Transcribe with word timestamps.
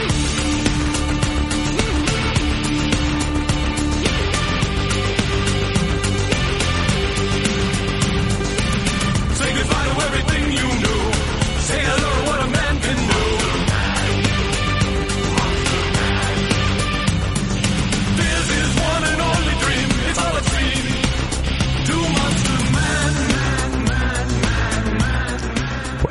Bye. 0.00 0.39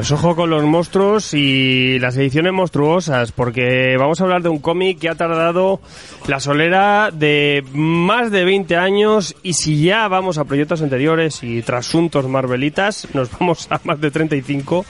Pues 0.10 0.24
ojo 0.24 0.36
con 0.36 0.50
los 0.50 0.64
monstruos 0.64 1.36
y 1.36 2.00
las 2.00 2.18
ediciones 2.18 2.52
monstruosas, 2.52 3.32
porque 3.32 3.96
vamos 3.96 4.20
a 4.20 4.24
hablar 4.24 4.42
de 4.42 4.50
un 4.50 4.58
cómic 4.58 4.98
que 4.98 5.08
ha 5.08 5.14
tardado 5.14 5.82
la 6.28 6.40
solera 6.40 7.12
de 7.14 7.64
más 7.74 8.32
de 8.32 8.44
20 8.44 8.76
años 8.76 9.36
y 9.44 9.54
si 9.54 9.84
ya 9.84 10.08
vamos 10.08 10.40
a 10.40 10.46
proyectos 10.46 10.82
anteriores 10.82 11.44
y 11.44 11.62
trasuntos 11.62 12.28
marvelitas, 12.28 13.08
nos 13.14 13.30
vamos 13.38 13.68
a 13.70 13.80
más 13.84 14.02
de 14.02 14.10
35 14.10 14.84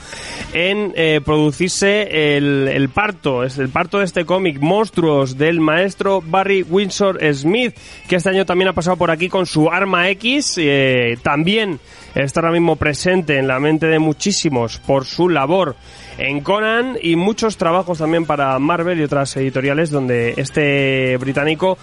en 0.54 0.94
eh, 0.96 1.20
producirse 1.26 2.38
el, 2.38 2.88
parto, 2.88 3.44
es 3.44 3.58
el 3.58 3.68
parto 3.68 4.00
de 4.00 4.06
este 4.06 4.24
cómic 4.24 4.62
Monstruos 4.62 5.38
del 5.38 5.60
maestro 5.60 6.24
Barry 6.26 6.64
Windsor 6.64 7.20
Smith, 7.34 7.76
que 8.08 8.16
este 8.16 8.30
año 8.30 8.46
también 8.46 8.70
ha 8.70 8.74
pasado 8.74 8.96
por 8.96 9.12
aquí 9.12 9.28
con 9.28 9.46
su 9.46 9.70
Arma 9.70 10.08
X, 10.12 10.56
eh, 10.60 11.18
también 11.22 11.82
está 12.16 12.40
ahora 12.40 12.52
mismo 12.52 12.76
presente 12.76 13.38
en 13.38 13.48
la 13.48 13.60
mente 13.60 13.88
de 13.88 14.00
muchísimos 14.00 14.80
por 14.80 15.06
su 15.06 15.30
labor 15.30 15.76
en 16.18 16.42
Conan 16.42 16.98
y 17.02 17.16
muchos 17.16 17.58
trabajos 17.58 18.00
también 18.00 18.26
para 18.26 18.58
Marvel 18.60 19.00
y 19.00 19.04
otras 19.04 19.36
editoriales 19.38 19.90
donde 19.90 20.34
este 20.38 21.18
británico 21.18 21.78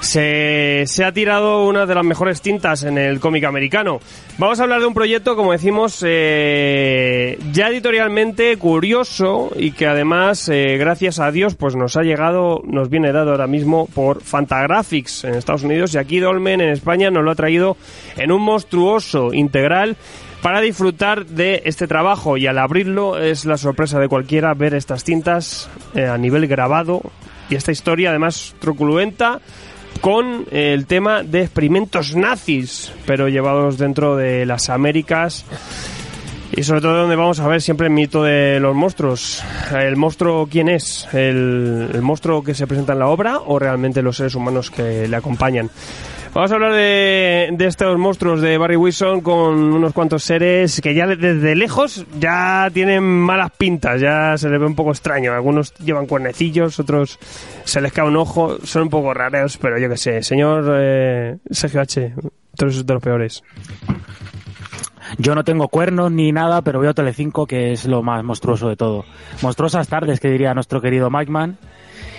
se, 0.00 0.84
se 0.86 1.04
ha 1.04 1.12
tirado 1.12 1.66
una 1.66 1.86
de 1.86 1.94
las 1.94 2.04
mejores 2.04 2.40
tintas 2.40 2.84
en 2.84 2.98
el 2.98 3.20
cómic 3.20 3.44
americano. 3.44 4.00
Vamos 4.38 4.60
a 4.60 4.64
hablar 4.64 4.80
de 4.80 4.86
un 4.86 4.94
proyecto, 4.94 5.36
como 5.36 5.52
decimos, 5.52 6.04
eh, 6.06 7.38
ya 7.52 7.68
editorialmente 7.68 8.56
curioso 8.58 9.50
y 9.56 9.72
que 9.72 9.86
además, 9.86 10.48
eh, 10.48 10.76
gracias 10.78 11.18
a 11.18 11.30
Dios, 11.30 11.54
pues 11.54 11.74
nos 11.74 11.96
ha 11.96 12.02
llegado, 12.02 12.60
nos 12.64 12.90
viene 12.90 13.12
dado 13.12 13.30
ahora 13.30 13.46
mismo 13.46 13.86
por 13.94 14.22
Fantagraphics 14.22 15.24
en 15.24 15.34
Estados 15.34 15.62
Unidos. 15.62 15.94
Y 15.94 15.98
aquí 15.98 16.18
Dolmen 16.18 16.60
en 16.60 16.70
España 16.70 17.10
nos 17.10 17.24
lo 17.24 17.30
ha 17.30 17.34
traído 17.34 17.76
en 18.16 18.30
un 18.30 18.42
monstruoso 18.42 19.32
integral 19.32 19.96
para 20.42 20.60
disfrutar 20.60 21.26
de 21.26 21.62
este 21.64 21.86
trabajo. 21.86 22.36
Y 22.36 22.46
al 22.46 22.58
abrirlo 22.58 23.18
es 23.18 23.46
la 23.46 23.56
sorpresa 23.56 23.98
de 23.98 24.08
cualquiera 24.08 24.54
ver 24.54 24.74
estas 24.74 25.02
tintas 25.02 25.68
eh, 25.94 26.06
a 26.06 26.18
nivel 26.18 26.46
grabado. 26.46 27.00
Y 27.48 27.54
esta 27.54 27.72
historia 27.72 28.10
además 28.10 28.54
truculenta 28.60 29.40
con 30.06 30.46
el 30.52 30.86
tema 30.86 31.24
de 31.24 31.42
experimentos 31.42 32.14
nazis, 32.14 32.92
pero 33.06 33.28
llevados 33.28 33.76
dentro 33.76 34.14
de 34.14 34.46
las 34.46 34.70
Américas 34.70 35.44
y 36.52 36.62
sobre 36.62 36.80
todo 36.80 36.98
donde 36.98 37.16
vamos 37.16 37.40
a 37.40 37.48
ver 37.48 37.60
siempre 37.60 37.88
el 37.88 37.92
mito 37.92 38.22
de 38.22 38.60
los 38.60 38.72
monstruos. 38.72 39.42
¿El 39.76 39.96
monstruo 39.96 40.46
quién 40.48 40.68
es? 40.68 41.08
¿El, 41.12 41.90
el 41.92 42.02
monstruo 42.02 42.44
que 42.44 42.54
se 42.54 42.68
presenta 42.68 42.92
en 42.92 43.00
la 43.00 43.08
obra 43.08 43.40
o 43.40 43.58
realmente 43.58 44.00
los 44.00 44.18
seres 44.18 44.36
humanos 44.36 44.70
que 44.70 45.08
le 45.08 45.16
acompañan? 45.16 45.70
Vamos 46.36 46.52
a 46.52 46.56
hablar 46.56 46.74
de, 46.74 47.48
de 47.50 47.66
estos 47.66 47.98
monstruos 47.98 48.42
de 48.42 48.58
Barry 48.58 48.76
Wilson 48.76 49.22
con 49.22 49.54
unos 49.72 49.94
cuantos 49.94 50.22
seres 50.22 50.82
que 50.82 50.94
ya 50.94 51.06
desde 51.06 51.56
lejos 51.56 52.04
ya 52.20 52.68
tienen 52.74 53.04
malas 53.04 53.52
pintas, 53.52 54.02
ya 54.02 54.36
se 54.36 54.50
les 54.50 54.60
ve 54.60 54.66
un 54.66 54.74
poco 54.74 54.90
extraño. 54.90 55.32
Algunos 55.32 55.72
llevan 55.76 56.04
cuernecillos, 56.04 56.78
otros 56.78 57.18
se 57.64 57.80
les 57.80 57.90
cae 57.90 58.06
un 58.06 58.18
ojo, 58.18 58.58
son 58.64 58.82
un 58.82 58.90
poco 58.90 59.14
raros, 59.14 59.56
pero 59.56 59.78
yo 59.78 59.88
qué 59.88 59.96
sé. 59.96 60.22
Señor 60.22 60.76
eh, 60.78 61.38
Sergio 61.50 61.80
H., 61.80 62.12
todos 62.54 62.84
de 62.84 62.92
los 62.92 63.02
peores. 63.02 63.42
Yo 65.16 65.34
no 65.34 65.42
tengo 65.42 65.68
cuernos 65.68 66.12
ni 66.12 66.32
nada, 66.32 66.60
pero 66.60 66.80
veo 66.80 66.92
Telecinco, 66.92 67.46
que 67.46 67.72
es 67.72 67.86
lo 67.86 68.02
más 68.02 68.22
monstruoso 68.22 68.68
de 68.68 68.76
todo. 68.76 69.06
Monstruosas 69.40 69.88
tardes, 69.88 70.20
que 70.20 70.28
diría 70.28 70.52
nuestro 70.52 70.82
querido 70.82 71.08
Mike 71.08 71.32
Man. 71.32 71.56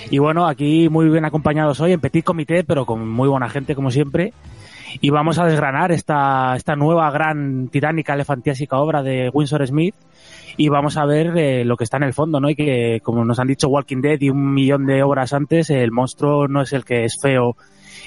Y 0.09 0.19
bueno, 0.19 0.47
aquí 0.47 0.87
muy 0.89 1.09
bien 1.09 1.25
acompañados 1.25 1.81
hoy 1.81 1.91
en 1.91 1.99
Petit 1.99 2.23
Comité, 2.23 2.63
pero 2.63 2.85
con 2.85 3.07
muy 3.07 3.27
buena 3.27 3.49
gente 3.49 3.75
como 3.75 3.91
siempre. 3.91 4.33
Y 5.01 5.09
vamos 5.09 5.37
a 5.37 5.45
desgranar 5.45 5.91
esta, 5.91 6.55
esta 6.55 6.75
nueva 6.75 7.11
gran 7.11 7.67
titánica 7.67 8.13
elefantiásica 8.13 8.77
obra 8.77 9.03
de 9.03 9.29
Winsor 9.33 9.67
Smith. 9.67 9.95
Y 10.55 10.69
vamos 10.69 10.97
a 10.97 11.05
ver 11.05 11.37
eh, 11.37 11.65
lo 11.65 11.75
que 11.75 11.83
está 11.83 11.97
en 11.97 12.03
el 12.03 12.13
fondo, 12.13 12.39
¿no? 12.39 12.49
Y 12.49 12.55
que, 12.55 12.99
como 13.03 13.23
nos 13.25 13.37
han 13.39 13.47
dicho 13.47 13.67
Walking 13.67 14.01
Dead 14.01 14.17
y 14.21 14.29
un 14.29 14.53
millón 14.53 14.85
de 14.85 15.03
obras 15.03 15.33
antes, 15.33 15.69
el 15.69 15.91
monstruo 15.91 16.47
no 16.47 16.61
es 16.61 16.73
el 16.73 16.83
que 16.83 17.03
es 17.03 17.17
feo 17.21 17.55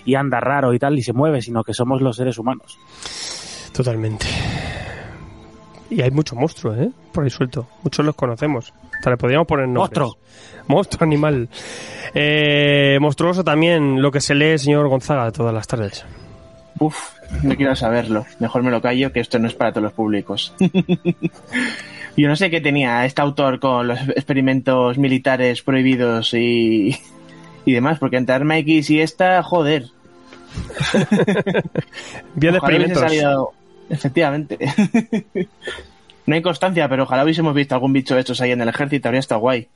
y 0.04 0.14
anda 0.14 0.40
raro 0.40 0.72
y 0.72 0.78
tal 0.78 0.98
y 0.98 1.02
se 1.02 1.12
mueve, 1.12 1.42
sino 1.42 1.62
que 1.62 1.74
somos 1.74 2.00
los 2.00 2.16
seres 2.16 2.38
humanos. 2.38 2.78
Totalmente. 3.72 4.26
Y 5.90 6.00
hay 6.02 6.10
mucho 6.10 6.34
monstruo, 6.34 6.74
¿eh? 6.74 6.90
Por 7.12 7.24
ahí 7.24 7.30
suelto. 7.30 7.66
Muchos 7.82 8.04
los 8.06 8.14
conocemos. 8.14 8.72
Hasta 8.94 9.10
le 9.10 9.16
podríamos 9.16 9.46
poner 9.46 9.66
nombres. 9.66 9.98
Monstruo. 9.98 10.16
Monstruo 10.70 11.04
animal. 11.04 11.48
Eh, 12.14 12.96
monstruoso 13.00 13.42
también 13.42 14.00
lo 14.00 14.10
que 14.12 14.20
se 14.20 14.34
lee, 14.36 14.56
señor 14.58 14.88
Gonzaga, 14.88 15.30
todas 15.32 15.52
las 15.52 15.66
tardes. 15.66 16.04
Uf, 16.78 16.96
no 17.42 17.56
quiero 17.56 17.74
saberlo. 17.74 18.24
Mejor 18.38 18.62
me 18.62 18.70
lo 18.70 18.80
callo, 18.80 19.12
que 19.12 19.18
esto 19.20 19.38
no 19.40 19.48
es 19.48 19.54
para 19.54 19.72
todos 19.72 19.82
los 19.82 19.92
públicos. 19.92 20.54
Yo 22.16 22.28
no 22.28 22.36
sé 22.36 22.50
qué 22.50 22.60
tenía 22.60 23.04
este 23.04 23.20
autor 23.20 23.58
con 23.60 23.88
los 23.88 24.00
experimentos 24.10 24.96
militares 24.98 25.62
prohibidos 25.62 26.34
y, 26.34 26.96
y 27.64 27.72
demás, 27.72 27.98
porque 27.98 28.16
entre 28.16 28.34
Arma 28.34 28.56
X 28.58 28.90
y 28.90 29.00
esta, 29.00 29.42
joder. 29.42 29.86
Bien 32.34 32.54
experimentos. 32.54 33.00
salido- 33.00 33.52
Efectivamente. 33.88 34.56
no 36.26 36.34
hay 36.34 36.42
constancia, 36.42 36.88
pero 36.88 37.02
ojalá 37.02 37.24
hubiésemos 37.24 37.54
visto 37.54 37.74
algún 37.74 37.92
bicho 37.92 38.14
de 38.14 38.20
estos 38.20 38.40
ahí 38.40 38.52
en 38.52 38.60
el 38.60 38.68
ejército, 38.68 39.08
habría 39.08 39.18
estado 39.20 39.40
guay. 39.40 39.66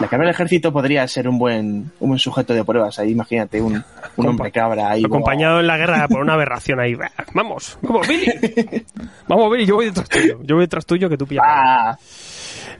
La 0.00 0.08
cabra 0.08 0.26
del 0.26 0.34
ejército 0.34 0.72
podría 0.72 1.06
ser 1.08 1.28
un 1.28 1.38
buen, 1.38 1.90
un 2.00 2.08
buen 2.08 2.18
sujeto 2.18 2.54
de 2.54 2.64
pruebas 2.64 2.98
ahí, 2.98 3.10
imagínate, 3.10 3.60
un, 3.60 3.82
un 4.16 4.26
hombre 4.26 4.50
cabra 4.50 4.90
ahí. 4.90 5.02
Acompañado 5.04 5.60
en 5.60 5.66
la 5.66 5.76
guerra 5.76 6.08
por 6.08 6.20
una 6.20 6.34
aberración 6.34 6.80
ahí. 6.80 6.94
Vamos, 7.34 7.78
vamos, 7.82 8.06
Billy. 8.06 8.84
Vamos, 9.28 9.50
Billy, 9.52 9.66
yo 9.66 9.76
voy 9.76 9.86
detrás 9.86 10.08
tuyo. 10.08 10.38
Yo 10.42 10.54
voy 10.56 10.64
detrás 10.64 10.86
tuyo 10.86 11.08
que 11.08 11.16
tú 11.16 11.26
pillas. 11.26 11.44
Ah, 11.46 11.98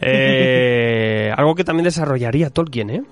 Eh, 0.00 1.32
algo 1.36 1.54
que 1.54 1.64
también 1.64 1.84
desarrollaría 1.84 2.50
Tolkien, 2.50 2.90
¿eh? 2.90 3.02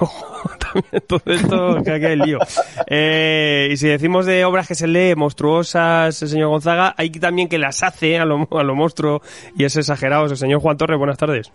También 0.58 1.02
todo 1.06 1.20
esto 1.26 1.82
que 1.84 1.92
aquí 1.92 2.04
hay 2.06 2.16
lío. 2.16 2.38
Eh, 2.86 3.68
y 3.72 3.76
si 3.76 3.88
decimos 3.88 4.24
de 4.26 4.44
obras 4.44 4.66
que 4.66 4.74
se 4.74 4.86
lee 4.86 5.14
monstruosas, 5.16 6.22
el 6.22 6.28
señor 6.28 6.48
Gonzaga, 6.48 6.94
hay 6.96 7.10
también 7.10 7.48
que 7.48 7.58
las 7.58 7.82
hace 7.82 8.18
a 8.18 8.24
lo, 8.24 8.48
a 8.58 8.62
lo 8.62 8.74
monstruo 8.74 9.20
y 9.56 9.64
es 9.64 9.76
exagerado. 9.76 10.26
El 10.26 10.36
señor 10.36 10.60
Juan 10.60 10.76
Torres, 10.76 10.98
buenas 10.98 11.18
tardes. 11.18 11.52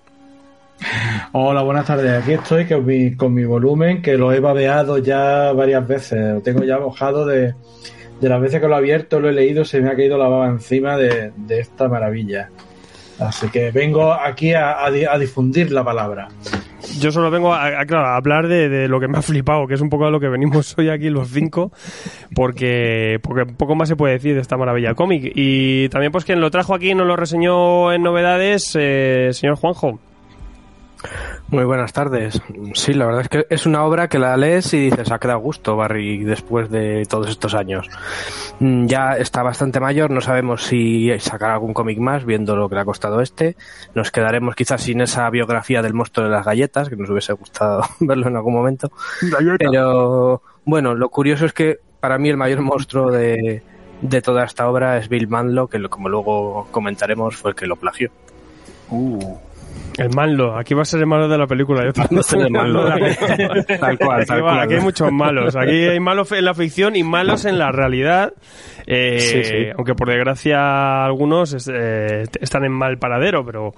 Hola, 1.32 1.62
buenas 1.64 1.86
tardes. 1.86 2.22
Aquí 2.24 2.34
estoy 2.34 2.66
con 2.66 2.86
mi, 2.86 3.16
con 3.16 3.34
mi 3.34 3.46
volumen, 3.46 4.02
que 4.02 4.18
lo 4.18 4.32
he 4.32 4.40
babeado 4.40 4.98
ya 4.98 5.52
varias 5.54 5.88
veces. 5.88 6.36
Lo 6.36 6.42
tengo 6.42 6.64
ya 6.64 6.78
mojado 6.80 7.26
de, 7.26 7.54
las 8.22 8.42
veces 8.42 8.62
que 8.62 8.68
lo 8.68 8.76
he 8.76 8.78
abierto, 8.78 9.20
lo 9.20 9.30
he 9.30 9.34
leído, 9.34 9.66
se 9.66 9.82
me 9.82 9.90
ha 9.90 9.96
caído 9.96 10.18
la 10.18 10.28
baba 10.28 10.48
encima 10.48 10.98
de, 10.98 11.32
esta 11.50 11.88
maravilla. 11.88 12.50
Así 13.20 13.48
que 13.50 13.72
vengo 13.72 14.14
aquí 14.14 14.54
a, 14.54 14.84
a 14.86 14.92
di- 14.92 15.06
a 15.06 15.18
difundir 15.18 15.72
la 15.72 15.84
palabra. 15.86 16.28
Yo 17.00 17.12
solo 17.12 17.32
vengo 17.32 17.54
a, 17.54 17.68
a- 17.68 18.16
hablar 18.18 18.48
de, 18.48 18.88
lo 18.90 19.00
que 19.00 19.08
me 19.08 19.18
ha 19.18 19.22
flipado, 19.22 19.68
que 19.68 19.74
es 19.76 19.82
un 19.82 19.90
poco 19.90 20.06
de 20.06 20.12
lo 20.12 20.20
que 20.20 20.28
venimos 20.28 20.76
hoy 20.78 20.90
aquí 20.90 21.10
los 21.10 21.30
cinco, 21.30 21.72
porque, 22.36 23.20
porque 23.24 23.46
poco 23.46 23.76
más 23.76 23.88
se 23.88 23.96
puede 23.96 24.14
decir 24.16 24.36
de 24.36 24.42
esta 24.42 24.58
maravilla 24.58 24.94
cómic. 24.94 25.32
Y 25.34 25.88
también 25.90 26.12
pues 26.12 26.26
quien 26.26 26.42
lo 26.42 26.52
trajo 26.52 26.76
aquí 26.76 26.92
y 26.92 26.96
nos 26.96 27.08
lo 27.08 27.16
reseñó 27.16 27.94
en 27.94 28.04
novedades, 28.04 28.76
eh, 28.78 29.30
señor 29.32 29.56
Juanjo. 29.56 30.00
Muy 31.50 31.64
buenas 31.64 31.94
tardes. 31.94 32.42
Sí, 32.74 32.94
la 32.94 33.06
verdad 33.06 33.22
es 33.22 33.30
que 33.30 33.46
es 33.50 33.66
una 33.66 33.84
obra 33.84 34.08
que 34.08 34.18
la 34.18 34.36
lees 34.36 34.74
y 34.74 34.90
dices, 34.90 35.12
ha 35.12 35.20
quedado 35.20 35.40
gusto 35.40 35.76
Barry 35.76 36.24
después 36.24 36.70
de 36.70 37.06
todos 37.08 37.30
estos 37.30 37.54
años. 37.54 37.88
Mm, 38.60 38.88
Ya 38.88 39.18
está 39.18 39.44
bastante 39.44 39.80
mayor, 39.80 40.10
no 40.10 40.22
sabemos 40.22 40.64
si 40.64 41.12
sacará 41.20 41.54
algún 41.54 41.74
cómic 41.74 42.00
más, 42.00 42.26
viendo 42.26 42.56
lo 42.56 42.68
que 42.68 42.76
le 42.76 42.82
ha 42.82 42.86
costado 42.86 43.22
este. 43.22 43.56
Nos 43.94 44.12
quedaremos 44.12 44.56
quizás 44.56 44.82
sin 44.82 45.02
esa 45.02 45.30
biografía 45.30 45.82
del 45.82 45.94
monstruo 45.94 46.26
de 46.26 46.32
las 46.32 46.46
galletas, 46.46 46.90
que 46.90 46.96
nos 46.96 47.10
hubiese 47.10 47.34
gustado 47.34 47.84
verlo 48.00 48.28
en 48.28 48.36
algún 48.38 48.54
momento. 48.54 48.92
Pero 49.60 50.42
bueno, 50.66 50.96
lo 50.96 51.10
curioso 51.10 51.46
es 51.46 51.54
que 51.54 51.78
para 52.00 52.18
mí 52.18 52.30
el 52.30 52.38
mayor 52.38 52.62
monstruo 52.62 53.12
de, 53.12 53.62
de 54.02 54.22
toda 54.22 54.46
esta 54.46 54.68
obra 54.68 54.98
es 54.98 55.10
Bill 55.10 55.28
Manlo, 55.28 55.68
que 55.68 55.82
como 55.90 56.10
luego 56.10 56.68
comentaremos 56.72 57.36
fue 57.36 57.52
el 57.52 57.56
que 57.56 57.68
lo 57.68 57.76
plagió. 57.76 58.10
El 59.98 60.10
malo, 60.16 60.58
aquí 60.58 60.74
va 60.74 60.82
a 60.82 60.86
ser 60.86 61.00
el 61.00 61.06
malo 61.08 61.28
de 61.30 61.38
la 61.38 61.48
película. 61.48 61.84
Yo 61.86 61.94
a 62.20 62.24
ser 62.24 62.42
el 62.42 62.52
malo. 62.52 62.86
Tal 63.80 63.98
cual, 63.98 64.18
Aquí, 64.22 64.28
tal 64.28 64.38
va- 64.40 64.42
cual. 64.42 64.60
aquí 64.60 64.74
hay 64.76 64.82
muchos 64.82 65.12
malos. 65.12 65.56
Aquí 65.56 65.72
hay 65.86 66.00
malos 66.00 66.32
en 66.34 66.44
la 66.46 66.54
ficción 66.54 66.96
y 66.96 67.04
malos 67.04 67.46
en 67.46 67.58
la 67.58 67.72
realidad. 67.72 68.34
Eh, 68.88 69.20
Sí, 69.20 69.44
sí. 69.44 69.56
Aunque 69.78 69.96
por 69.96 70.10
desgracia 70.10 71.06
algunos 71.06 71.54
es- 71.54 71.70
eh, 71.74 72.24
están 72.42 72.66
en 72.66 72.72
mal 72.74 72.98
paradero, 72.98 73.46
pero 73.46 73.74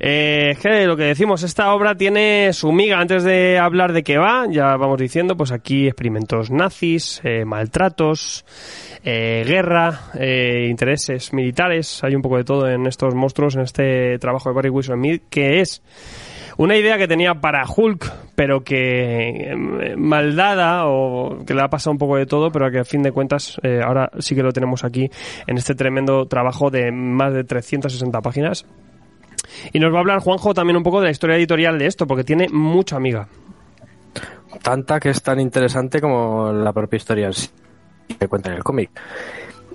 eh, 0.00 0.50
es 0.52 0.58
que 0.58 0.86
lo 0.86 0.96
que 0.96 1.04
decimos, 1.04 1.42
esta 1.42 1.72
obra 1.74 1.94
tiene 1.96 2.52
su 2.52 2.70
miga. 2.72 2.98
Antes 3.00 3.24
de 3.24 3.58
hablar 3.58 3.92
de 3.92 4.02
qué 4.02 4.18
va, 4.18 4.46
ya 4.50 4.76
vamos 4.76 4.98
diciendo, 4.98 5.36
pues 5.36 5.50
aquí 5.50 5.86
experimentos 5.86 6.50
nazis, 6.50 7.20
eh, 7.24 7.44
maltratos, 7.44 8.44
eh, 9.02 9.44
guerra, 9.46 10.00
intereses 10.68 11.32
militares. 11.32 12.02
Hay 12.04 12.14
un 12.14 12.22
poco 12.22 12.36
de 12.36 12.44
todo 12.44 12.68
en 12.68 12.86
estos 12.86 13.14
monstruos, 13.14 13.54
en 13.56 13.62
este 13.62 14.18
trabajo 14.18 14.48
de 14.50 14.54
Barry 14.54 14.68
Wilson 14.70 14.96
Smith, 14.98 15.22
que 15.30 15.53
es 15.60 15.82
una 16.56 16.76
idea 16.76 16.98
que 16.98 17.08
tenía 17.08 17.34
para 17.34 17.64
Hulk, 17.64 18.12
pero 18.36 18.62
que 18.62 19.52
eh, 19.52 19.96
mal 19.96 20.36
dada 20.36 20.86
o 20.86 21.44
que 21.44 21.54
le 21.54 21.62
ha 21.62 21.68
pasado 21.68 21.92
un 21.92 21.98
poco 21.98 22.16
de 22.16 22.26
todo, 22.26 22.50
pero 22.50 22.70
que 22.70 22.80
a 22.80 22.84
fin 22.84 23.02
de 23.02 23.12
cuentas 23.12 23.58
eh, 23.62 23.80
ahora 23.84 24.10
sí 24.18 24.34
que 24.34 24.42
lo 24.42 24.52
tenemos 24.52 24.84
aquí 24.84 25.10
en 25.46 25.58
este 25.58 25.74
tremendo 25.74 26.26
trabajo 26.26 26.70
de 26.70 26.92
más 26.92 27.34
de 27.34 27.44
360 27.44 28.20
páginas. 28.20 28.66
Y 29.72 29.78
nos 29.78 29.92
va 29.92 29.98
a 29.98 30.00
hablar 30.00 30.20
Juanjo 30.20 30.54
también 30.54 30.76
un 30.76 30.82
poco 30.82 31.00
de 31.00 31.06
la 31.06 31.10
historia 31.10 31.36
editorial 31.36 31.78
de 31.78 31.86
esto, 31.86 32.06
porque 32.06 32.24
tiene 32.24 32.48
mucha 32.48 32.96
amiga. 32.96 33.28
Tanta 34.62 35.00
que 35.00 35.10
es 35.10 35.22
tan 35.22 35.40
interesante 35.40 36.00
como 36.00 36.52
la 36.52 36.72
propia 36.72 36.96
historia 36.96 37.30
que 38.18 38.28
cuenta 38.28 38.50
en 38.50 38.56
el 38.56 38.64
cómic. 38.64 38.90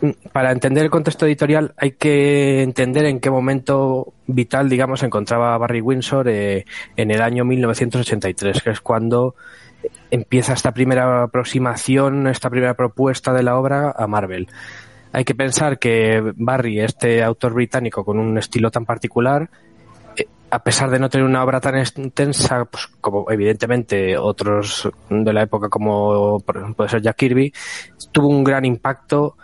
Mm, 0.01 0.11
Para 0.31 0.51
entender 0.51 0.83
el 0.83 0.89
contexto 0.89 1.25
editorial 1.25 1.73
hay 1.77 1.91
que 1.91 2.61
entender 2.61 3.05
en 3.05 3.19
qué 3.19 3.29
momento 3.29 4.13
vital, 4.27 4.69
digamos, 4.69 5.01
se 5.01 5.07
encontraba 5.07 5.57
Barry 5.57 5.81
Windsor 5.81 6.27
eh, 6.29 6.65
en 6.95 7.11
el 7.11 7.21
año 7.21 7.43
1983, 7.45 8.61
que 8.61 8.69
es 8.69 8.81
cuando 8.81 9.35
empieza 10.11 10.53
esta 10.53 10.73
primera 10.73 11.23
aproximación, 11.23 12.27
esta 12.27 12.49
primera 12.49 12.73
propuesta 12.75 13.33
de 13.33 13.43
la 13.43 13.57
obra 13.57 13.93
a 13.95 14.07
Marvel. 14.07 14.47
Hay 15.11 15.25
que 15.25 15.35
pensar 15.35 15.79
que 15.79 16.33
Barry, 16.35 16.79
este 16.79 17.23
autor 17.23 17.53
británico 17.53 18.05
con 18.05 18.19
un 18.19 18.37
estilo 18.37 18.71
tan 18.71 18.85
particular, 18.85 19.49
eh, 20.15 20.27
a 20.51 20.63
pesar 20.63 20.89
de 20.91 20.99
no 20.99 21.09
tener 21.09 21.25
una 21.25 21.43
obra 21.43 21.59
tan 21.59 21.77
extensa, 21.77 22.65
pues 22.65 22.87
como 23.01 23.29
evidentemente 23.31 24.17
otros 24.17 24.89
de 25.09 25.33
la 25.33 25.43
época 25.43 25.69
como 25.69 26.39
puede 26.39 26.89
ser 26.89 27.01
Jack 27.01 27.17
Kirby, 27.17 27.53
tuvo 28.11 28.29
un 28.29 28.43
gran 28.43 28.65
impacto 28.65 29.35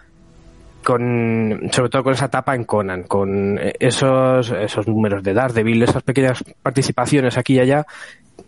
con 0.86 1.68
sobre 1.72 1.90
todo 1.90 2.04
con 2.04 2.14
esa 2.14 2.26
etapa 2.28 2.56
en 2.56 2.64
Conan, 2.64 3.04
con 3.04 3.58
eh, 3.58 3.74
esos 3.80 4.52
esos 4.52 4.88
números 4.88 5.24
de 5.24 5.34
Daredevil, 5.34 5.82
esas 5.82 6.04
pequeñas 6.04 6.44
participaciones 6.62 7.38
aquí 7.38 7.56
y 7.56 7.60
allá 7.60 7.86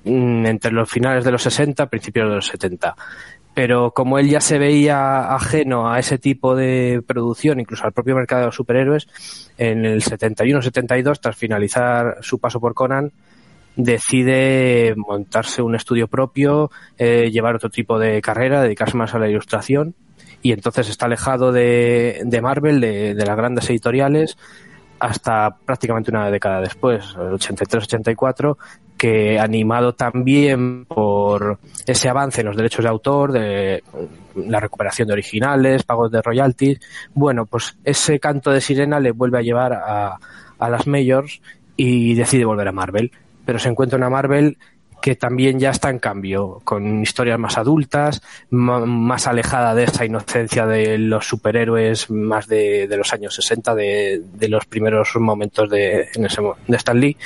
mm, 0.06 0.45
entre 0.45 0.72
los 0.72 0.89
finales 0.89 1.25
de 1.25 1.31
los 1.31 1.42
60, 1.42 1.88
principios 1.88 2.30
de 2.30 2.36
los 2.36 2.45
70. 2.45 2.95
Pero 3.56 3.89
como 3.89 4.19
él 4.19 4.30
ya 4.30 4.39
se 4.39 4.60
veía 4.60 5.34
ajeno 5.34 5.92
a 5.92 5.98
ese 5.98 6.19
tipo 6.19 6.56
de 6.56 7.01
producción, 7.06 7.60
incluso 7.60 7.86
al 7.86 7.92
propio 7.92 8.16
mercado 8.16 8.42
de 8.42 8.45
los 8.45 8.56
superhéroes, 8.56 9.07
en 9.57 9.83
el 9.83 10.04
71-72, 10.04 11.19
tras 11.19 11.36
finalizar 11.36 12.18
su 12.22 12.38
paso 12.38 12.60
por 12.60 12.75
Conan, 12.75 13.12
decide 13.75 14.94
montarse 14.95 15.63
un 15.63 15.74
estudio 15.74 16.07
propio, 16.07 16.69
eh, 17.00 17.31
llevar 17.31 17.56
otro 17.56 17.72
tipo 17.72 17.98
de 17.98 18.22
carrera, 18.22 18.62
dedicarse 18.62 18.95
más 18.95 19.16
a 19.16 19.19
la 19.19 19.28
ilustración 19.28 19.95
y 20.48 20.54
entonces 20.54 20.88
está 20.88 21.08
alejado 21.08 21.52
de, 21.52 22.22
de 22.24 22.42
Marvel, 22.42 22.80
de, 22.80 23.14
de 23.14 23.26
las 23.26 23.36
grandes 23.36 23.70
editoriales, 23.70 24.38
hasta 24.98 25.58
prácticamente 25.58 26.10
una 26.10 26.32
década 26.32 26.62
después, 26.62 27.04
el 27.20 27.34
83-84, 27.34 28.56
que 28.98 29.38
animado 29.42 29.94
también 29.94 30.86
por 30.86 31.60
ese 31.86 32.08
avance 32.08 32.40
en 32.40 32.48
los 32.48 32.56
derechos 32.56 32.84
de 32.84 32.90
autor, 32.90 33.34
de 33.34 33.84
la 34.38 34.62
recuperación 34.62 35.10
de 35.10 35.16
originales, 35.16 35.84
pagos 35.84 36.12
de 36.14 36.22
royalties, 36.22 36.80
bueno, 37.14 37.46
pues 37.46 37.78
ese 37.84 38.18
canto 38.18 38.50
de 38.50 38.62
sirena 38.62 39.02
le 39.02 39.12
vuelve 39.12 39.40
a 39.40 39.42
llevar 39.42 39.74
a, 39.74 40.18
a 40.60 40.70
las 40.70 40.88
majors 40.88 41.42
y 41.76 42.16
decide 42.16 42.46
volver 42.46 42.70
a 42.70 42.72
Marvel. 42.72 43.12
Pero 43.46 43.60
se 43.60 43.68
encuentra 43.68 43.98
una 43.98 44.10
Marvel 44.10 44.58
que 45.02 45.16
también 45.16 45.60
ya 45.60 45.72
está 45.72 45.90
en 45.90 46.00
cambio, 46.00 46.62
con 46.64 47.02
historias 47.02 47.40
más 47.40 47.58
adultas, 47.58 48.22
más 48.50 49.28
alejada 49.28 49.76
de 49.76 49.86
esa 49.86 50.06
inocencia 50.06 50.66
de 50.66 50.98
los 50.98 51.28
superhéroes 51.28 52.10
más 52.10 52.48
de, 52.48 52.88
de 52.88 52.98
los 52.98 53.14
años 53.14 53.36
60, 53.36 53.76
de, 53.76 54.22
de 54.34 54.48
los 54.50 54.66
primeros 54.66 55.16
momentos 55.16 55.70
de, 55.70 56.08
en 56.14 56.26
ese, 56.26 56.42
de 56.68 56.78
Stan 56.78 57.00
Lee. 57.00 57.18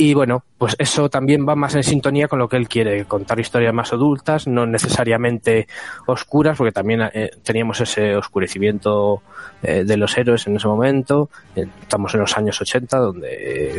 Y 0.00 0.14
bueno, 0.14 0.44
pues 0.58 0.76
eso 0.78 1.10
también 1.10 1.44
va 1.46 1.56
más 1.56 1.74
en 1.74 1.82
sintonía 1.82 2.28
con 2.28 2.38
lo 2.38 2.48
que 2.48 2.56
él 2.56 2.68
quiere, 2.68 3.04
contar 3.06 3.40
historias 3.40 3.74
más 3.74 3.92
adultas, 3.92 4.46
no 4.46 4.64
necesariamente 4.64 5.66
oscuras, 6.06 6.56
porque 6.56 6.70
también 6.70 7.00
eh, 7.12 7.30
teníamos 7.42 7.80
ese 7.80 8.14
oscurecimiento 8.14 9.22
eh, 9.60 9.82
de 9.84 9.96
los 9.96 10.16
héroes 10.16 10.46
en 10.46 10.54
ese 10.54 10.68
momento. 10.68 11.30
Eh, 11.56 11.66
Estamos 11.82 12.14
en 12.14 12.20
los 12.20 12.36
años 12.38 12.60
80, 12.60 12.96
donde 12.96 13.28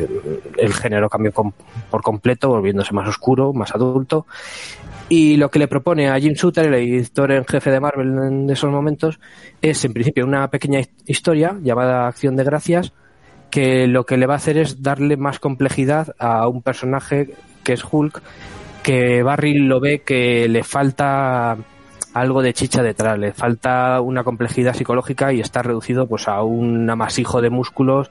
eh, 0.04 0.08
el 0.58 0.74
género 0.74 1.08
cambió 1.10 1.32
por 1.32 2.02
completo, 2.02 2.50
volviéndose 2.50 2.94
más 2.94 3.08
oscuro, 3.08 3.54
más 3.54 3.74
adulto. 3.74 4.26
Y 5.08 5.38
lo 5.38 5.50
que 5.50 5.60
le 5.60 5.70
propone 5.70 6.10
a 6.10 6.20
Jim 6.20 6.34
Shooter, 6.34 6.66
el 6.66 6.74
editor 6.76 7.32
en 7.32 7.46
jefe 7.46 7.72
de 7.72 7.80
Marvel 7.80 8.08
en 8.28 8.50
esos 8.50 8.70
momentos, 8.70 9.22
es 9.62 9.84
en 9.86 9.94
principio 9.94 10.26
una 10.26 10.50
pequeña 10.50 10.82
his- 10.82 10.90
historia 11.06 11.58
llamada 11.62 12.08
Acción 12.08 12.36
de 12.36 12.44
Gracias, 12.44 12.92
que 13.50 13.88
lo 13.88 14.06
que 14.06 14.18
le 14.18 14.28
va 14.28 14.34
a 14.34 14.38
hacer 14.38 14.58
es 14.58 14.82
darle 14.82 15.18
más 15.18 15.40
complejidad 15.40 16.16
a 16.20 16.48
un 16.48 16.62
personaje 16.62 17.30
que 17.64 17.74
es 17.74 17.84
Hulk, 17.90 18.22
que 18.84 19.24
Barry 19.24 19.60
lo 19.60 19.80
ve 19.80 20.02
que 20.02 20.48
le 20.48 20.64
falta 20.64 21.58
algo 22.14 22.42
de 22.42 22.54
chicha 22.54 22.82
detrás, 22.82 23.18
le 23.18 23.34
falta 23.34 24.02
una 24.02 24.24
complejidad 24.24 24.74
psicológica 24.74 25.32
y 25.32 25.40
está 25.40 25.62
reducido 25.62 26.08
pues 26.08 26.28
a 26.28 26.42
un 26.42 26.90
amasijo 26.90 27.42
de 27.42 27.50
músculos 27.50 28.10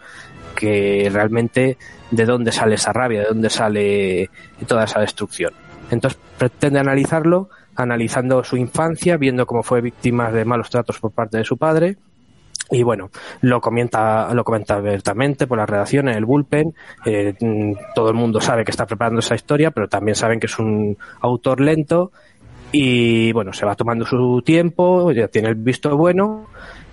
que 0.55 1.09
realmente 1.13 1.79
de 2.11 2.25
dónde 2.25 2.53
sale 2.53 2.77
esa 2.77 2.93
rabia, 2.93 3.21
de 3.21 3.29
dónde 3.29 3.51
sale 3.51 4.31
toda 4.67 4.85
esa 4.85 5.01
destrucción. 5.01 5.53
Entonces 5.91 6.19
pretende 6.37 6.81
analizarlo, 6.81 7.49
analizando 7.77 8.43
su 8.45 8.57
infancia, 8.57 9.17
viendo 9.17 9.47
cómo 9.47 9.63
fue 9.63 9.81
víctima 9.81 10.31
de 10.31 10.45
malos 10.45 10.71
tratos 10.71 10.99
por 10.99 11.13
parte 11.13 11.39
de 11.39 11.45
su 11.45 11.57
padre, 11.57 11.97
y 12.71 12.83
bueno, 12.83 13.11
lo 13.41 13.61
comenta, 13.61 14.33
lo 14.35 14.45
comenta 14.45 14.75
abiertamente 14.75 15.47
por 15.47 15.59
la 15.59 15.67
redacción 15.67 16.09
en 16.09 16.17
el 16.17 16.25
bullpen. 16.25 16.75
Eh, 17.07 17.35
todo 17.95 18.11
el 18.11 18.15
mundo 18.15 18.41
sabe 18.41 18.65
que 18.65 18.71
está 18.71 18.87
preparando 18.87 19.21
esa 19.21 19.35
historia, 19.35 19.71
pero 19.71 19.89
también 19.89 20.15
saben 20.15 20.39
que 20.39 20.47
es 20.47 20.59
un 20.59 20.97
autor 21.21 21.61
lento 21.61 22.13
y 22.71 23.33
bueno, 23.33 23.53
se 23.53 23.65
va 23.65 23.75
tomando 23.75 24.05
su 24.05 24.43
tiempo, 24.45 25.11
ya 25.13 25.29
tiene 25.29 25.49
el 25.49 25.55
visto 25.55 25.97
bueno. 25.97 26.47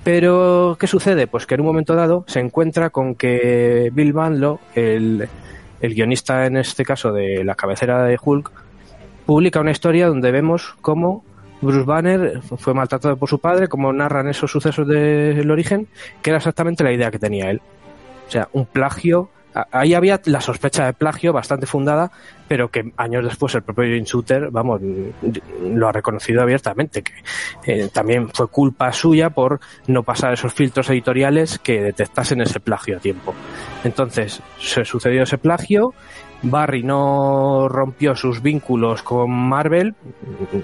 Pero, 0.03 0.77
¿qué 0.79 0.87
sucede? 0.87 1.27
Pues 1.27 1.45
que 1.45 1.55
en 1.55 1.61
un 1.61 1.67
momento 1.67 1.95
dado 1.95 2.23
se 2.27 2.39
encuentra 2.39 2.91
con 2.91 3.15
que 3.15 3.89
Bill 3.91 4.13
Manlo, 4.13 4.59
el, 4.75 5.27
el 5.81 5.93
guionista 5.95 6.45
en 6.45 6.57
este 6.57 6.85
caso 6.85 7.11
de 7.11 7.43
la 7.43 7.55
cabecera 7.55 8.03
de 8.03 8.17
Hulk, 8.23 8.51
publica 9.25 9.59
una 9.59 9.71
historia 9.71 10.07
donde 10.07 10.31
vemos 10.31 10.75
cómo 10.81 11.23
Bruce 11.61 11.83
Banner 11.85 12.41
fue 12.41 12.73
maltratado 12.73 13.17
por 13.17 13.29
su 13.29 13.39
padre, 13.39 13.67
como 13.67 13.91
narran 13.93 14.27
esos 14.27 14.51
sucesos 14.51 14.87
del 14.87 15.49
origen, 15.49 15.87
que 16.21 16.29
era 16.29 16.37
exactamente 16.37 16.83
la 16.83 16.91
idea 16.91 17.11
que 17.11 17.19
tenía 17.19 17.49
él. 17.49 17.61
O 18.27 18.31
sea, 18.31 18.49
un 18.53 18.65
plagio. 18.65 19.29
Ahí 19.71 19.93
había 19.93 20.19
la 20.25 20.41
sospecha 20.41 20.85
de 20.85 20.91
plagio 20.91 21.31
bastante 21.31 21.65
fundada, 21.65 22.11
pero 22.45 22.69
que 22.69 22.91
años 22.97 23.23
después 23.23 23.55
el 23.55 23.63
propio 23.63 23.85
Jim 23.85 24.03
Shooter, 24.03 24.49
vamos, 24.51 24.81
lo 25.61 25.87
ha 25.87 25.93
reconocido 25.93 26.41
abiertamente, 26.41 27.01
que 27.01 27.13
eh, 27.65 27.89
también 27.93 28.27
fue 28.33 28.49
culpa 28.49 28.91
suya 28.91 29.29
por 29.29 29.61
no 29.87 30.03
pasar 30.03 30.33
esos 30.33 30.53
filtros 30.53 30.89
editoriales 30.89 31.57
que 31.57 31.81
detectasen 31.81 32.41
ese 32.41 32.59
plagio 32.59 32.97
a 32.97 32.99
tiempo. 32.99 33.33
Entonces, 33.85 34.41
se 34.59 34.83
sucedió 34.83 35.23
ese 35.23 35.37
plagio, 35.37 35.93
Barry 36.41 36.83
no 36.83 37.67
rompió 37.67 38.15
sus 38.15 38.41
vínculos 38.41 39.01
con 39.01 39.31
Marvel, 39.31 39.95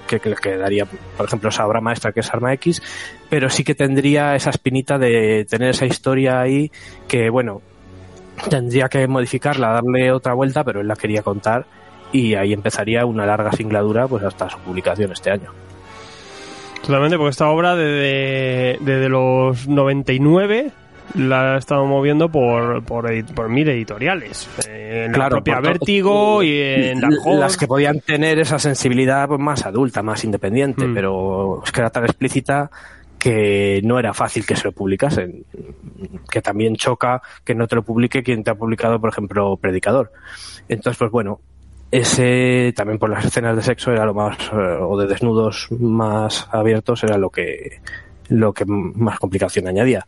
que, 0.06 0.20
que 0.20 0.30
le 0.30 0.36
quedaría, 0.36 0.86
por 1.16 1.26
ejemplo, 1.26 1.48
esa 1.48 1.66
obra 1.66 1.80
maestra 1.80 2.12
que 2.12 2.20
es 2.20 2.32
Arma 2.32 2.52
X, 2.54 2.82
pero 3.28 3.50
sí 3.50 3.64
que 3.64 3.74
tendría 3.74 4.34
esa 4.34 4.50
espinita 4.50 4.98
de 4.98 5.46
tener 5.48 5.70
esa 5.70 5.86
historia 5.86 6.40
ahí 6.40 6.70
que, 7.08 7.30
bueno, 7.30 7.62
tendría 8.48 8.88
que 8.88 9.06
modificarla, 9.08 9.72
darle 9.72 10.12
otra 10.12 10.34
vuelta, 10.34 10.64
pero 10.64 10.80
él 10.80 10.88
la 10.88 10.96
quería 10.96 11.22
contar 11.22 11.66
y 12.12 12.34
ahí 12.34 12.52
empezaría 12.52 13.06
una 13.06 13.26
larga 13.26 13.52
singladura 13.52 14.06
pues 14.06 14.22
hasta 14.22 14.50
su 14.50 14.58
publicación 14.58 15.12
este 15.12 15.30
año. 15.30 15.50
Totalmente, 16.82 17.16
porque 17.16 17.30
esta 17.30 17.48
obra 17.48 17.76
desde, 17.76 18.78
desde 18.80 19.08
los 19.08 19.68
99 19.68 20.72
la 21.14 21.54
he 21.54 21.58
estado 21.58 21.84
moviendo 21.86 22.28
por, 22.30 22.82
por, 22.84 23.08
por 23.34 23.48
mil 23.48 23.68
editoriales. 23.68 24.48
Eh, 24.68 25.06
en 25.06 25.18
la 25.18 25.28
propia 25.28 25.60
Vértigo 25.60 26.42
y 26.42 26.60
en 26.60 27.00
Dark 27.00 27.14
Horse. 27.24 27.40
las 27.40 27.56
que 27.56 27.66
podían 27.66 28.00
tener 28.00 28.38
esa 28.38 28.58
sensibilidad 28.58 29.28
pues, 29.28 29.40
más 29.40 29.64
adulta, 29.66 30.02
más 30.02 30.24
independiente, 30.24 30.86
Mm. 30.86 30.94
pero 30.94 31.62
es 31.64 31.72
que 31.72 31.80
era 31.80 31.90
tan 31.90 32.04
explícita 32.04 32.70
que 33.18 33.80
no 33.84 33.98
era 33.98 34.12
fácil 34.12 34.44
que 34.44 34.56
se 34.56 34.64
lo 34.64 34.72
publicasen. 34.72 35.44
Que 36.28 36.42
también 36.42 36.74
choca 36.74 37.22
que 37.44 37.54
no 37.54 37.68
te 37.68 37.76
lo 37.76 37.82
publique 37.82 38.22
quien 38.22 38.42
te 38.42 38.50
ha 38.50 38.54
publicado, 38.56 39.00
por 39.00 39.10
ejemplo, 39.10 39.56
Predicador. 39.56 40.10
Entonces, 40.68 40.98
pues 40.98 41.10
bueno, 41.12 41.40
ese 41.92 42.72
también 42.74 42.98
por 42.98 43.10
las 43.10 43.24
escenas 43.24 43.54
de 43.54 43.62
sexo 43.62 43.92
era 43.92 44.04
lo 44.06 44.14
más, 44.14 44.36
eh, 44.52 44.78
o 44.80 44.98
de 44.98 45.06
desnudos 45.06 45.68
más 45.78 46.48
abiertos, 46.50 47.04
era 47.04 47.16
lo 47.18 47.30
que 47.30 47.80
lo 48.32 48.52
que 48.52 48.64
más 48.66 49.18
complicación 49.18 49.68
añadía. 49.68 50.06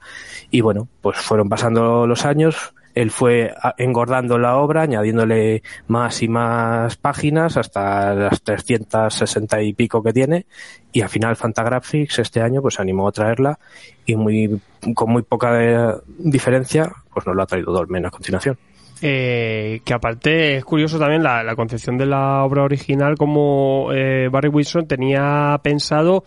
Y 0.50 0.60
bueno, 0.60 0.88
pues 1.00 1.18
fueron 1.18 1.48
pasando 1.48 2.06
los 2.06 2.24
años, 2.24 2.74
él 2.94 3.10
fue 3.10 3.52
a- 3.60 3.74
engordando 3.78 4.38
la 4.38 4.56
obra, 4.56 4.82
añadiéndole 4.82 5.62
más 5.88 6.22
y 6.22 6.28
más 6.28 6.96
páginas 6.96 7.56
hasta 7.56 8.14
las 8.14 8.42
360 8.42 9.62
y 9.62 9.74
pico 9.74 10.02
que 10.02 10.12
tiene, 10.12 10.46
y 10.92 11.00
al 11.00 11.08
final 11.08 11.36
Fantagraphics 11.36 12.20
este 12.20 12.40
año 12.40 12.62
pues 12.62 12.74
se 12.74 12.82
animó 12.82 13.08
a 13.08 13.12
traerla 13.12 13.58
y 14.06 14.14
muy 14.16 14.60
con 14.94 15.10
muy 15.10 15.22
poca 15.22 15.62
eh, 15.62 15.94
diferencia 16.18 16.92
pues 17.12 17.26
nos 17.26 17.34
lo 17.34 17.42
ha 17.42 17.46
traído 17.46 17.72
Dolmen 17.72 18.06
a 18.06 18.10
continuación. 18.10 18.58
Eh, 19.06 19.80
que 19.84 19.92
aparte 19.92 20.56
es 20.56 20.64
curioso 20.64 20.98
también 20.98 21.22
la, 21.22 21.42
la 21.42 21.54
concepción 21.54 21.98
de 21.98 22.06
la 22.06 22.42
obra 22.42 22.62
original 22.62 23.16
como 23.18 23.90
eh, 23.92 24.28
Barry 24.32 24.48
Wilson 24.48 24.86
tenía 24.88 25.60
pensado 25.62 26.24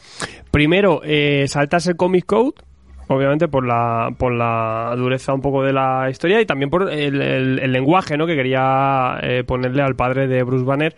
primero 0.52 1.02
eh, 1.04 1.46
saltarse 1.48 1.90
el 1.90 1.98
Comic 1.98 2.28
Code 2.28 2.52
obviamente 3.08 3.48
por 3.48 3.66
la 3.66 4.10
por 4.16 4.32
la 4.32 4.94
dureza 4.96 5.34
un 5.34 5.42
poco 5.42 5.64
de 5.64 5.74
la 5.74 6.08
historia 6.12 6.40
y 6.40 6.46
también 6.46 6.70
por 6.70 6.92
el, 6.92 7.20
el- 7.20 7.60
el 7.60 7.72
lenguaje 7.72 8.16
¿no? 8.16 8.28
que 8.28 8.36
quería 8.36 9.18
eh, 9.24 9.44
ponerle 9.44 9.82
al 9.82 9.96
padre 9.96 10.28
de 10.28 10.44
Bruce 10.44 10.66
Banner 10.66 10.94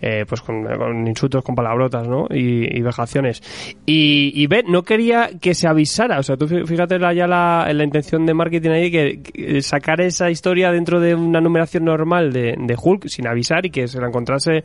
eh, 0.00 0.24
pues 0.28 0.40
con, 0.40 0.64
con 0.64 1.06
insultos, 1.06 1.42
con 1.44 1.54
palabrotas, 1.54 2.06
¿no? 2.06 2.26
Y, 2.30 2.76
y 2.76 2.82
vejaciones. 2.82 3.42
Y, 3.86 4.32
y 4.34 4.48
no 4.68 4.82
quería 4.82 5.30
que 5.40 5.54
se 5.54 5.68
avisara, 5.68 6.18
o 6.18 6.22
sea, 6.22 6.36
tú 6.36 6.46
fí- 6.46 6.66
fíjate 6.66 6.98
la, 6.98 7.12
ya 7.12 7.26
la, 7.26 7.68
la 7.72 7.84
intención 7.84 8.26
de 8.26 8.34
marketing 8.34 8.70
ahí, 8.70 8.90
que, 8.90 9.22
que 9.22 9.62
sacar 9.62 10.00
esa 10.00 10.30
historia 10.30 10.70
dentro 10.72 11.00
de 11.00 11.14
una 11.14 11.40
numeración 11.40 11.84
normal 11.84 12.32
de, 12.32 12.54
de 12.58 12.76
Hulk 12.80 13.06
sin 13.08 13.26
avisar 13.26 13.66
y 13.66 13.70
que 13.70 13.88
se 13.88 14.00
la 14.00 14.08
encontrase 14.08 14.64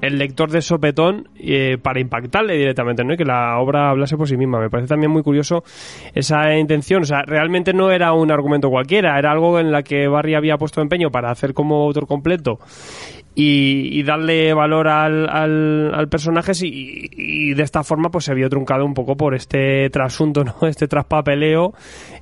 el 0.00 0.18
lector 0.18 0.50
de 0.50 0.62
sopetón 0.62 1.28
eh, 1.36 1.78
para 1.80 2.00
impactarle 2.00 2.56
directamente, 2.56 3.04
¿no? 3.04 3.14
Y 3.14 3.16
que 3.16 3.24
la 3.24 3.58
obra 3.58 3.90
hablase 3.90 4.16
por 4.16 4.28
sí 4.28 4.36
misma. 4.36 4.60
Me 4.60 4.70
parece 4.70 4.88
también 4.88 5.10
muy 5.10 5.22
curioso 5.22 5.64
esa 6.14 6.56
intención, 6.56 7.02
o 7.02 7.06
sea, 7.06 7.22
realmente 7.22 7.72
no 7.72 7.90
era 7.90 8.12
un 8.12 8.30
argumento 8.30 8.68
cualquiera, 8.70 9.18
era 9.18 9.32
algo 9.32 9.58
en 9.58 9.72
la 9.72 9.82
que 9.82 10.08
Barry 10.08 10.34
había 10.34 10.56
puesto 10.58 10.80
empeño 10.80 11.10
para 11.10 11.30
hacer 11.30 11.54
como 11.54 11.82
autor 11.84 12.06
completo 12.06 12.58
y, 13.34 13.98
y 13.98 14.02
darle 14.02 14.52
valor 14.52 14.88
al, 14.88 15.28
al, 15.28 15.94
al 15.94 16.08
personaje 16.08 16.52
y, 16.62 17.54
de 17.54 17.62
esta 17.62 17.82
forma 17.82 18.10
pues 18.10 18.24
se 18.24 18.34
vio 18.34 18.48
truncado 18.48 18.84
un 18.84 18.94
poco 18.94 19.16
por 19.16 19.34
este 19.34 19.88
trasunto, 19.90 20.44
¿no? 20.44 20.54
Este 20.68 20.88
traspapeleo 20.88 21.72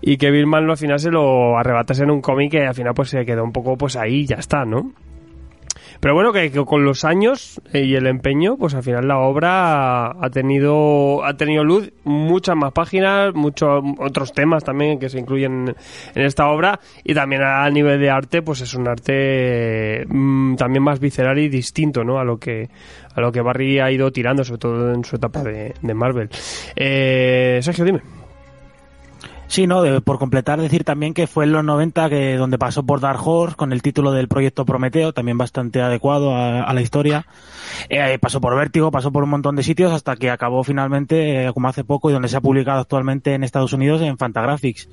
y 0.00 0.16
que 0.16 0.30
Bill 0.30 0.46
Mann 0.46 0.68
al 0.70 0.76
final 0.76 0.98
se 0.98 1.10
lo 1.10 1.58
arrebatase 1.58 2.04
en 2.04 2.10
un 2.10 2.20
cómic 2.20 2.52
que 2.52 2.66
al 2.66 2.74
final 2.74 2.94
pues 2.94 3.10
se 3.10 3.24
quedó 3.24 3.44
un 3.44 3.52
poco 3.52 3.76
pues 3.76 3.96
ahí 3.96 4.26
ya 4.26 4.36
está, 4.36 4.64
¿no? 4.64 4.92
Pero 6.00 6.14
bueno, 6.14 6.32
que, 6.32 6.50
que 6.50 6.64
con 6.64 6.84
los 6.84 7.04
años 7.04 7.60
eh, 7.74 7.84
y 7.84 7.94
el 7.94 8.06
empeño, 8.06 8.56
pues 8.56 8.74
al 8.74 8.82
final 8.82 9.06
la 9.06 9.18
obra 9.18 10.10
ha 10.10 10.30
tenido 10.30 11.22
ha 11.24 11.34
tenido 11.34 11.62
luz, 11.62 11.92
muchas 12.04 12.56
más 12.56 12.72
páginas, 12.72 13.34
muchos 13.34 13.84
otros 13.98 14.32
temas 14.32 14.64
también 14.64 14.98
que 14.98 15.10
se 15.10 15.18
incluyen 15.18 15.76
en 16.14 16.22
esta 16.22 16.48
obra 16.48 16.80
y 17.04 17.12
también 17.12 17.42
a 17.42 17.68
nivel 17.68 18.00
de 18.00 18.08
arte, 18.08 18.40
pues 18.40 18.62
es 18.62 18.74
un 18.74 18.88
arte 18.88 20.06
mm, 20.08 20.54
también 20.56 20.82
más 20.82 21.00
visceral 21.00 21.38
y 21.38 21.48
distinto, 21.48 22.02
¿no? 22.02 22.18
A 22.18 22.24
lo 22.24 22.38
que 22.38 22.70
a 23.14 23.20
lo 23.20 23.30
que 23.30 23.42
Barry 23.42 23.80
ha 23.80 23.90
ido 23.90 24.10
tirando, 24.10 24.42
sobre 24.42 24.58
todo 24.58 24.94
en 24.94 25.04
su 25.04 25.16
etapa 25.16 25.42
de, 25.42 25.74
de 25.82 25.94
Marvel. 25.94 26.30
Eh, 26.76 27.60
Sergio, 27.62 27.84
dime. 27.84 28.19
Sí, 29.50 29.66
no, 29.66 29.82
de- 29.82 30.00
por 30.00 30.20
completar, 30.20 30.60
decir 30.60 30.84
también 30.84 31.12
que 31.12 31.26
fue 31.26 31.42
en 31.44 31.50
los 31.50 31.64
90 31.64 32.08
que 32.08 32.36
donde 32.36 32.56
pasó 32.56 32.84
por 32.84 33.00
Dark 33.00 33.18
Horse 33.26 33.56
con 33.56 33.72
el 33.72 33.82
título 33.82 34.12
del 34.12 34.28
proyecto 34.28 34.64
Prometeo, 34.64 35.12
también 35.12 35.38
bastante 35.38 35.82
adecuado 35.82 36.36
a, 36.36 36.62
a 36.62 36.72
la 36.72 36.80
historia. 36.82 37.26
Eh, 37.88 38.16
pasó 38.20 38.40
por 38.40 38.54
Vértigo, 38.56 38.92
pasó 38.92 39.10
por 39.10 39.24
un 39.24 39.30
montón 39.30 39.56
de 39.56 39.64
sitios 39.64 39.90
hasta 39.92 40.14
que 40.14 40.30
acabó 40.30 40.62
finalmente, 40.62 41.46
eh, 41.46 41.52
como 41.52 41.66
hace 41.66 41.82
poco, 41.82 42.10
y 42.10 42.12
donde 42.12 42.28
se 42.28 42.36
ha 42.36 42.40
publicado 42.40 42.78
actualmente 42.78 43.34
en 43.34 43.42
Estados 43.42 43.72
Unidos 43.72 44.00
en 44.02 44.18
Fantagraphics. 44.18 44.88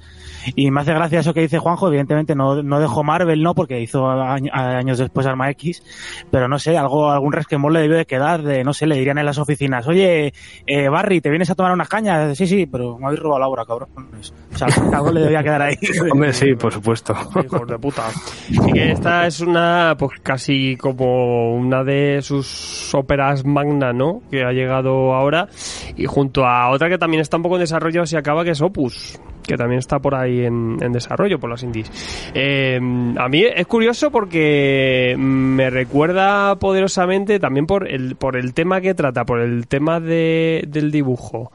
Y 0.55 0.71
me 0.71 0.81
hace 0.81 0.93
gracia 0.95 1.19
eso 1.19 1.35
que 1.35 1.41
dice 1.41 1.59
Juanjo, 1.59 1.87
evidentemente 1.89 2.33
no, 2.33 2.63
no 2.63 2.79
dejó 2.79 3.03
Marvel, 3.03 3.43
¿no? 3.43 3.53
Porque 3.53 3.79
hizo 3.79 4.09
año- 4.09 4.51
años 4.53 4.97
después 4.97 5.27
Arma 5.27 5.51
X, 5.51 5.83
pero 6.31 6.47
no 6.47 6.57
sé, 6.57 6.75
algo, 6.79 7.11
algún 7.11 7.31
resquemor 7.33 7.71
le 7.73 7.81
debió 7.81 7.97
de 7.97 8.07
quedar, 8.07 8.41
de, 8.41 8.63
no 8.63 8.73
sé, 8.73 8.87
le 8.87 8.95
dirían 8.97 9.19
en 9.19 9.25
las 9.27 9.37
oficinas, 9.37 9.87
oye, 9.87 10.33
eh, 10.65 10.89
Barry, 10.89 11.21
¿te 11.21 11.29
vienes 11.29 11.51
a 11.51 11.53
tomar 11.55 11.73
unas 11.73 11.89
cañas? 11.89 12.35
Sí, 12.35 12.47
sí, 12.47 12.65
pero 12.65 12.97
me 12.97 13.05
habéis 13.05 13.21
robado 13.21 13.39
la 13.41 13.47
obra, 13.47 13.63
cabrones. 13.63 14.33
O 14.53 14.57
sea, 14.57 14.67
algo 14.93 15.11
le 15.11 15.21
debía 15.21 15.43
quedar 15.43 15.61
ahí. 15.61 15.75
Hombre, 16.11 16.33
sí, 16.33 16.55
por 16.55 16.73
supuesto. 16.73 17.15
Hijos 17.43 17.67
de 17.67 17.77
puta. 17.77 18.07
Así 18.07 18.71
que 18.73 18.91
esta 18.91 19.27
es 19.27 19.41
una, 19.41 19.95
pues 19.97 20.19
casi 20.23 20.75
como 20.77 21.55
una 21.55 21.83
de 21.83 22.21
sus 22.21 22.93
óperas 22.93 23.45
magna, 23.45 23.93
¿no? 23.93 24.21
Que 24.31 24.43
ha 24.43 24.51
llegado 24.51 25.13
ahora. 25.13 25.47
Y 25.95 26.05
junto 26.05 26.45
a 26.45 26.69
otra 26.69 26.89
que 26.89 26.97
también 26.97 27.21
está 27.21 27.37
un 27.37 27.43
poco 27.43 27.55
en 27.55 27.61
desarrollo, 27.61 28.05
se 28.05 28.17
acaba, 28.17 28.43
que 28.43 28.51
es 28.51 28.61
Opus. 28.61 29.19
Que 29.43 29.55
también 29.55 29.79
está 29.79 29.99
por 29.99 30.13
ahí 30.13 30.41
en, 30.43 30.77
en 30.81 30.91
desarrollo 30.91 31.39
por 31.39 31.49
las 31.49 31.63
indies. 31.63 31.89
Eh, 32.33 32.79
a 33.17 33.29
mí 33.29 33.43
es 33.45 33.67
curioso 33.67 34.11
porque 34.11 35.15
me 35.17 35.69
recuerda 35.69 36.57
poderosamente 36.57 37.39
también 37.39 37.65
por 37.65 37.87
el, 37.87 38.17
por 38.17 38.35
el 38.35 38.53
tema 38.53 38.81
que 38.81 38.93
trata, 38.93 39.23
por 39.23 39.39
el 39.39 39.67
tema 39.67 40.01
de, 40.01 40.65
del 40.67 40.91
dibujo 40.91 41.51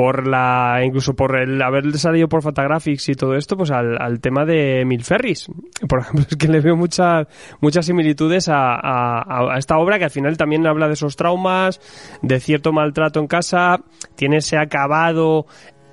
por 0.00 0.26
la 0.26 0.80
incluso 0.82 1.12
por 1.14 1.38
el 1.38 1.60
haber 1.60 1.98
salido 1.98 2.26
por 2.26 2.40
Fantagraphics 2.40 3.10
y 3.10 3.14
todo 3.14 3.34
esto 3.34 3.54
pues 3.58 3.70
al, 3.70 4.00
al 4.00 4.18
tema 4.18 4.46
de 4.46 4.82
Mil 4.86 5.04
Ferris. 5.04 5.46
Por 5.86 5.98
ejemplo 6.00 6.24
es 6.30 6.36
que 6.38 6.48
le 6.48 6.60
veo 6.60 6.74
muchas 6.74 7.26
muchas 7.60 7.84
similitudes 7.84 8.48
a, 8.48 8.76
a- 8.76 9.54
a 9.54 9.58
esta 9.58 9.76
obra 9.76 9.98
que 9.98 10.04
al 10.04 10.10
final 10.10 10.38
también 10.38 10.66
habla 10.66 10.86
de 10.86 10.94
esos 10.94 11.16
traumas 11.16 11.82
de 12.22 12.40
cierto 12.40 12.72
maltrato 12.72 13.20
en 13.20 13.26
casa 13.26 13.80
tiene 14.16 14.38
ese 14.38 14.56
acabado 14.56 15.44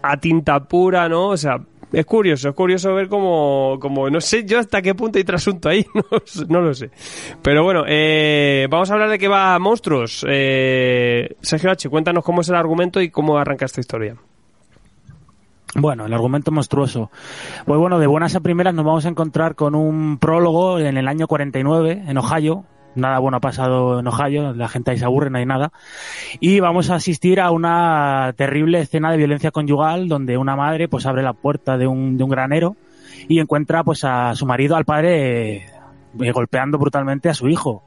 a 0.01 0.15
tinta 0.15 0.57
pura 0.69 1.09
no 1.09 1.27
o 1.27 1.35
sea 1.37 1.57
es 1.91 2.05
curioso, 2.05 2.49
es 2.49 2.55
curioso 2.55 2.93
ver 2.93 3.07
cómo, 3.07 3.77
cómo 3.79 4.09
no 4.09 4.19
sé 4.19 4.43
yo 4.45 4.59
hasta 4.59 4.81
qué 4.81 4.93
punto 4.93 5.17
hay 5.17 5.23
trasunto 5.23 5.69
ahí, 5.69 5.85
no, 5.93 6.03
no 6.47 6.61
lo 6.61 6.73
sé. 6.73 6.91
Pero 7.41 7.63
bueno, 7.63 7.83
eh, 7.87 8.67
vamos 8.69 8.89
a 8.91 8.93
hablar 8.93 9.09
de 9.09 9.19
qué 9.19 9.27
va 9.27 9.57
Monstruos. 9.59 10.25
Eh, 10.27 11.35
Sergio 11.41 11.71
H., 11.71 11.89
cuéntanos 11.89 12.23
cómo 12.23 12.41
es 12.41 12.49
el 12.49 12.55
argumento 12.55 13.01
y 13.01 13.09
cómo 13.09 13.37
arranca 13.37 13.65
esta 13.65 13.79
historia. 13.79 14.15
Bueno, 15.75 16.05
el 16.05 16.13
argumento 16.13 16.51
monstruoso. 16.51 17.11
Pues 17.65 17.79
bueno, 17.79 17.99
de 17.99 18.07
buenas 18.07 18.35
a 18.35 18.39
primeras 18.39 18.73
nos 18.73 18.85
vamos 18.85 19.05
a 19.05 19.09
encontrar 19.09 19.55
con 19.55 19.75
un 19.75 20.17
prólogo 20.17 20.79
en 20.79 20.97
el 20.97 21.07
año 21.07 21.27
49 21.27 22.03
en 22.07 22.17
Ohio. 22.17 22.65
Nada 22.97 23.19
bueno 23.19 23.37
ha 23.37 23.39
pasado 23.39 23.99
en 23.99 24.07
Ohio, 24.07 24.53
la 24.53 24.67
gente 24.67 24.89
ahí 24.89 24.97
se 24.97 25.05
aburre, 25.05 25.29
no 25.29 25.37
hay 25.37 25.45
nada. 25.45 25.71
Y 26.39 26.59
vamos 26.59 26.89
a 26.89 26.95
asistir 26.95 27.39
a 27.39 27.51
una 27.51 28.33
terrible 28.35 28.79
escena 28.79 29.11
de 29.11 29.17
violencia 29.17 29.51
conyugal 29.51 30.07
donde 30.07 30.35
una 30.37 30.55
madre 30.55 30.87
pues 30.87 31.05
abre 31.05 31.21
la 31.21 31.33
puerta 31.33 31.77
de 31.77 31.85
un, 31.85 32.17
granero 32.17 32.75
y 33.27 33.39
encuentra 33.39 33.83
pues 33.83 34.03
a 34.03 34.33
su 34.33 34.47
marido, 34.47 34.75
al 34.75 34.85
padre, 34.85 35.57
eh, 35.57 36.31
golpeando 36.33 36.79
brutalmente 36.79 37.29
a 37.29 37.35
su 37.35 37.47
hijo. 37.47 37.83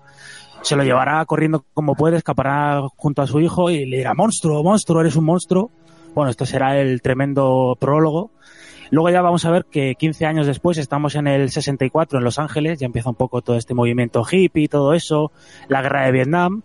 Se 0.62 0.76
lo 0.76 0.85
llevará 0.85 1.25
corriendo 1.25 1.64
como 1.75 1.97
puede, 1.97 2.17
escapará 2.17 2.81
junto 2.97 3.23
a 3.23 3.26
su 3.26 3.40
hijo 3.40 3.69
y 3.71 3.87
le 3.87 3.97
dirá, 3.97 4.14
monstruo, 4.14 4.62
monstruo, 4.62 5.00
eres 5.00 5.17
un 5.17 5.25
monstruo. 5.25 5.73
Bueno, 6.14 6.31
esto 6.31 6.47
será 6.47 6.79
el 6.79 7.02
tremendo 7.02 7.76
prólogo. 7.81 8.31
Luego 8.91 9.11
ya 9.11 9.23
vamos 9.23 9.45
a 9.45 9.51
ver 9.51 9.67
que 9.67 9.95
15 9.95 10.27
años 10.27 10.47
después 10.47 10.77
estamos 10.79 11.15
en 11.15 11.29
el 11.29 11.51
64 11.51 12.19
en 12.19 12.25
Los 12.25 12.39
Ángeles, 12.39 12.81
ya 12.81 12.87
empieza 12.87 13.09
un 13.09 13.15
poco 13.15 13.41
todo 13.41 13.57
este 13.57 13.75
movimiento 13.75 14.25
hippie, 14.29 14.69
todo 14.69 14.95
eso, 14.95 15.31
la 15.69 15.81
guerra 15.83 16.07
de 16.07 16.13
Vietnam. 16.13 16.63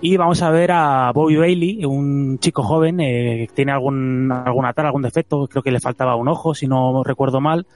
Y 0.00 0.16
vamos 0.16 0.42
a 0.42 0.50
ver 0.50 0.70
a 0.72 1.10
Bobby 1.12 1.36
Bailey, 1.36 1.84
un 1.84 2.38
chico 2.38 2.62
joven 2.62 3.00
eh, 3.00 3.46
que 3.48 3.54
tiene 3.54 3.72
algún, 3.72 4.30
algún 4.30 4.66
atar, 4.66 4.86
algún 4.86 5.02
defecto, 5.02 5.46
creo 5.48 5.62
que 5.62 5.70
le 5.70 5.80
faltaba 5.80 6.14
un 6.14 6.28
ojo, 6.28 6.54
si 6.54 6.66
no 6.66 7.02
recuerdo 7.02 7.40
mal, 7.40 7.66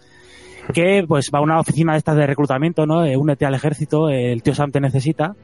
que 0.75 1.05
pues 1.09 1.31
va 1.33 1.39
a 1.39 1.43
una 1.43 1.59
oficina 1.59 1.93
de 1.93 1.99
estas 1.99 2.17
de 2.17 2.27
reclutamiento, 2.27 2.87
¿no? 2.87 3.01
Únete 3.01 3.47
al 3.47 3.55
ejército, 3.55 4.11
el 4.11 4.43
tío 4.43 4.55
Sam 4.55 4.71
te 4.71 4.81
necesita 4.81 5.35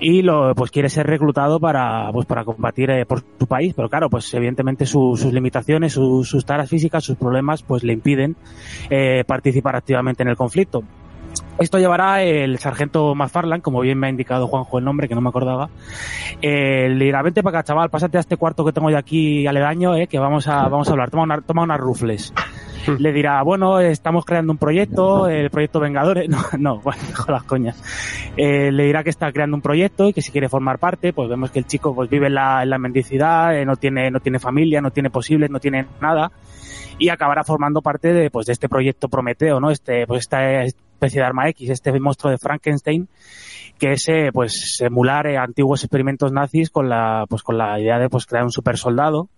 y 0.00 0.22
lo 0.22 0.54
pues 0.54 0.70
quiere 0.70 0.88
ser 0.88 1.06
reclutado 1.06 1.58
para 1.60 2.10
pues 2.12 2.26
para 2.26 2.44
combatir 2.44 2.90
eh, 2.90 3.06
por 3.06 3.22
su 3.38 3.46
país. 3.46 3.74
Pero 3.74 3.88
claro 3.88 4.08
pues 4.10 4.32
evidentemente 4.34 4.86
su- 4.86 5.16
sus 5.16 5.32
limitaciones 5.32 5.92
su- 5.92 6.24
sus 6.24 6.44
taras 6.44 6.68
físicas 6.68 7.04
sus 7.04 7.16
problemas 7.16 7.62
pues 7.62 7.82
le 7.84 7.92
impiden 7.92 8.36
eh, 8.90 9.24
participar 9.26 9.76
activamente 9.76 10.22
en 10.22 10.28
el 10.28 10.36
conflicto 10.36 10.82
Esto 11.58 11.78
llevará 11.78 12.22
el 12.22 12.58
sargento 12.58 13.14
McFarland, 13.16 13.62
como 13.62 13.80
bien 13.80 13.98
me 13.98 14.06
ha 14.06 14.10
indicado 14.10 14.46
Juanjo 14.46 14.78
el 14.78 14.84
nombre, 14.84 15.08
que 15.08 15.14
no 15.14 15.20
me 15.20 15.28
acordaba. 15.28 15.68
Eh, 16.40 16.88
le 16.88 17.04
dirá, 17.04 17.20
vente 17.22 17.42
para 17.42 17.58
acá, 17.58 17.66
chaval, 17.66 17.90
pásate 17.90 18.16
a 18.16 18.20
este 18.20 18.36
cuarto 18.36 18.64
que 18.64 18.72
tengo 18.72 18.90
yo 18.90 18.98
aquí 18.98 19.46
aledaño, 19.46 19.96
eh, 19.96 20.06
que 20.06 20.20
vamos 20.20 20.46
a, 20.46 20.68
vamos 20.68 20.88
a 20.88 20.92
hablar. 20.92 21.10
Toma, 21.10 21.24
una, 21.24 21.40
toma 21.40 21.62
unas 21.62 21.80
rufles. 21.80 22.32
Le 22.98 23.12
dirá, 23.12 23.42
bueno, 23.42 23.80
estamos 23.80 24.24
creando 24.24 24.52
un 24.52 24.58
proyecto, 24.58 25.28
el 25.28 25.50
proyecto 25.50 25.80
Vengadores. 25.80 26.28
No, 26.38 26.38
no, 26.58 26.80
bueno, 26.80 27.02
las 27.28 27.42
coñas. 27.42 27.82
Eh, 28.36 28.70
le 28.70 28.84
dirá 28.84 29.02
que 29.02 29.10
está 29.10 29.32
creando 29.32 29.56
un 29.56 29.62
proyecto 29.62 30.08
y 30.08 30.12
que 30.12 30.22
si 30.22 30.30
quiere 30.30 30.48
formar 30.48 30.78
parte, 30.78 31.12
pues 31.12 31.28
vemos 31.28 31.50
que 31.50 31.58
el 31.58 31.66
chico 31.66 31.94
pues 31.94 32.08
vive 32.08 32.28
en 32.28 32.34
la, 32.34 32.62
en 32.62 32.70
la 32.70 32.78
mendicidad, 32.78 33.56
eh, 33.56 33.64
no 33.64 33.76
tiene, 33.76 34.10
no 34.10 34.20
tiene 34.20 34.38
familia, 34.38 34.80
no 34.80 34.90
tiene 34.90 35.10
posibles, 35.10 35.50
no 35.50 35.58
tiene 35.58 35.86
nada 36.00 36.30
y 36.98 37.08
acabará 37.10 37.44
formando 37.44 37.80
parte 37.80 38.12
de, 38.12 38.30
pues, 38.30 38.46
de 38.46 38.52
este 38.52 38.68
proyecto 38.68 39.08
Prometeo, 39.08 39.60
¿no? 39.60 39.70
Este, 39.70 40.06
pues 40.06 40.20
esta 40.20 40.64
especie 40.98 41.20
de 41.20 41.26
arma 41.26 41.48
X, 41.50 41.70
este 41.70 41.98
monstruo 42.00 42.32
de 42.32 42.38
Frankenstein, 42.38 43.08
que 43.78 43.92
es, 43.92 44.08
eh, 44.08 44.30
pues, 44.32 44.78
emular 44.80 45.28
eh, 45.28 45.38
antiguos 45.38 45.84
experimentos 45.84 46.32
nazis 46.32 46.70
con 46.70 46.88
la, 46.88 47.24
pues, 47.28 47.42
con 47.44 47.56
la 47.56 47.78
idea 47.80 47.98
de, 48.00 48.08
pues, 48.08 48.26
crear 48.26 48.44
un 48.44 48.50
super 48.50 48.76
soldado. 48.76 49.28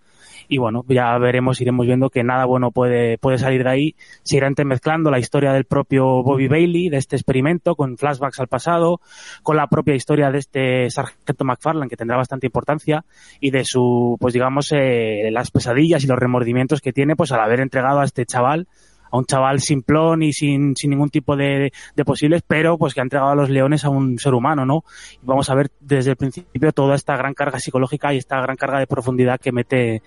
Y 0.48 0.58
bueno, 0.58 0.84
ya 0.88 1.16
veremos, 1.18 1.60
iremos 1.60 1.86
viendo 1.86 2.10
que 2.10 2.24
nada 2.24 2.44
bueno 2.44 2.72
puede, 2.72 3.18
puede 3.18 3.38
salir 3.38 3.62
de 3.62 3.70
ahí. 3.70 3.94
Se 4.24 4.36
irá 4.36 4.48
entremezclando 4.48 5.08
la 5.10 5.20
historia 5.20 5.52
del 5.52 5.64
propio 5.64 6.24
Bobby 6.24 6.48
Bailey, 6.48 6.88
de 6.88 6.96
este 6.96 7.14
experimento, 7.14 7.76
con 7.76 7.96
flashbacks 7.96 8.40
al 8.40 8.48
pasado, 8.48 9.00
con 9.44 9.56
la 9.56 9.68
propia 9.68 9.94
historia 9.94 10.30
de 10.32 10.38
este 10.38 10.90
sargento 10.90 11.44
McFarlane, 11.44 11.88
que 11.88 11.96
tendrá 11.96 12.16
bastante 12.16 12.46
importancia, 12.46 13.04
y 13.38 13.52
de 13.52 13.64
su, 13.64 14.16
pues 14.18 14.34
digamos, 14.34 14.72
eh, 14.72 15.28
las 15.30 15.52
pesadillas 15.52 16.02
y 16.02 16.08
los 16.08 16.18
remordimientos 16.18 16.80
que 16.80 16.92
tiene, 16.92 17.14
pues 17.14 17.30
al 17.30 17.40
haber 17.40 17.60
entregado 17.60 18.00
a 18.00 18.04
este 18.04 18.26
chaval, 18.26 18.66
a 19.10 19.18
un 19.18 19.24
chaval 19.24 19.60
simplón 19.60 20.22
y 20.22 20.32
sin, 20.32 20.76
sin 20.76 20.90
ningún 20.90 21.10
tipo 21.10 21.36
de, 21.36 21.72
de 21.94 22.04
posibles, 22.04 22.42
pero 22.46 22.78
pues 22.78 22.94
que 22.94 23.00
ha 23.00 23.02
entregado 23.02 23.30
a 23.30 23.34
los 23.34 23.50
leones 23.50 23.84
a 23.84 23.90
un 23.90 24.18
ser 24.18 24.34
humano, 24.34 24.64
¿no? 24.64 24.84
Y 25.22 25.26
vamos 25.26 25.50
a 25.50 25.54
ver 25.54 25.70
desde 25.80 26.10
el 26.10 26.16
principio 26.16 26.72
toda 26.72 26.94
esta 26.94 27.16
gran 27.16 27.34
carga 27.34 27.58
psicológica 27.58 28.12
y 28.14 28.18
esta 28.18 28.40
gran 28.40 28.56
carga 28.56 28.78
de 28.78 28.86
profundidad 28.86 29.40
que 29.40 29.52
mete, 29.52 30.02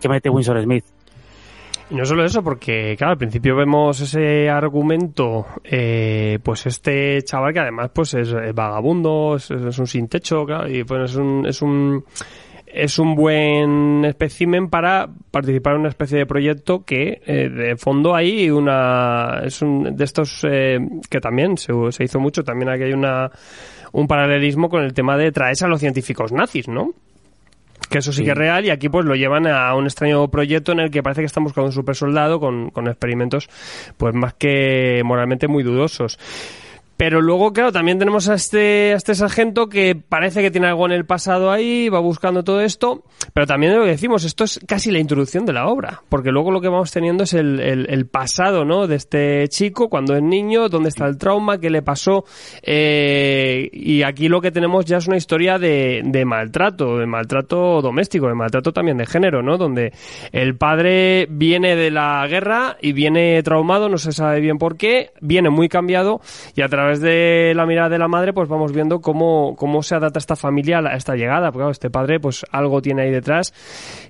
que 0.00 0.08
mete 0.08 0.30
Winsor 0.30 0.62
Smith. 0.62 0.84
Y 1.90 1.96
no 1.96 2.04
solo 2.06 2.24
eso, 2.24 2.42
porque 2.42 2.94
claro, 2.96 3.12
al 3.12 3.18
principio 3.18 3.54
vemos 3.54 4.00
ese 4.00 4.48
argumento, 4.48 5.46
eh, 5.62 6.38
pues 6.42 6.64
este 6.66 7.22
chaval 7.22 7.52
que 7.52 7.60
además 7.60 7.90
pues 7.94 8.14
es, 8.14 8.32
es 8.32 8.54
vagabundo, 8.54 9.36
es, 9.36 9.50
un 9.50 9.86
sin 9.86 10.08
techo, 10.08 10.46
claro, 10.46 10.68
y 10.68 10.82
pues 10.84 11.10
es 11.12 11.62
un 11.62 12.04
es 12.74 12.98
un 12.98 13.14
buen 13.14 14.04
espécimen 14.04 14.68
para 14.68 15.08
participar 15.30 15.74
en 15.74 15.80
una 15.80 15.88
especie 15.88 16.18
de 16.18 16.26
proyecto 16.26 16.84
que 16.84 17.22
eh, 17.26 17.48
de 17.48 17.76
fondo 17.76 18.14
hay 18.14 18.50
una 18.50 19.40
es 19.44 19.62
un 19.62 19.96
de 19.96 20.04
estos 20.04 20.44
eh, 20.48 20.78
que 21.08 21.20
también 21.20 21.56
se, 21.56 21.72
se 21.90 22.04
hizo 22.04 22.20
mucho 22.20 22.42
también 22.42 22.70
aquí 22.70 22.84
hay 22.84 22.92
una 22.92 23.30
un 23.94 24.08
paralelismo 24.08 24.68
con 24.68 24.82
el 24.82 24.92
tema 24.92 25.16
de 25.16 25.30
traerse 25.30 25.64
a 25.64 25.68
los 25.68 25.78
científicos 25.78 26.32
nazis, 26.32 26.66
¿no? 26.66 26.90
Que 27.88 27.98
eso 27.98 28.12
sí, 28.12 28.24
que 28.24 28.30
es 28.30 28.36
real 28.36 28.64
y 28.64 28.70
aquí 28.70 28.88
pues 28.88 29.04
lo 29.04 29.14
llevan 29.14 29.46
a 29.46 29.72
un 29.76 29.84
extraño 29.84 30.26
proyecto 30.28 30.72
en 30.72 30.80
el 30.80 30.90
que 30.90 31.02
parece 31.02 31.20
que 31.22 31.26
están 31.26 31.44
buscando 31.44 31.66
un 31.66 31.72
super 31.72 31.94
soldado 31.94 32.40
con, 32.40 32.70
con 32.70 32.88
experimentos 32.88 33.48
pues 33.96 34.14
más 34.14 34.34
que 34.34 35.02
moralmente 35.04 35.46
muy 35.46 35.62
dudosos. 35.62 36.18
Pero 36.96 37.20
luego, 37.20 37.52
claro, 37.52 37.72
también 37.72 37.98
tenemos 37.98 38.28
a 38.28 38.34
este, 38.34 38.92
a 38.92 38.96
este 38.96 39.14
sargento 39.14 39.68
que 39.68 39.96
parece 39.96 40.42
que 40.42 40.50
tiene 40.50 40.68
algo 40.68 40.86
en 40.86 40.92
el 40.92 41.04
pasado 41.04 41.50
ahí, 41.50 41.88
va 41.88 41.98
buscando 41.98 42.44
todo 42.44 42.60
esto, 42.60 43.02
pero 43.32 43.46
también 43.46 43.76
lo 43.76 43.82
que 43.82 43.90
decimos, 43.90 44.24
esto 44.24 44.44
es 44.44 44.60
casi 44.66 44.92
la 44.92 45.00
introducción 45.00 45.44
de 45.44 45.52
la 45.52 45.66
obra, 45.66 46.02
porque 46.08 46.30
luego 46.30 46.52
lo 46.52 46.60
que 46.60 46.68
vamos 46.68 46.92
teniendo 46.92 47.24
es 47.24 47.34
el, 47.34 47.58
el, 47.60 48.06
pasado, 48.06 48.64
¿no? 48.64 48.86
De 48.86 48.96
este 48.96 49.48
chico 49.48 49.88
cuando 49.88 50.14
es 50.14 50.22
niño, 50.22 50.68
dónde 50.68 50.90
está 50.90 51.06
el 51.06 51.18
trauma, 51.18 51.58
qué 51.58 51.68
le 51.68 51.82
pasó, 51.82 52.24
eh, 52.62 53.68
y 53.72 54.02
aquí 54.02 54.28
lo 54.28 54.40
que 54.40 54.52
tenemos 54.52 54.84
ya 54.84 54.98
es 54.98 55.08
una 55.08 55.16
historia 55.16 55.58
de, 55.58 56.02
de 56.04 56.24
maltrato, 56.24 56.98
de 56.98 57.06
maltrato 57.06 57.82
doméstico, 57.82 58.28
de 58.28 58.34
maltrato 58.34 58.72
también 58.72 58.98
de 58.98 59.06
género, 59.06 59.42
¿no? 59.42 59.58
Donde 59.58 59.92
el 60.30 60.56
padre 60.56 61.26
viene 61.28 61.74
de 61.74 61.90
la 61.90 62.24
guerra 62.28 62.76
y 62.80 62.92
viene 62.92 63.42
traumado, 63.42 63.88
no 63.88 63.98
se 63.98 64.12
sabe 64.12 64.40
bien 64.40 64.58
por 64.58 64.76
qué, 64.76 65.10
viene 65.20 65.50
muy 65.50 65.68
cambiado 65.68 66.20
y 66.54 66.62
a 66.62 66.68
través 66.68 66.83
de 67.00 67.52
la 67.54 67.66
mirada 67.66 67.88
de 67.88 67.98
la 67.98 68.08
madre 68.08 68.32
pues 68.32 68.48
vamos 68.48 68.72
viendo 68.72 69.00
cómo, 69.00 69.54
cómo 69.56 69.82
se 69.82 69.94
adapta 69.94 70.18
esta 70.18 70.36
familia 70.36 70.78
a 70.78 70.96
esta 70.96 71.14
llegada, 71.14 71.50
porque 71.50 71.58
claro, 71.58 71.70
este 71.70 71.90
padre 71.90 72.20
pues 72.20 72.44
algo 72.50 72.80
tiene 72.82 73.02
ahí 73.02 73.10
detrás 73.10 73.52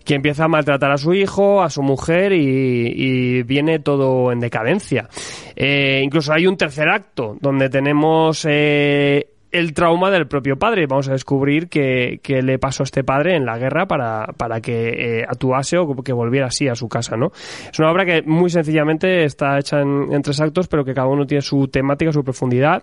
que 0.04 0.14
empieza 0.14 0.44
a 0.44 0.48
maltratar 0.48 0.90
a 0.90 0.98
su 0.98 1.14
hijo, 1.14 1.62
a 1.62 1.70
su 1.70 1.82
mujer 1.82 2.32
y, 2.32 2.92
y 2.94 3.42
viene 3.42 3.78
todo 3.78 4.32
en 4.32 4.40
decadencia. 4.40 5.08
Eh, 5.56 6.00
incluso 6.02 6.32
hay 6.32 6.46
un 6.46 6.56
tercer 6.56 6.88
acto 6.88 7.36
donde 7.40 7.68
tenemos 7.68 8.46
eh, 8.48 9.33
el 9.54 9.72
trauma 9.72 10.10
del 10.10 10.26
propio 10.26 10.58
padre. 10.58 10.86
Vamos 10.86 11.08
a 11.08 11.12
descubrir 11.12 11.68
qué, 11.68 12.18
qué 12.22 12.42
le 12.42 12.58
pasó 12.58 12.82
a 12.82 12.84
este 12.84 13.04
padre 13.04 13.36
en 13.36 13.46
la 13.46 13.56
guerra 13.56 13.86
para, 13.86 14.26
para 14.36 14.60
que 14.60 15.20
eh, 15.20 15.24
actuase 15.26 15.78
o 15.78 16.02
que 16.02 16.12
volviera 16.12 16.46
así 16.46 16.66
a 16.66 16.74
su 16.74 16.88
casa, 16.88 17.16
¿no? 17.16 17.30
Es 17.70 17.78
una 17.78 17.92
obra 17.92 18.04
que 18.04 18.22
muy 18.22 18.50
sencillamente 18.50 19.24
está 19.24 19.56
hecha 19.58 19.80
en, 19.80 20.20
tres 20.22 20.40
actos, 20.40 20.66
pero 20.66 20.84
que 20.84 20.92
cada 20.92 21.06
uno 21.06 21.24
tiene 21.24 21.40
su 21.40 21.68
temática, 21.68 22.12
su 22.12 22.24
profundidad, 22.24 22.82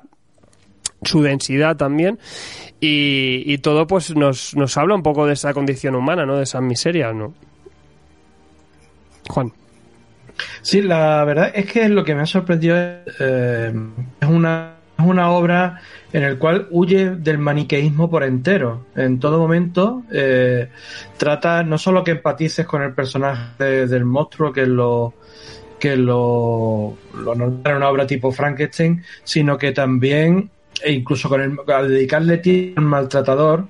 su 1.03 1.21
densidad 1.21 1.75
también 1.75 2.19
y, 2.79 3.57
todo 3.57 3.85
pues 3.85 4.15
nos, 4.15 4.55
nos 4.55 4.77
habla 4.77 4.95
un 4.95 5.03
poco 5.03 5.25
de 5.25 5.33
esa 5.33 5.53
condición 5.53 5.95
humana, 5.95 6.25
¿no? 6.25 6.37
De 6.37 6.43
esas 6.43 6.61
miserias, 6.61 7.13
¿no? 7.13 7.33
Juan. 9.29 9.51
Sí, 10.61 10.81
la 10.81 11.23
verdad 11.25 11.51
es 11.53 11.69
que 11.69 11.89
lo 11.89 12.05
que 12.05 12.15
me 12.15 12.21
ha 12.21 12.25
sorprendido 12.25 12.77
eh, 12.77 13.73
es 14.21 14.27
una, 14.27 14.75
es 14.97 15.05
una 15.05 15.31
obra 15.31 15.81
en 16.13 16.23
el 16.23 16.37
cual 16.37 16.67
huye 16.71 17.11
del 17.11 17.37
maniqueísmo 17.37 18.09
por 18.09 18.23
entero. 18.23 18.85
En 18.95 19.19
todo 19.19 19.39
momento 19.39 20.03
eh, 20.11 20.69
trata 21.17 21.63
no 21.63 21.77
solo 21.77 22.03
que 22.03 22.11
empatices 22.11 22.65
con 22.65 22.81
el 22.81 22.93
personaje 22.93 23.63
de- 23.63 23.87
del 23.87 24.05
monstruo, 24.05 24.51
que 24.51 24.65
lo 24.65 25.13
que 25.79 25.95
lo, 25.97 26.95
lo 27.15 27.33
normal 27.35 27.61
en 27.65 27.75
una 27.77 27.89
obra 27.89 28.05
tipo 28.05 28.31
Frankenstein, 28.31 29.03
sino 29.23 29.57
que 29.57 29.71
también, 29.71 30.51
e 30.83 30.91
incluso 30.91 31.27
con 31.27 31.41
el, 31.41 31.57
al 31.73 31.89
dedicarle 31.89 32.37
tiempo 32.37 32.79
al 32.81 32.85
maltratador, 32.85 33.65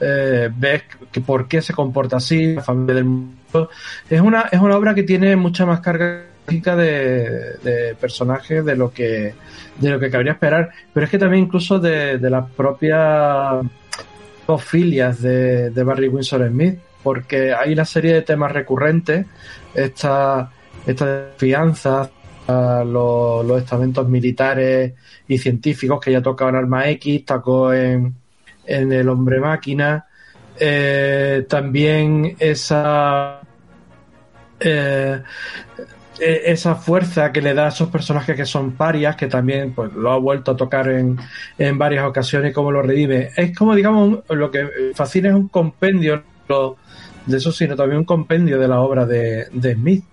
eh, 0.00 0.50
ves 0.54 0.82
que 1.12 1.20
por 1.20 1.46
qué 1.46 1.62
se 1.62 1.72
comporta 1.72 2.16
así, 2.16 2.54
la 2.54 2.62
familia 2.62 2.96
del 2.96 3.04
mundo. 3.04 3.70
Es 4.10 4.20
una, 4.20 4.48
es 4.50 4.58
una 4.60 4.76
obra 4.76 4.92
que 4.92 5.04
tiene 5.04 5.36
mucha 5.36 5.64
más 5.64 5.78
carga 5.80 6.25
de, 6.46 7.96
personajes 8.00 8.64
de 8.64 8.76
lo 8.76 8.90
que 8.92 9.34
de 9.78 9.90
lo 9.90 9.98
que 9.98 10.10
cabría 10.10 10.32
esperar, 10.32 10.70
pero 10.92 11.04
es 11.04 11.10
que 11.10 11.18
también 11.18 11.44
incluso 11.44 11.78
de, 11.78 12.18
de 12.18 12.30
las 12.30 12.48
propias 12.50 13.64
filias 14.58 15.20
de, 15.20 15.70
de 15.70 15.82
Barry 15.82 16.08
Windsor 16.08 16.48
Smith, 16.48 16.78
porque 17.02 17.52
hay 17.52 17.72
una 17.72 17.84
serie 17.84 18.14
de 18.14 18.22
temas 18.22 18.52
recurrentes, 18.52 19.26
esta, 19.74 20.50
esta 20.86 21.06
desfianza, 21.06 22.10
a 22.46 22.84
los, 22.84 23.44
los 23.44 23.60
estamentos 23.60 24.08
militares 24.08 24.92
y 25.26 25.38
científicos 25.38 26.00
que 26.00 26.12
ya 26.12 26.22
tocado 26.22 26.50
en 26.50 26.56
Arma 26.56 26.88
X, 26.90 27.24
tocó 27.24 27.72
en, 27.72 28.14
en 28.64 28.92
El 28.92 29.08
Hombre 29.08 29.40
Máquina, 29.40 30.06
eh, 30.58 31.44
también 31.48 32.36
esa 32.38 33.40
eh, 34.60 35.22
esa 36.20 36.74
fuerza 36.76 37.32
que 37.32 37.42
le 37.42 37.52
da 37.54 37.66
a 37.66 37.68
esos 37.68 37.88
personajes 37.88 38.34
que 38.36 38.46
son 38.46 38.72
parias, 38.72 39.16
que 39.16 39.26
también 39.26 39.72
pues 39.72 39.92
lo 39.92 40.10
ha 40.12 40.18
vuelto 40.18 40.52
a 40.52 40.56
tocar 40.56 40.88
en, 40.88 41.18
en 41.58 41.78
varias 41.78 42.04
ocasiones, 42.06 42.54
como 42.54 42.72
lo 42.72 42.82
redime. 42.82 43.30
Es 43.36 43.56
como, 43.56 43.74
digamos, 43.74 44.22
un- 44.28 44.38
lo 44.38 44.50
que 44.50 44.92
fascina 44.94 45.28
es 45.28 45.34
un 45.34 45.48
compendio 45.48 46.22
no 46.48 46.76
de 47.26 47.36
eso, 47.38 47.50
sino 47.50 47.74
también 47.76 47.98
un 47.98 48.04
compendio 48.04 48.58
de 48.58 48.68
la 48.68 48.80
obra 48.80 49.04
de, 49.04 49.46
de 49.52 49.74
Smith 49.74 50.04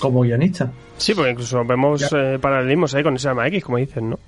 como 0.00 0.22
guionista. 0.22 0.70
Sí, 0.98 1.14
porque 1.14 1.30
incluso 1.30 1.64
vemos 1.64 2.10
eh, 2.12 2.38
paralelismos 2.40 2.94
ahí 2.94 3.02
con 3.02 3.14
ese 3.16 3.28
arma 3.28 3.46
X, 3.48 3.62
como 3.64 3.76
dicen, 3.78 4.10
¿no? 4.10 4.18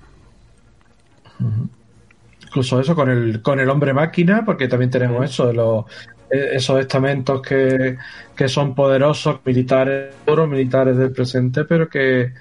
Incluso 2.43 2.81
eso 2.81 2.95
con 2.95 3.11
el, 3.11 3.43
con 3.43 3.61
el 3.61 3.69
hombre 3.69 3.93
máquina, 3.93 4.45
porque 4.45 4.69
también 4.69 4.91
tenemos 4.91 5.25
eso 5.25 5.47
de 5.49 5.53
los 5.55 5.85
eh, 5.87 6.18
esos 6.31 6.81
estamentos 6.81 7.43
que, 7.43 7.97
que 8.37 8.49
son 8.49 8.75
poderosos, 8.75 9.41
militares, 9.45 10.15
puros 10.25 10.49
militares 10.49 10.97
del 10.97 11.13
presente, 11.13 11.65
pero 11.65 11.89
que, 11.89 12.33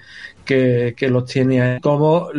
que, 0.44 1.08
los 1.10 1.24
tiene 1.26 1.60
ahí. 1.60 1.80
Como 1.80 2.30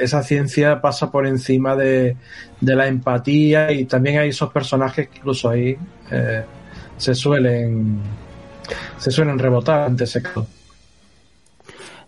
esa 0.00 0.22
ciencia 0.22 0.80
pasa 0.80 1.10
por 1.10 1.26
encima 1.26 1.74
de, 1.76 2.16
de 2.60 2.76
la 2.76 2.86
empatía 2.86 3.72
y 3.72 3.84
también 3.84 4.18
hay 4.18 4.30
esos 4.30 4.52
personajes 4.52 5.08
que 5.08 5.18
incluso 5.18 5.48
ahí 5.48 5.76
eh, 6.10 6.42
se 6.96 7.14
suelen 7.14 8.00
se 8.98 9.10
suelen 9.10 9.38
rebotar 9.38 9.82
ante 9.82 10.04
ese 10.04 10.22
caso. 10.22 10.46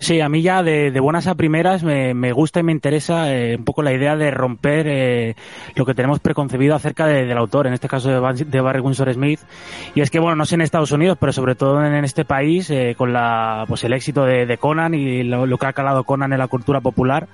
Sí, 0.03 0.23
a 0.23 0.31
mí 0.31 0.41
ya 0.41 0.63
de, 0.63 0.91
de 0.91 0.99
buenas 0.99 1.27
a 1.27 1.35
primeras 1.35 1.83
me, 1.83 2.33
gusta 2.33 2.59
y 2.59 2.63
me 2.63 2.73
interesa 2.73 3.35
eh, 3.35 3.57
un 3.59 3.67
poco 3.67 3.83
la 3.83 3.93
idea 3.93 4.17
de 4.17 4.31
romper 4.31 4.87
eh, 4.89 5.37
lo 5.75 5.85
que 5.85 5.93
tenemos 5.93 6.21
preconcebido 6.21 6.75
acerca 6.75 7.07
de- 7.07 7.27
del 7.27 7.37
autor, 7.37 7.67
en 7.67 7.75
este 7.75 7.87
caso 7.87 8.09
de, 8.09 8.45
de 8.47 8.61
Barry 8.63 8.81
Windsor 8.81 9.13
Smith. 9.13 9.41
Y 9.95 10.01
es 10.01 10.11
que, 10.11 10.19
bueno, 10.19 10.37
no 10.37 10.47
sé 10.47 10.55
en 10.55 10.63
Estados 10.63 10.91
Unidos, 10.93 11.19
pero 11.21 11.33
sobre 11.33 11.55
todo 11.55 11.85
en, 11.85 12.03
este 12.03 12.25
país, 12.25 12.71
eh, 12.71 12.95
con 12.97 13.13
la, 13.13 13.67
pues 13.69 13.85
el 13.85 13.93
éxito 13.93 14.25
de, 14.25 14.57
Conan 14.57 14.95
y 14.95 15.23
lo, 15.23 15.59
que 15.59 15.67
ha 15.67 15.75
calado 15.75 16.05
Conan 16.05 16.33
en 16.33 16.39
la 16.39 16.49
cultura 16.49 16.81
popular, 16.81 17.29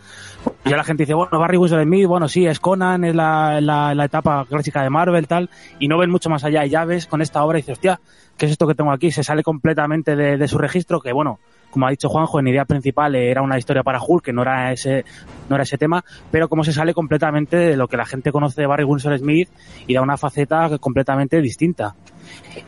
ya 0.65 0.77
la 0.77 0.83
gente 0.83 1.05
dice, 1.05 1.15
bueno, 1.15 1.39
Barry 1.39 1.59
Windsor 1.59 1.85
Smith, 1.85 2.09
bueno, 2.09 2.27
sí, 2.27 2.47
es 2.47 2.59
Conan, 2.59 3.05
es 3.05 3.15
la, 3.15 3.95
etapa 4.05 4.45
clásica 4.45 4.83
de 4.83 4.91
Marvel, 4.91 5.29
tal, 5.29 5.51
y 5.79 5.87
no 5.87 5.99
ven 5.99 6.11
mucho 6.11 6.31
más 6.31 6.43
allá. 6.43 6.67
Y 6.67 6.71
ya 6.71 6.85
ves 6.85 7.07
con 7.07 7.23
esta 7.23 7.45
obra 7.45 7.59
y 7.59 7.63
dices, 7.63 7.75
hostia, 7.75 8.01
¿qué 8.37 8.47
es 8.47 8.51
esto 8.53 8.67
que 8.67 8.75
tengo 8.75 8.91
aquí? 8.91 9.13
Se 9.13 9.23
sale 9.23 9.45
completamente 9.45 10.17
de 10.17 10.49
su 10.49 10.59
registro, 10.59 11.01
que 11.01 11.13
bueno, 11.13 11.39
como 11.77 11.89
ha 11.89 11.91
dicho 11.91 12.09
Juanjo, 12.09 12.41
en 12.41 12.49
idea 12.49 12.65
principal 12.65 13.15
era 13.17 13.43
una 13.43 13.59
historia 13.59 13.83
para 13.83 14.01
Hulk, 14.01 14.25
que 14.25 14.33
no 14.33 14.41
era 14.41 14.73
ese, 14.73 15.05
no 15.51 15.57
era 15.57 15.65
ese 15.65 15.77
tema, 15.77 16.03
pero 16.31 16.49
como 16.49 16.65
se 16.65 16.73
sale 16.73 16.95
completamente 16.95 17.55
de 17.55 17.77
lo 17.77 17.87
que 17.87 17.99
la 17.99 18.07
gente 18.07 18.33
conoce 18.33 18.63
de 18.63 18.67
Barry 18.67 18.85
Windsor 18.85 19.19
Smith 19.19 19.51
y 19.87 19.93
da 19.93 20.01
una 20.01 20.17
faceta 20.17 20.71
completamente 20.79 21.39
distinta. 21.43 21.95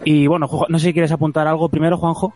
Y 0.05 0.27
bueno, 0.27 0.47
no 0.68 0.79
sé 0.79 0.88
si 0.88 0.92
quieres 0.92 1.11
apuntar 1.11 1.47
algo 1.47 1.71
primero, 1.71 1.97
Juanjo. 1.97 2.35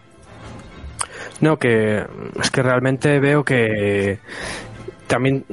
No, 1.42 1.58
que 1.58 2.06
es 2.40 2.50
que 2.50 2.62
realmente 2.62 3.20
veo 3.20 3.44
que 3.44 4.20
también 5.08 5.44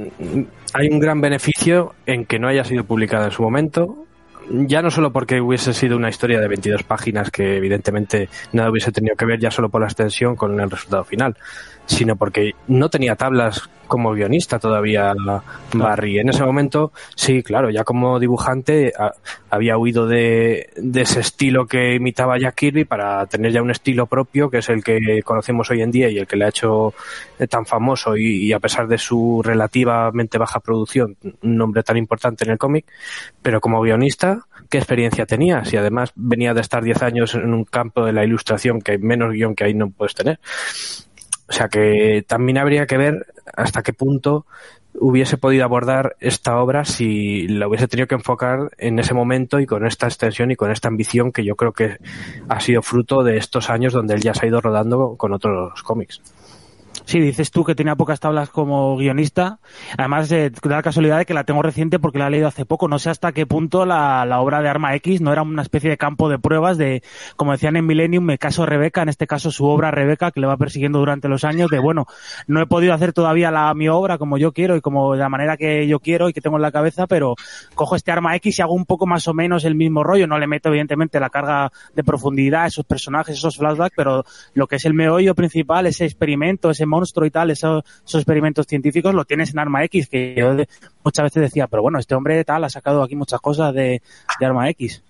hay 0.72 0.88
un 0.88 1.00
gran 1.00 1.20
beneficio 1.20 1.96
en 2.06 2.24
que 2.24 2.38
no 2.38 2.48
haya 2.48 2.64
sido 2.64 2.84
publicada 2.84 3.26
en 3.26 3.32
su 3.32 3.42
momento. 3.42 4.06
Ya 4.52 4.82
no 4.82 4.90
solo 4.90 5.12
porque 5.12 5.40
hubiese 5.40 5.72
sido 5.72 5.96
una 5.96 6.08
historia 6.08 6.40
de 6.40 6.48
22 6.48 6.82
páginas 6.82 7.30
que 7.30 7.56
evidentemente 7.56 8.28
nada 8.52 8.70
hubiese 8.70 8.90
tenido 8.90 9.14
que 9.14 9.24
ver 9.24 9.38
ya 9.38 9.50
solo 9.50 9.68
por 9.68 9.80
la 9.80 9.86
extensión 9.86 10.34
con 10.34 10.58
el 10.58 10.68
resultado 10.68 11.04
final, 11.04 11.36
sino 11.90 12.14
porque 12.16 12.54
no 12.68 12.88
tenía 12.88 13.16
tablas 13.16 13.68
como 13.88 14.12
guionista 14.12 14.60
todavía 14.60 15.12
Barry. 15.74 16.20
En 16.20 16.28
ese 16.28 16.44
momento, 16.44 16.92
sí, 17.16 17.42
claro, 17.42 17.70
ya 17.70 17.82
como 17.82 18.20
dibujante 18.20 18.92
a- 18.96 19.10
había 19.50 19.76
huido 19.76 20.06
de, 20.06 20.70
de 20.76 21.00
ese 21.02 21.18
estilo 21.18 21.66
que 21.66 21.96
imitaba 21.96 22.38
Jack 22.38 22.54
Kirby 22.54 22.84
para 22.84 23.26
tener 23.26 23.50
ya 23.50 23.60
un 23.62 23.72
estilo 23.72 24.06
propio, 24.06 24.48
que 24.48 24.58
es 24.58 24.68
el 24.68 24.84
que 24.84 25.22
conocemos 25.24 25.68
hoy 25.72 25.82
en 25.82 25.90
día 25.90 26.08
y 26.08 26.18
el 26.18 26.28
que 26.28 26.36
le 26.36 26.44
ha 26.44 26.48
hecho 26.50 26.94
eh, 27.40 27.48
tan 27.48 27.66
famoso 27.66 28.16
y, 28.16 28.44
y 28.46 28.52
a 28.52 28.60
pesar 28.60 28.86
de 28.86 28.96
su 28.98 29.42
relativamente 29.44 30.38
baja 30.38 30.60
producción, 30.60 31.16
un 31.42 31.56
nombre 31.56 31.82
tan 31.82 31.96
importante 31.96 32.44
en 32.44 32.52
el 32.52 32.58
cómic. 32.58 32.86
Pero 33.42 33.60
como 33.60 33.80
guionista, 33.82 34.46
¿qué 34.68 34.78
experiencia 34.78 35.26
tenía? 35.26 35.64
Si 35.64 35.76
además 35.76 36.12
venía 36.14 36.54
de 36.54 36.60
estar 36.60 36.84
10 36.84 37.02
años 37.02 37.34
en 37.34 37.52
un 37.52 37.64
campo 37.64 38.04
de 38.04 38.12
la 38.12 38.22
ilustración 38.24 38.80
que 38.80 38.92
hay 38.92 38.98
menos 38.98 39.32
guion 39.32 39.56
que 39.56 39.64
ahí 39.64 39.74
no 39.74 39.90
puedes 39.90 40.14
tener. 40.14 40.38
O 41.50 41.52
sea 41.52 41.68
que 41.68 42.24
también 42.26 42.58
habría 42.58 42.86
que 42.86 42.96
ver 42.96 43.26
hasta 43.56 43.82
qué 43.82 43.92
punto 43.92 44.46
hubiese 44.94 45.36
podido 45.36 45.64
abordar 45.64 46.16
esta 46.20 46.56
obra 46.58 46.84
si 46.84 47.48
la 47.48 47.66
hubiese 47.66 47.88
tenido 47.88 48.06
que 48.06 48.14
enfocar 48.14 48.70
en 48.78 49.00
ese 49.00 49.14
momento 49.14 49.58
y 49.58 49.66
con 49.66 49.84
esta 49.84 50.06
extensión 50.06 50.52
y 50.52 50.56
con 50.56 50.70
esta 50.70 50.88
ambición 50.88 51.32
que 51.32 51.44
yo 51.44 51.56
creo 51.56 51.72
que 51.72 51.98
ha 52.48 52.60
sido 52.60 52.82
fruto 52.82 53.24
de 53.24 53.36
estos 53.36 53.68
años 53.68 53.92
donde 53.92 54.14
él 54.14 54.20
ya 54.20 54.32
se 54.32 54.46
ha 54.46 54.48
ido 54.48 54.60
rodando 54.60 55.16
con 55.16 55.32
otros 55.32 55.82
cómics. 55.82 56.20
Sí, 57.10 57.18
dices 57.18 57.50
tú 57.50 57.64
que 57.64 57.74
tenía 57.74 57.96
pocas 57.96 58.20
tablas 58.20 58.50
como 58.50 58.96
guionista. 58.96 59.58
Además, 59.98 60.30
eh, 60.30 60.52
da 60.62 60.76
la 60.76 60.82
casualidad 60.84 61.18
de 61.18 61.26
que 61.26 61.34
la 61.34 61.42
tengo 61.42 61.60
reciente 61.60 61.98
porque 61.98 62.20
la 62.20 62.28
he 62.28 62.30
leído 62.30 62.46
hace 62.46 62.64
poco. 62.64 62.86
No 62.86 63.00
sé 63.00 63.10
hasta 63.10 63.32
qué 63.32 63.46
punto 63.46 63.84
la, 63.84 64.24
la 64.24 64.40
obra 64.40 64.62
de 64.62 64.68
Arma 64.68 64.94
X 64.94 65.20
no 65.20 65.32
era 65.32 65.42
una 65.42 65.62
especie 65.62 65.90
de 65.90 65.96
campo 65.96 66.28
de 66.28 66.38
pruebas 66.38 66.78
de, 66.78 67.02
como 67.34 67.50
decían 67.50 67.74
en 67.74 67.84
Millennium, 67.84 68.30
el 68.30 68.38
caso 68.38 68.64
Rebeca, 68.64 69.02
en 69.02 69.08
este 69.08 69.26
caso 69.26 69.50
su 69.50 69.64
obra 69.64 69.90
Rebeca, 69.90 70.30
que 70.30 70.38
le 70.38 70.46
va 70.46 70.56
persiguiendo 70.56 71.00
durante 71.00 71.26
los 71.26 71.42
años, 71.42 71.68
de 71.68 71.80
bueno, 71.80 72.06
no 72.46 72.62
he 72.62 72.66
podido 72.66 72.94
hacer 72.94 73.12
todavía 73.12 73.50
la, 73.50 73.74
mi 73.74 73.88
obra 73.88 74.16
como 74.16 74.38
yo 74.38 74.52
quiero 74.52 74.76
y 74.76 74.80
como 74.80 75.14
de 75.14 75.18
la 75.18 75.28
manera 75.28 75.56
que 75.56 75.88
yo 75.88 75.98
quiero 75.98 76.28
y 76.28 76.32
que 76.32 76.40
tengo 76.40 76.58
en 76.58 76.62
la 76.62 76.70
cabeza, 76.70 77.08
pero 77.08 77.34
cojo 77.74 77.96
este 77.96 78.12
Arma 78.12 78.36
X 78.36 78.56
y 78.56 78.62
hago 78.62 78.74
un 78.74 78.86
poco 78.86 79.08
más 79.08 79.26
o 79.26 79.34
menos 79.34 79.64
el 79.64 79.74
mismo 79.74 80.04
rollo. 80.04 80.28
No 80.28 80.38
le 80.38 80.46
meto, 80.46 80.68
evidentemente, 80.68 81.18
la 81.18 81.30
carga 81.30 81.72
de 81.92 82.04
profundidad, 82.04 82.66
esos 82.66 82.84
personajes, 82.84 83.36
esos 83.36 83.56
flashbacks, 83.56 83.96
pero 83.96 84.24
lo 84.54 84.68
que 84.68 84.76
es 84.76 84.84
el 84.84 84.94
meollo 84.94 85.34
principal, 85.34 85.86
ese 85.86 86.04
experimento, 86.04 86.70
ese 86.70 86.86
monstruo 86.86 86.99
y 87.26 87.30
tal, 87.30 87.50
esos, 87.50 87.82
esos 88.06 88.20
experimentos 88.20 88.66
científicos, 88.66 89.14
lo 89.14 89.24
tienes 89.24 89.52
en 89.52 89.58
Arma 89.58 89.84
X, 89.84 90.08
que 90.08 90.34
yo 90.36 90.54
de- 90.54 90.68
muchas 91.04 91.24
veces 91.24 91.42
decía, 91.42 91.66
pero 91.66 91.82
bueno, 91.82 91.98
este 91.98 92.14
hombre 92.14 92.44
tal 92.44 92.64
ha 92.64 92.70
sacado 92.70 93.02
aquí 93.02 93.16
muchas 93.16 93.40
cosas 93.40 93.74
de, 93.74 94.02
de 94.38 94.46
Arma 94.46 94.68
X. 94.70 95.02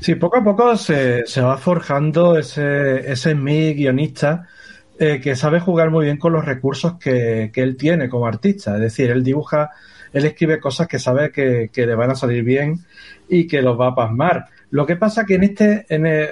Sí, 0.00 0.14
poco 0.14 0.38
a 0.38 0.44
poco 0.44 0.76
se, 0.76 1.26
se 1.26 1.40
va 1.40 1.56
forjando 1.58 2.38
ese, 2.38 3.10
ese 3.12 3.34
mi 3.34 3.74
guionista 3.74 4.48
eh, 4.98 5.20
que 5.22 5.36
sabe 5.36 5.60
jugar 5.60 5.90
muy 5.90 6.06
bien 6.06 6.16
con 6.18 6.32
los 6.32 6.44
recursos 6.44 6.94
que, 6.98 7.50
que 7.52 7.62
él 7.62 7.76
tiene 7.76 8.08
como 8.08 8.26
artista. 8.26 8.74
Es 8.76 8.80
decir, 8.80 9.10
él 9.10 9.22
dibuja, 9.22 9.70
él 10.12 10.24
escribe 10.24 10.60
cosas 10.60 10.88
que 10.88 10.98
sabe 10.98 11.30
que, 11.30 11.70
que 11.72 11.86
le 11.86 11.94
van 11.94 12.10
a 12.10 12.14
salir 12.14 12.42
bien 12.44 12.80
y 13.28 13.46
que 13.46 13.60
los 13.62 13.78
va 13.78 13.88
a 13.88 13.94
pasmar. 13.94 14.46
Lo 14.70 14.86
que 14.86 14.96
pasa 14.96 15.24
que 15.24 15.34
en 15.34 15.44
este, 15.44 15.86
en 15.88 16.06
el- 16.06 16.30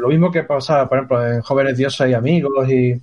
lo 0.00 0.08
mismo 0.08 0.32
que 0.32 0.42
pasa, 0.44 0.88
por 0.88 0.98
ejemplo, 0.98 1.26
en 1.26 1.40
Jóvenes 1.42 1.76
Dioses 1.76 2.08
y 2.10 2.14
Amigos 2.14 2.68
y, 2.70 3.00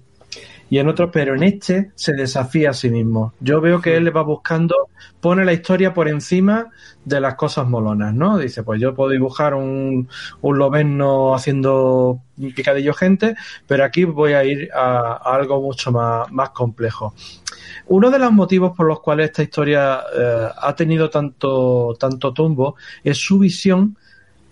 y 0.70 0.80
en 0.80 0.88
otros, 0.88 1.10
pero 1.14 1.36
en 1.36 1.44
este 1.44 1.92
se 1.96 2.14
desafía 2.14 2.72
a 2.72 2.74
sí 2.74 2.90
mismo. 2.90 3.34
Yo 3.40 3.62
veo 3.62 3.82
que 3.82 3.96
él 3.96 4.06
le 4.06 4.12
va 4.12 4.24
buscando, 4.24 4.76
pone 5.22 5.46
la 5.46 5.54
historia 5.54 5.94
por 5.94 6.08
encima 6.08 6.72
de 7.04 7.22
las 7.22 7.36
cosas 7.36 7.68
molonas, 7.68 8.14
¿no? 8.14 8.38
Dice, 8.38 8.64
pues 8.64 8.82
yo 8.82 8.96
puedo 8.96 9.12
dibujar 9.12 9.54
un, 9.54 10.10
un 10.42 11.34
haciendo 11.36 12.22
picadillo 12.56 12.94
gente, 12.94 13.36
pero 13.68 13.84
aquí 13.84 14.06
voy 14.06 14.34
a 14.34 14.44
ir 14.44 14.70
a, 14.74 15.20
a 15.24 15.36
algo 15.36 15.62
mucho 15.62 15.92
más, 15.92 16.32
más 16.32 16.50
complejo. 16.50 17.14
Uno 17.88 18.10
de 18.10 18.20
los 18.20 18.32
motivos 18.32 18.76
por 18.76 18.88
los 18.88 19.00
cuales 19.00 19.28
esta 19.28 19.44
historia 19.44 20.02
eh, 20.18 20.48
ha 20.58 20.76
tenido 20.76 21.10
tanto, 21.10 21.96
tanto 22.00 22.34
tumbo 22.34 22.76
es 23.04 23.18
su 23.18 23.38
visión 23.40 23.96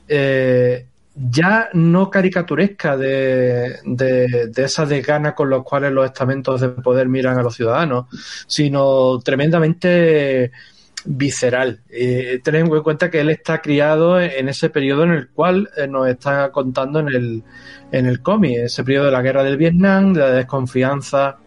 eh, 0.08 0.86
ya 1.16 1.70
no 1.74 2.10
caricaturesca 2.10 2.98
de, 2.98 3.78
de, 3.84 4.48
de 4.48 4.64
esa 4.64 4.86
desgana 4.86 5.36
con 5.36 5.50
los 5.50 5.64
cuales 5.64 5.92
los 5.92 6.06
estamentos 6.06 6.62
de 6.62 6.70
poder 6.70 7.08
miran 7.08 7.38
a 7.38 7.44
los 7.44 7.56
ciudadanos, 7.56 8.06
sino 8.48 9.20
tremendamente 9.20 10.52
visceral. 11.06 11.82
Eh, 11.90 12.40
tened 12.44 12.62
en 12.62 12.84
cuenta 12.84 13.10
que 13.10 13.20
él 13.20 13.30
está 13.30 13.62
criado 13.62 14.20
en 14.20 14.50
ese 14.50 14.70
periodo 14.70 15.04
en 15.04 15.12
el 15.12 15.30
cual 15.30 15.70
eh, 15.78 15.88
nos 15.88 16.08
está 16.08 16.52
contando 16.52 17.00
en 17.00 17.10
el, 17.10 17.44
en 17.92 18.06
el 18.06 18.22
cómic, 18.22 18.58
ese 18.58 18.84
periodo 18.84 19.06
de 19.06 19.12
la 19.12 19.22
guerra 19.22 19.44
del 19.44 19.58
Vietnam, 19.58 20.14
de 20.14 20.20
la 20.22 20.32
desconfianza 20.32 21.38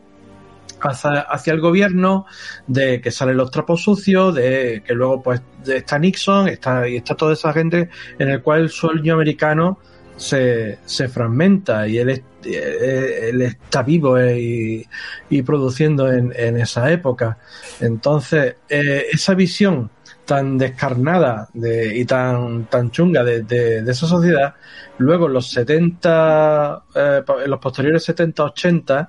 hacia, 0.81 1.53
el 1.53 1.61
gobierno, 1.61 2.27
de 2.67 3.01
que 3.01 3.11
salen 3.11 3.37
los 3.37 3.51
trapos 3.51 3.83
sucios, 3.83 4.35
de 4.35 4.83
que 4.87 4.95
luego 4.95 5.23
pues 5.23 5.41
está 5.67 5.99
Nixon, 5.99 6.49
está, 6.49 6.89
y 6.89 6.97
está 6.97 7.15
toda 7.15 7.33
esa 7.33 7.53
gente 7.53 7.89
en 8.19 8.29
el 8.31 8.43
cual 8.43 8.63
el 8.63 8.71
sueño 8.71 9.15
americano 9.15 9.79
se, 10.17 10.79
se 10.87 11.09
fragmenta 11.09 11.87
y 11.87 11.99
él, 11.99 12.23
eh, 12.45 13.29
él 13.31 13.43
está 13.43 13.83
vivo 13.83 14.17
eh, 14.19 14.41
y, 14.41 14.87
y 15.29 15.43
produciendo 15.43 16.11
en, 16.13 16.33
en 16.35 16.57
esa 16.59 16.91
época. 16.91 17.39
Entonces, 17.81 18.57
eh, 18.69 19.07
esa 19.13 19.35
visión 19.35 19.91
tan 20.25 20.59
descarnada 20.59 21.49
de, 21.55 21.97
y 21.99 22.05
tan, 22.05 22.65
tan 22.65 22.91
chunga 22.91 23.23
de, 23.23 23.43
de- 23.43 23.79
esa 23.91 24.07
sociedad, 24.07 24.55
luego 24.99 25.27
en 25.27 25.35
los 25.35 25.51
70, 25.51 26.83
eh, 26.95 27.23
en 27.45 27.51
los 27.51 27.61
posteriores 27.61 28.09
70-80, 28.09 29.09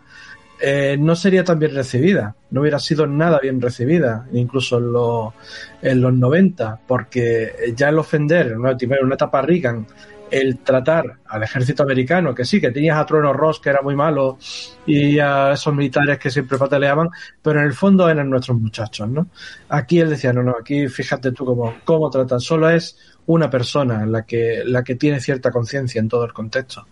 eh, 0.60 0.98
no 1.00 1.15
sería 1.15 1.43
tan 1.43 1.60
bien 1.60 1.76
recibida, 1.76 2.36
no 2.52 2.62
hubiera 2.62 2.80
sido 2.80 3.06
nada 3.06 3.39
bien 3.39 3.62
recibida, 3.62 4.28
incluso 4.34 4.78
en 4.78 4.91
los, 4.91 5.34
en 5.82 6.02
los 6.02 6.13
90, 6.13 6.82
porque 6.88 7.74
ya 7.76 7.89
el 7.89 8.00
ofender, 8.00 8.48
en 8.48 8.60
una, 8.60 8.72
en 8.80 9.06
una 9.06 9.15
etapa 9.15 9.41
Reagan, 9.41 9.86
el 10.32 10.60
tratar 10.60 11.17
al 11.28 11.43
ejército 11.43 11.84
americano, 11.84 12.36
que 12.36 12.46
sí, 12.46 12.60
que 12.60 12.72
tenías 12.72 12.98
a 12.98 13.06
Trueno 13.06 13.34
Ross, 13.34 13.60
que 13.60 13.70
era 13.70 13.82
muy 13.82 13.96
malo, 13.96 14.38
y 14.86 15.20
a 15.20 15.52
esos 15.54 15.74
militares 15.74 16.20
que 16.20 16.30
siempre 16.30 16.58
pataleaban, 16.58 17.10
pero 17.41 17.60
en 17.60 17.65
el 17.65 17.74
fondo 17.74 18.10
eran 18.10 18.30
nuestros 18.30 18.60
muchachos, 18.60 19.08
¿no? 19.10 19.28
Aquí 19.70 20.00
él 20.00 20.10
decía, 20.10 20.34
no, 20.34 20.43
no, 20.43 20.56
aquí 20.60 20.88
fíjate 20.88 21.32
tú 21.32 21.46
cómo, 21.46 21.76
cómo 21.86 22.10
tratan, 22.10 22.39
solo 22.39 22.70
es 22.70 22.98
una 23.28 23.50
persona 23.50 24.06
la 24.06 24.24
que, 24.24 24.63
la 24.65 24.84
que 24.84 24.96
tiene 24.96 25.20
cierta 25.20 25.52
conciencia 25.52 26.00
en 26.00 26.10
todo 26.10 26.26
el 26.26 26.34
contexto. 26.34 26.86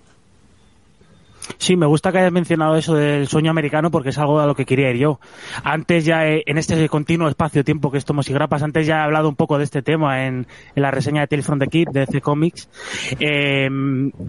Sí, 1.57 1.75
me 1.75 1.85
gusta 1.85 2.11
que 2.11 2.19
hayas 2.19 2.31
mencionado 2.31 2.75
eso 2.75 2.95
del 2.95 3.27
sueño 3.27 3.51
americano 3.51 3.91
porque 3.91 4.09
es 4.09 4.17
algo 4.17 4.39
a 4.39 4.45
lo 4.45 4.55
que 4.55 4.65
quería 4.65 4.89
ir 4.91 4.97
yo. 4.97 5.19
Antes 5.63 6.05
ya, 6.05 6.27
eh, 6.27 6.43
en 6.45 6.57
este 6.57 6.87
continuo 6.89 7.27
espacio-tiempo 7.27 7.91
que 7.91 7.97
es 7.97 8.05
Tomos 8.05 8.29
y 8.29 8.33
Grapas, 8.33 8.63
antes 8.63 8.87
ya 8.87 8.97
he 8.97 9.03
hablado 9.03 9.29
un 9.29 9.35
poco 9.35 9.57
de 9.57 9.63
este 9.63 9.81
tema 9.81 10.25
en, 10.25 10.47
en 10.75 10.81
la 10.81 10.91
reseña 10.91 11.21
de 11.21 11.27
Tales 11.27 11.45
from 11.45 11.59
the 11.59 11.67
Kid 11.67 11.89
de 11.91 12.01
DC 12.01 12.21
Comics. 12.21 12.69
Eh, 13.19 13.67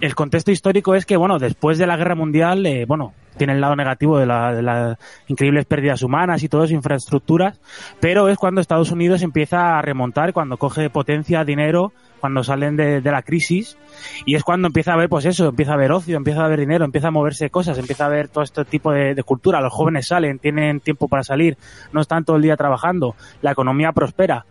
el 0.00 0.14
contexto 0.14 0.50
histórico 0.50 0.94
es 0.94 1.06
que, 1.06 1.16
bueno, 1.16 1.38
después 1.38 1.78
de 1.78 1.86
la 1.86 1.96
Guerra 1.96 2.14
Mundial, 2.14 2.64
eh, 2.66 2.84
bueno, 2.86 3.14
tiene 3.36 3.54
el 3.54 3.60
lado 3.60 3.76
negativo 3.76 4.18
de, 4.18 4.26
de 4.26 4.62
las 4.62 4.98
increíbles 5.28 5.66
pérdidas 5.66 6.02
humanas 6.02 6.42
y 6.42 6.48
todo 6.48 6.64
eso, 6.64 6.74
infraestructuras, 6.74 7.60
pero 8.00 8.28
es 8.28 8.38
cuando 8.38 8.60
Estados 8.60 8.90
Unidos 8.90 9.22
empieza 9.22 9.78
a 9.78 9.82
remontar, 9.82 10.32
cuando 10.32 10.56
coge 10.56 10.90
potencia, 10.90 11.44
dinero, 11.44 11.92
cuando 12.20 12.42
salen 12.42 12.76
de, 12.76 13.00
de 13.00 13.10
la 13.10 13.22
crisis, 13.22 13.76
y 14.24 14.34
es 14.34 14.42
cuando 14.42 14.66
empieza 14.66 14.92
a 14.92 14.94
haber, 14.94 15.08
pues 15.08 15.26
eso, 15.26 15.48
empieza 15.48 15.72
a 15.72 15.74
haber 15.74 15.92
ocio, 15.92 16.16
empieza 16.16 16.42
a 16.42 16.46
haber 16.46 16.60
dinero, 16.60 16.84
empieza 16.84 17.08
a 17.08 17.12
moverse 17.12 17.50
cosas, 17.50 17.78
empieza 17.78 18.04
a 18.04 18.06
haber 18.08 18.28
todo 18.28 18.42
este 18.42 18.64
tipo 18.64 18.90
de, 18.90 19.14
de 19.14 19.22
cultura, 19.22 19.60
los 19.60 19.72
jóvenes 19.72 20.06
salen, 20.08 20.38
tienen 20.38 20.80
tiempo 20.80 21.08
para 21.08 21.22
salir, 21.22 21.56
no 21.92 22.00
están 22.00 22.24
todo 22.24 22.36
el 22.36 22.42
día 22.42 22.56
trabajando, 22.56 23.14
la 23.42 23.52
economía 23.52 23.92
prospera, 23.92 24.44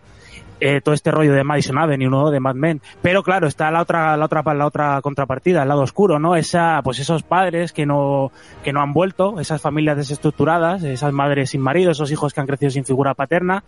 eh, 0.60 0.82
todo 0.82 0.96
este 0.96 1.12
rollo 1.12 1.34
de 1.34 1.44
Madison 1.44 1.78
Avenue, 1.78 2.10
¿no? 2.10 2.32
De 2.32 2.40
Mad 2.40 2.56
Men. 2.56 2.82
Pero 3.02 3.24
claro, 3.24 3.48
está 3.48 3.70
la 3.72 3.82
otra, 3.82 4.16
la 4.18 4.26
otra, 4.26 4.42
la 4.54 4.66
otra 4.66 5.02
contrapartida, 5.02 5.64
el 5.64 5.68
lado 5.68 5.82
oscuro, 5.82 6.20
¿no? 6.20 6.36
Esa, 6.36 6.82
pues 6.84 7.00
esos 7.00 7.24
padres 7.24 7.74
que 7.74 7.86
no, 7.86 8.32
que 8.64 8.74
no 8.74 8.82
han 8.82 8.94
vuelto, 8.94 9.40
esas 9.40 9.62
familias 9.62 9.98
desestructuradas, 9.98 10.84
esas 10.84 11.14
madres 11.14 11.52
sin 11.52 11.62
marido, 11.62 11.92
esos 11.92 12.12
hijos 12.12 12.34
que 12.34 12.42
han 12.42 12.48
crecido 12.48 12.72
sin 12.72 12.86
figura 12.86 13.14
paterna, 13.14 13.64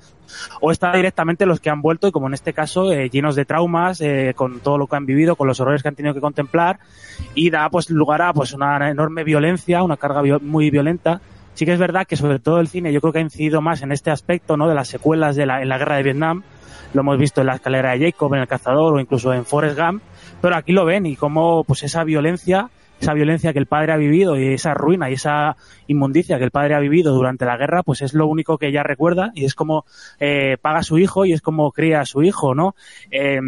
o 0.61 0.71
está 0.71 0.91
directamente 0.93 1.45
los 1.45 1.59
que 1.59 1.69
han 1.69 1.81
vuelto 1.81 2.07
y 2.07 2.11
como 2.11 2.27
en 2.27 2.33
este 2.33 2.53
caso, 2.53 2.91
eh, 2.91 3.09
llenos 3.09 3.35
de 3.35 3.45
traumas, 3.45 4.01
eh, 4.01 4.33
con 4.35 4.59
todo 4.59 4.77
lo 4.77 4.87
que 4.87 4.95
han 4.95 5.05
vivido, 5.05 5.35
con 5.35 5.47
los 5.47 5.59
horrores 5.59 5.81
que 5.81 5.89
han 5.89 5.95
tenido 5.95 6.13
que 6.13 6.21
contemplar, 6.21 6.79
y 7.35 7.49
da 7.49 7.69
pues 7.69 7.89
lugar 7.89 8.21
a 8.21 8.33
pues 8.33 8.53
una 8.53 8.89
enorme 8.89 9.23
violencia, 9.23 9.83
una 9.83 9.97
carga 9.97 10.21
muy 10.41 10.69
violenta. 10.69 11.21
Sí 11.57 11.65
que 11.65 11.73
es 11.73 11.79
verdad 11.79 12.05
que 12.05 12.15
sobre 12.15 12.37
todo 12.37 12.59
el 12.59 12.67
cine 12.67 12.93
yo 12.93 13.01
creo 13.01 13.11
que 13.11 13.17
ha 13.17 13.23
incidido 13.23 13.61
más 13.61 13.81
en 13.81 13.91
este 13.91 14.11
aspecto, 14.11 14.57
¿no? 14.57 14.69
De 14.69 14.75
las 14.75 14.89
secuelas 14.89 15.35
de 15.35 15.47
la, 15.47 15.63
en 15.63 15.69
la 15.69 15.79
guerra 15.79 15.95
de 15.95 16.03
Vietnam, 16.03 16.43
lo 16.93 17.01
hemos 17.01 17.17
visto 17.17 17.41
en 17.41 17.47
la 17.47 17.55
escalera 17.55 17.97
de 17.97 18.11
Jacob, 18.11 18.31
en 18.35 18.41
el 18.41 18.47
cazador 18.47 18.93
o 18.93 18.99
incluso 18.99 19.33
en 19.33 19.43
Forrest 19.43 19.75
Gump, 19.75 20.03
pero 20.39 20.55
aquí 20.55 20.71
lo 20.71 20.85
ven 20.85 21.07
y 21.07 21.15
cómo 21.15 21.63
pues 21.63 21.81
esa 21.81 22.03
violencia, 22.03 22.69
esa 23.01 23.15
violencia 23.15 23.53
que 23.53 23.57
el 23.57 23.65
padre 23.65 23.93
ha 23.93 23.97
vivido 23.97 24.37
y 24.37 24.53
esa 24.53 24.75
ruina 24.75 25.09
y 25.09 25.13
esa 25.13 25.57
inmundicia 25.87 26.37
que 26.37 26.43
el 26.43 26.51
padre 26.51 26.75
ha 26.75 26.79
vivido 26.79 27.11
durante 27.11 27.45
la 27.45 27.57
guerra, 27.57 27.81
pues 27.81 28.03
es 28.03 28.13
lo 28.13 28.27
único 28.27 28.59
que 28.59 28.67
ella 28.67 28.83
recuerda 28.83 29.31
y 29.33 29.45
es 29.45 29.55
como 29.55 29.83
eh, 30.19 30.57
paga 30.61 30.81
a 30.81 30.83
su 30.83 30.99
hijo 30.99 31.25
y 31.25 31.33
es 31.33 31.41
como 31.41 31.71
cría 31.71 32.01
a 32.01 32.05
su 32.05 32.21
hijo, 32.21 32.53
¿no? 32.53 32.75
Eh, 33.09 33.39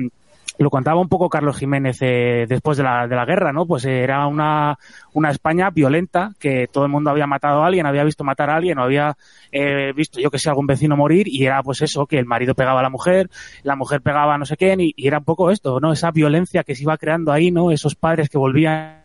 lo 0.57 0.69
contaba 0.69 0.99
un 0.99 1.07
poco 1.07 1.29
Carlos 1.29 1.57
Jiménez 1.57 1.97
eh, 2.01 2.45
después 2.49 2.77
de 2.77 2.83
la, 2.83 3.07
de 3.07 3.15
la 3.15 3.23
guerra, 3.25 3.53
¿no? 3.53 3.65
Pues 3.65 3.85
eh, 3.85 4.01
era 4.03 4.27
una, 4.27 4.77
una 5.13 5.29
España 5.31 5.69
violenta, 5.69 6.33
que 6.39 6.67
todo 6.67 6.83
el 6.83 6.91
mundo 6.91 7.09
había 7.11 7.27
matado 7.27 7.63
a 7.63 7.67
alguien, 7.67 7.85
había 7.85 8.03
visto 8.03 8.23
matar 8.25 8.49
a 8.49 8.55
alguien, 8.57 8.77
o 8.77 8.83
había 8.83 9.15
eh, 9.51 9.93
visto, 9.95 10.19
yo 10.19 10.29
que 10.29 10.39
sé, 10.39 10.49
algún 10.49 10.67
vecino 10.67 10.97
morir, 10.97 11.27
y 11.29 11.45
era 11.45 11.63
pues 11.63 11.81
eso, 11.81 12.05
que 12.05 12.17
el 12.19 12.25
marido 12.25 12.55
pegaba 12.55 12.81
a 12.81 12.83
la 12.83 12.89
mujer, 12.89 13.29
la 13.63 13.75
mujer 13.77 14.01
pegaba 14.01 14.35
a 14.35 14.37
no 14.37 14.45
sé 14.45 14.57
quién, 14.57 14.81
y, 14.81 14.93
y 14.97 15.07
era 15.07 15.19
un 15.19 15.23
poco 15.25 15.49
esto, 15.51 15.79
¿no? 15.79 15.93
Esa 15.93 16.11
violencia 16.11 16.63
que 16.63 16.75
se 16.75 16.83
iba 16.83 16.97
creando 16.97 17.31
ahí, 17.31 17.51
¿no? 17.51 17.71
Esos 17.71 17.95
padres 17.95 18.27
que 18.29 18.37
volvían 18.37 18.99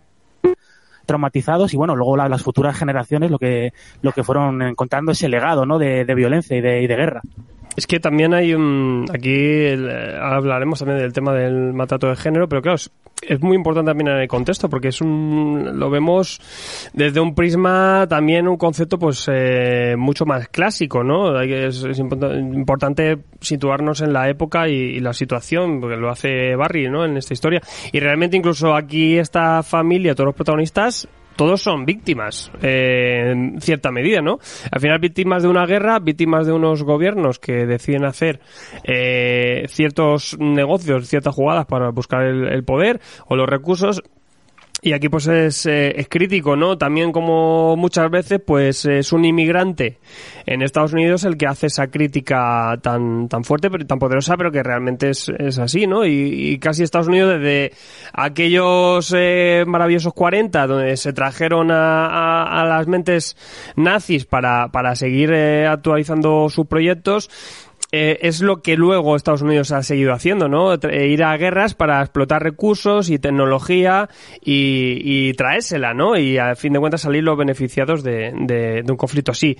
traumatizados 1.06 1.74
y 1.74 1.76
bueno 1.76 1.94
luego 1.96 2.16
la- 2.16 2.30
las 2.30 2.42
futuras 2.42 2.78
generaciones 2.78 3.30
lo 3.30 3.38
que 3.38 3.74
lo 4.00 4.12
que 4.12 4.24
fueron 4.24 4.62
encontrando 4.62 5.12
ese 5.12 5.28
legado 5.28 5.66
no 5.66 5.78
de, 5.78 6.06
de 6.06 6.14
violencia 6.14 6.56
y 6.56 6.62
de, 6.62 6.80
y 6.80 6.86
de 6.86 6.96
guerra 6.96 7.20
Es 7.76 7.86
que 7.86 7.98
también 8.00 8.34
hay 8.34 8.54
un. 8.54 9.06
Aquí 9.12 9.32
eh, 9.34 10.16
hablaremos 10.20 10.78
también 10.78 10.98
del 10.98 11.12
tema 11.12 11.32
del 11.32 11.72
maltrato 11.72 12.08
de 12.08 12.16
género, 12.16 12.48
pero 12.48 12.62
claro, 12.62 12.76
es, 12.76 13.40
muy 13.40 13.56
importante 13.56 13.90
también 13.90 14.08
en 14.08 14.18
el 14.22 14.28
contexto, 14.28 14.68
porque 14.68 14.88
es 14.88 15.00
un. 15.00 15.72
Lo 15.78 15.90
vemos 15.90 16.40
desde 16.92 17.20
un 17.20 17.34
prisma 17.34 18.06
también 18.08 18.46
un 18.46 18.56
concepto, 18.56 18.98
pues, 18.98 19.28
eh, 19.32 19.96
mucho 19.96 20.24
más 20.24 20.48
clásico, 20.48 21.02
¿no? 21.02 21.40
Es, 21.40 21.82
es 21.82 22.00
import- 22.00 22.54
importante 22.54 23.18
situarnos 23.40 24.02
en 24.02 24.12
la 24.12 24.28
época 24.28 24.68
y, 24.68 24.74
y 24.74 25.00
la 25.00 25.12
situación, 25.12 25.80
porque 25.80 25.96
lo 25.96 26.10
hace 26.10 26.54
Barry, 26.54 26.88
¿no? 26.88 27.04
En 27.04 27.16
esta 27.16 27.34
historia. 27.34 27.60
Y 27.92 27.98
realmente, 27.98 28.36
incluso 28.36 28.74
aquí, 28.74 29.18
esta 29.18 29.62
familia, 29.64 30.14
todos 30.14 30.26
los 30.26 30.36
protagonistas, 30.36 31.08
todos 31.36 31.62
son 31.62 31.84
víctimas, 31.84 32.50
eh, 32.62 33.30
en 33.32 33.60
cierta 33.60 33.90
medida, 33.90 34.20
¿no? 34.20 34.38
Al 34.70 34.80
final 34.80 34.98
víctimas 34.98 35.42
de 35.42 35.48
una 35.48 35.66
guerra, 35.66 35.98
víctimas 35.98 36.46
de 36.46 36.52
unos 36.52 36.82
gobiernos 36.82 37.38
que 37.38 37.66
deciden 37.66 38.04
hacer 38.04 38.40
eh, 38.84 39.64
ciertos 39.68 40.36
negocios, 40.38 41.08
ciertas 41.08 41.34
jugadas 41.34 41.66
para 41.66 41.90
buscar 41.90 42.22
el, 42.22 42.48
el 42.48 42.64
poder 42.64 43.00
o 43.26 43.36
los 43.36 43.48
recursos. 43.48 44.02
Y 44.86 44.92
aquí 44.92 45.08
pues 45.08 45.26
es, 45.28 45.64
eh, 45.64 45.94
es 45.96 46.08
crítico, 46.10 46.56
¿no? 46.56 46.76
También 46.76 47.10
como 47.10 47.74
muchas 47.74 48.10
veces 48.10 48.38
pues 48.46 48.84
es 48.84 49.14
un 49.14 49.24
inmigrante 49.24 49.96
en 50.44 50.60
Estados 50.60 50.92
Unidos 50.92 51.24
el 51.24 51.38
que 51.38 51.46
hace 51.46 51.68
esa 51.68 51.86
crítica 51.86 52.78
tan, 52.82 53.30
tan 53.30 53.44
fuerte, 53.44 53.70
pero 53.70 53.86
tan 53.86 53.98
poderosa, 53.98 54.36
pero 54.36 54.52
que 54.52 54.62
realmente 54.62 55.08
es, 55.08 55.30
es 55.38 55.58
así, 55.58 55.86
¿no? 55.86 56.04
Y, 56.04 56.10
y 56.50 56.58
casi 56.58 56.82
Estados 56.82 57.08
Unidos 57.08 57.40
desde 57.40 57.72
aquellos 58.12 59.10
eh, 59.16 59.64
maravillosos 59.66 60.12
40 60.12 60.66
donde 60.66 60.96
se 60.98 61.14
trajeron 61.14 61.70
a, 61.70 62.06
a- 62.06 62.60
a 62.60 62.64
las 62.66 62.86
mentes 62.86 63.36
nazis 63.76 64.26
para, 64.26 64.68
para 64.68 64.94
seguir 64.96 65.32
eh, 65.32 65.66
actualizando 65.66 66.50
sus 66.50 66.66
proyectos, 66.66 67.30
eh, 67.96 68.18
es 68.22 68.40
lo 68.40 68.60
que 68.60 68.76
luego 68.76 69.14
Estados 69.14 69.42
Unidos 69.42 69.70
ha 69.70 69.84
seguido 69.84 70.12
haciendo, 70.12 70.48
¿no? 70.48 70.74
Eh, 70.74 71.06
ir 71.06 71.22
a 71.22 71.36
guerras 71.36 71.74
para 71.74 72.00
explotar 72.00 72.42
recursos 72.42 73.08
y 73.08 73.20
tecnología 73.20 74.08
y, 74.44 75.32
traérsela, 75.34 75.94
¿no? 75.94 76.16
Y 76.16 76.36
a 76.38 76.56
fin 76.56 76.72
de 76.72 76.80
cuentas 76.80 77.02
salir 77.02 77.22
los 77.22 77.38
beneficiados 77.38 78.02
de 78.02 78.82
un 78.88 78.96
conflicto 78.96 79.30
así. 79.30 79.56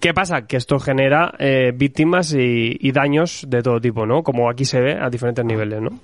¿Qué 0.00 0.12
pasa? 0.12 0.46
Que 0.46 0.58
esto 0.58 0.78
genera 0.78 1.32
eh, 1.38 1.72
víctimas 1.74 2.34
y, 2.34 2.76
y 2.78 2.92
daños 2.92 3.46
de 3.48 3.62
todo 3.62 3.80
tipo, 3.80 4.04
¿no? 4.04 4.22
Como 4.22 4.50
aquí 4.50 4.66
se 4.66 4.82
ve 4.82 4.98
a 5.00 5.08
diferentes 5.08 5.42
niveles, 5.46 5.80
¿no? 5.80 5.98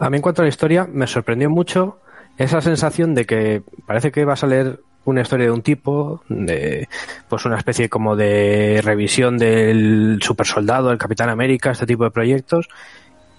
A 0.00 0.10
mí 0.10 0.16
en 0.16 0.22
cuanto 0.22 0.42
a 0.42 0.46
la 0.46 0.48
historia, 0.48 0.84
me 0.92 1.06
sorprendió 1.06 1.48
mucho 1.48 2.00
esa 2.38 2.60
sensación 2.60 3.14
de 3.14 3.24
que 3.24 3.62
parece 3.86 4.10
que 4.10 4.24
vas 4.24 4.42
a 4.42 4.48
leer 4.48 4.80
una 5.04 5.22
historia 5.22 5.46
de 5.46 5.52
un 5.52 5.62
tipo, 5.62 6.22
de 6.28 6.88
pues 7.28 7.44
una 7.44 7.56
especie 7.56 7.88
como 7.88 8.16
de 8.16 8.80
revisión 8.82 9.38
del 9.38 10.18
super 10.22 10.46
soldado, 10.46 10.90
el 10.90 10.98
Capitán 10.98 11.28
América, 11.28 11.72
este 11.72 11.86
tipo 11.86 12.04
de 12.04 12.10
proyectos, 12.10 12.68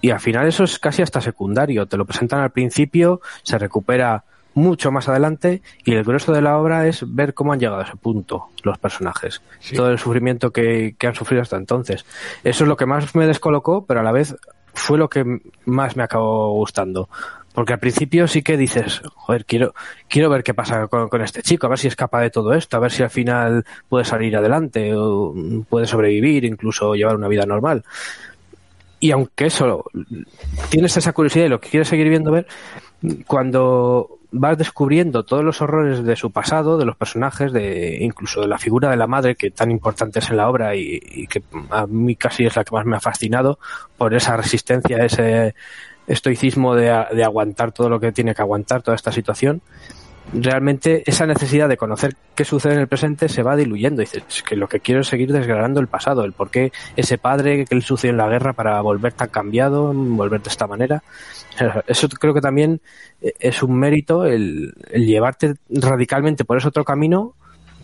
y 0.00 0.10
al 0.10 0.20
final 0.20 0.46
eso 0.46 0.64
es 0.64 0.78
casi 0.78 1.02
hasta 1.02 1.20
secundario. 1.20 1.86
Te 1.86 1.96
lo 1.96 2.04
presentan 2.04 2.40
al 2.40 2.50
principio, 2.50 3.20
se 3.42 3.58
recupera 3.58 4.24
mucho 4.52 4.92
más 4.92 5.08
adelante 5.08 5.62
y 5.84 5.94
el 5.94 6.04
grueso 6.04 6.32
de 6.32 6.42
la 6.42 6.58
obra 6.58 6.86
es 6.86 7.04
ver 7.06 7.34
cómo 7.34 7.52
han 7.52 7.58
llegado 7.58 7.80
a 7.80 7.84
ese 7.84 7.96
punto 7.96 8.50
los 8.62 8.78
personajes. 8.78 9.42
Todo 9.74 9.90
el 9.90 9.98
sufrimiento 9.98 10.52
que, 10.52 10.94
que 10.98 11.06
han 11.06 11.14
sufrido 11.14 11.42
hasta 11.42 11.56
entonces. 11.56 12.04
Eso 12.44 12.64
es 12.64 12.68
lo 12.68 12.76
que 12.76 12.86
más 12.86 13.14
me 13.14 13.26
descolocó, 13.26 13.84
pero 13.84 14.00
a 14.00 14.02
la 14.02 14.12
vez 14.12 14.36
fue 14.74 14.98
lo 14.98 15.08
que 15.08 15.24
más 15.64 15.96
me 15.96 16.02
acabó 16.02 16.52
gustando. 16.52 17.08
Porque 17.54 17.72
al 17.72 17.78
principio 17.78 18.26
sí 18.26 18.42
que 18.42 18.56
dices, 18.56 19.00
joder, 19.14 19.44
quiero, 19.44 19.74
quiero 20.08 20.28
ver 20.28 20.42
qué 20.42 20.54
pasa 20.54 20.88
con, 20.88 21.22
este 21.22 21.40
chico, 21.40 21.66
a 21.66 21.70
ver 21.70 21.78
si 21.78 21.86
escapa 21.86 22.20
de 22.20 22.30
todo 22.30 22.52
esto, 22.52 22.76
a 22.76 22.80
ver 22.80 22.90
si 22.90 23.04
al 23.04 23.10
final 23.10 23.64
puede 23.88 24.04
salir 24.04 24.36
adelante 24.36 24.92
o 24.96 25.32
puede 25.68 25.86
sobrevivir, 25.86 26.44
incluso 26.44 26.96
llevar 26.96 27.14
una 27.14 27.28
vida 27.28 27.46
normal. 27.46 27.84
Y 28.98 29.12
aunque 29.12 29.46
eso, 29.46 29.84
tienes 30.68 30.96
esa 30.96 31.12
curiosidad 31.12 31.46
y 31.46 31.48
lo 31.48 31.60
que 31.60 31.68
quieres 31.68 31.86
seguir 31.86 32.08
viendo 32.08 32.32
ver, 32.32 32.48
cuando 33.24 34.18
vas 34.32 34.58
descubriendo 34.58 35.22
todos 35.22 35.44
los 35.44 35.62
horrores 35.62 36.02
de 36.02 36.16
su 36.16 36.32
pasado, 36.32 36.76
de 36.76 36.86
los 36.86 36.96
personajes, 36.96 37.52
de 37.52 37.98
incluso 38.00 38.40
de 38.40 38.48
la 38.48 38.58
figura 38.58 38.90
de 38.90 38.96
la 38.96 39.06
madre, 39.06 39.36
que 39.36 39.52
tan 39.52 39.70
importante 39.70 40.18
es 40.18 40.28
en 40.28 40.38
la 40.38 40.48
obra 40.48 40.74
y, 40.74 41.00
y 41.00 41.28
que 41.28 41.40
a 41.70 41.86
mí 41.86 42.16
casi 42.16 42.46
es 42.46 42.56
la 42.56 42.64
que 42.64 42.74
más 42.74 42.84
me 42.84 42.96
ha 42.96 43.00
fascinado 43.00 43.60
por 43.96 44.12
esa 44.12 44.36
resistencia, 44.36 45.04
ese 45.04 45.54
estoicismo 46.06 46.74
de, 46.74 47.06
de 47.12 47.24
aguantar 47.24 47.72
todo 47.72 47.88
lo 47.88 48.00
que 48.00 48.12
tiene 48.12 48.34
que 48.34 48.42
aguantar 48.42 48.82
toda 48.82 48.94
esta 48.94 49.12
situación, 49.12 49.62
realmente 50.32 51.02
esa 51.06 51.26
necesidad 51.26 51.68
de 51.68 51.76
conocer 51.76 52.16
qué 52.34 52.44
sucede 52.44 52.74
en 52.74 52.80
el 52.80 52.88
presente 52.88 53.28
se 53.28 53.42
va 53.42 53.56
diluyendo. 53.56 54.00
Dices 54.00 54.22
"Es 54.28 54.42
que 54.42 54.56
lo 54.56 54.68
que 54.68 54.80
quiero 54.80 55.02
es 55.02 55.08
seguir 55.08 55.32
desgranando 55.32 55.80
el 55.80 55.86
pasado, 55.86 56.24
el 56.24 56.32
por 56.32 56.50
qué 56.50 56.72
ese 56.96 57.18
padre 57.18 57.64
que 57.64 57.74
le 57.74 57.82
sucedió 57.82 58.12
en 58.12 58.18
la 58.18 58.28
guerra 58.28 58.52
para 58.52 58.80
volver 58.80 59.12
tan 59.12 59.28
cambiado, 59.28 59.92
volver 59.92 60.42
de 60.42 60.50
esta 60.50 60.66
manera. 60.66 61.02
Eso 61.86 62.08
creo 62.08 62.34
que 62.34 62.40
también 62.40 62.80
eh, 63.20 63.32
es 63.38 63.62
un 63.62 63.78
mérito 63.78 64.24
el 64.24 64.74
llevarte 64.92 65.54
radicalmente 65.68 66.44
por 66.44 66.58
ese 66.58 66.68
otro 66.68 66.84
camino 66.84 67.34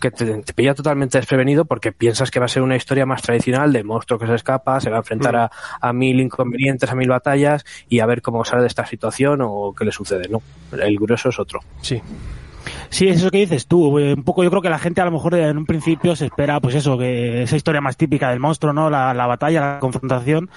que 0.01 0.11
te, 0.11 0.43
te 0.43 0.53
pilla 0.53 0.75
totalmente 0.75 1.19
desprevenido 1.19 1.65
porque 1.65 1.93
piensas 1.93 2.31
que 2.31 2.41
va 2.41 2.47
a 2.47 2.49
ser 2.49 2.63
una 2.63 2.77
historia 2.77 3.07
más 3.07 3.23
tradicional 3.23 3.73
de 3.73 3.85
monstruo 3.85 4.19
que 4.19 4.27
se 4.27 4.35
escapa, 4.35 4.81
se 4.81 4.91
va 4.91 4.97
a 4.97 5.01
enfrentar 5.01 5.37
a, 5.37 5.51
a 5.81 5.93
mil 5.93 6.21
inconvenientes, 6.21 6.91
a 6.91 6.95
mil 6.95 7.09
batallas 7.09 7.65
y 7.89 8.01
a 8.01 8.07
ver 8.07 8.23
cómo 8.23 8.45
sale 8.45 8.63
de 8.63 8.69
esta 8.69 8.87
situación 8.87 9.41
o 9.43 9.75
qué 9.77 9.85
le 9.85 9.93
sucede. 9.93 10.29
No, 10.29 10.43
el 10.73 10.97
grueso 10.97 11.29
es 11.29 11.39
otro. 11.39 11.61
Sí. 11.81 12.01
Sí, 12.93 13.07
es 13.07 13.19
eso 13.19 13.31
que 13.31 13.39
dices 13.39 13.69
tú. 13.69 13.99
eh, 14.01 14.15
Un 14.15 14.25
poco 14.25 14.43
yo 14.43 14.51
creo 14.51 14.63
que 14.63 14.69
la 14.69 14.79
gente 14.81 15.01
a 15.01 15.05
lo 15.05 15.13
mejor 15.13 15.37
en 15.37 15.57
un 15.57 15.65
principio 15.65 16.17
se 16.17 16.27
espera, 16.27 16.59
pues 16.61 16.75
eso, 16.75 16.99
que 16.99 17.43
esa 17.45 17.55
historia 17.57 17.81
más 17.81 17.97
típica 17.97 18.31
del 18.31 18.41
monstruo, 18.41 18.73
¿no? 18.73 18.91
La, 18.91 19.15
la 19.15 19.27
batalla, 19.29 19.61
la 19.75 19.79
confrontación. 19.79 20.51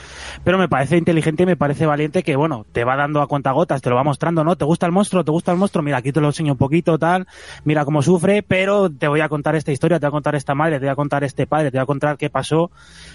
Pero 0.43 0.57
me 0.57 0.67
parece 0.67 0.97
inteligente 0.97 1.43
y 1.43 1.45
me 1.45 1.55
parece 1.55 1.85
valiente 1.85 2.23
que, 2.23 2.35
bueno, 2.35 2.65
te 2.71 2.83
va 2.85 2.95
dando 2.95 3.21
a 3.21 3.27
cuentagotas, 3.27 3.83
te 3.83 3.91
lo 3.91 3.95
va 3.95 4.03
mostrando, 4.03 4.43
¿no? 4.43 4.55
¿Te 4.55 4.65
gusta 4.65 4.87
el 4.87 4.91
monstruo? 4.91 5.23
¿Te 5.23 5.29
gusta 5.29 5.51
el 5.51 5.59
monstruo? 5.59 5.83
Mira, 5.83 5.97
aquí 5.97 6.11
te 6.11 6.21
lo 6.21 6.27
enseño 6.27 6.53
un 6.53 6.57
poquito, 6.57 6.97
tal. 6.97 7.27
Mira 7.65 7.85
cómo 7.85 8.01
sufre, 8.01 8.41
pero 8.41 8.89
te 8.89 9.07
voy 9.07 9.21
a 9.21 9.29
contar 9.29 9.55
esta 9.55 9.71
historia, 9.71 9.99
te 9.99 10.07
voy 10.07 10.09
a 10.09 10.11
contar 10.11 10.33
esta 10.33 10.55
madre, 10.55 10.79
te 10.79 10.85
voy 10.85 10.91
a 10.91 10.95
contar 10.95 11.23
este 11.23 11.45
padre, 11.45 11.69
te 11.69 11.77
voy 11.77 11.83
a 11.83 11.85
contar 11.85 12.17
qué 12.17 12.31
pasó. 12.31 12.71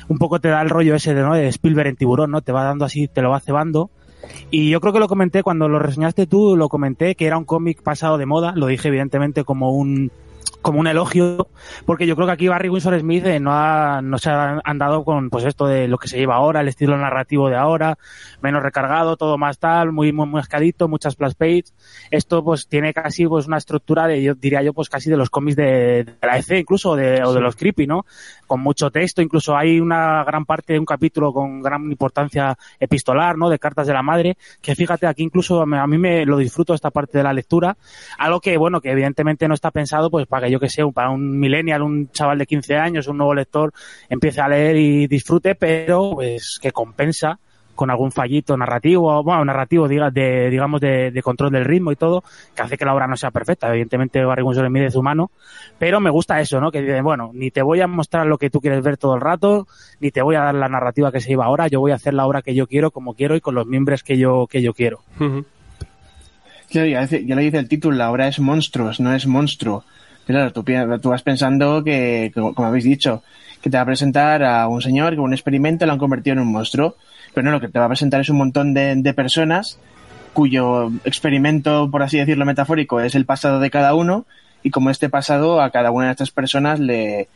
Un 0.07 0.19
poco 0.19 0.39
te 0.41 0.49
da 0.49 0.63
el 0.63 0.71
rollo 0.71 0.95
ese 0.95 1.13
de, 1.13 1.23
¿no? 1.23 1.35
de 1.35 1.49
Spielberg 1.49 1.89
en 1.89 1.97
tiburón, 1.97 2.31
¿no? 2.31 2.41
Te 2.41 2.53
va 2.53 2.63
dando 2.63 2.85
así, 2.85 3.09
te 3.09 3.21
lo 3.21 3.31
va 3.31 3.41
cebando 3.41 3.91
Y 4.51 4.71
yo 4.71 4.81
creo 4.81 4.93
que 4.93 4.99
lo 4.99 5.09
comenté 5.09 5.43
cuando 5.43 5.69
lo 5.69 5.79
reseñaste 5.79 6.27
tú, 6.27 6.57
lo 6.57 6.69
comenté 6.69 7.15
que 7.15 7.27
era 7.27 7.39
un 7.39 7.45
cómic 7.45 7.83
pasado 7.83 8.19
de 8.19 8.27
moda, 8.27 8.53
lo 8.57 8.67
dije 8.67 8.89
evidentemente 8.89 9.45
como 9.45 9.73
un 9.73 10.11
como 10.63 10.81
un 10.81 10.87
elogio, 10.87 11.49
porque 11.87 12.07
yo 12.07 12.17
creo 12.17 12.27
que 12.27 12.33
aquí 12.33 12.49
Barry 12.49 12.69
Winsor 12.69 12.99
Smith 12.99 13.25
eh, 13.27 13.41
no, 13.41 13.53
ha, 13.53 14.03
no 14.03 14.19
se 14.19 14.31
ha 14.31 14.61
andado 14.65 15.05
con 15.05 15.31
pues 15.31 15.45
esto 15.45 15.67
de 15.67 15.89
lo 15.89 15.99
que 15.99 16.09
se 16.09 16.19
lleva 16.19 16.37
ahora, 16.37 16.61
el 16.61 16.69
estilo 16.69 16.97
narrativo 16.97 17.49
de 17.49 17.57
ahora, 17.57 17.99
menos 18.43 18.63
recargado, 18.63 19.17
todo 19.17 19.39
más 19.39 19.59
tal, 19.59 19.93
muy, 19.93 20.13
muy 20.13 20.27
mascadito, 20.27 20.89
muchas 20.89 21.15
splash 21.15 21.35
page. 21.35 21.65
Esto 22.11 22.43
pues 22.43 22.67
tiene 22.69 22.93
casi 22.93 23.27
pues 23.27 23.47
una 23.47 23.59
estructura 23.59 24.07
de, 24.07 24.23
yo 24.23 24.35
diría 24.35 24.63
yo, 24.63 24.73
pues 24.73 24.89
casi 24.89 25.11
de 25.11 25.17
los 25.17 25.31
cómics 25.31 25.57
de, 25.57 26.05
de 26.05 26.17
la 26.23 26.39
EC 26.39 26.59
incluso, 26.59 26.97
de, 26.97 27.23
o 27.23 27.33
de 27.33 27.41
los 27.41 27.57
creepy, 27.57 27.87
¿no? 27.87 28.05
Con 28.47 28.61
mucho 28.61 28.91
texto, 28.91 29.23
incluso 29.23 29.57
hay 29.57 29.81
una 29.81 30.25
gran 30.25 30.45
parte 30.45 30.73
de 30.73 30.79
un 30.79 30.87
capítulo 30.87 31.33
con 31.33 31.63
gran 31.63 31.91
importancia 31.91 32.57
epistolar, 32.81 33.37
¿no? 33.39 33.49
De 33.49 33.59
cartas 33.59 33.87
de 33.87 33.93
la 33.93 34.03
madre, 34.03 34.37
que 34.61 34.75
fíjate, 34.75 35.07
aquí 35.07 35.23
incluso 35.23 35.63
a 35.63 35.87
mí 35.87 35.99
me 35.99 36.27
lo 36.27 36.37
disfruto 36.37 36.75
esta 36.75 36.91
parte 36.91 37.19
de 37.19 37.25
la 37.25 37.33
lectura, 37.33 37.77
algo 38.19 38.41
que, 38.41 38.57
bueno, 38.57 38.81
que 38.81 38.91
evidentemente 38.91 39.47
no 39.47 39.55
está 39.55 39.71
pensado 39.71 40.11
pues 40.11 40.27
para 40.27 40.48
que 40.49 40.53
yo 40.53 40.61
que 40.61 40.69
sé, 40.69 40.83
para 40.93 41.11
un 41.11 41.39
millennial, 41.39 41.83
un 41.83 42.11
chaval 42.11 42.39
de 42.39 42.47
15 42.47 42.77
años, 42.77 43.07
un 43.07 43.19
nuevo 43.19 43.35
lector, 43.35 43.73
empiece 44.09 44.41
a 44.41 44.49
leer 44.49 44.77
y 44.77 45.07
disfrute, 45.07 45.55
pero 45.55 46.13
pues 46.15 46.59
que 46.61 46.73
compensa 46.73 47.39
con 47.75 47.91
algún 47.91 48.11
fallito 48.11 48.57
narrativo, 48.57 49.23
bueno, 49.23 49.45
narrativo, 49.45 49.87
diga, 49.87 50.11
de, 50.11 50.51
digamos, 50.51 50.81
de, 50.81 51.13
de 51.13 51.23
control 51.23 51.53
del 51.53 51.65
ritmo 51.65 51.93
y 51.93 51.97
todo, 51.97 52.25
que 52.57 52.63
hace 52.63 52.77
que 52.77 52.85
la 52.85 52.93
obra 52.93 53.07
no 53.07 53.17
sea 53.17 53.31
perfecta. 53.31 53.69
Evidentemente, 53.69 54.25
Barry 54.25 54.43
Winsor 54.43 54.67
Smith 54.67 54.83
es 54.83 54.97
humano, 54.97 55.31
pero 55.79 56.01
me 56.01 56.11
gusta 56.11 56.41
eso, 56.41 56.61
¿no? 56.61 56.73
Que 56.73 56.81
dicen, 56.81 57.05
bueno, 57.05 57.31
ni 57.33 57.53
te 57.53 57.63
voy 57.63 57.81
a 57.81 57.87
mostrar 57.87 58.27
lo 58.27 58.37
que 58.37 58.51
tú 58.51 58.61
quieres 58.61 58.83
ver 58.83 58.97
todo 58.97 59.15
el 59.15 59.21
rato, 59.21 59.69
ni 60.01 60.11
te 60.11 60.23
voy 60.23 60.35
a 60.35 60.41
dar 60.41 60.57
la 60.57 60.67
narrativa 60.67 61.13
que 61.13 61.21
se 61.21 61.29
lleva 61.29 61.45
ahora, 61.45 61.69
yo 61.69 61.79
voy 61.79 61.93
a 61.93 61.95
hacer 61.95 62.15
la 62.15 62.27
obra 62.27 62.43
que 62.43 62.53
yo 62.53 62.67
quiero, 62.67 62.91
como 62.91 63.15
quiero 63.15 63.37
y 63.37 63.41
con 63.41 63.55
los 63.55 63.69
miembros 63.69 64.03
que 64.03 64.19
yo, 64.19 64.49
que 64.49 64.61
yo 64.61 64.75
quiero. 64.75 64.99
Ujú. 65.21 65.45
Claro, 66.69 66.89
ya, 66.89 67.01
lo 67.03 67.41
dice 67.41 67.59
el 67.59 67.69
título, 67.69 67.97
la 67.97 68.11
obra 68.11 68.29
es 68.29 68.41
monstruos, 68.41 69.01
no 69.01 69.15
es 69.15 69.27
monstruo. 69.27 69.85
Claro, 70.29 70.53
tú, 70.53 71.09
vas 71.09 71.23
pensando 71.23 71.83
que, 71.83 72.31
como 72.35 72.67
habéis 72.67 72.85
dicho, 72.85 73.23
que 73.63 73.71
te 73.71 73.79
va 73.79 73.83
a 73.83 73.87
presentar 73.87 74.45
a 74.45 74.69
un 74.69 74.83
señor 74.83 75.15
que 75.15 75.21
un 75.21 75.33
experimento 75.33 75.87
lo 75.87 75.93
han 75.93 75.99
convertido 75.99 76.35
en 76.35 76.41
un 76.41 76.53
monstruo. 76.53 76.97
Pero 77.33 77.47
no, 77.47 77.51
lo 77.53 77.61
que 77.63 77.69
te 77.69 77.79
va 77.79 77.87
a 77.87 77.89
presentar 77.89 78.21
es 78.21 78.29
un 78.29 78.37
montón 78.37 78.75
de, 78.75 78.95
de 78.97 79.15
personas 79.15 79.79
cuyo 80.35 80.91
experimento, 81.05 81.91
por 81.91 82.03
así 82.03 82.19
decirlo 82.19 82.45
metafórico, 82.45 83.01
es 83.01 83.15
el 83.15 83.25
pasado 83.25 83.59
de 83.59 83.71
cada 83.71 83.95
uno 83.95 84.27
y 84.63 84.69
como 84.69 84.91
este 84.91 85.09
pasado 85.09 85.63
a 85.63 85.71
cada 85.71 85.91
una 85.93 86.07
de 86.07 86.11
estas 86.13 86.31
personas 86.31 86.79
le, 86.79 87.29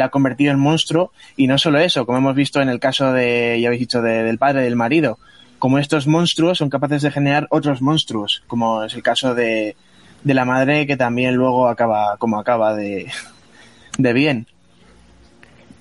ha 0.00 0.08
convertido 0.08 0.50
en 0.50 0.58
monstruo 0.58 1.12
y 1.36 1.46
no 1.46 1.58
solo 1.58 1.78
eso, 1.78 2.06
como 2.06 2.18
hemos 2.18 2.34
visto 2.34 2.60
en 2.60 2.68
el 2.68 2.80
caso 2.80 3.12
de, 3.12 3.56
ya 3.60 3.68
habéis 3.68 3.80
dicho, 3.82 4.02
de- 4.02 4.24
del 4.24 4.38
padre 4.38 4.62
del 4.62 4.74
marido, 4.74 5.18
como 5.60 5.78
estos 5.78 6.08
monstruos 6.08 6.58
son 6.58 6.70
capaces 6.70 7.02
de 7.02 7.12
generar 7.12 7.46
otros 7.50 7.80
monstruos, 7.80 8.42
como 8.48 8.82
es 8.82 8.94
el 8.94 9.02
caso 9.04 9.34
de, 9.36 9.76
de 10.24 10.34
la 10.34 10.44
madre 10.44 10.86
que 10.86 10.96
también 10.96 11.34
luego 11.34 11.68
acaba 11.68 12.16
como 12.18 12.38
acaba 12.38 12.74
de, 12.74 13.08
de 13.98 14.12
bien. 14.12 14.46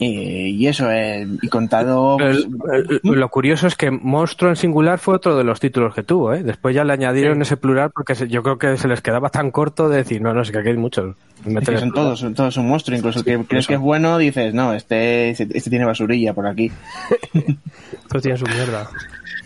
Y, 0.04 0.47
y 0.56 0.65
eso, 0.67 0.89
eh, 0.91 1.27
y 1.43 1.47
contado... 1.47 2.17
El- 2.19 2.47
el- 2.73 2.99
lo 3.04 3.30
curioso 3.30 3.67
es 3.67 3.75
que 3.75 3.91
Monstruo 3.91 4.49
en 4.49 4.56
singular 4.56 4.97
fue 4.97 5.13
otro 5.13 5.38
de 5.38 5.43
los 5.43 5.60
títulos 5.60 5.93
que 5.93 6.01
tuvo, 6.01 6.34
¿eh? 6.34 6.41
Después 6.41 6.73
ya 6.73 6.84
le 6.84 6.93
añadieron 6.93 7.39
ese 7.43 7.56
plural 7.56 7.91
porque 7.93 8.15
se- 8.15 8.27
yo 8.27 8.41
creo 8.41 8.58
que 8.58 8.77
se 8.77 8.88
les 8.88 9.01
quedaba 9.01 9.30
tan 9.30 9.51
corto 9.51 9.89
de 9.89 9.97
decir, 9.97 10.19
no, 10.19 10.34
no, 10.34 10.41
es 10.41 10.49
que 10.49 10.58
aquí 10.58 10.69
hay 10.69 10.77
muchos. 10.77 11.15
Es 11.45 11.69
que 11.69 11.77
son 11.77 11.91
todos, 11.93 12.19
son 12.19 12.34
todos 12.34 12.58
un 12.58 12.67
monstruo, 12.67 12.97
incluso 12.97 13.19
el 13.19 13.25
que 13.25 13.38
crees 13.45 13.65
eso. 13.65 13.67
que 13.67 13.73
es 13.75 13.80
bueno 13.80 14.17
dices, 14.17 14.56
no, 14.56 14.73
este, 14.73 15.30
este, 15.30 15.47
este 15.54 15.69
tiene 15.69 15.86
basurilla 15.86 16.34
por 16.34 16.47
aquí. 16.47 16.71
Todos 18.10 18.23
tienen 18.23 18.39
su 18.39 18.45
mierda. 18.47 18.89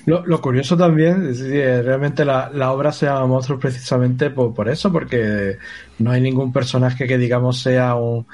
Lo, 0.05 0.23
lo 0.25 0.39
curioso 0.39 0.77
también 0.77 1.29
es 1.29 1.41
que 1.41 1.81
realmente 1.81 2.25
la, 2.25 2.51
la 2.53 2.71
obra 2.71 2.91
se 2.91 3.07
llama 3.07 3.25
Monstruos 3.25 3.59
precisamente 3.59 4.29
por, 4.29 4.53
por 4.53 4.69
eso, 4.69 4.91
porque 4.91 5.57
no 5.99 6.11
hay 6.11 6.21
ningún 6.21 6.53
personaje 6.53 7.07
que 7.07 7.17
digamos 7.17 7.59
sea 7.59 7.95
un, 7.95 8.27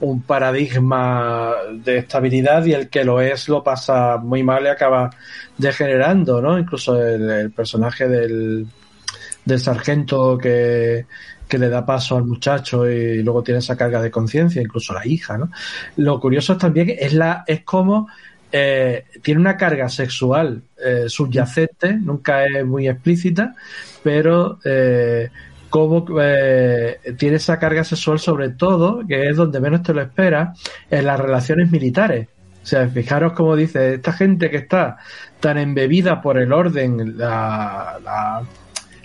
un 0.00 0.22
paradigma 0.22 1.52
de 1.84 1.98
estabilidad 1.98 2.64
y 2.64 2.72
el 2.72 2.88
que 2.88 3.04
lo 3.04 3.20
es 3.20 3.48
lo 3.48 3.62
pasa 3.62 4.16
muy 4.16 4.42
mal 4.42 4.64
y 4.64 4.68
acaba 4.68 5.10
degenerando, 5.58 6.40
¿no? 6.40 6.58
Incluso 6.58 7.02
el, 7.02 7.28
el 7.30 7.50
personaje 7.50 8.08
del, 8.08 8.66
del 9.44 9.60
sargento 9.60 10.38
que, 10.38 11.04
que 11.48 11.58
le 11.58 11.68
da 11.68 11.84
paso 11.84 12.16
al 12.16 12.24
muchacho 12.24 12.88
y 12.88 13.22
luego 13.22 13.42
tiene 13.42 13.58
esa 13.58 13.76
carga 13.76 14.00
de 14.00 14.10
conciencia, 14.10 14.62
incluso 14.62 14.92
la 14.92 15.06
hija, 15.06 15.38
¿no? 15.38 15.50
Lo 15.96 16.20
curioso 16.20 16.56
también 16.56 16.94
es 16.98 17.14
la 17.14 17.44
es 17.46 17.62
como 17.64 18.08
eh, 18.52 19.04
tiene 19.22 19.40
una 19.40 19.56
carga 19.56 19.88
sexual 19.88 20.62
eh, 20.82 21.04
subyacente, 21.08 21.94
nunca 21.94 22.44
es 22.44 22.64
muy 22.64 22.88
explícita, 22.88 23.54
pero 24.02 24.58
eh, 24.64 25.30
como 25.68 26.06
eh, 26.20 26.98
tiene 27.18 27.36
esa 27.36 27.58
carga 27.58 27.84
sexual 27.84 28.18
sobre 28.18 28.50
todo, 28.50 29.06
que 29.06 29.28
es 29.28 29.36
donde 29.36 29.60
menos 29.60 29.82
te 29.82 29.92
lo 29.92 30.02
esperas, 30.02 30.58
en 30.90 31.04
las 31.04 31.20
relaciones 31.20 31.70
militares. 31.70 32.28
O 32.62 32.66
sea, 32.66 32.88
fijaros 32.88 33.32
como 33.32 33.56
dice, 33.56 33.94
esta 33.94 34.12
gente 34.12 34.50
que 34.50 34.58
está 34.58 34.98
tan 35.40 35.58
embebida 35.58 36.20
por 36.20 36.38
el 36.38 36.52
orden, 36.52 37.16
la, 37.16 37.98
la, 38.02 38.42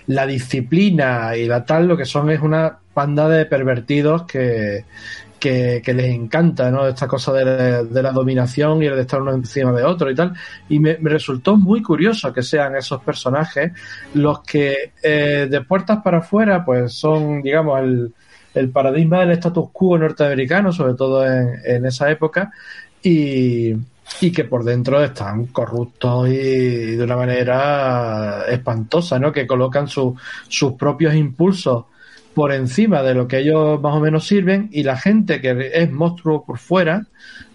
la 0.06 0.26
disciplina 0.26 1.36
y 1.36 1.46
la 1.46 1.64
tal, 1.64 1.86
lo 1.86 1.96
que 1.96 2.04
son 2.04 2.30
es 2.30 2.40
una 2.40 2.78
panda 2.92 3.28
de 3.28 3.46
pervertidos 3.46 4.24
que, 4.24 4.84
que, 5.50 5.94
les 5.94 6.06
encanta, 6.14 6.70
¿no? 6.70 6.86
Esta 6.86 7.06
cosa 7.06 7.32
de, 7.32 7.44
la- 8.02 8.12
dominación 8.12 8.82
y 8.82 8.86
el 8.86 8.94
de 8.96 9.02
estar 9.02 9.20
uno 9.20 9.32
encima 9.32 9.72
de 9.72 9.84
otro 9.84 10.10
y 10.10 10.14
tal. 10.14 10.32
Y 10.68 10.78
me, 10.78 10.94
resultó 11.02 11.56
muy 11.56 11.82
curioso 11.82 12.32
que 12.32 12.42
sean 12.42 12.76
esos 12.76 13.02
personajes 13.02 13.72
los 14.14 14.40
que 14.42 14.92
eh, 15.02 15.46
de 15.50 15.60
puertas 15.62 15.98
para 16.02 16.18
afuera, 16.18 16.64
pues 16.64 16.92
son, 16.94 17.42
digamos, 17.42 17.78
el, 17.80 18.14
el 18.54 18.70
paradigma 18.70 19.20
del 19.20 19.32
status 19.32 19.68
quo 19.72 19.98
norteamericano, 19.98 20.72
sobre 20.72 20.94
todo 20.94 21.24
en, 21.26 21.84
esa 21.86 22.10
época, 22.10 22.50
y, 23.02 23.74
que 24.32 24.44
por 24.44 24.64
dentro 24.64 25.02
están 25.02 25.46
corruptos 25.46 26.28
y 26.28 26.96
de 26.96 27.04
una 27.04 27.16
manera 27.16 28.44
espantosa, 28.48 29.18
¿no? 29.18 29.32
Que 29.32 29.46
colocan 29.46 29.88
su- 29.88 30.16
sus 30.48 30.72
propios 30.74 31.14
impulsos 31.14 31.84
por 32.34 32.52
encima 32.52 33.02
de 33.02 33.14
lo 33.14 33.28
que 33.28 33.38
ellos 33.38 33.80
más 33.80 33.94
o 33.94 34.00
menos 34.00 34.26
sirven 34.26 34.68
y 34.72 34.82
la 34.82 34.96
gente 34.96 35.40
que 35.40 35.70
es 35.72 35.90
monstruo 35.92 36.44
por 36.44 36.58
fuera 36.58 37.06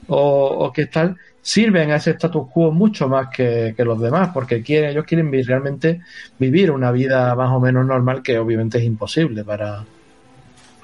o, 0.08 0.20
o 0.66 0.72
que 0.72 0.86
tal 0.88 1.18
sirven 1.42 1.92
a 1.92 1.96
ese 1.98 2.12
status 2.12 2.48
quo 2.52 2.72
mucho 2.72 3.08
más 3.08 3.28
que, 3.36 3.74
que 3.76 3.84
los 3.86 4.00
demás 4.00 4.30
porque 4.34 4.62
quieren 4.62 4.92
ellos 4.92 5.06
quieren 5.06 5.30
vi- 5.32 5.42
realmente 5.44 6.02
vivir 6.38 6.72
una 6.72 6.92
vida 6.92 7.34
más 7.36 7.52
o 7.52 7.60
menos 7.60 7.86
normal 7.86 8.22
que 8.24 8.38
obviamente 8.40 8.78
es 8.78 8.84
imposible 8.84 9.44
para 9.44 9.84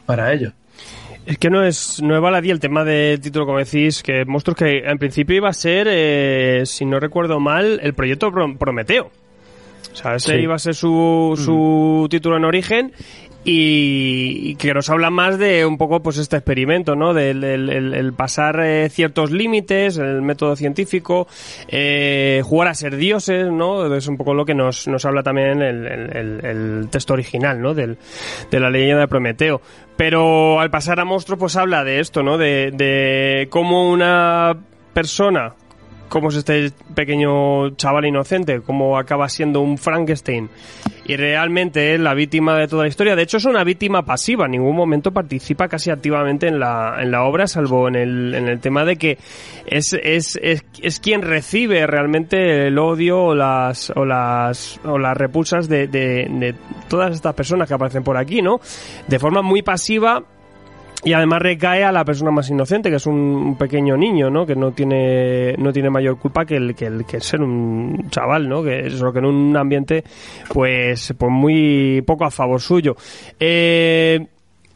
para 0.05 0.31
ellos 0.34 0.53
Es 1.25 1.38
que 1.39 1.49
no 1.49 1.63
es, 1.63 2.01
no 2.03 2.15
es 2.15 2.21
baladí 2.21 2.51
el 2.51 2.60
tema 2.60 2.84
del 2.84 3.19
título, 3.19 3.45
como 3.47 3.58
decís, 3.58 4.03
que 4.03 4.25
Monstruos 4.25 4.58
que 4.58 4.79
en 4.86 4.97
principio 4.99 5.36
iba 5.38 5.49
a 5.49 5.53
ser, 5.53 5.88
eh, 5.89 6.62
si 6.65 6.86
no 6.86 6.99
recuerdo 6.99 7.39
mal, 7.39 7.79
el 7.81 7.93
proyecto 7.95 8.31
Pro- 8.31 8.55
Prometeo. 8.58 9.10
O 9.91 9.95
sea, 9.95 10.15
ese 10.15 10.34
Sí. 10.34 10.43
iba 10.43 10.53
a 10.53 10.60
ser 10.60 10.75
su, 10.75 11.34
su 11.36 12.05
título 12.12 12.38
en 12.38 12.45
origen 12.45 12.91
y, 13.45 14.55
que 14.55 14.73
nos 14.73 14.89
habla 14.89 15.10
más 15.12 15.38
de 15.38 15.65
un 15.65 15.77
poco 15.77 16.01
pues 16.01 16.17
este 16.17 16.38
experimento, 16.38 16.95
¿no? 16.95 17.13
Del 17.13 17.43
el, 17.43 17.69
el- 17.93 18.13
pasar 18.13 18.60
eh, 18.60 18.89
ciertos 18.89 19.31
límites, 19.31 19.97
el 19.97 20.21
método 20.23 20.55
científico, 20.55 21.27
eh, 21.67 22.41
jugar 22.43 22.69
a 22.69 22.73
ser 22.73 22.95
dioses, 22.95 23.51
¿no? 23.51 23.93
Es 23.95 24.08
un 24.08 24.17
poco 24.17 24.34
lo 24.34 24.45
que 24.45 24.55
nos, 24.55 24.88
nos 24.88 25.05
habla 25.05 25.21
también 25.21 25.62
el- 25.62 25.86
el- 25.86 26.45
el 26.45 26.89
texto 26.89 27.13
original, 27.13 27.62
¿no? 27.62 27.73
Del, 27.73 27.97
de 28.49 28.60
la 28.60 28.69
leyenda 28.69 29.01
de 29.01 29.08
Prometeo. 29.08 29.62
Pero 29.95 30.60
al 30.60 30.71
pasar 30.71 30.99
a 30.99 31.05
monstruos, 31.05 31.39
pues 31.39 31.55
habla 31.55 31.84
de 31.84 31.99
esto, 31.99 32.23
¿no? 32.23 32.38
De, 32.38 32.71
de 32.71 33.47
cómo 33.51 33.89
una 33.91 34.58
persona 34.93 35.53
cómo 36.10 36.30
es 36.30 36.36
este 36.36 36.72
pequeño 36.94 37.72
chaval 37.76 38.06
inocente, 38.06 38.62
cómo 38.62 38.98
acaba 38.98 39.30
siendo 39.30 39.62
un 39.62 39.78
Frankenstein 39.78 40.50
y 41.08 41.15
realmente 41.18 41.94
es 41.94 42.00
la 42.00 42.13
víctima 42.13 42.58
de 42.58 42.68
toda 42.68 42.84
la 42.84 42.89
historia. 42.89 43.15
De 43.15 43.22
hecho, 43.24 43.38
es 43.38 43.46
una 43.46 43.63
víctima 43.63 44.04
pasiva, 44.04 44.46
en 44.46 44.52
ningún 44.52 44.76
momento 44.76 45.12
participa 45.12 45.68
casi 45.68 45.91
activamente 45.91 46.48
en 46.48 46.60
la, 46.60 46.96
en 47.00 47.12
la 47.12 47.24
obra, 47.24 47.48
salvo 47.48 47.88
en 47.88 47.96
el, 47.96 48.34
en 48.34 48.48
el 48.48 48.60
tema 48.60 48.86
de 48.86 48.96
que 48.96 49.18
es, 49.68 49.94
es, 49.94 50.38
es, 50.41 50.65
es 50.82 51.00
quien 51.00 51.22
recibe 51.22 51.86
realmente 51.86 52.68
el 52.68 52.78
odio 52.80 53.22
o 53.22 53.36
las, 53.36 53.91
o 53.91 54.04
las, 54.04 54.80
o 54.84 54.98
las 54.98 55.15
repulsas 55.15 55.70
de, 55.70 55.88
de, 55.88 56.28
de 56.30 56.56
todas 56.89 57.13
estas 57.13 57.36
personas 57.36 57.68
que 57.68 57.76
aparecen 57.76 58.04
por 58.04 58.18
aquí, 58.18 58.41
¿no? 58.41 58.60
De 59.08 59.20
forma 59.20 59.41
muy 59.41 59.62
pasiva 59.62 60.24
y 61.06 61.13
además 61.13 61.39
recae 61.39 61.84
a 61.84 61.91
la 61.91 62.04
persona 62.04 62.32
más 62.32 62.50
inocente, 62.50 62.89
que 62.89 62.96
es 62.96 63.06
un, 63.06 63.56
pequeño 63.60 63.96
niño, 63.96 64.32
¿no? 64.32 64.44
Que 64.44 64.56
no 64.56 64.72
tiene, 64.72 65.54
no 65.58 65.72
tiene 65.72 65.91
mayor 65.91 66.18
culpa 66.18 66.46
que 66.46 66.56
el, 66.56 66.74
que 66.74 66.88
el 66.88 67.06
que 67.06 67.22
ser 67.22 67.41
un 67.41 68.10
chaval, 68.10 68.50
¿no? 68.50 68.63
Que 68.63 68.88
es 68.88 69.00
lo 69.00 69.13
que 69.13 69.20
en 69.20 69.26
un 69.26 69.56
ambiente, 69.56 70.04
pues, 70.52 71.13
pues 71.15 71.32
muy 71.32 72.02
poco 72.02 72.26
a 72.26 72.32
favor 72.32 72.60
suyo. 72.60 72.96
Eh, 73.39 74.20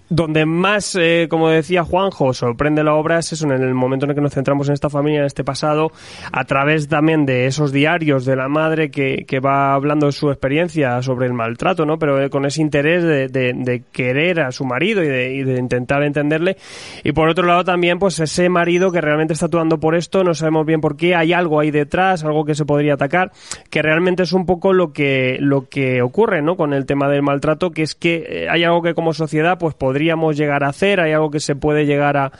donde 0.09 0.45
más, 0.45 0.95
eh, 0.95 1.27
como 1.29 1.49
decía 1.49 1.83
Juanjo, 1.83 2.33
sorprende 2.33 2.83
la 2.83 2.93
obra 2.95 3.19
es 3.19 3.31
eso, 3.33 3.45
en 3.45 3.61
el 3.63 3.73
momento 3.73 4.05
en 4.05 4.11
el 4.11 4.15
que 4.15 4.21
nos 4.21 4.33
centramos 4.33 4.67
en 4.67 4.73
esta 4.73 4.89
familia, 4.89 5.19
en 5.19 5.25
este 5.25 5.43
pasado, 5.43 5.91
a 6.31 6.43
través 6.45 6.87
también 6.87 7.25
de 7.25 7.45
esos 7.45 7.71
diarios 7.71 8.25
de 8.25 8.35
la 8.35 8.47
madre 8.47 8.91
que, 8.91 9.25
que 9.27 9.39
va 9.39 9.73
hablando 9.73 10.07
de 10.07 10.11
su 10.11 10.29
experiencia 10.29 11.01
sobre 11.01 11.27
el 11.27 11.33
maltrato, 11.33 11.85
¿no? 11.85 11.99
Pero 11.99 12.21
eh, 12.21 12.29
con 12.29 12.45
ese 12.45 12.61
interés 12.61 13.03
de, 13.03 13.27
de- 13.27 13.83
querer 13.91 14.39
a 14.41 14.51
su 14.51 14.65
marido 14.65 15.03
y 15.03 15.07
de, 15.07 15.33
y 15.33 15.43
de 15.43 15.57
intentar 15.59 16.03
entenderle. 16.03 16.57
Y 17.03 17.11
por 17.11 17.29
otro 17.29 17.45
lado 17.45 17.63
también, 17.63 17.99
pues 17.99 18.19
ese 18.19 18.49
marido 18.49 18.91
que 18.91 19.01
realmente 19.01 19.33
está 19.33 19.45
actuando 19.45 19.79
por 19.79 19.95
esto, 19.95 20.23
no 20.23 20.33
sabemos 20.33 20.65
bien 20.65 20.81
por 20.81 20.97
qué, 20.97 21.15
hay 21.15 21.33
algo 21.33 21.59
ahí 21.59 21.71
detrás, 21.71 22.23
algo 22.23 22.45
que 22.45 22.55
se 22.55 22.65
podría 22.65 22.95
atacar, 22.95 23.31
que 23.69 23.81
realmente 23.81 24.23
es 24.23 24.33
un 24.33 24.45
poco 24.45 24.73
lo 24.73 24.91
que, 24.91 25.37
lo 25.39 25.67
que 25.69 26.01
ocurre, 26.01 26.41
¿no? 26.41 26.55
Con 26.57 26.73
el 26.73 26.85
tema 26.85 27.07
del 27.09 27.21
maltrato, 27.21 27.71
que 27.71 27.83
es 27.83 27.95
que 27.95 28.25
eh, 28.27 28.47
hay 28.49 28.63
algo 28.63 28.81
que 28.81 28.93
como 28.93 29.13
sociedad, 29.13 29.57
pues 29.59 29.75
podríamos 29.99 30.37
llegar 30.37 30.63
a 30.63 30.69
hacer, 30.69 31.01
hay 31.01 31.11
algo 31.11 31.29
que 31.29 31.41
se 31.41 31.57
puede 31.57 31.85
llegar 31.85 32.15
a, 32.15 32.31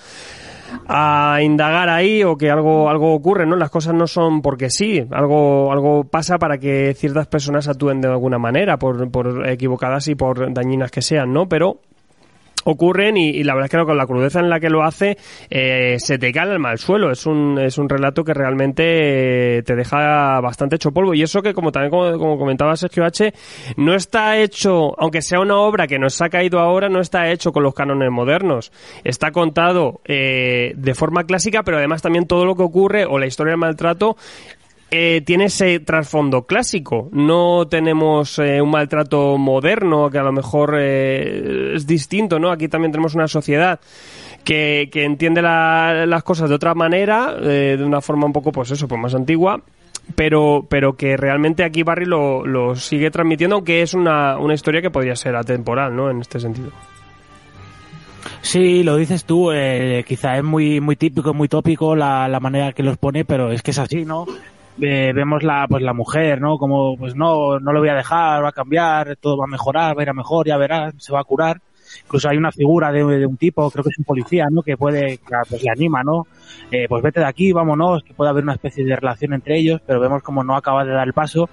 a 0.87 1.41
indagar 1.41 1.89
ahí 1.89 2.23
o 2.23 2.37
que 2.37 2.49
algo 2.49 2.89
algo 2.89 3.13
ocurre, 3.13 3.45
¿no? 3.45 3.57
Las 3.57 3.69
cosas 3.69 3.93
no 3.93 4.07
son 4.07 4.41
porque 4.41 4.69
sí, 4.69 5.05
algo 5.11 5.73
algo 5.73 6.05
pasa 6.05 6.37
para 6.37 6.57
que 6.57 6.93
ciertas 6.93 7.27
personas 7.27 7.67
actúen 7.67 7.99
de 7.99 8.07
alguna 8.07 8.37
manera, 8.37 8.77
por, 8.77 9.11
por 9.11 9.45
equivocadas 9.45 10.07
y 10.07 10.15
por 10.15 10.53
dañinas 10.53 10.89
que 10.89 11.01
sean, 11.01 11.33
¿no? 11.33 11.49
Pero 11.49 11.81
ocurren 12.65 13.17
y, 13.17 13.29
y 13.29 13.43
la 13.43 13.53
verdad 13.53 13.65
es 13.65 13.71
que 13.71 13.85
con 13.85 13.97
la 13.97 14.05
crudeza 14.05 14.39
en 14.39 14.49
la 14.49 14.59
que 14.59 14.69
lo 14.69 14.83
hace 14.83 15.17
eh, 15.49 15.95
se 15.99 16.17
te 16.17 16.31
cae 16.31 16.51
el 16.51 16.59
mal 16.59 16.77
suelo 16.77 17.11
es 17.11 17.25
un, 17.25 17.57
es 17.59 17.77
un 17.77 17.89
relato 17.89 18.23
que 18.23 18.33
realmente 18.33 19.57
eh, 19.57 19.63
te 19.63 19.75
deja 19.75 20.39
bastante 20.41 20.75
hecho 20.75 20.91
polvo. 20.91 21.13
Y 21.13 21.21
eso 21.21 21.41
que 21.41 21.53
como 21.53 21.71
también 21.71 21.91
como, 21.91 22.17
como 22.17 22.37
comentaba 22.37 22.75
Sergio 22.75 23.05
H 23.05 23.33
no 23.77 23.93
está 23.93 24.37
hecho 24.37 24.99
aunque 24.99 25.21
sea 25.21 25.39
una 25.39 25.57
obra 25.57 25.87
que 25.87 25.99
nos 25.99 26.21
ha 26.21 26.29
caído 26.29 26.59
ahora 26.59 26.89
no 26.89 26.99
está 26.99 27.29
hecho 27.31 27.51
con 27.51 27.63
los 27.63 27.73
cánones 27.73 28.11
modernos. 28.11 28.71
Está 29.03 29.31
contado 29.31 30.01
eh, 30.05 30.73
de 30.75 30.95
forma 30.95 31.23
clásica 31.23 31.63
pero 31.63 31.77
además 31.77 32.01
también 32.01 32.27
todo 32.27 32.45
lo 32.45 32.55
que 32.55 32.63
ocurre 32.63 33.05
o 33.05 33.17
la 33.17 33.27
historia 33.27 33.51
del 33.51 33.59
maltrato 33.59 34.17
eh, 34.91 35.21
tiene 35.25 35.45
ese 35.45 35.79
trasfondo 35.79 36.43
clásico. 36.45 37.09
No 37.11 37.67
tenemos 37.67 38.39
eh, 38.39 38.61
un 38.61 38.71
maltrato 38.71 39.37
moderno 39.37 40.09
que 40.09 40.17
a 40.17 40.23
lo 40.23 40.31
mejor 40.31 40.75
eh, 40.79 41.73
es 41.75 41.85
distinto, 41.87 42.39
¿no? 42.39 42.51
Aquí 42.51 42.67
también 42.67 42.91
tenemos 42.91 43.15
una 43.15 43.27
sociedad 43.27 43.79
que, 44.43 44.89
que 44.91 45.03
entiende 45.05 45.41
la- 45.41 46.05
las 46.05 46.23
cosas 46.23 46.49
de 46.49 46.55
otra 46.55 46.73
manera, 46.73 47.35
eh, 47.41 47.75
de 47.77 47.83
una 47.83 48.01
forma 48.01 48.25
un 48.25 48.33
poco, 48.33 48.51
pues 48.51 48.71
eso, 48.71 48.87
pues 48.87 48.99
más 49.01 49.13
antigua. 49.15 49.61
Pero, 50.15 50.65
pero 50.67 50.93
que 50.93 51.15
realmente 51.17 51.63
aquí 51.63 51.83
Barry 51.83 52.05
lo, 52.05 52.43
lo 52.43 52.75
sigue 52.75 53.11
transmitiendo, 53.11 53.57
aunque 53.57 53.83
es 53.83 53.93
una, 53.93 54.39
una 54.39 54.55
historia 54.55 54.81
que 54.81 54.89
podría 54.89 55.15
ser 55.15 55.35
atemporal, 55.35 55.95
¿no? 55.95 56.09
En 56.09 56.21
este 56.21 56.39
sentido. 56.39 56.71
Sí, 58.41 58.83
lo 58.83 58.95
dices 58.95 59.25
tú, 59.25 59.51
eh, 59.51 60.03
quizá 60.07 60.37
es 60.37 60.43
muy 60.43 60.79
muy 60.81 60.95
típico, 60.95 61.33
muy 61.33 61.47
tópico 61.47 61.95
la, 61.95 62.27
la 62.27 62.39
manera 62.39 62.71
que 62.73 62.81
los 62.83 62.97
pone, 62.97 63.23
pero 63.23 63.51
es 63.51 63.61
que 63.61 63.71
es 63.71 63.77
así, 63.79 64.03
¿no? 64.03 64.25
Eh, 64.81 65.11
vemos 65.13 65.43
la 65.43 65.67
pues 65.67 65.83
la 65.83 65.93
mujer, 65.93 66.39
¿no? 66.39 66.57
Como 66.57 66.95
pues 66.97 67.15
no, 67.15 67.59
no 67.59 67.73
lo 67.73 67.79
voy 67.79 67.89
a 67.89 67.95
dejar, 67.95 68.43
va 68.43 68.49
a 68.49 68.53
cambiar, 68.53 69.17
todo 69.17 69.37
va 69.37 69.45
a 69.45 69.51
mejorar, 69.51 69.97
va 69.97 70.01
a 70.01 70.03
ir 70.03 70.09
a 70.09 70.13
mejor, 70.13 70.47
ya 70.47 70.57
verás, 70.57 70.93
se 70.97 71.11
va 71.11 71.19
a 71.19 71.25
curar. 71.25 71.61
Incluso 72.03 72.29
hay 72.29 72.37
una 72.37 72.51
figura 72.51 72.91
de, 72.91 73.03
de 73.03 73.25
un 73.25 73.37
tipo, 73.37 73.69
creo 73.71 73.83
que 73.83 73.89
es 73.89 73.97
un 73.97 74.05
policía, 74.05 74.45
¿no? 74.51 74.61
Que 74.61 74.77
puede, 74.77 75.19
pues 75.49 75.63
le 75.63 75.71
anima, 75.71 76.03
¿no? 76.03 76.27
Eh, 76.71 76.85
pues 76.87 77.01
vete 77.01 77.19
de 77.19 77.25
aquí, 77.25 77.51
vámonos, 77.51 78.03
que 78.03 78.13
puede 78.13 78.29
haber 78.29 78.43
una 78.43 78.53
especie 78.53 78.85
de 78.85 78.95
relación 78.95 79.33
entre 79.33 79.57
ellos, 79.57 79.81
pero 79.85 79.99
vemos 79.99 80.21
como 80.21 80.43
no 80.43 80.55
acaba 80.55 80.85
de 80.85 80.91
dar 80.91 81.07
el 81.07 81.13
paso 81.13 81.49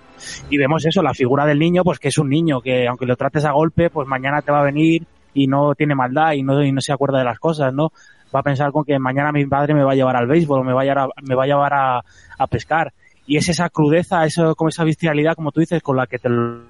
y 0.50 0.58
vemos 0.58 0.84
eso, 0.84 1.02
la 1.02 1.14
figura 1.14 1.46
del 1.46 1.58
niño, 1.58 1.82
pues 1.84 1.98
que 1.98 2.08
es 2.08 2.18
un 2.18 2.28
niño 2.28 2.60
que 2.60 2.86
aunque 2.86 3.06
lo 3.06 3.16
trates 3.16 3.44
a 3.44 3.52
golpe, 3.52 3.90
pues 3.90 4.06
mañana 4.06 4.42
te 4.42 4.52
va 4.52 4.60
a 4.60 4.64
venir 4.64 5.04
y 5.32 5.46
no 5.46 5.74
tiene 5.74 5.94
maldad 5.94 6.32
y 6.32 6.42
no, 6.42 6.62
y 6.62 6.72
no 6.72 6.80
se 6.80 6.92
acuerda 6.92 7.18
de 7.18 7.24
las 7.24 7.38
cosas, 7.38 7.72
¿no? 7.72 7.92
Va 8.34 8.40
a 8.40 8.42
pensar 8.42 8.72
con 8.72 8.84
que 8.84 8.98
mañana 8.98 9.32
mi 9.32 9.46
padre 9.46 9.74
me 9.74 9.84
va 9.84 9.92
a 9.92 9.94
llevar 9.94 10.16
al 10.16 10.26
béisbol 10.26 10.64
me 10.64 10.72
va 10.72 10.82
a 10.82 10.84
llevar 10.84 10.98
a, 10.98 11.08
me 11.22 11.34
va 11.34 11.44
a, 11.44 11.46
llevar 11.46 11.74
a, 11.74 12.04
a 12.38 12.46
pescar. 12.46 12.92
Y 13.26 13.36
es 13.36 13.48
esa 13.48 13.68
crudeza, 13.70 14.24
eso, 14.24 14.54
como 14.54 14.68
esa 14.68 14.84
bestialidad, 14.84 15.34
como 15.34 15.50
tú 15.52 15.60
dices, 15.60 15.82
con 15.82 15.96
la 15.96 16.06
que 16.06 16.18
te 16.18 16.28
lo, 16.28 16.60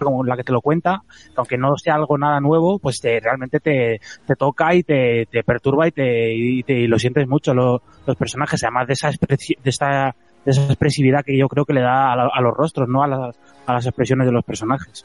como 0.00 0.24
la 0.24 0.36
que 0.36 0.42
te 0.44 0.52
lo 0.52 0.60
cuenta, 0.60 1.02
que 1.08 1.32
aunque 1.36 1.56
no 1.56 1.76
sea 1.76 1.94
algo 1.94 2.18
nada 2.18 2.40
nuevo, 2.40 2.78
pues 2.80 3.00
te, 3.00 3.20
realmente 3.20 3.60
te, 3.60 4.00
te 4.26 4.34
toca 4.34 4.74
y 4.74 4.82
te, 4.82 5.26
te 5.30 5.44
perturba 5.44 5.86
y, 5.86 5.92
te, 5.92 6.34
y, 6.34 6.62
te- 6.64 6.72
y 6.80 6.86
lo 6.88 6.98
sientes 6.98 7.28
mucho 7.28 7.54
lo- 7.54 7.82
los 8.06 8.16
personajes, 8.16 8.62
además 8.64 8.88
de 8.88 8.92
esa, 8.94 9.10
de 9.10 9.16
esta 9.64 10.14
de 10.44 10.52
esa 10.52 10.64
expresividad 10.66 11.24
que 11.24 11.36
yo 11.36 11.48
creo 11.48 11.64
que 11.64 11.72
le 11.72 11.80
da 11.80 12.12
a, 12.12 12.16
la- 12.16 12.30
a 12.32 12.40
los 12.40 12.54
rostros, 12.56 12.88
¿no? 12.88 13.02
A 13.02 13.08
las, 13.08 13.36
a 13.66 13.72
las 13.74 13.86
expresiones 13.86 14.26
de 14.26 14.32
los 14.32 14.44
personajes. 14.44 15.04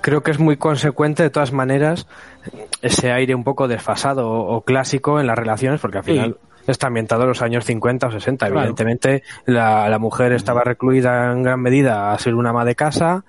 Creo 0.00 0.22
que 0.22 0.30
es 0.30 0.38
muy 0.38 0.56
consecuente 0.56 1.22
de 1.22 1.30
todas 1.30 1.52
maneras 1.52 2.06
ese 2.80 3.12
aire 3.12 3.34
un 3.34 3.44
poco 3.44 3.66
desfasado 3.68 4.28
o, 4.30 4.56
o 4.56 4.60
clásico 4.62 5.20
en 5.20 5.26
las 5.26 5.38
relaciones, 5.38 5.80
porque 5.80 5.98
al 5.98 6.04
Sí. 6.04 6.34
Está 6.66 6.86
ambientado 6.88 7.22
en 7.22 7.28
los 7.28 7.42
años 7.42 7.64
50 7.64 8.06
o 8.06 8.12
60. 8.12 8.46
Claro. 8.46 8.60
Evidentemente, 8.60 9.22
la, 9.46 9.88
la 9.88 9.98
mujer 9.98 10.32
estaba 10.32 10.62
recluida 10.62 11.32
en 11.32 11.42
gran 11.42 11.60
medida 11.60 12.12
a 12.12 12.18
ser 12.18 12.34
una 12.34 12.50
ama 12.50 12.64
de 12.64 12.74
casa. 12.74 13.24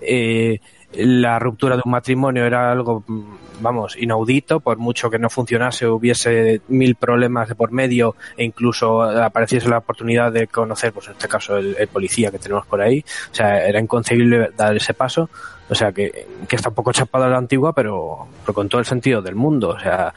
eh, 0.00 0.60
la 0.92 1.38
ruptura 1.38 1.76
de 1.76 1.82
un 1.84 1.90
matrimonio 1.90 2.44
era 2.44 2.70
algo, 2.72 3.04
mm, 3.06 3.22
vamos, 3.60 3.96
inaudito, 3.98 4.60
por 4.60 4.78
mucho 4.78 5.10
que 5.10 5.18
no 5.18 5.28
funcionase, 5.28 5.86
hubiese 5.86 6.62
mil 6.68 6.94
problemas 6.94 7.48
de 7.48 7.54
por 7.54 7.72
medio 7.72 8.14
e 8.36 8.44
incluso 8.44 9.02
apareciese 9.02 9.68
la 9.68 9.78
oportunidad 9.78 10.32
de 10.32 10.46
conocer, 10.46 10.92
pues 10.92 11.06
en 11.06 11.12
este 11.12 11.28
caso, 11.28 11.56
el, 11.56 11.76
el 11.78 11.88
policía 11.88 12.30
que 12.30 12.38
tenemos 12.38 12.66
por 12.66 12.80
ahí. 12.80 13.04
O 13.30 13.34
sea, 13.34 13.66
era 13.66 13.80
inconcebible 13.80 14.50
dar 14.56 14.76
ese 14.76 14.94
paso. 14.94 15.28
O 15.68 15.74
sea, 15.74 15.90
que, 15.90 16.26
que 16.48 16.56
está 16.56 16.68
un 16.68 16.76
poco 16.76 16.92
chapado 16.92 17.24
a 17.24 17.28
la 17.28 17.38
antigua, 17.38 17.72
pero, 17.72 18.28
pero 18.42 18.54
con 18.54 18.68
todo 18.68 18.78
el 18.78 18.86
sentido 18.86 19.20
del 19.20 19.34
mundo. 19.34 19.70
O 19.70 19.80
sea, 19.80 20.14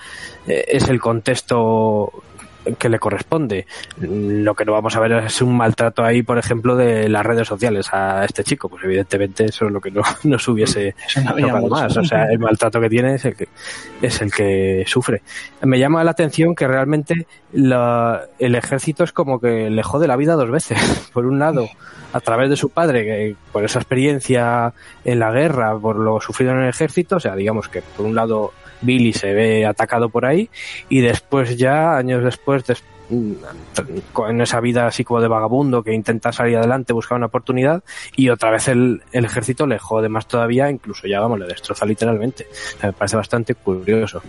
eh, 0.48 0.64
es 0.68 0.88
el 0.90 1.00
contexto 1.00 2.12
que 2.78 2.90
le 2.90 3.00
corresponde. 3.00 3.66
Lo 4.00 4.54
que 4.56 4.66
no 4.66 4.74
vamos 4.74 4.96
a 4.96 5.00
ver 5.00 5.12
es 5.14 5.42
un 5.42 5.56
maltrato 5.58 6.04
ahí, 6.04 6.22
por 6.24 6.38
ejemplo, 6.38 6.76
de 6.76 7.10
las 7.10 7.26
redes 7.26 7.48
sociales 7.48 7.88
a 7.94 8.26
este 8.26 8.44
chico. 8.44 8.70
Pues 8.70 8.84
evidentemente 8.84 9.46
eso 9.46 9.66
es 9.68 9.72
lo 9.72 9.82
que 9.82 9.92
no 9.92 10.02
nos 10.24 10.48
hubiese 10.48 10.96
no 11.24 11.36
tocado 11.36 11.58
mucho. 11.60 11.70
más. 11.76 11.98
O 11.98 12.04
sea, 12.04 12.26
el 12.26 12.40
maltrato 12.40 12.80
que 12.82 12.90
tiene 12.90 13.16
es 13.16 13.26
el 13.26 13.36
que, 13.36 13.48
es 14.02 14.22
el 14.22 14.32
que 14.32 14.84
sufre. 14.88 15.22
Me 15.62 15.80
llama 15.80 16.04
la 16.04 16.12
atención 16.12 16.56
que 16.56 16.68
realmente 16.68 17.28
la- 17.54 18.22
el 18.40 18.56
ejército 18.56 19.04
es 19.04 19.12
como 19.12 19.40
que 19.40 19.70
le 19.70 19.84
jode 19.84 20.08
la 20.08 20.16
vida 20.16 20.36
dos 20.36 20.50
veces. 20.52 20.78
Por 21.14 21.26
un 21.26 21.40
lado, 21.40 21.68
a 22.14 22.20
través 22.20 22.50
de 22.50 22.56
su 22.56 22.70
padre, 22.70 23.04
que 23.06 23.36
por 23.52 23.64
esa 23.64 23.80
experiencia 23.80 24.74
en 25.06 25.20
la 25.20 25.32
guerra, 25.32 25.78
por 25.78 25.96
lo 25.98 26.20
sufrido 26.22 26.54
en 26.54 26.60
el 26.62 26.70
ejército, 26.70 27.18
o 27.18 27.20
sea, 27.20 27.36
digamos 27.36 27.70
que 27.70 27.82
por 27.82 28.06
un 28.06 28.16
lado 28.16 28.52
Billy 28.82 29.14
se 29.14 29.34
ve 29.34 29.66
atacado 29.66 30.10
por 30.10 30.26
ahí 30.26 30.50
y 30.90 31.02
después 31.02 31.58
ya, 31.58 31.98
años 31.98 32.24
después, 32.24 32.66
des- 32.66 32.84
en 33.12 34.42
esa 34.42 34.60
vida 34.60 34.86
así 34.86 35.04
como 35.04 35.20
de 35.20 35.28
vagabundo 35.28 35.82
que 35.82 35.94
intenta 35.94 36.32
salir 36.32 36.58
adelante, 36.58 36.94
buscar 36.94 37.18
una 37.18 37.26
oportunidad 37.26 37.84
y 38.16 38.30
otra 38.30 38.52
vez 38.52 38.68
el, 38.68 39.02
el 39.12 39.26
ejército 39.26 39.66
le 39.66 39.80
jode 39.80 40.10
más 40.10 40.28
todavía, 40.28 40.70
incluso 40.70 41.08
ya 41.08 41.20
vamos, 41.20 41.40
le 41.40 41.48
destroza 41.48 41.86
literalmente. 41.88 42.46
Me 42.84 42.94
parece 42.94 43.18
bastante 43.18 43.56
curioso. 43.56 44.22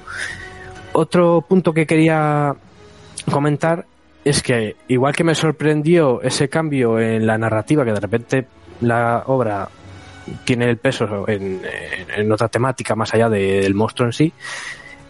Otro 0.93 1.45
punto 1.47 1.75
que 1.75 1.87
quería 1.87 2.55
comentar 3.31 3.85
es 4.25 4.43
que 4.43 4.77
igual 4.89 5.15
que 5.15 5.25
me 5.25 5.35
sorprendió 5.35 6.23
ese 6.23 6.49
cambio 6.49 6.99
en 6.99 7.27
la 7.27 7.37
narrativa, 7.39 7.85
que 7.85 7.93
de 7.93 8.01
repente 8.01 8.47
la 8.81 9.25
obra 9.27 9.69
tiene 10.45 10.69
el 10.71 10.77
peso 10.77 11.27
en, 11.29 11.61
en- 11.65 12.21
en 12.21 12.33
otra 12.33 12.49
temática 12.49 12.95
más 12.95 13.13
allá 13.15 13.29
de- 13.29 13.61
del 13.63 13.75
monstruo 13.75 14.07
en 14.09 14.13
sí, 14.13 14.33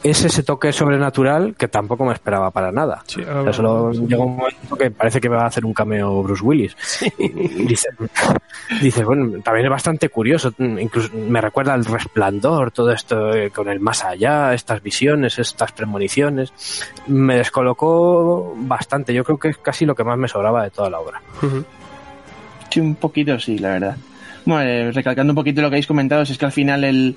es 0.03 0.25
ese 0.25 0.43
toque 0.43 0.73
sobrenatural 0.73 1.55
que 1.59 1.69
tampoco 1.69 2.07
me 2.07 2.15
esperaba 2.15 2.51
para 2.51 2.73
nada. 2.73 3.03
Sí, 3.07 3.21
O 3.21 3.43
sea, 3.45 3.53
solo 3.53 3.93
llega 3.93 4.25
un 4.25 4.35
momento 4.37 4.75
que 4.79 4.91
parece 4.91 5.21
que 5.21 5.29
va 5.29 5.43
a 5.43 5.47
hacer 5.49 5.67
un 5.67 5.75
cameo 5.75 6.23
Bruce 6.23 6.43
Willis. 6.43 6.75
Y, 7.19 7.25
y 7.27 7.67
dice, 7.67 7.89
dice, 8.81 9.05
bueno, 9.05 9.43
también 9.43 9.67
es 9.67 9.71
bastante 9.71 10.09
curioso. 10.09 10.55
Incluso 10.59 11.11
me 11.15 11.43
recuerda 11.43 11.75
al 11.75 11.85
resplandor, 11.85 12.71
todo 12.71 12.93
esto 12.93 13.35
eh, 13.35 13.51
con 13.51 13.69
el 13.69 13.79
más 13.79 14.03
allá, 14.03 14.55
estas 14.55 14.83
visiones, 14.83 15.39
estas 15.39 15.71
premoniciones. 15.73 16.51
Me 17.07 17.37
descolocó 17.37 18.55
bastante. 18.57 19.13
Yo 19.13 19.23
creo 19.23 19.39
que 19.39 19.49
es 19.49 19.59
casi 19.59 19.85
lo 19.85 19.95
que 19.95 20.03
más 20.05 20.17
me 20.17 20.29
sobraba 20.29 20.63
de 20.65 20.71
toda 20.71 20.89
la 20.89 20.99
obra. 21.01 21.21
Sí, 22.71 22.81
un 22.81 22.95
poquito 22.95 23.39
sí, 23.39 23.59
la 23.59 23.69
verdad. 23.73 23.97
Bueno, 24.45 24.63
eh, 24.63 24.93
recalcando 24.93 25.33
un 25.33 25.37
poquito 25.37 25.61
lo 25.61 25.69
que 25.69 25.75
habéis 25.75 25.87
comentado, 25.87 26.23
es 26.23 26.37
que 26.37 26.45
al 26.45 26.53
final 26.53 26.85
el, 26.85 27.17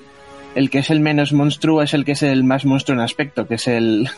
el 0.54 0.70
que 0.70 0.78
es 0.78 0.90
el 0.90 1.00
menos 1.00 1.32
monstruo 1.32 1.82
es 1.82 1.94
el 1.94 2.04
que 2.04 2.12
es 2.12 2.22
el 2.22 2.44
más 2.44 2.64
monstruo 2.64 2.96
en 2.96 3.02
aspecto, 3.02 3.46
que 3.46 3.54
es 3.54 3.66
el, 3.66 4.08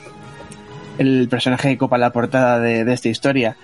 el 0.99 1.29
personaje 1.29 1.71
que 1.71 1.79
copa 1.79 1.99
la 1.99 2.11
portada 2.11 2.59
de, 2.59 2.85
de 2.85 2.93
esta 2.93 3.09
historia. 3.09 3.57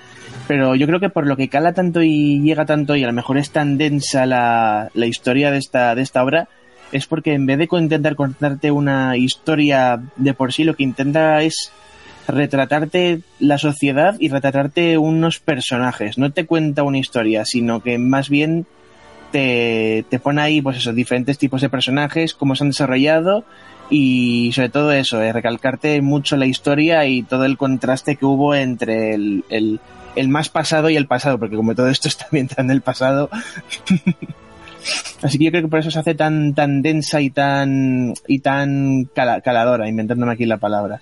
Pero 0.49 0.75
yo 0.75 0.87
creo 0.87 1.01
que 1.01 1.11
por 1.11 1.27
lo 1.27 1.37
que 1.37 1.49
cala 1.49 1.73
tanto 1.73 2.03
y 2.03 2.41
llega 2.41 2.65
tanto 2.65 2.97
y 2.97 3.05
a 3.05 3.07
lo 3.07 3.13
mejor 3.13 3.39
es 3.39 3.51
tan 3.51 3.79
densa 3.79 4.27
la, 4.27 4.91
la 4.95 5.07
historia 5.07 5.51
de 5.51 5.59
esta, 5.59 5.95
de 5.95 6.03
esta 6.03 6.23
obra, 6.23 6.49
es 6.91 7.07
porque 7.07 7.33
en 7.35 7.47
vez 7.47 7.59
de 7.59 7.69
intentar 7.71 8.17
contarte 8.17 8.71
una 8.71 9.17
historia 9.17 10.03
de 10.17 10.35
por 10.35 10.53
sí, 10.53 10.65
lo 10.65 10.75
que 10.75 10.83
intenta 10.83 11.43
es 11.43 11.73
retratarte 12.29 13.21
la 13.41 13.59
sociedad 13.59 14.17
y 14.19 14.29
retratarte 14.29 14.99
unos 14.99 15.39
personajes. 15.41 16.19
No 16.19 16.33
te 16.33 16.47
cuenta 16.47 16.83
una 16.83 16.99
historia, 16.99 17.45
sino 17.45 17.81
que 17.81 17.99
más 17.99 18.29
bien 18.29 18.67
te, 19.33 20.05
te 20.09 20.19
pone 20.21 20.41
ahí, 20.43 20.63
pues 20.63 20.77
eso, 20.77 20.93
diferentes 20.93 21.39
tipos 21.39 21.61
de 21.61 21.69
personajes, 21.69 22.35
cómo 22.35 22.55
se 22.55 22.63
han 22.65 22.71
desarrollado 22.71 23.45
y 23.91 24.53
sobre 24.55 24.69
todo 24.69 24.93
eso, 24.93 25.21
eh, 25.21 25.33
recalcarte 25.33 26.01
mucho 26.03 26.37
la 26.37 26.47
historia 26.47 27.05
y 27.07 27.23
todo 27.25 27.45
el 27.45 27.57
contraste 27.57 28.15
que 28.17 28.25
hubo 28.25 28.55
entre 28.55 29.15
el, 29.15 29.45
el, 29.51 29.81
el 30.15 30.29
más 30.29 30.49
pasado 30.49 30.89
y 30.91 30.97
el 30.97 31.07
pasado, 31.07 31.39
porque 31.39 31.57
como 31.57 31.75
todo 31.75 31.89
esto 31.89 32.07
está 32.13 32.27
ambientado 32.27 32.63
en 32.63 32.71
el 32.71 32.81
pasado, 32.83 33.29
así 35.23 35.39
que 35.39 35.45
yo 35.45 35.51
creo 35.51 35.63
que 35.63 35.69
por 35.69 35.79
eso 35.81 35.91
se 35.91 35.99
hace 35.99 36.15
tan 36.15 36.55
tan 36.55 36.83
densa 36.83 37.21
y 37.21 37.31
tan 37.31 38.15
y 38.27 38.39
tan 38.41 39.05
cala- 39.15 39.41
caladora, 39.41 39.89
inventándome 39.89 40.33
aquí 40.33 40.47
la 40.47 40.59
palabra. 40.59 41.01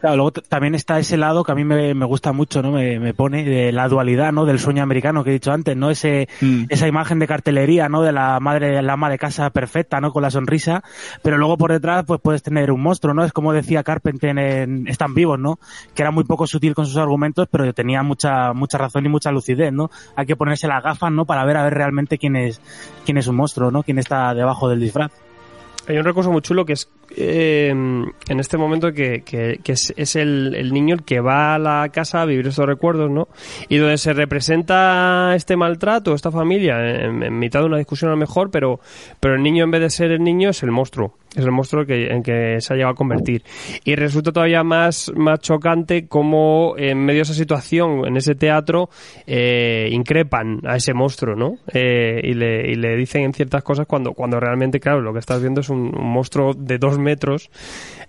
Claro, 0.00 0.16
luego 0.16 0.32
también 0.32 0.74
está 0.74 0.98
ese 0.98 1.18
lado 1.18 1.44
que 1.44 1.52
a 1.52 1.54
mí 1.54 1.62
me, 1.62 1.92
me 1.92 2.06
gusta 2.06 2.32
mucho, 2.32 2.62
¿no? 2.62 2.72
Me, 2.72 2.98
me 2.98 3.12
pone 3.12 3.44
de 3.44 3.70
la 3.70 3.86
dualidad, 3.86 4.32
¿no? 4.32 4.46
Del 4.46 4.58
sueño 4.58 4.82
americano 4.82 5.22
que 5.24 5.30
he 5.30 5.34
dicho 5.34 5.52
antes, 5.52 5.76
¿no? 5.76 5.90
Ese, 5.90 6.26
Mm. 6.40 6.64
esa 6.70 6.88
imagen 6.88 7.18
de 7.18 7.26
cartelería, 7.26 7.90
¿no? 7.90 8.00
De 8.00 8.10
la 8.12 8.40
madre, 8.40 8.80
la 8.80 8.94
ama 8.94 9.10
de 9.10 9.18
casa 9.18 9.50
perfecta, 9.50 10.00
¿no? 10.00 10.10
Con 10.10 10.22
la 10.22 10.30
sonrisa. 10.30 10.82
Pero 11.22 11.36
luego 11.36 11.58
por 11.58 11.70
detrás, 11.72 12.04
pues 12.06 12.18
puedes 12.22 12.42
tener 12.42 12.72
un 12.72 12.80
monstruo, 12.80 13.12
¿no? 13.12 13.24
Es 13.24 13.32
como 13.32 13.52
decía 13.52 13.82
Carpenter 13.82 14.30
en 14.38 14.88
Están 14.88 15.12
vivos, 15.12 15.38
¿no? 15.38 15.58
Que 15.94 16.00
era 16.00 16.10
muy 16.10 16.24
poco 16.24 16.46
sutil 16.46 16.74
con 16.74 16.86
sus 16.86 16.96
argumentos, 16.96 17.46
pero 17.50 17.70
tenía 17.74 18.02
mucha, 18.02 18.54
mucha 18.54 18.78
razón 18.78 19.04
y 19.04 19.10
mucha 19.10 19.30
lucidez, 19.30 19.70
¿no? 19.70 19.90
Hay 20.16 20.24
que 20.24 20.34
ponerse 20.36 20.66
las 20.66 20.82
gafas, 20.82 21.12
¿no? 21.12 21.26
Para 21.26 21.44
ver 21.44 21.58
a 21.58 21.64
ver 21.64 21.74
realmente 21.74 22.16
quién 22.16 22.36
es, 22.36 22.58
quién 23.04 23.18
es 23.18 23.26
un 23.26 23.36
monstruo, 23.36 23.70
¿no? 23.70 23.82
Quién 23.82 23.98
está 23.98 24.32
debajo 24.32 24.66
del 24.70 24.80
disfraz. 24.80 25.12
Hay 25.88 25.96
un 25.98 26.04
recurso 26.04 26.30
muy 26.30 26.40
chulo 26.42 26.64
que 26.64 26.74
es 26.74 26.88
eh, 27.16 27.68
en 27.70 28.40
este 28.40 28.56
momento 28.56 28.92
que, 28.92 29.22
que- 29.22 29.58
que 29.64 29.72
es, 29.72 29.92
es 29.96 30.14
el, 30.14 30.72
niño 30.72 30.94
el 30.94 31.02
que 31.02 31.20
va 31.20 31.54
a 31.54 31.58
la 31.58 31.88
casa 31.92 32.22
a 32.22 32.26
vivir 32.26 32.46
estos 32.46 32.66
recuerdos, 32.66 33.10
¿no? 33.10 33.28
Y 33.68 33.78
donde 33.78 33.98
se 33.98 34.12
representa 34.12 35.32
este 35.34 35.56
maltrato, 35.56 36.14
esta 36.14 36.30
familia, 36.30 36.78
en, 37.04 37.22
en 37.22 37.38
mitad 37.38 37.60
de 37.60 37.66
una 37.66 37.78
discusión 37.78 38.10
a 38.10 38.14
lo 38.14 38.18
mejor, 38.20 38.50
pero, 38.50 38.78
pero 39.18 39.34
el 39.34 39.42
niño 39.42 39.64
en 39.64 39.70
vez 39.72 39.80
de 39.80 39.90
ser 39.90 40.12
el 40.12 40.22
niño 40.22 40.50
es 40.50 40.62
el 40.62 40.70
monstruo. 40.70 41.16
Es 41.36 41.44
el 41.44 41.52
monstruo 41.52 41.86
que, 41.86 42.08
en 42.08 42.22
que 42.22 42.60
se 42.60 42.72
ha 42.72 42.76
llegado 42.76 42.92
a 42.92 42.96
convertir. 42.96 43.44
Y 43.84 43.94
resulta 43.94 44.32
todavía 44.32 44.64
más, 44.64 45.12
más 45.14 45.38
chocante 45.40 46.08
cómo 46.08 46.74
en 46.76 46.98
medio 46.98 47.18
de 47.18 47.22
esa 47.22 47.34
situación, 47.34 48.04
en 48.06 48.16
ese 48.16 48.34
teatro, 48.34 48.90
eh, 49.26 49.88
increpan 49.92 50.60
a 50.66 50.76
ese 50.76 50.92
monstruo, 50.92 51.36
¿no? 51.36 51.58
Eh, 51.72 52.20
y, 52.24 52.34
le, 52.34 52.72
y 52.72 52.74
le 52.74 52.96
dicen 52.96 53.32
ciertas 53.32 53.62
cosas 53.62 53.86
cuando, 53.86 54.12
cuando 54.12 54.40
realmente, 54.40 54.80
claro, 54.80 55.00
lo 55.00 55.12
que 55.12 55.20
estás 55.20 55.40
viendo 55.40 55.60
es 55.60 55.68
un, 55.68 55.96
un 55.96 56.12
monstruo 56.12 56.52
de 56.54 56.78
dos 56.78 56.98
metros 56.98 57.50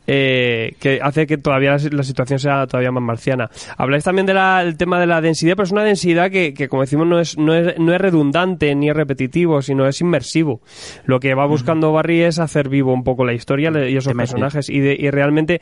eh, 0.07 0.73
que 0.79 0.99
hace 1.01 1.27
que 1.27 1.37
todavía 1.37 1.71
la, 1.71 1.79
la 1.91 2.03
situación 2.03 2.39
sea 2.39 2.65
todavía 2.65 2.91
más 2.91 3.03
marciana. 3.03 3.49
Habláis 3.77 4.03
también 4.03 4.25
del 4.25 4.77
tema 4.77 4.99
de 4.99 5.05
la 5.05 5.21
densidad, 5.21 5.53
pero 5.55 5.65
es 5.65 5.71
una 5.71 5.83
densidad 5.83 6.31
que, 6.31 6.55
que, 6.55 6.67
como 6.67 6.81
decimos, 6.81 7.05
no 7.05 7.19
es, 7.19 7.37
no, 7.37 7.53
es, 7.53 7.77
no 7.77 7.93
es 7.93 8.01
redundante 8.01 8.73
ni 8.73 8.89
es 8.89 8.95
repetitivo, 8.95 9.61
sino 9.61 9.87
es 9.87 10.01
inmersivo. 10.01 10.61
Lo 11.05 11.19
que 11.19 11.35
va 11.35 11.45
buscando 11.45 11.91
Barry 11.91 12.23
es 12.23 12.39
hacer 12.39 12.67
vivo 12.67 12.93
un 12.93 13.03
poco 13.03 13.10
la 13.25 13.33
historia 13.33 13.69
y 13.87 13.95
esos 13.97 14.13
personajes 14.13 14.69
y, 14.69 14.79
de- 14.79 14.95
y 14.99 15.09
realmente 15.09 15.61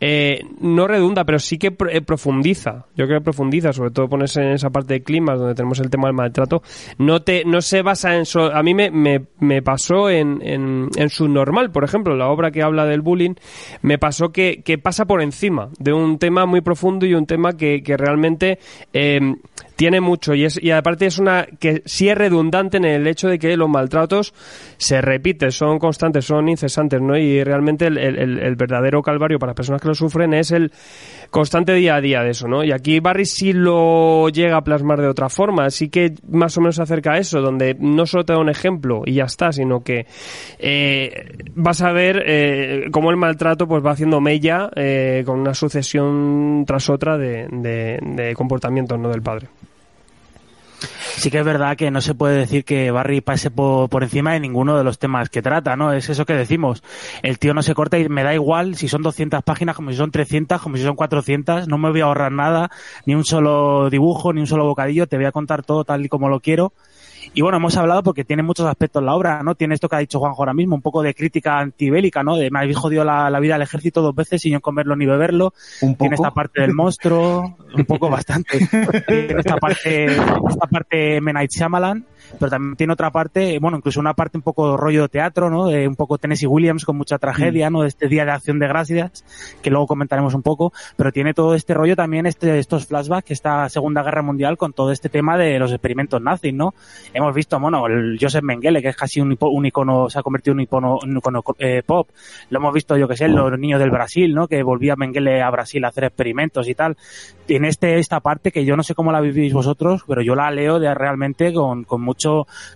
eh, 0.00 0.40
no 0.60 0.86
redunda, 0.86 1.24
pero 1.24 1.38
sí 1.38 1.58
que 1.58 1.74
eh, 1.90 2.00
profundiza. 2.02 2.86
Yo 2.96 3.06
creo 3.06 3.18
que 3.20 3.24
profundiza, 3.24 3.72
sobre 3.72 3.90
todo 3.90 4.08
ponerse 4.08 4.40
en 4.42 4.52
esa 4.52 4.70
parte 4.70 4.94
de 4.94 5.02
climas 5.02 5.38
donde 5.38 5.54
tenemos 5.54 5.78
el 5.80 5.90
tema 5.90 6.08
del 6.08 6.14
maltrato. 6.14 6.62
No 6.98 7.22
te 7.22 7.44
no 7.44 7.60
se 7.60 7.82
basa 7.82 8.16
en 8.16 8.24
so- 8.26 8.52
a 8.54 8.62
mí 8.62 8.74
me, 8.74 8.90
me, 8.90 9.22
me 9.40 9.62
pasó 9.62 10.08
en, 10.10 10.40
en, 10.42 10.88
en 10.96 11.08
Subnormal, 11.08 11.70
por 11.70 11.84
ejemplo, 11.84 12.16
la 12.16 12.28
obra 12.28 12.50
que 12.50 12.62
habla 12.62 12.84
del 12.86 13.00
bullying, 13.00 13.34
me 13.82 13.98
pasó 13.98 14.30
que, 14.30 14.62
que 14.64 14.78
pasa 14.78 15.04
por 15.04 15.22
encima 15.22 15.68
de 15.78 15.92
un 15.92 16.18
tema 16.18 16.46
muy 16.46 16.60
profundo 16.60 17.06
y 17.06 17.14
un 17.14 17.26
tema 17.26 17.52
que, 17.56 17.82
que 17.82 17.96
realmente 17.96 18.58
eh, 18.92 19.20
tiene 19.78 20.00
mucho 20.00 20.34
y 20.34 20.44
es 20.44 20.60
y 20.60 20.72
aparte 20.72 21.06
es 21.06 21.20
una 21.20 21.46
que 21.60 21.82
sí 21.84 22.08
es 22.08 22.18
redundante 22.18 22.78
en 22.78 22.84
el 22.84 23.06
hecho 23.06 23.28
de 23.28 23.38
que 23.38 23.56
los 23.56 23.68
maltratos 23.68 24.34
se 24.76 25.00
repiten, 25.00 25.52
son 25.52 25.78
constantes, 25.78 26.24
son 26.24 26.48
incesantes, 26.48 27.00
¿no? 27.00 27.16
Y 27.16 27.44
realmente 27.44 27.86
el, 27.86 28.56
verdadero 28.56 29.02
calvario 29.02 29.38
para 29.38 29.50
las 29.50 29.56
personas 29.56 29.80
que 29.80 29.86
lo 29.86 29.94
sufren 29.94 30.34
es 30.34 30.50
el 30.50 30.72
constante 31.30 31.74
día 31.74 31.94
a 31.94 32.00
día 32.00 32.22
de 32.24 32.30
eso, 32.30 32.48
¿no? 32.48 32.64
Y 32.64 32.72
aquí 32.72 32.98
Barry 32.98 33.24
sí 33.24 33.52
lo 33.52 34.28
llega 34.30 34.56
a 34.56 34.64
plasmar 34.64 35.00
de 35.00 35.06
otra 35.06 35.28
forma, 35.28 35.66
así 35.66 35.88
que 35.90 36.12
más 36.28 36.58
o 36.58 36.60
menos 36.60 36.74
se 36.74 36.82
acerca 36.82 37.12
a 37.12 37.18
eso, 37.18 37.40
donde 37.40 37.76
no 37.78 38.04
solo 38.04 38.24
te 38.24 38.32
da 38.32 38.40
un 38.40 38.48
ejemplo 38.48 39.02
y 39.06 39.12
ya 39.14 39.24
está, 39.24 39.52
sino 39.52 39.84
que 39.84 40.06
eh, 40.58 41.36
vas 41.54 41.82
a 41.82 41.92
ver 41.92 42.24
eh, 42.26 42.86
cómo 42.90 43.12
el 43.12 43.16
maltrato 43.16 43.68
pues 43.68 43.84
va 43.86 43.92
haciendo 43.92 44.20
mella 44.20 44.70
eh, 44.74 45.22
con 45.24 45.38
una 45.38 45.54
sucesión 45.54 46.64
tras 46.66 46.90
otra 46.90 47.16
de- 47.16 47.46
de 47.48 48.34
comportamientos, 48.34 48.98
¿no? 48.98 49.08
Del 49.08 49.22
padre. 49.22 49.46
Sí 50.80 51.30
que 51.30 51.38
es 51.38 51.44
verdad 51.44 51.76
que 51.76 51.90
no 51.90 52.00
se 52.00 52.14
puede 52.14 52.36
decir 52.36 52.64
que 52.64 52.90
Barry 52.90 53.20
pase 53.20 53.50
por, 53.50 53.88
por 53.88 54.02
encima 54.02 54.32
de 54.32 54.40
ninguno 54.40 54.76
de 54.76 54.84
los 54.84 54.98
temas 54.98 55.28
que 55.28 55.42
trata, 55.42 55.76
¿no? 55.76 55.92
Es 55.92 56.08
eso 56.08 56.24
que 56.24 56.34
decimos. 56.34 56.82
El 57.22 57.38
tío 57.38 57.54
no 57.54 57.62
se 57.62 57.74
corta 57.74 57.98
y 57.98 58.08
me 58.08 58.22
da 58.22 58.34
igual 58.34 58.76
si 58.76 58.88
son 58.88 59.02
200 59.02 59.42
páginas, 59.42 59.74
como 59.74 59.90
si 59.90 59.96
son 59.96 60.10
300, 60.10 60.60
como 60.60 60.76
si 60.76 60.82
son 60.82 60.94
400. 60.94 61.68
No 61.68 61.78
me 61.78 61.90
voy 61.90 62.00
a 62.00 62.04
ahorrar 62.04 62.32
nada, 62.32 62.70
ni 63.06 63.14
un 63.14 63.24
solo 63.24 63.90
dibujo, 63.90 64.32
ni 64.32 64.40
un 64.40 64.46
solo 64.46 64.64
bocadillo. 64.64 65.06
Te 65.06 65.16
voy 65.16 65.26
a 65.26 65.32
contar 65.32 65.64
todo 65.64 65.84
tal 65.84 66.04
y 66.04 66.08
como 66.08 66.28
lo 66.28 66.40
quiero. 66.40 66.72
Y 67.34 67.42
bueno, 67.42 67.58
hemos 67.58 67.76
hablado 67.76 68.02
porque 68.02 68.24
tiene 68.24 68.42
muchos 68.42 68.66
aspectos 68.66 69.02
la 69.02 69.14
obra, 69.14 69.42
¿no? 69.42 69.54
Tiene 69.54 69.74
esto 69.74 69.88
que 69.88 69.96
ha 69.96 70.00
dicho 70.00 70.18
Juanjo 70.18 70.42
ahora 70.42 70.54
mismo, 70.54 70.74
un 70.74 70.82
poco 70.82 71.02
de 71.02 71.14
crítica 71.14 71.58
antibélica, 71.58 72.22
¿no? 72.22 72.36
De 72.36 72.50
me 72.50 72.60
habéis 72.60 72.76
jodido 72.76 73.04
la, 73.04 73.30
la 73.30 73.40
vida 73.40 73.54
al 73.54 73.62
ejército 73.62 74.02
dos 74.02 74.14
veces 74.14 74.40
sin 74.40 74.52
yo 74.52 74.60
comerlo 74.60 74.96
ni 74.96 75.06
beberlo. 75.06 75.52
Un 75.82 75.94
Tiene 75.96 76.16
poco. 76.16 76.26
esta 76.26 76.34
parte 76.34 76.62
del 76.62 76.74
monstruo, 76.74 77.56
un 77.74 77.84
poco 77.84 78.08
bastante. 78.08 78.58
Tiene 79.06 79.40
esta 79.40 79.56
parte, 79.56 80.06
esta 80.06 80.66
parte 80.70 81.16
M. 81.16 81.32
Night 81.32 81.50
Shyamalan, 81.50 82.04
pero 82.38 82.50
también 82.50 82.76
tiene 82.76 82.92
otra 82.92 83.10
parte, 83.10 83.58
bueno, 83.58 83.78
incluso 83.78 84.00
una 84.00 84.14
parte 84.14 84.38
un 84.38 84.42
poco 84.42 84.76
rollo 84.76 85.02
de 85.02 85.08
teatro, 85.08 85.50
¿no? 85.50 85.66
Un 85.68 85.96
poco 85.96 86.18
Tennessee 86.18 86.46
Williams 86.46 86.84
con 86.84 86.96
mucha 86.96 87.18
tragedia, 87.18 87.70
¿no? 87.70 87.82
De 87.82 87.88
este 87.88 88.08
Día 88.08 88.24
de 88.24 88.32
Acción 88.32 88.58
de 88.58 88.68
Gracias, 88.68 89.24
que 89.62 89.70
luego 89.70 89.86
comentaremos 89.86 90.34
un 90.34 90.42
poco, 90.42 90.72
pero 90.96 91.12
tiene 91.12 91.34
todo 91.34 91.54
este 91.54 91.74
rollo 91.74 91.96
también, 91.96 92.26
este, 92.26 92.58
estos 92.58 92.86
flashbacks, 92.86 93.30
esta 93.30 93.68
Segunda 93.68 94.02
Guerra 94.02 94.22
Mundial 94.22 94.56
con 94.56 94.72
todo 94.72 94.92
este 94.92 95.08
tema 95.08 95.36
de 95.36 95.58
los 95.58 95.72
experimentos 95.72 96.20
nazis, 96.20 96.54
¿no? 96.54 96.74
Hemos 97.12 97.34
visto, 97.34 97.58
bueno, 97.58 97.86
el 97.86 98.18
Joseph 98.20 98.42
Mengele, 98.42 98.82
que 98.82 98.88
es 98.88 98.96
casi 98.96 99.20
un, 99.20 99.36
un 99.40 99.66
icono, 99.66 100.10
se 100.10 100.18
ha 100.18 100.22
convertido 100.22 100.52
en 100.52 100.58
un 100.58 100.62
icono, 100.62 100.98
un 101.02 101.16
icono 101.16 101.42
eh, 101.58 101.82
pop. 101.84 102.08
Lo 102.50 102.58
hemos 102.58 102.74
visto, 102.74 102.96
yo 102.96 103.08
que 103.08 103.16
sé, 103.16 103.28
los 103.28 103.58
niños 103.58 103.80
del 103.80 103.90
Brasil, 103.90 104.34
¿no? 104.34 104.48
Que 104.48 104.62
volvía 104.62 104.96
Mengele 104.96 105.42
a 105.42 105.50
Brasil 105.50 105.84
a 105.84 105.88
hacer 105.88 106.04
experimentos 106.04 106.68
y 106.68 106.74
tal. 106.74 106.96
Tiene 107.46 107.68
este, 107.68 107.98
esta 107.98 108.20
parte 108.20 108.52
que 108.52 108.64
yo 108.64 108.76
no 108.76 108.82
sé 108.82 108.94
cómo 108.94 109.12
la 109.12 109.20
vivís 109.20 109.52
vosotros, 109.52 110.02
pero 110.06 110.22
yo 110.22 110.34
la 110.34 110.50
leo 110.50 110.78
de 110.78 110.92
realmente 110.94 111.52
con, 111.52 111.84
con 111.84 112.02
mucho 112.02 112.17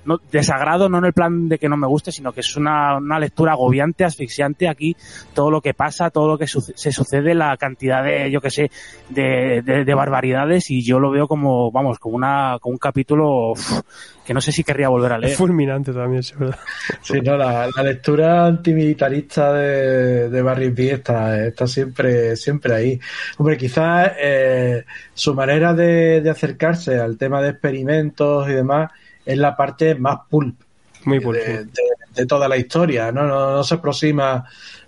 no, 0.05 0.18
desagrado, 0.30 0.88
no 0.88 0.99
en 0.99 1.05
el 1.07 1.12
plan 1.12 1.49
de 1.49 1.59
que 1.59 1.68
no 1.68 1.76
me 1.76 1.86
guste, 1.86 2.12
sino 2.12 2.32
que 2.32 2.40
es 2.40 2.57
una, 2.57 2.97
una 2.99 3.18
lectura 3.18 3.53
agobiante, 3.53 4.05
asfixiante 4.05 4.68
aquí, 4.68 4.97
todo 5.34 5.51
lo 5.51 5.61
que 5.61 5.74
pasa, 5.74 6.11
todo 6.11 6.28
lo 6.28 6.38
que 6.38 6.47
suce- 6.47 6.72
se 6.76 6.93
sucede, 6.93 7.34
la 7.34 7.57
cantidad 7.57 8.03
de, 8.05 8.30
yo 8.30 8.40
que 8.40 8.51
sé, 8.51 8.70
de, 9.09 9.62
de, 9.62 9.84
de 9.84 9.95
barbaridades 9.95 10.70
y 10.70 10.82
yo 10.84 10.99
lo 11.01 11.11
veo 11.11 11.26
como, 11.28 11.70
vamos, 11.70 11.99
como 11.99 12.16
una, 12.16 12.59
como 12.61 12.72
un 12.74 12.78
capítulo 12.78 13.53
uf, 13.53 13.80
que 14.24 14.32
no 14.34 14.40
sé 14.40 14.53
si 14.53 14.62
querría 14.64 14.88
volver 14.88 15.12
a 15.12 15.18
leer. 15.18 15.32
Es 15.32 15.38
fulminante 15.38 15.93
también, 15.93 16.20
es 16.20 16.38
verdad. 16.38 16.59
Sí, 17.03 17.20
no, 17.20 17.36
la, 17.36 17.68
la 17.74 17.82
lectura 17.82 18.47
antimilitarista 18.47 19.53
de, 19.53 20.28
de 20.28 20.43
Barry 20.43 20.70
B 20.70 20.90
está, 20.93 21.45
está 21.47 21.66
siempre, 21.66 22.36
siempre 22.36 22.74
ahí. 22.74 23.01
Hombre, 23.38 23.57
quizás 23.57 24.12
eh, 24.20 24.84
su 25.14 25.34
manera 25.34 25.74
de, 25.74 26.20
de 26.20 26.30
acercarse 26.30 26.99
al 26.99 27.16
tema 27.18 27.43
de 27.43 27.51
experimentos 27.51 28.49
y 28.49 28.53
demás 28.53 28.90
es 29.25 29.39
la 29.39 29.57
parte 29.57 29.95
más 29.95 30.18
pulp 30.29 30.61
Muy 31.05 31.18
de, 31.18 31.64
de- 31.64 31.70
de 32.14 32.27
toda 32.27 32.47
la 32.49 32.57
historia, 32.59 33.11
¿no? 33.11 33.27
No, 33.27 33.53
no 33.57 33.64
se 33.64 33.75
aproxima 33.77 34.45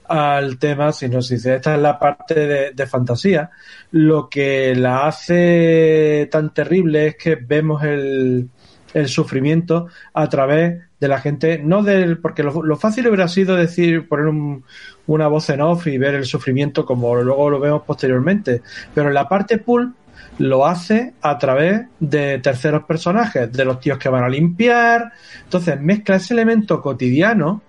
al 0.06 0.58
tema, 0.58 0.92
sino 0.92 1.22
si 1.22 1.36
dice, 1.36 1.54
esta 1.56 1.74
es 1.74 1.80
la 1.80 1.98
parte 1.98 2.34
de, 2.46 2.70
de 2.72 2.86
fantasía. 2.86 3.50
Lo 3.92 4.28
que 4.28 4.74
la 4.76 5.06
hace 5.06 6.28
tan 6.30 6.52
terrible 6.52 7.06
es 7.08 7.16
que 7.16 7.36
vemos 7.36 7.82
el, 7.82 8.48
el 8.92 9.08
sufrimiento 9.08 9.86
a 10.12 10.28
través 10.28 10.82
de 11.00 11.08
la 11.08 11.18
gente, 11.20 11.58
no 11.64 11.82
del, 11.82 12.18
porque 12.18 12.42
lo, 12.42 12.62
lo 12.62 12.76
fácil 12.76 13.06
hubiera 13.08 13.28
sido 13.28 13.56
decir, 13.56 14.06
poner 14.08 14.26
un- 14.26 14.64
una 15.06 15.26
voz 15.28 15.48
en 15.50 15.60
off 15.62 15.86
y 15.86 15.96
ver 15.98 16.14
el 16.14 16.24
sufrimiento 16.26 16.84
como 16.84 17.14
luego 17.16 17.48
lo 17.50 17.60
vemos 17.60 17.82
posteriormente, 17.86 18.62
pero 18.94 19.08
en 19.08 19.14
la 19.14 19.28
parte 19.28 19.58
pulp 19.58 19.94
lo 20.38 20.66
hace 20.66 21.14
a 21.22 21.38
través 21.38 21.82
de 22.00 22.38
terceros 22.38 22.84
personajes, 22.84 23.52
de 23.52 23.64
los 23.64 23.80
tíos 23.80 23.98
que 23.98 24.08
van 24.08 24.24
a 24.24 24.28
limpiar. 24.28 25.12
Entonces 25.44 25.80
mezcla 25.80 26.16
ese 26.16 26.34
elemento 26.34 26.80
cotidiano 26.80 27.62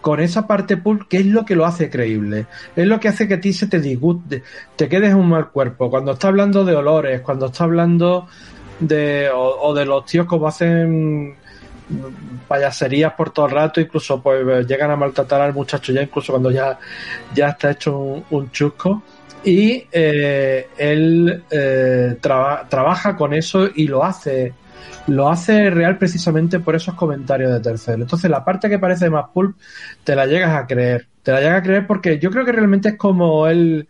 con 0.00 0.20
esa 0.20 0.46
parte 0.46 0.76
pulp 0.76 1.08
que 1.08 1.18
es 1.18 1.26
lo 1.26 1.44
que 1.44 1.56
lo 1.56 1.64
hace 1.64 1.88
creíble. 1.88 2.46
Es 2.76 2.86
lo 2.86 3.00
que 3.00 3.08
hace 3.08 3.26
que 3.26 3.34
a 3.34 3.40
ti 3.40 3.52
se 3.52 3.68
te 3.68 3.80
disguste, 3.80 4.42
te 4.76 4.88
quedes 4.88 5.14
un 5.14 5.28
mal 5.28 5.50
cuerpo. 5.50 5.88
Cuando 5.88 6.12
está 6.12 6.28
hablando 6.28 6.64
de 6.64 6.76
olores, 6.76 7.20
cuando 7.22 7.46
está 7.46 7.64
hablando 7.64 8.26
de, 8.80 9.30
o, 9.32 9.72
de 9.72 9.86
los 9.86 10.04
tíos 10.04 10.26
como 10.26 10.48
hacen 10.48 11.36
payaserías 12.48 13.12
por 13.14 13.30
todo 13.30 13.46
el 13.46 13.52
rato, 13.52 13.80
incluso 13.80 14.20
pues 14.22 14.66
llegan 14.66 14.90
a 14.90 14.96
maltratar 14.96 15.40
al 15.40 15.54
muchacho 15.54 15.92
ya, 15.92 16.02
incluso 16.02 16.32
cuando 16.32 16.50
ya, 16.50 16.78
ya 17.34 17.50
está 17.50 17.70
hecho 17.70 17.96
un, 17.96 18.24
un 18.30 18.50
chusco. 18.50 19.02
Y 19.44 19.86
eh, 19.90 20.68
él 20.78 21.44
eh, 21.50 22.16
traba- 22.20 22.68
trabaja 22.68 23.16
con 23.16 23.34
eso 23.34 23.68
y 23.74 23.86
lo 23.88 24.04
hace 24.04 24.54
lo 25.06 25.28
hace 25.28 25.68
real 25.70 25.98
precisamente 25.98 26.60
por 26.60 26.76
esos 26.76 26.94
comentarios 26.94 27.52
de 27.52 27.60
tercero. 27.60 28.02
Entonces 28.02 28.30
la 28.30 28.44
parte 28.44 28.68
que 28.68 28.78
parece 28.78 29.10
más 29.10 29.26
pulp 29.32 29.56
te 30.04 30.14
la 30.14 30.26
llegas 30.26 30.54
a 30.56 30.66
creer. 30.66 31.08
te 31.22 31.32
la 31.32 31.40
llegas 31.40 31.58
a 31.58 31.62
creer 31.62 31.86
porque 31.86 32.18
yo 32.20 32.30
creo 32.30 32.44
que 32.44 32.52
realmente 32.52 32.90
es 32.90 32.96
como 32.96 33.46
él 33.48 33.88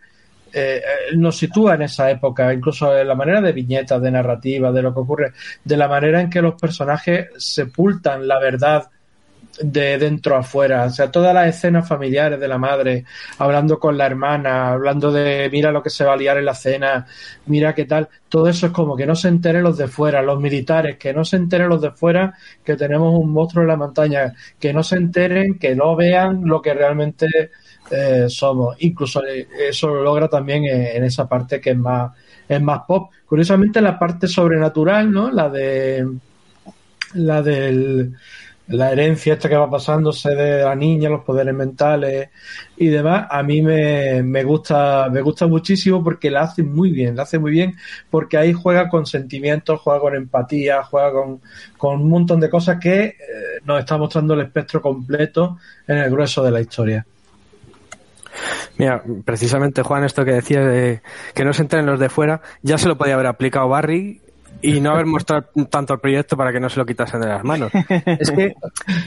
eh, 0.53 0.81
él 1.11 1.19
nos 1.19 1.37
sitúa 1.37 1.75
en 1.75 1.83
esa 1.83 2.09
época, 2.11 2.53
incluso 2.53 2.95
en 2.97 3.07
la 3.07 3.15
manera 3.15 3.41
de 3.41 3.51
viñetas, 3.53 4.01
de 4.01 4.11
narrativa, 4.11 4.71
de 4.71 4.81
lo 4.83 4.93
que 4.93 4.99
ocurre, 4.99 5.33
de 5.63 5.77
la 5.77 5.87
manera 5.87 6.21
en 6.21 6.29
que 6.29 6.41
los 6.41 6.55
personajes 6.55 7.29
sepultan 7.37 8.27
la 8.27 8.39
verdad 8.39 8.89
de 9.61 9.97
dentro 9.97 10.35
a 10.35 10.39
afuera. 10.39 10.85
O 10.85 10.89
sea, 10.89 11.11
todas 11.11 11.33
las 11.33 11.55
escenas 11.55 11.87
familiares 11.87 12.39
de 12.39 12.47
la 12.47 12.57
madre, 12.57 13.05
hablando 13.37 13.79
con 13.79 13.97
la 13.97 14.05
hermana, 14.05 14.71
hablando 14.71 15.11
de 15.11 15.49
mira 15.51 15.71
lo 15.71 15.83
que 15.83 15.89
se 15.89 16.03
va 16.03 16.13
a 16.13 16.17
liar 16.17 16.37
en 16.37 16.45
la 16.45 16.55
cena, 16.55 17.05
mira 17.45 17.75
qué 17.75 17.85
tal. 17.85 18.09
Todo 18.29 18.47
eso 18.49 18.67
es 18.67 18.71
como 18.71 18.95
que 18.95 19.05
no 19.05 19.15
se 19.15 19.27
enteren 19.27 19.63
los 19.63 19.77
de 19.77 19.87
fuera, 19.87 20.21
los 20.21 20.39
militares, 20.39 20.97
que 20.97 21.13
no 21.13 21.23
se 21.23 21.37
enteren 21.37 21.69
los 21.69 21.81
de 21.81 21.91
fuera 21.91 22.33
que 22.63 22.75
tenemos 22.75 23.13
un 23.13 23.31
monstruo 23.31 23.63
en 23.63 23.67
la 23.67 23.77
montaña, 23.77 24.33
que 24.59 24.73
no 24.73 24.83
se 24.83 24.95
enteren, 24.95 25.59
que 25.59 25.75
no 25.75 25.95
vean 25.95 26.41
lo 26.45 26.61
que 26.61 26.73
realmente 26.73 27.27
eh, 27.91 28.25
somos. 28.27 28.75
Incluso 28.79 29.23
eh, 29.23 29.47
eso 29.69 29.87
lo 29.87 30.03
logra 30.03 30.27
también 30.27 30.65
en, 30.65 31.03
esa 31.03 31.27
parte 31.27 31.61
que 31.61 31.71
es 31.71 31.77
más, 31.77 32.11
es 32.47 32.61
más 32.61 32.81
pop. 32.87 33.11
Curiosamente 33.25 33.81
la 33.81 33.99
parte 33.99 34.27
sobrenatural, 34.27 35.11
¿no? 35.11 35.31
La 35.31 35.49
de 35.49 36.07
la 37.13 37.43
del 37.43 38.15
la 38.67 38.91
herencia 38.91 39.33
esta 39.33 39.49
que 39.49 39.57
va 39.57 39.69
pasándose 39.69 40.29
de 40.29 40.63
la 40.63 40.75
niña, 40.75 41.09
los 41.09 41.23
poderes 41.23 41.53
mentales 41.53 42.29
y 42.77 42.87
demás, 42.87 43.27
a 43.29 43.43
mí 43.43 43.61
me, 43.61 44.23
me 44.23 44.43
gusta, 44.43 45.09
me 45.11 45.21
gusta 45.21 45.47
muchísimo 45.47 46.03
porque 46.03 46.31
la 46.31 46.43
hace 46.43 46.63
muy 46.63 46.91
bien, 46.91 47.15
la 47.15 47.23
hace 47.23 47.39
muy 47.39 47.51
bien 47.51 47.75
porque 48.09 48.37
ahí 48.37 48.53
juega 48.53 48.87
con 48.87 49.05
sentimientos, 49.05 49.81
juega 49.81 49.99
con 49.99 50.15
empatía, 50.15 50.83
juega 50.83 51.11
con, 51.11 51.41
con 51.77 52.01
un 52.01 52.09
montón 52.09 52.39
de 52.39 52.49
cosas 52.49 52.77
que 52.79 53.03
eh, 53.03 53.15
nos 53.65 53.79
está 53.79 53.97
mostrando 53.97 54.33
el 54.33 54.41
espectro 54.41 54.81
completo 54.81 55.57
en 55.87 55.97
el 55.97 56.09
grueso 56.09 56.43
de 56.43 56.51
la 56.51 56.61
historia. 56.61 57.05
Mira, 58.77 59.03
precisamente 59.25 59.83
Juan, 59.83 60.03
esto 60.03 60.25
que 60.25 60.31
decía 60.31 60.65
de 60.65 61.01
que 61.35 61.45
no 61.45 61.53
se 61.53 61.61
enteren 61.61 61.85
los 61.85 61.99
de 61.99 62.09
fuera, 62.09 62.41
ya 62.61 62.77
se 62.77 62.87
lo 62.87 62.97
podía 62.97 63.13
haber 63.13 63.27
aplicado 63.27 63.67
Barry 63.67 64.22
y 64.61 64.79
no 64.79 64.91
haber 64.91 65.05
mostrado 65.05 65.47
tanto 65.69 65.93
el 65.93 65.99
proyecto 65.99 66.37
para 66.37 66.51
que 66.51 66.59
no 66.59 66.69
se 66.69 66.79
lo 66.79 66.85
quitasen 66.85 67.21
de 67.21 67.27
las 67.27 67.43
manos. 67.43 67.71
Es 68.05 68.31
que 68.31 68.55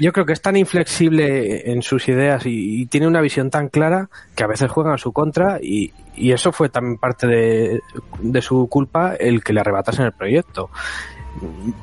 yo 0.01 0.13
creo 0.13 0.27
que 0.27 0.33
es 0.33 0.43
tan 0.43 0.57
inflexible 0.57 1.71
en 1.71 1.83
sus 1.83 2.09
ideas 2.09 2.43
y, 2.45 2.87
tiene 2.87 3.07
una 3.07 3.21
visión 3.21 3.51
tan 3.51 3.69
clara 3.69 4.09
que 4.35 4.45
a 4.45 4.47
veces 4.47 4.71
juegan 4.71 4.95
a 4.95 4.99
su 4.99 5.13
contra 5.13 5.59
y, 5.61 5.93
y 6.15 6.33
eso 6.33 6.53
fue 6.53 6.69
también 6.69 6.99
parte 6.99 7.27
de, 7.27 7.81
de 8.21 8.43
su 8.43 8.69
culpa 8.69 9.15
el 9.15 9.43
que 9.43 9.53
le 9.53 9.61
arrebatasen 9.61 10.07
el 10.07 10.13
proyecto 10.13 10.71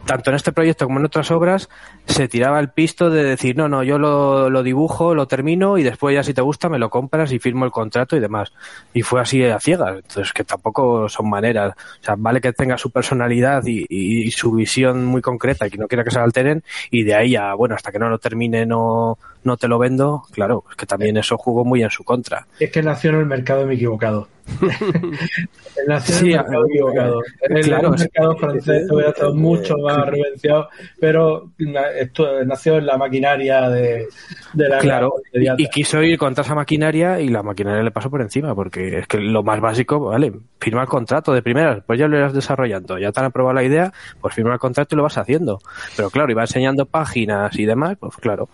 tanto 0.05 0.29
en 0.29 0.35
este 0.35 0.51
proyecto 0.51 0.85
como 0.85 0.99
en 0.99 1.05
otras 1.05 1.31
obras, 1.31 1.69
se 2.05 2.27
tiraba 2.27 2.59
el 2.59 2.69
pisto 2.69 3.09
de 3.09 3.23
decir, 3.23 3.55
no, 3.55 3.67
no, 3.67 3.83
yo 3.83 3.97
lo, 3.97 4.49
lo, 4.49 4.63
dibujo, 4.63 5.15
lo 5.15 5.27
termino 5.27 5.77
y 5.77 5.83
después 5.83 6.15
ya 6.15 6.23
si 6.23 6.33
te 6.33 6.41
gusta 6.41 6.69
me 6.69 6.79
lo 6.79 6.89
compras 6.89 7.31
y 7.31 7.39
firmo 7.39 7.65
el 7.65 7.71
contrato 7.71 8.15
y 8.15 8.19
demás. 8.19 8.51
Y 8.93 9.01
fue 9.01 9.21
así 9.21 9.43
a 9.43 9.59
ciegas, 9.59 9.95
entonces 9.95 10.33
que 10.33 10.43
tampoco 10.43 11.07
son 11.09 11.29
maneras. 11.29 11.73
O 12.01 12.03
sea, 12.03 12.15
vale 12.17 12.41
que 12.41 12.53
tenga 12.53 12.77
su 12.77 12.91
personalidad 12.91 13.65
y, 13.65 13.85
y, 13.89 14.27
y 14.27 14.31
su 14.31 14.51
visión 14.51 15.05
muy 15.05 15.21
concreta 15.21 15.67
y 15.67 15.69
que 15.69 15.77
no 15.77 15.87
quiera 15.87 16.03
que 16.03 16.11
se 16.11 16.19
alteren 16.19 16.63
y 16.91 17.03
de 17.03 17.15
ahí 17.15 17.35
a, 17.35 17.53
bueno, 17.53 17.75
hasta 17.75 17.91
que 17.91 17.99
no 17.99 18.09
lo 18.09 18.19
termine 18.19 18.65
no, 18.65 19.17
no 19.43 19.57
te 19.57 19.67
lo 19.67 19.79
vendo, 19.79 20.23
claro, 20.31 20.63
es 20.69 20.75
que 20.75 20.85
también 20.85 21.17
eso 21.17 21.37
jugó 21.37 21.65
muy 21.65 21.83
en 21.83 21.89
su 21.89 22.03
contra. 22.03 22.47
Es 22.59 22.71
que 22.71 22.81
nació 22.81 23.11
en 23.11 23.17
el 23.17 23.25
mercado 23.25 23.69
equivocado. 23.69 24.27
nació 25.87 26.17
en 26.17 26.25
el 26.25 26.37
mercado 26.37 26.65
equivocado. 26.67 27.21
En 27.41 27.57
el, 27.57 27.63
claro, 27.63 27.91
mercado 27.91 28.35
francés 28.37 28.91
hubiera 28.91 29.09
estado 29.09 29.33
mucho 29.35 29.75
más 29.77 30.05
reverenciado, 30.05 30.69
pero 30.99 31.51
esto 31.97 32.43
nació 32.45 32.77
en 32.77 32.85
la 32.85 32.97
maquinaria 32.97 33.69
de, 33.69 34.07
de 34.53 34.69
la 34.69 34.79
Claro, 34.79 35.13
y, 35.33 35.63
y, 35.63 35.67
quiso 35.67 36.01
ir 36.03 36.17
contra 36.17 36.43
esa 36.43 36.55
maquinaria 36.55 37.19
y 37.19 37.29
la 37.29 37.43
maquinaria 37.43 37.83
le 37.83 37.91
pasó 37.91 38.09
por 38.09 38.21
encima, 38.21 38.53
porque 38.53 38.99
es 38.99 39.07
que 39.07 39.19
lo 39.19 39.43
más 39.43 39.61
básico, 39.61 39.99
vale, 39.99 40.33
firma 40.59 40.81
el 40.81 40.87
contrato 40.87 41.33
de 41.33 41.41
primera, 41.41 41.83
pues 41.85 41.99
ya 41.99 42.07
lo 42.07 42.17
irás 42.17 42.33
desarrollando, 42.33 42.97
ya 42.97 43.11
te 43.11 43.19
han 43.19 43.27
aprobado 43.27 43.53
la 43.53 43.63
idea, 43.63 43.91
pues 44.21 44.33
firma 44.33 44.53
el 44.53 44.59
contrato 44.59 44.95
y 44.95 44.97
lo 44.97 45.03
vas 45.03 45.17
haciendo. 45.17 45.59
Pero 45.95 46.09
claro, 46.09 46.31
iba 46.31 46.41
enseñando 46.41 46.85
páginas 46.85 47.57
y 47.57 47.65
demás, 47.65 47.97
pues 47.99 48.15
claro. 48.17 48.49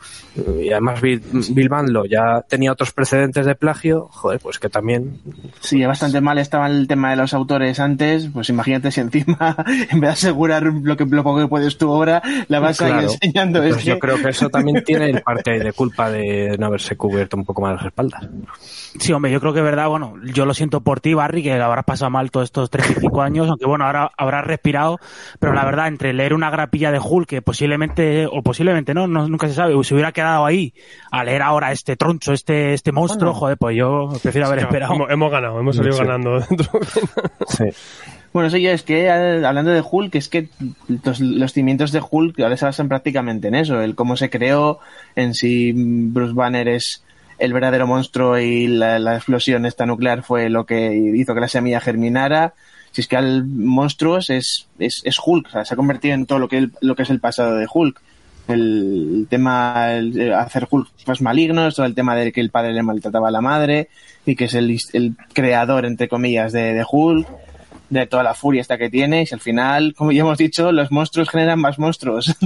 Además 0.79 1.01
Bill, 1.01 1.21
Bill 1.51 1.69
Bandlo 1.69 2.05
ya 2.05 2.45
tenía 2.47 2.71
otros 2.71 2.91
precedentes 2.91 3.45
de 3.45 3.55
plagio, 3.55 4.07
joder, 4.11 4.39
pues 4.39 4.59
que 4.59 4.69
también... 4.69 5.19
Sí, 5.59 5.83
bastante 5.85 6.21
mal 6.21 6.37
estaba 6.37 6.67
el 6.67 6.87
tema 6.87 7.11
de 7.11 7.17
los 7.17 7.33
autores 7.33 7.79
antes, 7.79 8.29
pues 8.33 8.49
imagínate 8.49 8.91
si 8.91 9.01
encima, 9.01 9.55
en 9.89 9.99
vez 9.99 10.09
de 10.09 10.13
asegurar 10.13 10.63
lo, 10.63 10.97
que, 10.97 11.05
lo 11.05 11.23
poco 11.23 11.39
que 11.39 11.47
puedes 11.47 11.77
tu 11.77 11.89
obra, 11.89 12.21
la 12.47 12.59
vas 12.59 12.77
claro. 12.77 12.95
a 12.95 13.03
ir 13.03 13.09
enseñando. 13.09 13.59
Pues 13.59 13.77
es 13.77 13.85
yo 13.85 13.99
creo 13.99 14.17
que 14.17 14.29
eso 14.29 14.49
también 14.49 14.83
tiene 14.83 15.21
parte 15.21 15.59
de 15.59 15.73
culpa 15.73 16.09
de 16.09 16.55
no 16.57 16.67
haberse 16.67 16.95
cubierto 16.95 17.37
un 17.37 17.45
poco 17.45 17.61
más 17.61 17.75
las 17.75 17.85
espaldas. 17.85 18.27
Sí, 18.97 19.13
hombre, 19.13 19.31
yo 19.31 19.39
creo 19.39 19.53
que 19.53 19.59
es 19.59 19.65
verdad, 19.65 19.87
bueno, 19.87 20.15
yo 20.33 20.45
lo 20.45 20.53
siento 20.53 20.81
por 20.81 20.99
ti, 20.99 21.13
Barry, 21.13 21.43
que 21.43 21.53
habrás 21.53 21.85
pasado 21.85 22.09
mal 22.09 22.31
todos 22.31 22.45
estos 22.45 22.69
35 22.69 23.21
años, 23.21 23.49
aunque 23.49 23.65
bueno, 23.65 23.85
ahora 23.85 24.11
habrás 24.17 24.45
respirado, 24.45 24.99
pero 25.39 25.53
la 25.53 25.63
verdad, 25.65 25.87
entre 25.87 26.13
leer 26.13 26.33
una 26.33 26.49
grapilla 26.49 26.91
de 26.91 26.99
Hulk, 26.99 27.27
que 27.27 27.41
posiblemente, 27.41 28.25
o 28.25 28.41
posiblemente 28.41 28.93
no, 28.93 29.07
no 29.07 29.27
nunca 29.27 29.47
se 29.47 29.53
sabe, 29.53 29.75
se 29.83 29.93
hubiera 29.93 30.11
quedado 30.11 30.45
ahí, 30.45 30.68
a 31.11 31.23
leer 31.23 31.41
ahora 31.41 31.71
este 31.71 31.95
troncho, 31.95 32.33
este, 32.33 32.73
este 32.73 32.91
monstruo, 32.91 33.31
bueno. 33.31 33.39
joder, 33.39 33.57
pues 33.57 33.77
yo 33.77 34.09
prefiero 34.21 34.47
haber 34.47 34.59
sí, 34.59 34.65
esperado. 34.65 34.93
Hemos, 34.93 35.09
hemos, 35.11 35.31
ganado, 35.31 35.59
hemos 35.59 35.75
salido 35.75 35.95
sí. 35.95 36.03
ganando 36.03 36.39
dentro. 36.39 36.79
sí. 37.47 37.65
Bueno, 38.31 38.49
sí, 38.51 38.65
es 38.67 38.83
que 38.83 39.09
hablando 39.09 39.71
de 39.71 39.83
Hulk, 39.89 40.13
es 40.15 40.29
que 40.29 40.49
los, 41.03 41.19
los, 41.19 41.51
cimientos 41.51 41.91
de 41.91 42.01
Hulk 42.07 42.39
ahora 42.41 42.57
se 42.57 42.65
basan 42.65 42.87
prácticamente 42.87 43.47
en 43.47 43.55
eso, 43.55 43.81
el 43.81 43.95
cómo 43.95 44.17
se 44.17 44.29
creó, 44.29 44.79
en 45.15 45.33
si 45.33 45.73
Bruce 45.75 46.33
Banner 46.33 46.67
es 46.67 47.03
el 47.39 47.53
verdadero 47.53 47.87
monstruo 47.87 48.37
y 48.37 48.67
la, 48.67 48.99
la, 48.99 49.15
explosión 49.15 49.65
esta 49.65 49.85
nuclear 49.85 50.21
fue 50.23 50.49
lo 50.49 50.65
que 50.65 50.93
hizo 51.15 51.33
que 51.33 51.39
la 51.39 51.47
semilla 51.47 51.79
germinara. 51.79 52.53
Si 52.91 53.01
es 53.01 53.07
que 53.07 53.17
al 53.17 53.45
monstruos 53.45 54.29
es, 54.29 54.67
es, 54.77 55.01
es 55.03 55.17
Hulk, 55.23 55.47
o 55.47 55.49
sea, 55.49 55.65
se 55.65 55.73
ha 55.73 55.77
convertido 55.77 56.13
en 56.13 56.25
todo 56.25 56.37
lo 56.39 56.47
que, 56.47 56.57
el, 56.57 56.71
lo 56.81 56.95
que 56.95 57.03
es 57.03 57.09
el 57.09 57.19
pasado 57.19 57.55
de 57.55 57.67
Hulk. 57.71 58.01
El, 58.49 59.27
tema, 59.29 59.93
el, 59.93 60.33
hacer 60.33 60.67
Hulk 60.69 60.89
pues 61.05 61.21
malignos, 61.21 61.75
todo 61.75 61.85
el 61.85 61.95
tema 61.95 62.15
de 62.15 62.31
que 62.31 62.41
el 62.41 62.49
padre 62.49 62.73
le 62.73 62.83
maltrataba 62.83 63.29
a 63.29 63.31
la 63.31 63.41
madre 63.41 63.89
y 64.25 64.35
que 64.35 64.45
es 64.45 64.53
el, 64.55 64.77
el 64.93 65.15
creador, 65.33 65.85
entre 65.85 66.09
comillas, 66.09 66.51
de, 66.51 66.73
de 66.73 66.85
Hulk 66.89 67.27
de 67.89 68.07
toda 68.07 68.23
la 68.23 68.33
furia 68.33 68.61
esta 68.61 68.77
que 68.77 68.89
tiene 68.89 69.25
y 69.29 69.33
al 69.33 69.39
final, 69.39 69.93
como 69.95 70.11
ya 70.11 70.21
hemos 70.21 70.37
dicho, 70.37 70.71
los 70.71 70.91
monstruos 70.91 71.29
generan 71.29 71.59
más 71.59 71.79
monstruos. 71.79 72.35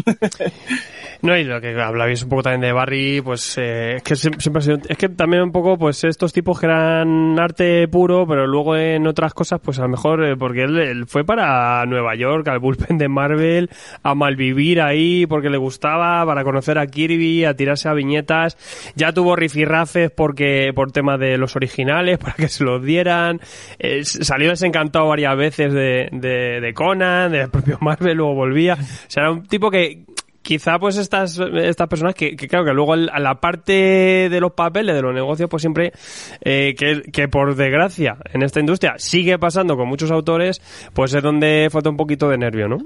No, 1.24 1.38
y 1.38 1.46
lo 1.46 1.62
que 1.62 1.70
hablabais 1.82 2.22
un 2.22 2.28
poco 2.28 2.44
también 2.44 2.60
de 2.60 2.74
Barry, 2.74 3.22
pues 3.22 3.58
eh, 3.58 3.96
es 3.96 4.04
que 4.04 4.14
siempre 4.18 4.58
ha 4.58 4.62
sido, 4.62 4.78
es 4.89 4.98
que 4.98 5.08
también 5.08 5.44
un 5.44 5.54
poco, 5.54 5.78
pues 5.78 6.04
estos 6.04 6.34
tipos 6.34 6.60
que 6.60 6.66
eran 6.66 7.39
arte 7.39 7.88
puro, 7.88 8.28
pero 8.28 8.46
luego 8.46 8.76
en 8.76 9.08
otras 9.08 9.34
cosas, 9.34 9.62
pues 9.64 9.80
a 9.80 9.84
lo 9.84 9.88
mejor, 9.88 10.22
eh, 10.26 10.36
porque 10.36 10.64
él, 10.64 11.06
fue 11.08 11.24
para 11.24 11.86
Nueva 11.86 12.14
York, 12.16 12.46
al 12.50 12.60
bullpen 12.60 12.98
de 12.98 13.08
Marvel, 13.08 13.70
a 14.04 14.16
malvivir 14.16 14.82
ahí 14.82 15.26
porque 15.26 15.50
le 15.50 15.56
gustaba, 15.56 16.26
para 16.26 16.44
conocer 16.44 16.78
a 16.78 16.88
Kirby, 16.88 17.46
a 17.46 17.56
tirarse 17.56 17.88
a 17.88 17.94
viñetas, 17.94 18.58
ya 18.96 19.14
tuvo 19.14 19.38
rifirrafes 19.38 20.12
porque, 20.12 20.74
por 20.76 20.91
tema 20.91 21.18
de 21.18 21.38
los 21.38 21.56
originales, 21.56 22.18
para 22.20 22.34
que 22.34 22.50
se 22.50 22.66
los 22.66 22.84
dieran, 22.84 23.39
eh, 23.80 24.04
salió 24.04 24.50
desencantado 24.50 25.08
varias 25.08 25.33
veces 25.36 25.74
de, 25.74 26.10
de, 26.12 26.60
de 26.62 26.74
Conan, 26.74 27.32
del 27.32 27.50
propio 27.50 27.78
Marvel, 27.82 28.18
luego 28.18 28.36
volvía, 28.36 28.74
o 28.74 29.10
sea, 29.10 29.24
era 29.24 29.32
un 29.32 29.46
tipo 29.46 29.70
que 29.70 30.06
quizá 30.44 30.78
pues 30.78 30.98
estas 30.98 31.40
estas 31.40 31.88
personas 31.88 32.14
que, 32.14 32.36
que 32.36 32.48
claro 32.48 32.66
que 32.66 32.74
luego 32.74 32.94
a 32.94 33.20
la 33.20 33.36
parte 33.40 34.28
de 34.30 34.40
los 34.40 34.52
papeles 34.52 34.94
de 34.94 35.02
los 35.02 35.14
negocios 35.14 35.50
pues 35.50 35.62
siempre 35.62 35.94
eh, 36.42 36.76
que, 36.78 37.02
que 37.12 37.28
por 37.30 37.56
desgracia 37.56 38.18
en 38.32 38.44
esta 38.44 38.60
industria 38.60 38.96
sigue 38.98 39.40
pasando 39.40 39.76
con 39.78 39.88
muchos 39.88 40.12
autores 40.12 40.62
pues 40.94 41.14
es 41.14 41.24
donde 41.24 41.70
falta 41.72 41.90
un 41.90 41.98
poquito 41.98 42.30
de 42.30 42.38
nervio 42.38 42.68
no 42.68 42.78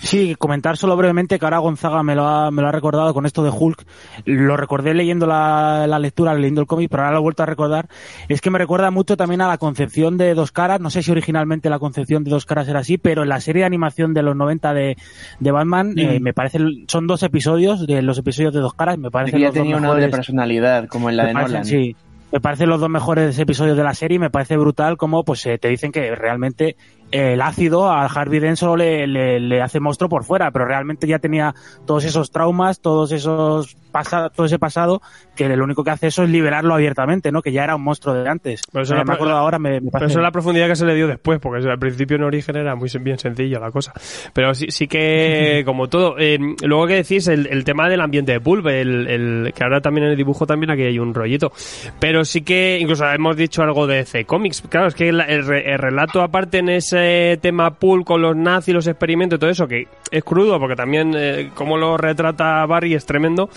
Sí, 0.00 0.34
comentar 0.36 0.76
solo 0.76 0.96
brevemente 0.96 1.38
que 1.38 1.44
ahora 1.44 1.58
Gonzaga 1.58 2.02
me 2.02 2.14
lo 2.14 2.26
ha, 2.26 2.50
me 2.50 2.62
lo 2.62 2.68
ha 2.68 2.72
recordado 2.72 3.12
con 3.12 3.26
esto 3.26 3.42
de 3.42 3.50
Hulk. 3.50 3.84
Lo 4.24 4.56
recordé 4.56 4.94
leyendo 4.94 5.26
la, 5.26 5.86
la 5.86 5.98
lectura, 5.98 6.34
leyendo 6.34 6.60
el 6.60 6.66
cómic, 6.66 6.88
pero 6.90 7.02
ahora 7.02 7.14
lo 7.14 7.18
he 7.18 7.22
vuelto 7.22 7.42
a 7.42 7.46
recordar. 7.46 7.88
Es 8.28 8.40
que 8.40 8.50
me 8.50 8.58
recuerda 8.58 8.90
mucho 8.90 9.16
también 9.16 9.40
a 9.40 9.48
la 9.48 9.58
concepción 9.58 10.16
de 10.16 10.34
Dos 10.34 10.52
Caras. 10.52 10.80
No 10.80 10.90
sé 10.90 11.02
si 11.02 11.10
originalmente 11.10 11.68
la 11.70 11.78
concepción 11.78 12.24
de 12.24 12.30
Dos 12.30 12.46
Caras 12.46 12.68
era 12.68 12.80
así, 12.80 12.98
pero 12.98 13.22
en 13.22 13.28
la 13.28 13.40
serie 13.40 13.60
de 13.60 13.66
animación 13.66 14.14
de 14.14 14.22
los 14.22 14.36
90 14.36 14.74
de, 14.74 14.96
de 15.40 15.50
Batman, 15.50 15.94
eh, 15.96 16.20
me 16.20 16.32
parece, 16.32 16.58
son 16.86 17.06
dos 17.06 17.22
episodios, 17.22 17.86
de 17.86 18.02
los 18.02 18.18
episodios 18.18 18.54
de 18.54 18.60
Dos 18.60 18.74
Caras, 18.74 18.98
me 18.98 19.10
parece. 19.10 19.38
Ya 19.38 19.50
tenía 19.50 19.76
una 19.76 19.88
doble 19.88 20.08
personalidad, 20.08 20.86
como 20.88 21.10
en 21.10 21.16
la 21.16 21.26
de 21.26 21.32
parecen, 21.32 21.52
Nolan. 21.52 21.64
Sí, 21.64 21.96
me 22.30 22.40
parecen 22.40 22.68
los 22.68 22.80
dos 22.80 22.90
mejores 22.90 23.38
episodios 23.38 23.76
de 23.76 23.84
la 23.84 23.94
serie 23.94 24.16
y 24.16 24.18
me 24.18 24.30
parece 24.30 24.56
brutal 24.56 24.96
como 24.96 25.24
pues 25.24 25.44
eh, 25.46 25.58
te 25.58 25.68
dicen 25.68 25.92
que 25.92 26.14
realmente 26.14 26.76
el 27.10 27.40
ácido 27.40 27.90
al 27.90 28.08
Harvey 28.14 28.38
Dent 28.40 28.56
solo 28.56 28.76
le, 28.76 29.06
le, 29.06 29.40
le 29.40 29.62
hace 29.62 29.80
monstruo 29.80 30.08
por 30.08 30.24
fuera, 30.24 30.50
pero 30.50 30.64
realmente 30.66 31.06
ya 31.06 31.18
tenía 31.18 31.54
todos 31.86 32.04
esos 32.04 32.30
traumas, 32.30 32.80
todos 32.80 33.12
esos 33.12 33.76
pasa, 33.90 34.28
todo 34.28 34.44
ese 34.44 34.58
pasado, 34.58 35.00
que 35.34 35.48
lo 35.48 35.64
único 35.64 35.82
que 35.82 35.90
hace 35.90 36.08
eso 36.08 36.22
es 36.22 36.28
liberarlo 36.28 36.74
abiertamente, 36.74 37.32
¿no? 37.32 37.40
Que 37.40 37.52
ya 37.52 37.64
era 37.64 37.74
un 37.74 37.82
monstruo 37.82 38.14
de 38.14 38.28
antes. 38.28 38.60
Pero 38.70 38.82
eso 38.82 38.92
No 38.92 38.98
la- 39.00 39.04
me 39.06 39.14
acuerdo 39.14 39.34
ahora, 39.34 39.58
me, 39.58 39.80
me 39.80 39.90
Pero 39.90 40.06
eso 40.06 40.18
es 40.18 40.22
la 40.22 40.30
profundidad 40.30 40.68
que 40.68 40.76
se 40.76 40.84
le 40.84 40.94
dio 40.94 41.06
después, 41.06 41.40
porque 41.40 41.66
al 41.66 41.78
principio 41.78 42.16
en 42.16 42.24
origen 42.24 42.56
era 42.56 42.74
muy 42.76 42.90
bien 43.00 43.18
sencilla 43.18 43.58
la 43.58 43.70
cosa. 43.70 43.92
Pero 44.34 44.52
sí, 44.54 44.66
sí 44.68 44.86
que, 44.86 45.62
como 45.66 45.88
todo, 45.88 46.16
eh, 46.18 46.38
luego 46.62 46.86
que 46.86 46.94
decís, 46.96 47.26
el, 47.28 47.46
el 47.46 47.64
tema 47.64 47.88
del 47.88 48.02
ambiente 48.02 48.32
de 48.32 48.40
pulp, 48.40 48.66
el, 48.66 49.06
el- 49.08 49.52
que 49.54 49.64
ahora 49.64 49.80
también 49.80 50.04
en 50.04 50.10
el 50.12 50.16
dibujo 50.18 50.46
también 50.46 50.70
aquí 50.70 50.82
hay 50.82 50.98
un 50.98 51.14
rollito. 51.14 51.50
Pero 51.98 52.26
sí 52.26 52.42
que, 52.42 52.78
incluso 52.78 53.06
hemos 53.10 53.36
dicho 53.38 53.62
algo 53.62 53.86
de 53.86 54.04
C 54.04 54.26
Comics. 54.26 54.62
Claro, 54.68 54.88
es 54.88 54.94
que 54.94 55.08
el, 55.08 55.20
el 55.22 55.78
relato 55.78 56.20
aparte 56.20 56.58
en 56.58 56.68
ese 56.68 56.97
tema 57.40 57.70
pulp 57.74 58.06
con 58.06 58.22
los 58.22 58.36
nazis, 58.36 58.74
los 58.74 58.86
experimentos 58.86 59.36
y 59.36 59.40
todo 59.40 59.50
eso, 59.50 59.68
que 59.68 59.86
es 60.10 60.24
crudo, 60.24 60.58
porque 60.58 60.76
también 60.76 61.12
eh, 61.16 61.50
como 61.54 61.76
lo 61.76 61.96
retrata 61.96 62.64
Barry 62.66 62.94
es 62.94 63.06
tremendo. 63.06 63.48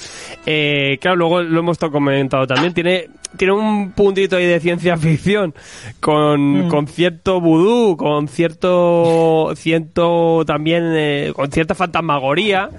Eh, 0.45 0.97
claro, 1.01 1.17
luego 1.17 1.41
lo 1.41 1.59
hemos 1.59 1.77
comentado 1.77 2.47
también, 2.47 2.73
tiene, 2.73 3.07
tiene 3.37 3.53
un 3.53 3.91
puntito 3.91 4.35
ahí 4.35 4.45
de 4.45 4.59
ciencia 4.59 4.97
ficción 4.97 5.53
con, 5.99 6.67
con 6.69 6.87
cierto 6.87 7.39
vudú, 7.39 7.95
con 7.97 8.27
cierto, 8.27 9.53
cierto 9.55 10.43
también, 10.45 10.91
eh, 10.93 11.31
con 11.35 11.51
cierta 11.51 11.75
fantasmagoría, 11.75 12.69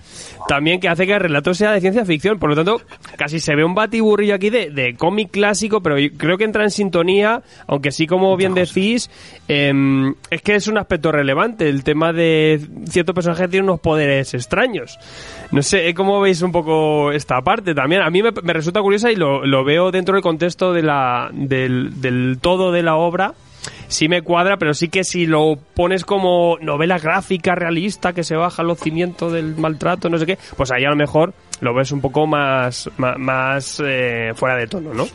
también 0.48 0.80
que 0.80 0.88
hace 0.88 1.06
que 1.06 1.14
el 1.14 1.20
relato 1.20 1.54
sea 1.54 1.72
de 1.72 1.80
ciencia 1.80 2.04
ficción. 2.04 2.38
Por 2.38 2.50
lo 2.50 2.56
tanto, 2.56 2.80
casi 3.16 3.40
se 3.40 3.54
ve 3.54 3.64
un 3.64 3.74
batiburrillo 3.74 4.34
aquí 4.34 4.50
de, 4.50 4.70
de 4.70 4.94
cómic 4.94 5.30
clásico, 5.30 5.82
pero 5.82 5.98
yo 5.98 6.10
creo 6.16 6.36
que 6.36 6.44
entra 6.44 6.64
en 6.64 6.70
sintonía, 6.70 7.42
aunque 7.66 7.90
sí, 7.90 8.06
como 8.06 8.36
bien 8.36 8.54
decís, 8.54 9.10
em, 9.48 10.14
es 10.30 10.42
que 10.42 10.54
es 10.54 10.68
un 10.68 10.78
aspecto 10.78 11.12
relevante, 11.12 11.68
el 11.68 11.82
tema 11.84 12.12
de 12.12 12.60
cierto 12.88 13.14
personaje 13.14 13.48
tiene 13.48 13.64
unos 13.64 13.80
poderes 13.80 14.34
extraños. 14.34 14.98
No 15.50 15.62
sé, 15.62 15.88
eh, 15.88 15.94
¿cómo 15.94 16.20
veis 16.20 16.42
un 16.42 16.52
poco 16.52 17.12
esta 17.12 17.40
parte 17.42 17.74
también? 17.74 18.02
A 18.02 18.10
mí 18.10 18.22
me, 18.22 18.30
me 18.42 18.52
resulta 18.52 18.80
curiosa 18.80 19.10
y 19.10 19.16
lo, 19.16 19.44
lo 19.44 19.64
veo 19.64 19.90
dentro 19.90 20.14
del 20.14 20.22
contexto 20.22 20.41
de 20.42 20.82
la, 20.82 21.30
del, 21.32 22.00
del 22.00 22.38
todo 22.40 22.72
de 22.72 22.82
la 22.82 22.96
obra. 22.96 23.34
Sí 23.86 24.08
me 24.08 24.22
cuadra, 24.22 24.56
pero 24.56 24.74
sí 24.74 24.88
que 24.88 25.04
si 25.04 25.26
lo 25.26 25.56
pones 25.74 26.04
como 26.04 26.58
novela 26.60 26.98
gráfica 26.98 27.54
realista 27.54 28.12
que 28.12 28.24
se 28.24 28.34
baja 28.34 28.62
los 28.62 28.80
cimientos 28.80 29.32
del 29.32 29.54
maltrato, 29.56 30.08
no 30.08 30.18
sé 30.18 30.26
qué, 30.26 30.38
pues 30.56 30.72
ahí 30.72 30.84
a 30.84 30.90
lo 30.90 30.96
mejor 30.96 31.32
lo 31.60 31.72
ves 31.74 31.92
un 31.92 32.00
poco 32.00 32.26
más, 32.26 32.90
más, 32.96 33.18
más, 33.18 33.82
eh, 33.84 34.32
fuera 34.34 34.56
de 34.56 34.66
tono, 34.66 34.92
¿no? 34.94 35.06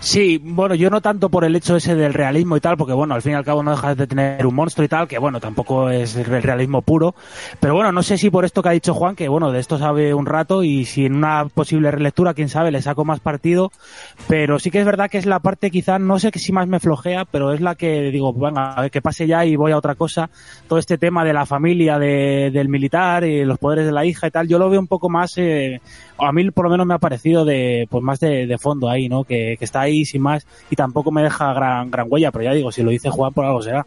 Sí, 0.00 0.40
bueno, 0.42 0.74
yo 0.74 0.88
no 0.88 1.02
tanto 1.02 1.28
por 1.28 1.44
el 1.44 1.54
hecho 1.54 1.76
ese 1.76 1.94
del 1.94 2.14
realismo 2.14 2.56
y 2.56 2.60
tal, 2.60 2.78
porque 2.78 2.94
bueno, 2.94 3.14
al 3.14 3.20
fin 3.20 3.32
y 3.32 3.34
al 3.34 3.44
cabo 3.44 3.62
no 3.62 3.72
dejas 3.72 3.98
de 3.98 4.06
tener 4.06 4.46
un 4.46 4.54
monstruo 4.54 4.82
y 4.82 4.88
tal, 4.88 5.06
que 5.06 5.18
bueno, 5.18 5.40
tampoco 5.40 5.90
es 5.90 6.16
el 6.16 6.42
realismo 6.42 6.80
puro, 6.80 7.14
pero 7.60 7.74
bueno, 7.74 7.92
no 7.92 8.02
sé 8.02 8.16
si 8.16 8.30
por 8.30 8.46
esto 8.46 8.62
que 8.62 8.70
ha 8.70 8.72
dicho 8.72 8.94
Juan, 8.94 9.14
que 9.14 9.28
bueno, 9.28 9.52
de 9.52 9.60
esto 9.60 9.76
sabe 9.76 10.14
un 10.14 10.24
rato 10.24 10.64
y 10.64 10.86
si 10.86 11.04
en 11.04 11.16
una 11.16 11.44
posible 11.52 11.90
relectura, 11.90 12.32
quién 12.32 12.48
sabe, 12.48 12.70
le 12.70 12.80
saco 12.80 13.04
más 13.04 13.20
partido, 13.20 13.72
pero 14.26 14.58
sí 14.58 14.70
que 14.70 14.80
es 14.80 14.86
verdad 14.86 15.10
que 15.10 15.18
es 15.18 15.26
la 15.26 15.40
parte 15.40 15.70
quizás, 15.70 16.00
no 16.00 16.18
sé 16.18 16.30
si 16.34 16.50
más 16.50 16.66
me 16.66 16.80
flojea, 16.80 17.26
pero 17.26 17.52
es 17.52 17.60
la 17.60 17.74
que 17.74 18.10
digo, 18.10 18.32
venga, 18.32 18.72
a 18.72 18.80
ver, 18.80 18.90
que 18.90 19.02
pase 19.02 19.26
ya 19.26 19.44
y 19.44 19.54
voy 19.54 19.72
a 19.72 19.76
otra 19.76 19.96
cosa, 19.96 20.30
todo 20.66 20.78
este 20.78 20.96
tema 20.96 21.26
de 21.26 21.34
la 21.34 21.44
familia, 21.44 21.98
de, 21.98 22.50
del 22.50 22.70
militar 22.70 23.24
y 23.24 23.44
los 23.44 23.58
poderes 23.58 23.84
de 23.84 23.92
la 23.92 24.06
hija 24.06 24.28
y 24.28 24.30
tal, 24.30 24.48
yo 24.48 24.58
lo 24.58 24.70
veo 24.70 24.80
un 24.80 24.88
poco 24.88 25.10
más, 25.10 25.36
eh, 25.36 25.78
a 26.16 26.32
mí 26.32 26.50
por 26.50 26.64
lo 26.64 26.70
menos 26.70 26.86
me 26.86 26.94
ha 26.94 26.98
parecido 26.98 27.44
de, 27.44 27.86
pues 27.90 28.02
más 28.02 28.18
de, 28.18 28.56
fondo 28.58 28.90
ahí, 28.90 29.08
¿no? 29.08 29.24
Que 29.24 29.56
está 29.60 29.82
ahí 29.82 29.89
sin 30.04 30.22
más 30.22 30.46
y 30.70 30.76
tampoco 30.76 31.10
me 31.12 31.22
deja 31.22 31.52
gran, 31.52 31.90
gran 31.90 32.06
huella, 32.08 32.30
pero 32.30 32.44
ya 32.44 32.52
digo, 32.52 32.72
si 32.72 32.82
lo 32.82 32.90
dice 32.90 33.10
Juan, 33.10 33.32
por 33.32 33.44
algo 33.44 33.62
será. 33.62 33.86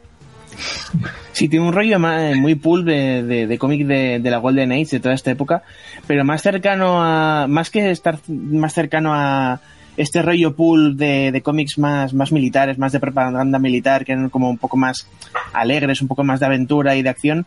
Sí, 1.32 1.50
tiene 1.50 1.66
un 1.66 1.74
rollo 1.74 1.98
más- 2.00 2.36
muy 2.36 2.56
pulp 2.56 2.86
de, 2.86 3.24
de, 3.24 3.48
de 3.48 3.58
cómic 3.58 3.88
de, 3.88 4.20
de 4.20 4.32
la 4.32 4.38
Golden 4.38 4.72
Age, 4.72 4.86
de 4.92 5.00
toda 5.00 5.16
esta 5.16 5.32
época, 5.32 5.64
pero 6.06 6.24
más 6.24 6.42
cercano 6.44 7.04
a, 7.04 7.48
más 7.48 7.72
que 7.72 7.90
estar 7.90 8.20
más 8.28 8.74
cercano 8.74 9.14
a 9.16 9.60
este 9.98 10.22
rollo 10.22 10.56
pulp 10.56 10.98
de, 10.98 11.42
cómics 11.44 11.78
más, 11.80 12.14
más 12.14 12.32
militares, 12.32 12.78
más 12.78 12.92
de 12.92 13.00
propaganda 13.00 13.58
militar, 13.60 14.06
que 14.06 14.12
eran 14.12 14.30
como 14.30 14.50
un 14.50 14.58
poco 14.58 14.78
más 14.78 15.08
alegres, 15.54 16.02
un 16.02 16.08
poco 16.08 16.24
más 16.24 16.40
de 16.40 16.46
aventura 16.46 16.96
y 16.96 17.02
de 17.02 17.10
acción, 17.10 17.46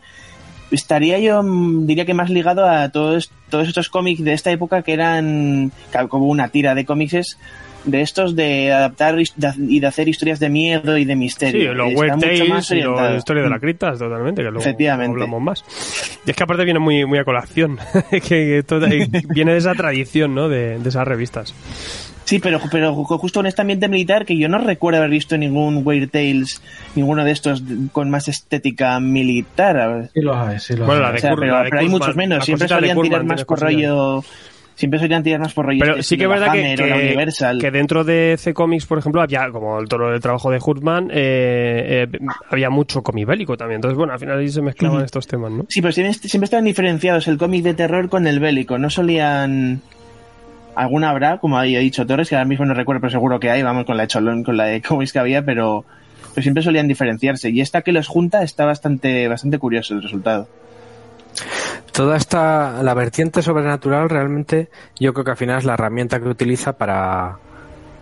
estaría 0.71 1.19
yo, 1.21 1.43
mm, 1.43 1.87
diría 1.87 2.07
que 2.07 2.15
más 2.15 2.31
ligado 2.31 2.69
a 2.69 2.89
todos, 2.89 3.31
todos 3.51 3.69
estos 3.69 3.89
cómics 3.89 4.23
de 4.23 4.33
esta 4.33 4.51
época 4.51 4.83
que 4.83 4.93
eran 4.93 5.71
como 6.09 6.27
una 6.27 6.49
tira 6.49 6.75
de 6.75 6.85
cómics 6.85 7.39
de 7.87 8.03
estos 8.03 8.37
de 8.37 8.73
adaptar 8.73 9.17
y 9.19 9.81
de 9.81 9.87
hacer 9.87 10.09
historias 10.09 10.39
de 10.41 10.49
miedo 10.51 10.99
y 10.99 11.05
de 11.05 11.13
Sí, 11.15 11.19
misterio. 11.19 11.73
los 11.75 11.89
Está 11.89 12.01
Weird 12.01 12.15
mucho 12.17 12.27
Tales 12.27 12.41
y 12.71 12.75
la 12.75 12.89
orientado. 12.91 13.17
historia 13.17 13.43
de 13.45 13.49
la 13.51 13.59
cripta, 13.59 13.93
totalmente, 13.97 14.43
que 14.43 14.51
luego 14.51 14.61
Efectivamente. 14.61 15.13
hablamos 15.13 15.41
más. 15.43 15.65
Y 16.27 16.31
es 16.31 16.37
que 16.37 16.43
aparte 16.43 16.65
viene 16.65 16.81
muy, 16.81 17.05
muy 17.07 17.19
a 17.19 17.25
colación, 17.25 17.79
que 18.29 18.59
esto 18.59 18.79
de- 18.81 19.09
viene 19.35 19.53
de 19.53 19.59
esa 19.59 19.75
tradición, 19.75 20.35
¿no? 20.35 20.49
De, 20.49 20.79
de 20.79 20.89
esas 20.89 21.07
revistas. 21.09 21.55
Sí, 22.25 22.41
pero, 22.41 22.59
pero 22.73 22.93
ju- 22.93 23.19
justo 23.21 23.39
en 23.39 23.47
este 23.47 23.61
ambiente 23.63 23.87
militar 23.87 24.27
que 24.27 24.37
yo 24.37 24.49
no 24.49 24.59
recuerdo 24.59 24.99
haber 24.99 25.11
visto 25.11 25.39
ningún 25.39 25.83
Weird 25.87 26.11
Tales, 26.11 26.61
ninguno 26.97 27.25
de 27.25 27.31
estos 27.31 27.63
con 27.93 28.11
más 28.11 28.27
estética 28.27 28.99
militar. 28.99 29.79
A 29.79 29.87
ver. 29.87 30.11
Sí 30.13 30.21
los 30.23 30.37
hay, 30.37 30.59
sí 30.59 30.75
los 30.75 30.87
Bueno, 30.89 31.03
la 31.03 31.09
hay. 31.11 31.13
de 31.13 31.19
O 31.19 31.21
sea, 31.21 31.31
Kurman, 31.31 31.47
pero, 31.49 31.57
la 31.59 31.63
de 31.63 31.71
pero 31.71 31.81
hay 31.83 31.89
muchos 31.89 32.17
menos. 32.17 32.45
Siempre 32.45 32.67
solían 32.67 33.01
tirar 33.01 33.23
más 33.23 33.45
rollo. 33.47 34.25
Siempre 34.77 35.01
solían 35.01 35.23
tirar 35.23 35.41
más 35.41 35.55
por 35.55 35.65
rollo. 35.65 35.81
Pero 35.81 36.03
sí 36.03 36.19
que 36.19 36.25
es 36.25 36.29
verdad 36.29 36.53
que, 36.53 36.75
Hammer 36.75 37.33
que, 37.59 37.71
dentro 37.71 38.05
de 38.05 38.37
C 38.39 38.53
Comics, 38.53 38.85
por 38.85 38.99
ejemplo, 38.99 39.23
había, 39.23 39.49
como 39.51 39.81
el 39.81 39.89
todo 39.89 40.13
el 40.13 40.21
trabajo 40.21 40.51
de 40.51 40.59
Hurtman, 40.63 41.09
eh, 41.11 42.07
eh, 42.13 42.19
había 42.51 42.69
mucho 42.69 43.03
cómic 43.03 43.27
bélico 43.27 43.57
también. 43.57 43.79
Entonces, 43.79 43.97
bueno, 43.97 44.13
al 44.13 44.19
final 44.19 44.39
ahí 44.39 44.51
se 44.51 44.61
mezclaban 44.61 45.03
estos 45.03 45.27
temas, 45.27 45.51
¿no? 45.51 45.65
Sí, 45.71 45.81
pero 45.81 45.93
siempre, 45.93 46.13
siempre 46.29 46.45
estaban 46.45 46.67
diferenciados 46.67 47.27
el 47.27 47.39
cómic 47.39 47.65
de 47.65 47.73
terror 47.73 48.11
con 48.11 48.27
el 48.27 48.39
bélico. 48.39 48.77
No 48.77 48.91
solían. 48.91 49.81
Alguna 50.75 51.09
habrá, 51.09 51.39
como 51.39 51.57
ha 51.57 51.63
dicho 51.63 52.07
Torres, 52.07 52.29
que 52.29 52.35
ahora 52.35 52.45
mismo 52.45 52.67
no 52.67 52.75
recuerdo, 52.75 53.01
pero 53.01 53.11
seguro 53.11 53.41
que 53.41 53.49
hay, 53.49 53.63
vamos, 53.63 53.87
con 53.87 53.97
la 53.97 54.03
de 54.03 54.09
Cholón, 54.09 54.45
con 54.45 54.59
la 54.59 54.65
de 54.65 54.83
cómics 54.83 55.15
que 55.15 55.19
había, 55.19 55.43
pero, 55.43 55.87
pero 56.35 56.43
siempre 56.43 56.63
solían 56.63 56.87
diferenciarse. 56.87 57.49
Y 57.49 57.63
esta 57.63 57.81
que 57.81 57.93
los 57.93 58.09
junta 58.09 58.43
está 58.43 58.67
bastante, 58.67 59.27
bastante 59.27 59.59
curioso 59.59 59.95
el 59.95 60.03
resultado. 60.03 60.49
Toda 61.93 62.17
esta, 62.17 62.83
la 62.83 62.95
vertiente 62.95 63.43
sobrenatural 63.43 64.11
realmente 64.11 64.69
yo 64.99 65.13
creo 65.13 65.25
que 65.25 65.31
al 65.33 65.37
final 65.37 65.59
es 65.59 65.65
la 65.65 65.75
herramienta 65.75 66.21
que 66.21 66.29
utiliza 66.29 66.75
para, 66.75 67.39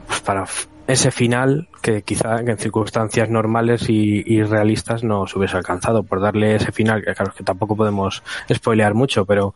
pues 0.06 0.20
para 0.20 0.46
ese 0.86 1.10
final 1.10 1.68
que 1.80 2.02
quizá 2.02 2.40
en 2.40 2.58
circunstancias 2.58 3.30
normales 3.30 3.88
y, 3.88 4.22
y 4.26 4.42
realistas 4.42 5.02
no 5.02 5.26
se 5.26 5.38
hubiese 5.38 5.56
alcanzado. 5.56 6.02
Por 6.02 6.20
darle 6.20 6.56
ese 6.56 6.72
final 6.72 7.02
que 7.02 7.14
claro 7.14 7.32
que 7.36 7.44
tampoco 7.44 7.76
podemos 7.76 8.22
spoilear 8.52 8.94
mucho 8.94 9.24
pero 9.24 9.54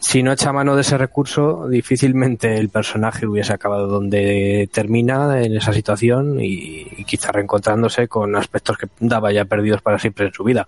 si 0.00 0.22
no 0.22 0.32
echa 0.32 0.52
mano 0.52 0.74
de 0.74 0.82
ese 0.82 0.98
recurso 0.98 1.68
difícilmente 1.68 2.56
el 2.56 2.68
personaje 2.68 3.26
hubiese 3.26 3.52
acabado 3.52 3.86
donde 3.86 4.68
termina 4.72 5.40
en 5.40 5.56
esa 5.56 5.72
situación 5.72 6.40
y, 6.40 6.86
y 6.96 7.04
quizá 7.04 7.32
reencontrándose 7.32 8.08
con 8.08 8.34
aspectos 8.36 8.78
que 8.78 8.88
daba 9.00 9.32
ya 9.32 9.44
perdidos 9.44 9.82
para 9.82 9.98
siempre 9.98 10.26
en 10.26 10.32
su 10.32 10.44
vida. 10.44 10.66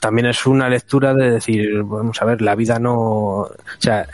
También 0.00 0.26
es 0.26 0.46
una 0.46 0.68
lectura 0.68 1.14
de 1.14 1.30
decir 1.30 1.82
vamos 1.82 2.20
a 2.20 2.24
ver 2.26 2.42
la 2.42 2.54
vida 2.54 2.78
no 2.78 2.94
o 2.94 3.50
sea 3.78 4.06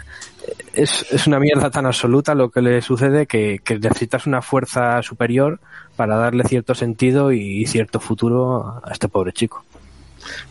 es, 0.73 1.07
es 1.11 1.27
una 1.27 1.39
mierda 1.39 1.71
tan 1.71 1.87
absoluta 1.87 2.35
lo 2.35 2.51
que 2.51 2.63
le 2.63 2.83
sucede 2.83 3.27
que, 3.27 3.61
que 3.65 3.79
necesitas 3.79 4.27
una 4.27 4.43
fuerza 4.43 5.03
superior 5.03 5.61
para 5.97 6.17
darle 6.17 6.45
cierto 6.45 6.75
sentido 6.75 7.33
y 7.33 7.67
cierto 7.67 8.01
futuro 8.01 8.81
a 8.85 8.93
este 8.93 9.09
pobre 9.09 9.33
chico. 9.33 9.65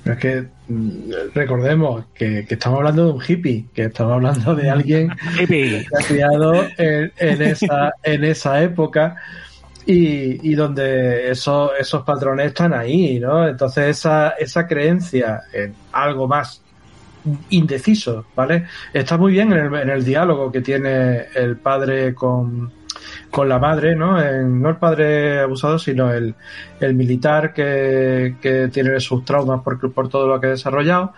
Pero 0.03 0.15
es 0.15 0.21
que 0.21 0.47
mm, 0.67 1.11
recordemos 1.33 2.05
que, 2.13 2.45
que 2.47 2.55
estamos 2.55 2.79
hablando 2.79 3.05
de 3.05 3.11
un 3.11 3.23
hippie, 3.25 3.65
que 3.73 3.85
estamos 3.85 4.13
hablando 4.13 4.55
de 4.55 4.69
alguien 4.69 5.09
que 5.47 5.85
ha 5.97 6.07
criado 6.07 6.53
en, 6.77 7.11
en 7.17 7.41
esa, 7.41 7.93
en 8.03 8.23
esa 8.23 8.61
época 8.61 9.15
y, 9.85 10.51
y 10.51 10.55
donde 10.55 11.31
esos, 11.31 11.71
esos 11.79 12.03
patrones 12.03 12.47
están 12.47 12.73
ahí, 12.73 13.19
¿no? 13.19 13.47
Entonces 13.47 13.97
esa, 13.97 14.29
esa 14.31 14.67
creencia 14.67 15.41
en 15.53 15.73
algo 15.91 16.27
más 16.27 16.61
indeciso, 17.49 18.25
¿vale? 18.35 18.65
Está 18.93 19.17
muy 19.17 19.33
bien 19.33 19.51
en 19.53 19.89
el, 19.89 20.03
diálogo 20.03 20.51
que 20.51 20.61
tiene 20.61 21.25
el 21.35 21.57
padre 21.57 22.13
con, 22.15 22.71
con 23.29 23.49
la 23.49 23.59
madre, 23.59 23.95
¿no? 23.95 24.21
En- 24.21 24.61
no 24.61 24.69
el 24.69 24.77
padre 24.77 25.39
abusado, 25.41 25.77
sino 25.79 26.11
el, 26.13 26.33
el 26.79 26.93
militar 26.93 27.53
que, 27.53 28.35
que 28.41 28.69
tiene 28.69 28.99
sus 28.99 29.25
traumas 29.25 29.61
por, 29.61 29.91
por 29.91 30.09
todo 30.09 30.27
lo 30.27 30.39
que 30.39 30.47
ha 30.47 30.51
desarrollado. 30.51 31.13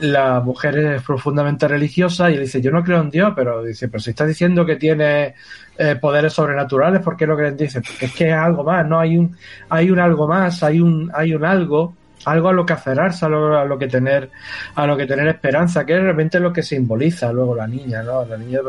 La 0.00 0.40
mujer 0.40 0.76
es 0.78 1.02
profundamente 1.02 1.66
religiosa 1.66 2.30
y 2.30 2.34
le 2.34 2.42
dice, 2.42 2.60
yo 2.60 2.70
no 2.70 2.84
creo 2.84 3.00
en 3.00 3.08
Dios, 3.08 3.32
pero 3.34 3.62
dice, 3.62 3.88
pero 3.88 4.00
si 4.00 4.10
estás 4.10 4.28
diciendo 4.28 4.66
que 4.66 4.76
tiene 4.76 5.34
eh, 5.78 5.96
poderes 5.98 6.34
sobrenaturales, 6.34 7.00
¿por 7.00 7.16
qué 7.16 7.26
no 7.26 7.34
creen? 7.34 7.56
Dice, 7.56 7.80
porque 7.80 8.04
es 8.04 8.12
que 8.12 8.28
es 8.28 8.34
algo 8.34 8.62
más, 8.62 8.86
¿no? 8.86 9.00
Hay 9.00 9.16
un, 9.16 9.34
hay 9.70 9.90
un 9.90 9.98
algo 9.98 10.28
más, 10.28 10.62
hay 10.62 10.80
un, 10.82 11.10
hay 11.14 11.34
un 11.34 11.46
algo, 11.46 11.96
algo 12.26 12.48
a 12.48 12.52
lo 12.52 12.66
que 12.66 12.72
aferrarse, 12.72 13.24
a 13.24 13.28
lo, 13.28 13.56
a 13.56 13.64
lo 13.64 13.78
que 13.78 13.86
tener, 13.86 14.30
a 14.74 14.86
lo 14.86 14.96
que 14.96 15.06
tener 15.06 15.28
esperanza, 15.28 15.86
que 15.86 15.94
es 15.94 16.02
realmente 16.02 16.40
lo 16.40 16.52
que 16.52 16.62
simboliza 16.62 17.32
luego 17.32 17.54
la 17.54 17.68
niña, 17.68 18.02
¿no? 18.02 18.24
La 18.24 18.36
niña 18.36 18.60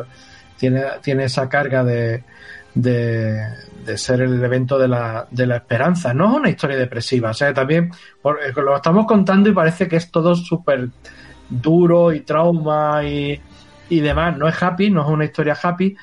tiene, 0.57 0.83
tiene 1.01 1.23
esa 1.25 1.49
carga 1.49 1.83
de, 1.83 2.23
de, 2.75 3.97
ser 3.97 4.21
el 4.21 4.43
evento 4.43 4.77
de 4.77 4.87
la, 4.87 5.27
de 5.31 5.47
la 5.47 5.57
esperanza. 5.57 6.13
No 6.13 6.29
es 6.31 6.37
una 6.37 6.49
historia 6.49 6.77
depresiva, 6.77 7.31
o 7.31 7.33
sea, 7.33 7.51
también 7.51 7.91
eh, 8.23 8.53
lo 8.55 8.75
estamos 8.75 9.07
contando 9.07 9.49
y 9.49 9.53
parece 9.53 9.87
que 9.87 9.95
es 9.95 10.11
todo 10.11 10.35
súper 10.35 10.89
duro 11.49 12.13
y 12.13 12.19
trauma 12.19 13.03
y, 13.03 13.41
y 13.89 13.99
demás. 13.99 14.37
No 14.37 14.47
es 14.47 14.61
happy, 14.61 14.91
no 14.91 15.01
es 15.01 15.07
una 15.07 15.25
historia 15.25 15.57
happy, 15.59 15.97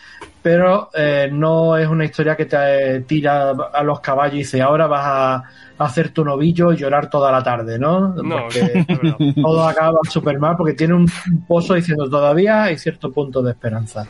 pero 0.45 0.91
eh, 0.93 1.31
no 1.33 1.75
es 1.75 1.89
una 1.89 2.05
historia 2.05 2.37
que 2.37 2.45
te 2.45 2.97
eh, 2.97 3.01
tira 3.01 3.53
a 3.53 3.83
los 3.83 4.01
caballos 4.01 4.35
y 4.35 4.39
dice, 4.41 4.61
ahora 4.61 4.87
vas 4.87 5.03
a, 5.03 5.43
hacer 5.79 6.11
tu 6.11 6.23
novillo 6.23 6.71
y 6.71 6.77
llorar 6.77 7.09
toda 7.09 7.33
la 7.33 7.43
tarde, 7.43 7.79
¿no? 7.79 8.11
No, 8.11 8.43
Porque 8.43 8.85
no, 9.03 9.17
todo 9.43 9.67
acaba 9.67 9.99
súper 10.09 10.39
mal 10.39 10.55
porque 10.55 10.75
tiene 10.75 10.93
un 10.93 11.11
pozo 11.49 11.73
diciendo 11.73 12.11
todavía 12.11 12.65
hay 12.65 12.77
cierto 12.77 13.11
punto 13.11 13.43
de 13.43 13.53
esperanza. 13.53 14.07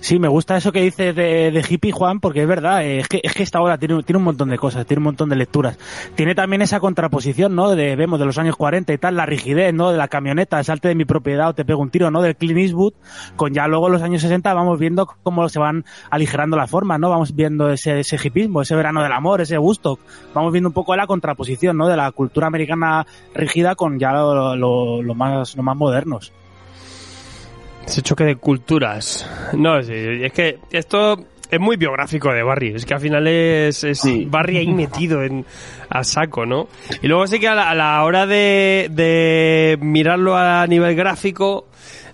Sí, 0.00 0.18
me 0.18 0.28
gusta 0.28 0.56
eso 0.56 0.70
que 0.70 0.80
dices 0.80 1.14
de, 1.14 1.64
hippie, 1.68 1.90
Juan, 1.90 2.20
porque 2.20 2.42
es 2.42 2.48
verdad, 2.48 2.84
es 2.84 3.08
que, 3.08 3.20
es 3.22 3.34
que 3.34 3.42
esta 3.42 3.60
obra 3.60 3.78
tiene, 3.78 3.94
un 3.94 4.22
montón 4.22 4.48
de 4.48 4.56
cosas, 4.56 4.86
tiene 4.86 5.00
un 5.00 5.04
montón 5.04 5.28
de 5.28 5.36
lecturas. 5.36 5.76
Tiene 6.14 6.34
también 6.34 6.62
esa 6.62 6.78
contraposición, 6.78 7.54
¿no? 7.56 7.74
De, 7.74 7.96
vemos 7.96 8.20
de 8.20 8.26
los 8.26 8.38
años 8.38 8.56
40 8.56 8.92
y 8.92 8.98
tal, 8.98 9.16
la 9.16 9.26
rigidez, 9.26 9.74
¿no? 9.74 9.90
De 9.90 9.98
la 9.98 10.06
camioneta, 10.06 10.62
salte 10.62 10.88
de 10.88 10.94
mi 10.94 11.04
propiedad 11.04 11.48
o 11.48 11.54
te 11.54 11.64
pego 11.64 11.82
un 11.82 11.90
tiro, 11.90 12.10
¿no? 12.10 12.22
Del 12.22 12.36
Clint 12.36 12.58
Eastwood, 12.58 12.94
con 13.34 13.52
ya 13.52 13.66
luego 13.66 13.88
los 13.88 14.02
años 14.02 14.22
60 14.22 14.54
vamos 14.54 14.78
viendo 14.78 15.06
cómo 15.22 15.48
se 15.48 15.58
van 15.58 15.84
aligerando 16.10 16.56
las 16.56 16.70
formas, 16.70 17.00
¿no? 17.00 17.10
Vamos 17.10 17.34
viendo 17.34 17.70
ese, 17.70 18.00
ese 18.00 18.16
ese 18.16 18.76
verano 18.76 19.02
del 19.02 19.12
amor, 19.12 19.40
ese 19.40 19.58
gusto. 19.58 19.98
Vamos 20.32 20.52
viendo 20.52 20.68
un 20.68 20.74
poco 20.74 20.94
la 20.94 21.06
contraposición, 21.06 21.76
¿no? 21.76 21.88
De 21.88 21.96
la 21.96 22.12
cultura 22.12 22.46
americana 22.46 23.04
rígida 23.34 23.74
con 23.74 23.98
ya 23.98 24.12
lo 24.12 25.14
más, 25.14 25.56
lo 25.56 25.62
más 25.62 25.76
modernos. 25.76 26.32
Ese 27.88 28.02
choque 28.02 28.24
de 28.24 28.36
culturas. 28.36 29.26
No, 29.54 29.82
sí, 29.82 29.92
es 29.94 30.32
que 30.32 30.58
esto 30.70 31.16
es 31.50 31.58
muy 31.58 31.76
biográfico 31.78 32.30
de 32.30 32.42
Barry. 32.42 32.74
Es 32.74 32.84
que 32.84 32.92
al 32.92 33.00
final 33.00 33.26
es, 33.26 33.82
es 33.82 33.98
Sí. 34.00 34.26
Barry 34.28 34.58
ahí 34.58 34.66
metido 34.68 35.22
en, 35.22 35.46
a 35.88 36.04
saco, 36.04 36.44
¿no? 36.44 36.68
Y 37.00 37.08
luego 37.08 37.26
sí 37.26 37.40
que 37.40 37.48
a 37.48 37.54
la, 37.54 37.70
a 37.70 37.74
la 37.74 38.04
hora 38.04 38.26
de, 38.26 38.88
de 38.90 39.78
mirarlo 39.80 40.36
a 40.36 40.66
nivel 40.66 40.94
gráfico 40.94 41.66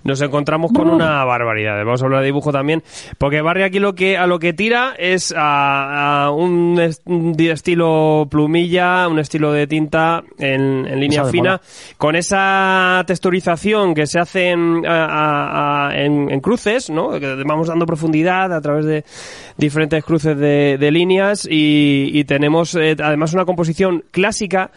nos 0.04 0.20
encontramos 0.20 0.70
con 0.72 0.88
una 0.88 1.24
barbaridad. 1.24 1.76
Vamos 1.84 2.00
a 2.02 2.04
hablar 2.04 2.20
de 2.20 2.26
dibujo 2.26 2.52
también, 2.52 2.82
porque 3.18 3.40
Barry 3.42 3.62
aquí 3.62 3.78
lo 3.78 3.94
que 3.94 4.16
a 4.16 4.26
lo 4.26 4.38
que 4.38 4.52
tira 4.52 4.94
es 4.98 5.34
a, 5.36 6.24
a 6.26 6.30
un, 6.30 6.78
est- 6.80 7.02
un 7.06 7.32
di- 7.32 7.48
estilo 7.50 8.26
plumilla, 8.30 9.08
un 9.08 9.18
estilo 9.18 9.52
de 9.52 9.66
tinta 9.66 10.22
en, 10.38 10.86
en 10.86 11.00
línea 11.00 11.22
fina, 11.32 11.60
con 11.98 12.16
esa 12.16 13.02
texturización 13.06 13.94
que 13.94 14.06
se 14.06 14.18
hace 14.20 14.50
en, 14.50 14.82
a- 14.86 15.90
en- 15.94 16.30
en 16.30 16.40
cruces, 16.40 16.90
¿no? 16.90 17.18
Que 17.18 17.34
vamos 17.46 17.68
dando 17.68 17.86
profundidad 17.86 18.52
a 18.52 18.60
través 18.60 18.84
de 18.84 19.04
diferentes 19.56 20.04
cruces 20.04 20.36
de, 20.36 20.76
de 20.78 20.90
líneas 20.90 21.46
y, 21.50 22.10
y 22.12 22.24
tenemos 22.24 22.74
eh, 22.74 22.96
además 23.02 23.32
una 23.34 23.44
composición 23.44 24.04
clásica 24.10 24.70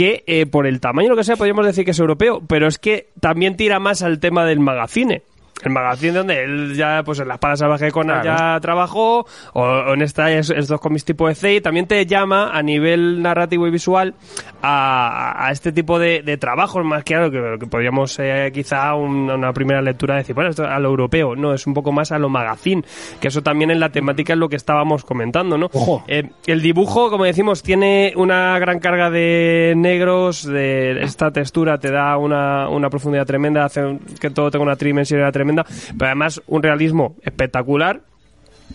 que 0.00 0.24
eh, 0.26 0.46
por 0.46 0.66
el 0.66 0.80
tamaño 0.80 1.10
lo 1.10 1.16
que 1.16 1.24
sea 1.24 1.36
podríamos 1.36 1.66
decir 1.66 1.84
que 1.84 1.90
es 1.90 1.98
europeo, 1.98 2.42
pero 2.48 2.66
es 2.66 2.78
que 2.78 3.08
también 3.20 3.58
tira 3.58 3.78
más 3.80 4.00
al 4.00 4.18
tema 4.18 4.46
del 4.46 4.58
magazine. 4.58 5.20
El 5.62 5.70
magazine 5.72 6.12
donde 6.12 6.42
él 6.42 6.74
ya, 6.76 7.02
pues 7.04 7.20
en 7.20 7.28
la 7.28 7.34
espada 7.34 7.56
salvaje 7.56 7.90
con 7.90 8.06
Claro. 8.06 8.24
ya 8.24 8.58
trabajó, 8.60 9.26
o, 9.52 9.62
o 9.62 9.94
en 9.94 10.02
esta, 10.02 10.30
es- 10.32 10.50
estos 10.50 10.80
cómics 10.80 11.04
tipo 11.04 11.28
de 11.28 11.34
C, 11.34 11.60
también 11.60 11.86
te 11.86 12.04
llama 12.06 12.50
a 12.52 12.62
nivel 12.62 13.22
narrativo 13.22 13.66
y 13.66 13.70
visual 13.70 14.14
a, 14.62 15.46
a 15.46 15.50
este 15.52 15.72
tipo 15.72 15.98
de, 15.98 16.22
de 16.22 16.36
trabajos, 16.36 16.84
más 16.84 17.04
que 17.04 17.14
a 17.14 17.20
lo 17.20 17.30
que, 17.30 17.56
que 17.60 17.66
podríamos 17.66 18.18
eh, 18.18 18.50
quizá 18.52 18.94
un- 18.94 19.30
una 19.30 19.52
primera 19.52 19.80
lectura 19.82 20.16
decir, 20.16 20.34
bueno, 20.34 20.50
esto 20.50 20.64
a 20.64 20.78
lo 20.78 20.88
europeo, 20.88 21.36
no, 21.36 21.52
es 21.54 21.66
un 21.66 21.74
poco 21.74 21.92
más 21.92 22.12
a 22.12 22.18
lo 22.18 22.28
magazine, 22.28 22.82
que 23.20 23.28
eso 23.28 23.42
también 23.42 23.70
en 23.70 23.80
la 23.80 23.90
temática 23.90 24.32
es 24.32 24.38
lo 24.38 24.48
que 24.48 24.56
estábamos 24.56 25.04
comentando, 25.04 25.56
¿no? 25.58 25.66
Ojo. 25.72 26.04
Eh, 26.08 26.30
el 26.46 26.62
dibujo, 26.62 27.10
como 27.10 27.24
decimos, 27.24 27.62
tiene 27.62 28.12
una 28.16 28.58
gran 28.58 28.78
carga 28.80 29.10
de 29.10 29.74
negros, 29.76 30.44
de 30.44 31.02
esta 31.02 31.30
textura 31.30 31.78
te 31.78 31.90
da 31.90 32.16
una, 32.16 32.68
una 32.68 32.90
profundidad 32.90 33.26
tremenda, 33.26 33.64
hace 33.64 33.98
que 34.20 34.30
todo 34.30 34.50
tenga 34.50 34.64
una 34.64 34.76
tridimensionalidad 34.76 35.32
tremenda, 35.32 35.49
pero 35.54 36.06
además 36.06 36.40
un 36.46 36.62
realismo 36.62 37.16
espectacular. 37.22 38.02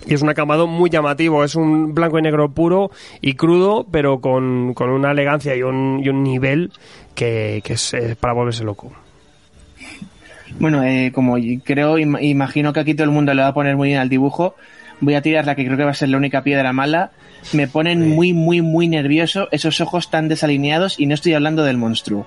Y 0.06 0.14
es 0.14 0.22
un 0.22 0.30
acabado 0.30 0.68
muy 0.68 0.90
llamativo, 0.90 1.44
es 1.46 1.56
un 1.56 1.94
blanco 1.96 2.20
y 2.20 2.22
negro 2.22 2.52
puro 2.52 2.92
y 3.22 3.36
crudo, 3.36 3.86
pero 3.90 4.20
con, 4.20 4.74
con 4.74 4.90
una 4.90 5.12
elegancia 5.12 5.56
y 5.56 5.64
un, 5.64 6.02
y 6.04 6.10
un 6.10 6.22
nivel 6.22 6.72
que, 7.16 7.62
que 7.64 7.74
es 7.74 7.94
eh, 7.94 8.18
para 8.20 8.34
volverse 8.34 8.66
loco. 8.66 8.92
Bueno, 10.60 10.84
eh, 10.84 11.12
como 11.14 11.38
creo, 11.64 11.98
im- 11.98 12.22
imagino 12.22 12.74
que 12.74 12.82
aquí 12.82 12.94
todo 12.94 13.06
el 13.06 13.12
mundo 13.12 13.34
le 13.34 13.42
va 13.42 13.48
a 13.50 13.54
poner 13.54 13.78
muy 13.78 13.88
bien 13.88 14.00
al 14.00 14.10
dibujo, 14.10 14.56
voy 15.00 15.16
a 15.16 15.22
tirar 15.22 15.46
la 15.46 15.56
que 15.56 15.66
creo 15.66 15.78
que 15.78 15.84
va 15.86 15.92
a 15.92 15.96
ser 15.96 16.10
la 16.10 16.18
única 16.18 16.44
piedra 16.44 16.74
mala. 16.74 17.12
Me 17.54 17.68
ponen 17.68 18.10
muy, 18.10 18.34
muy, 18.34 18.62
muy 18.62 18.88
nervioso 18.90 19.48
esos 19.52 19.80
ojos 19.80 20.10
tan 20.10 20.28
desalineados 20.28 21.00
y 21.00 21.06
no 21.06 21.14
estoy 21.14 21.34
hablando 21.36 21.64
del 21.64 21.78
monstruo. 21.78 22.26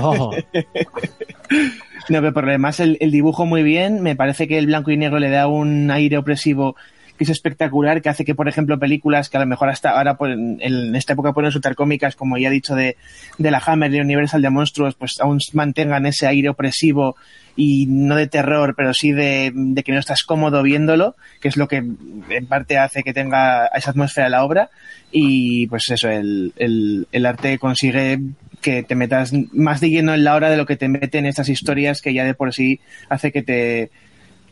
Ojo. 0.00 0.32
No, 2.10 2.20
pero 2.20 2.32
por 2.32 2.44
lo 2.44 2.50
demás 2.50 2.80
el, 2.80 2.96
el 3.00 3.12
dibujo 3.12 3.46
muy 3.46 3.62
bien, 3.62 4.02
me 4.02 4.16
parece 4.16 4.48
que 4.48 4.58
el 4.58 4.66
blanco 4.66 4.90
y 4.90 4.96
negro 4.96 5.20
le 5.20 5.30
da 5.30 5.46
un 5.46 5.92
aire 5.92 6.18
opresivo 6.18 6.74
que 7.20 7.24
es 7.24 7.30
espectacular, 7.30 8.00
que 8.00 8.08
hace 8.08 8.24
que, 8.24 8.34
por 8.34 8.48
ejemplo, 8.48 8.78
películas 8.78 9.28
que 9.28 9.36
a 9.36 9.40
lo 9.40 9.46
mejor 9.46 9.68
hasta 9.68 9.90
ahora 9.90 10.16
pues, 10.16 10.32
en, 10.32 10.96
esta 10.96 11.12
época 11.12 11.34
pueden 11.34 11.48
resultar 11.48 11.74
cómicas, 11.74 12.16
como 12.16 12.38
ya 12.38 12.48
he 12.48 12.50
dicho, 12.50 12.74
de, 12.74 12.96
de 13.36 13.50
la 13.50 13.62
Hammer, 13.66 13.90
de 13.90 14.00
Universal 14.00 14.40
de 14.40 14.48
Monstruos, 14.48 14.94
pues 14.94 15.20
aún 15.20 15.38
mantengan 15.52 16.06
ese 16.06 16.26
aire 16.26 16.48
opresivo 16.48 17.16
y 17.56 17.84
no 17.90 18.16
de 18.16 18.26
terror, 18.26 18.72
pero 18.74 18.94
sí 18.94 19.12
de, 19.12 19.52
de 19.54 19.82
que 19.82 19.92
no 19.92 19.98
estás 19.98 20.22
cómodo 20.22 20.62
viéndolo, 20.62 21.14
que 21.42 21.48
es 21.48 21.58
lo 21.58 21.68
que 21.68 21.84
en 22.30 22.46
parte 22.48 22.78
hace 22.78 23.02
que 23.02 23.12
tenga 23.12 23.66
esa 23.66 23.90
atmósfera 23.90 24.30
la 24.30 24.42
obra. 24.42 24.70
Y 25.12 25.66
pues 25.66 25.90
eso, 25.90 26.08
el, 26.08 26.54
el, 26.56 27.26
arte 27.26 27.58
consigue 27.58 28.18
que 28.62 28.82
te 28.82 28.94
metas 28.94 29.34
más 29.52 29.82
de 29.82 29.90
lleno 29.90 30.14
en 30.14 30.24
la 30.24 30.34
hora 30.36 30.48
de 30.48 30.56
lo 30.56 30.64
que 30.64 30.76
te 30.76 30.88
mete 30.88 31.18
en 31.18 31.26
estas 31.26 31.50
historias 31.50 32.00
que 32.00 32.14
ya 32.14 32.24
de 32.24 32.32
por 32.32 32.54
sí 32.54 32.80
hace 33.10 33.30
que 33.30 33.42
te, 33.42 33.90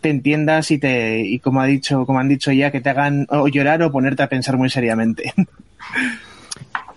te 0.01 0.11
entiendas 0.11 0.71
y 0.71 0.79
te 0.79 1.21
y 1.21 1.39
como 1.39 1.61
ha 1.61 1.67
dicho 1.67 2.07
como 2.07 2.19
han 2.19 2.29
dicho 2.29 2.53
ya 2.53 2.71
que 2.71 2.81
te 2.81 2.91
hagan 2.91 3.27
o 3.31 3.49
llorar 3.49 3.83
o 3.83 3.93
ponerte 3.93 4.23
a 4.23 4.29
pensar 4.29 4.57
muy 4.57 4.71
seriamente 4.71 5.33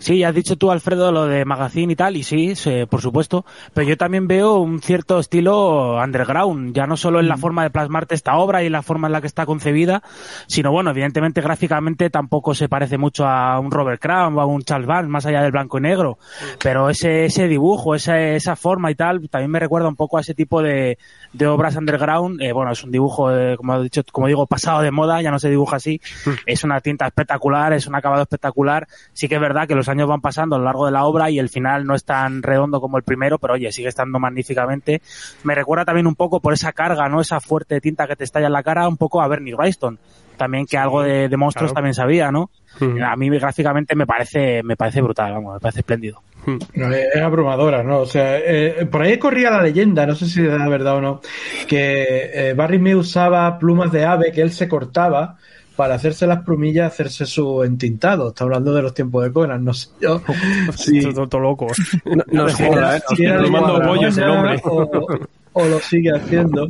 Sí, 0.02 0.24
has 0.24 0.34
dicho 0.34 0.56
tú, 0.56 0.72
Alfredo, 0.72 1.12
lo 1.12 1.28
de 1.28 1.46
magazine 1.46 1.94
y 1.94 1.96
tal, 1.96 2.18
y 2.18 2.24
sí, 2.24 2.56
sí, 2.56 2.88
por 2.90 3.02
supuesto, 3.02 3.46
pero 3.76 3.88
yo 3.88 3.98
también 3.98 4.28
veo 4.28 4.56
un 4.56 4.82
cierto 4.82 5.20
estilo 5.20 5.98
underground, 6.04 6.74
ya 6.74 6.88
no 6.88 6.98
solo 6.98 7.20
en 7.20 7.28
la 7.28 7.38
forma 7.38 7.62
de 7.62 7.70
plasmarte 7.70 8.16
esta 8.16 8.36
obra 8.38 8.64
y 8.64 8.66
en 8.66 8.72
la 8.72 8.82
forma 8.82 9.08
en 9.08 9.14
la 9.14 9.22
que 9.22 9.28
está 9.28 9.46
concebida, 9.46 10.02
sino 10.48 10.72
bueno, 10.72 10.90
evidentemente 10.90 11.40
gráficamente 11.42 12.10
tampoco 12.10 12.56
se 12.56 12.68
parece 12.68 12.98
mucho 12.98 13.28
a 13.28 13.60
un 13.60 13.70
Robert 13.70 14.02
Crumb 14.02 14.38
o 14.38 14.42
a 14.42 14.48
un 14.48 14.64
Charles 14.64 14.88
Vance, 14.88 15.08
más 15.08 15.28
allá 15.28 15.44
del 15.44 15.52
blanco 15.52 15.78
y 15.78 15.82
negro, 15.82 16.18
pero 16.64 16.90
ese, 16.90 17.26
ese 17.26 17.48
dibujo, 17.48 17.94
esa, 17.94 18.20
esa 18.20 18.56
forma 18.56 18.90
y 18.90 18.96
tal, 18.96 19.30
también 19.30 19.52
me 19.52 19.60
recuerda 19.60 19.88
un 19.88 19.96
poco 19.96 20.18
a 20.18 20.22
ese 20.22 20.34
tipo 20.34 20.64
de, 20.64 20.98
de 21.32 21.46
obras 21.46 21.76
underground, 21.76 22.42
eh, 22.42 22.54
bueno, 22.54 22.72
es 22.72 22.84
un 22.84 22.90
dibujo, 22.90 23.32
eh, 23.32 23.56
como 23.56 23.76
he 23.76 23.84
dicho, 23.84 24.02
como 24.12 24.26
digo, 24.26 24.48
pasado 24.48 24.82
de 24.82 24.90
moda, 24.90 25.22
ya 25.22 25.30
no 25.30 25.38
se 25.38 25.52
dibuja 25.52 25.76
así, 25.76 26.02
es 26.48 26.64
una 26.64 26.82
tinta 26.82 27.06
espectacular, 27.06 27.74
es 27.74 27.86
un 27.86 27.94
acabado 27.94 28.24
espectacular, 28.24 28.88
sí 29.14 29.28
que 29.28 29.36
es 29.36 29.42
verdad 29.42 29.68
que 29.68 29.76
los 29.76 29.91
años 29.92 30.08
van 30.08 30.22
pasando 30.22 30.56
a 30.56 30.60
lo 30.60 30.66
largo 30.66 30.86
de 30.86 30.92
la 30.92 31.06
obra 31.06 31.30
y 31.30 31.40
el 31.40 31.50
final 31.50 31.86
no 31.86 31.96
es 31.96 32.04
tan 32.04 32.42
redondo 32.42 32.82
como 32.82 32.98
el 32.98 33.04
primero, 33.04 33.38
pero 33.38 33.54
oye, 33.54 33.72
sigue 33.72 33.90
estando 33.90 34.20
magníficamente. 34.20 35.02
Me 35.44 35.56
recuerda 35.56 35.86
también 35.86 36.08
un 36.08 36.16
poco 36.16 36.40
por 36.40 36.54
esa 36.54 36.72
carga, 36.72 37.08
¿no? 37.10 37.22
Esa 37.22 37.40
fuerte 37.40 37.80
tinta 37.82 38.08
que 38.08 38.16
te 38.16 38.24
estalla 38.24 38.48
en 38.48 38.54
la 38.54 38.64
cara, 38.64 38.88
un 38.88 38.98
poco 38.98 39.22
a 39.22 39.28
Bernie 39.28 39.54
Wrightson. 39.54 40.00
También 40.38 40.66
que 40.66 40.78
algo 40.78 41.04
de, 41.04 41.30
de 41.30 41.38
monstruos 41.38 41.70
claro. 41.72 41.76
también 41.76 41.94
sabía, 41.94 42.32
¿no? 42.32 42.50
A 43.06 43.16
mí 43.16 43.30
gráficamente 43.30 43.96
me 43.96 44.08
parece, 44.08 44.64
me 44.64 44.76
parece 44.76 45.02
brutal, 45.02 45.34
vamos, 45.34 45.56
me 45.56 45.60
parece 45.60 45.82
espléndido. 45.82 46.24
No, 46.74 46.92
es 46.92 47.22
abrumadora, 47.22 47.84
¿no? 47.84 48.00
O 48.00 48.06
sea, 48.08 48.40
eh, 48.40 48.88
por 48.90 49.04
ahí 49.04 49.20
corría 49.20 49.52
la 49.52 49.62
leyenda, 49.62 50.08
no 50.08 50.16
sé 50.16 50.26
si 50.26 50.42
es 50.42 50.52
la 50.52 50.68
verdad 50.68 50.96
o 50.96 51.02
no, 51.02 51.22
que 51.68 52.32
eh, 52.34 52.54
Barry 52.56 52.80
me 52.80 52.96
usaba 52.96 53.60
plumas 53.60 53.92
de 53.92 54.06
ave 54.06 54.32
que 54.32 54.42
él 54.42 54.52
se 54.52 54.68
cortaba 54.68 55.38
para 55.82 55.96
hacerse 55.96 56.28
las 56.28 56.44
plumillas, 56.44 56.94
hacerse 56.94 57.26
su 57.26 57.64
entintado. 57.64 58.30
Está 58.30 58.44
hablando 58.44 58.72
de 58.72 58.84
los 58.84 58.94
tiempos 58.94 59.24
de 59.24 59.32
Conan, 59.32 59.66
no 59.66 59.74
sé 59.74 59.90
yo. 60.00 60.22
Sí. 60.78 61.02
Todo, 61.02 61.28
todo 61.28 61.42
loco. 61.42 61.66
No, 62.06 62.24
no 62.32 62.48
¿eh? 62.96 63.02
si 63.16 63.26
bollos 63.26 64.16
el 64.16 64.30
hombre. 64.30 64.62
O, 64.64 64.88
o 65.54 65.66
lo 65.66 65.80
sigue 65.80 66.12
haciendo. 66.12 66.70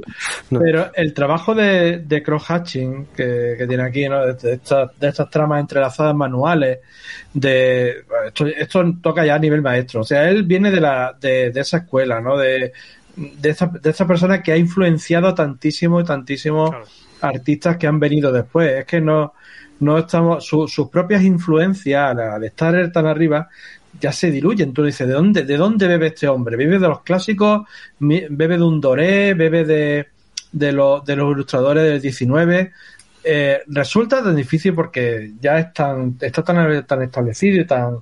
Pero 0.49 0.91
el 0.95 1.13
trabajo 1.13 1.53
de, 1.53 1.97
de 1.97 2.23
cross 2.23 2.45
hatching 2.45 3.07
que, 3.13 3.55
que 3.57 3.67
tiene 3.67 3.83
aquí, 3.83 4.07
¿no? 4.07 4.27
de, 4.27 4.53
estas, 4.53 4.97
de 4.97 5.09
estas 5.09 5.29
tramas 5.29 5.59
entrelazadas 5.59 6.15
manuales, 6.15 6.79
de 7.33 8.05
esto, 8.27 8.47
esto 8.47 8.93
toca 9.03 9.25
ya 9.25 9.35
a 9.35 9.39
nivel 9.39 9.61
maestro. 9.61 9.99
O 9.99 10.05
sea, 10.05 10.29
él 10.29 10.43
viene 10.43 10.71
de 10.71 10.79
la 10.79 11.17
de, 11.19 11.51
de 11.51 11.59
esa 11.59 11.79
escuela, 11.79 12.21
¿no? 12.21 12.37
De, 12.37 12.71
de 13.17 13.49
esa, 13.49 13.67
de 13.67 13.89
esa 13.89 14.07
persona 14.07 14.41
que 14.41 14.53
ha 14.53 14.57
influenciado 14.57 15.35
tantísimos 15.35 16.05
Claro. 16.05 16.85
Artistas 17.21 17.77
que 17.77 17.87
han 17.87 17.99
venido 17.99 18.31
después. 18.31 18.71
Es 18.79 18.85
que 18.85 19.01
no, 19.01 19.33
no 19.79 19.97
estamos, 19.99 20.45
su- 20.45 20.67
sus 20.67 20.89
propias 20.89 21.23
influencias 21.23 22.11
al, 22.11 22.19
al 22.19 22.43
estar 22.43 22.91
tan 22.91 23.05
arriba 23.07 23.49
ya 23.99 24.11
se 24.11 24.31
diluyen. 24.31 24.73
Tú 24.73 24.83
dices, 24.83 25.07
¿de 25.07 25.13
dónde, 25.13 25.43
¿de 25.43 25.57
dónde 25.57 25.87
bebe 25.87 26.07
este 26.07 26.27
hombre? 26.27 26.55
¿Bebe 26.57 26.79
de 26.79 26.87
los 26.87 27.01
clásicos? 27.01 27.67
¿Bebe 27.99 28.57
de 28.57 28.63
un 28.63 28.79
Doré? 28.81 29.33
¿Bebe 29.33 29.65
de, 29.65 30.07
de, 30.51 30.71
los, 30.71 31.03
de 31.05 31.15
los 31.15 31.31
ilustradores 31.33 31.83
del 31.83 32.01
19? 32.01 32.71
eh, 33.23 33.59
resulta 33.67 34.23
tan 34.23 34.35
difícil 34.35 34.73
porque 34.73 35.33
ya 35.39 35.59
es 35.59 35.73
tan, 35.73 36.17
está 36.21 36.43
tan 36.43 37.01
establecido 37.03 37.61
y 37.61 37.65
tan, 37.67 37.97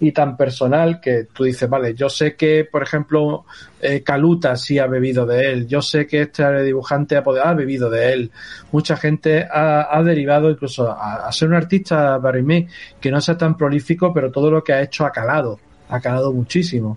y 0.00 0.12
tan 0.12 0.36
personal 0.36 1.00
que 1.00 1.26
tú 1.32 1.44
dices, 1.44 1.68
vale, 1.68 1.94
yo 1.94 2.08
sé 2.08 2.34
que, 2.34 2.64
por 2.64 2.82
ejemplo, 2.82 3.44
eh, 3.82 4.02
Caluta 4.02 4.56
sí 4.56 4.78
ha 4.78 4.86
bebido 4.86 5.26
de 5.26 5.52
él, 5.52 5.66
yo 5.68 5.82
sé 5.82 6.06
que 6.06 6.22
este 6.22 6.62
dibujante 6.62 7.16
ha, 7.16 7.22
podido- 7.22 7.44
ha 7.44 7.52
bebido 7.54 7.90
de 7.90 8.12
él, 8.14 8.30
mucha 8.72 8.96
gente 8.96 9.46
ha, 9.50 9.94
ha 9.94 10.02
derivado 10.02 10.50
incluso 10.50 10.90
a, 10.90 11.30
ser 11.32 11.48
un 11.48 11.54
artista, 11.54 12.16
Barry 12.18 12.42
May, 12.42 12.66
que 13.00 13.10
no 13.10 13.20
sea 13.20 13.36
tan 13.36 13.56
prolífico, 13.56 14.12
pero 14.14 14.30
todo 14.32 14.50
lo 14.50 14.64
que 14.64 14.72
ha 14.72 14.80
hecho 14.82 15.04
ha 15.04 15.12
calado, 15.12 15.60
ha 15.90 16.00
calado 16.00 16.32
muchísimo. 16.32 16.96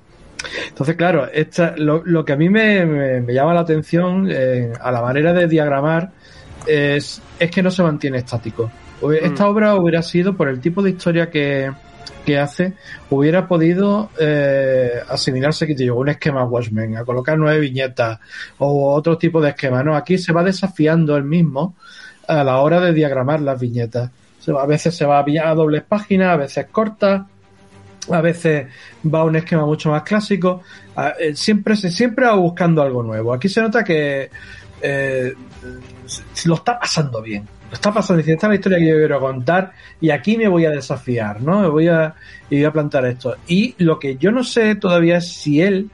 Entonces, 0.69 0.95
claro, 0.95 1.27
esta, 1.31 1.73
lo, 1.77 2.03
lo 2.05 2.23
que 2.25 2.33
a 2.33 2.35
mí 2.37 2.49
me, 2.49 2.85
me- 2.85 3.21
me 3.21 3.33
llama 3.33 3.53
la 3.53 3.61
atención 3.61 4.27
eh, 4.29 4.71
a 4.79 4.91
la 4.91 5.01
manera 5.01 5.33
de 5.33 5.47
diagramar 5.47 6.11
es, 6.67 7.21
es 7.39 7.51
que 7.51 7.61
no 7.63 7.69
se 7.71 7.83
mantiene 7.83 8.19
estático. 8.19 8.71
Hubie- 9.03 9.19
Esta 9.23 9.47
obra 9.47 9.75
hubiera 9.75 10.01
sido, 10.01 10.35
por 10.35 10.47
el 10.47 10.59
tipo 10.59 10.81
de 10.81 10.91
historia 10.91 11.29
que, 11.29 11.71
que 12.25 12.39
hace, 12.39 12.73
hubiera 13.09 13.47
podido 13.47 14.09
eh, 14.19 14.93
asimilarse 15.09 15.67
que 15.67 15.75
llegó 15.75 15.99
un 15.99 16.09
esquema 16.09 16.43
Watchmen, 16.45 16.97
a 16.97 17.03
colocar 17.05 17.37
nueve 17.37 17.59
viñetas 17.59 18.19
o 18.59 18.93
otro 18.93 19.17
tipo 19.17 19.41
de 19.41 19.49
esquema. 19.49 19.83
No, 19.83 19.95
aquí 19.95 20.17
se 20.17 20.31
va 20.33 20.43
desafiando 20.43 21.15
el 21.17 21.23
mismo 21.23 21.75
a 22.27 22.43
la 22.43 22.57
hora 22.57 22.79
de 22.79 22.93
diagramar 22.93 23.41
las 23.41 23.59
viñetas. 23.59 24.09
A 24.59 24.65
veces 24.65 24.95
se 24.95 25.05
va 25.05 25.19
a 25.19 25.53
dobles 25.55 25.83
páginas, 25.83 26.29
a 26.33 26.37
veces 26.37 26.65
cortas, 26.71 27.23
a 28.11 28.21
veces 28.21 28.67
va 29.05 29.19
a 29.19 29.23
un 29.23 29.35
esquema 29.37 29.65
mucho 29.65 29.89
más 29.89 30.03
clásico. 30.03 30.61
A- 30.95 31.13
eh, 31.19 31.35
Siempre 31.35 31.75
se 31.77 31.89
siempre 31.89 32.25
va 32.25 32.35
buscando 32.35 32.81
algo 32.81 33.03
nuevo. 33.03 33.33
Aquí 33.33 33.47
se 33.49 33.61
nota 33.61 33.83
que 33.83 34.29
eh, 34.81 35.33
lo 36.45 36.55
está 36.55 36.77
pasando 36.79 37.21
bien. 37.21 37.47
Está 37.73 37.91
pasando. 37.91 38.19
Dice, 38.19 38.33
esta 38.33 38.47
es 38.47 38.49
la 38.49 38.55
historia 38.55 38.77
que 38.77 38.87
yo 38.87 38.95
quiero 38.95 39.19
contar 39.19 39.71
y 39.99 40.11
aquí 40.11 40.37
me 40.37 40.47
voy 40.47 40.65
a 40.65 40.69
desafiar, 40.69 41.41
¿no? 41.41 41.61
Me 41.61 41.67
voy 41.67 41.87
a, 41.87 42.13
y 42.49 42.57
voy 42.57 42.65
a 42.65 42.71
plantar 42.71 43.05
esto. 43.05 43.35
Y 43.47 43.75
lo 43.79 43.99
que 43.99 44.17
yo 44.17 44.31
no 44.31 44.43
sé 44.43 44.75
todavía 44.75 45.17
es 45.17 45.33
si 45.33 45.61
él 45.61 45.89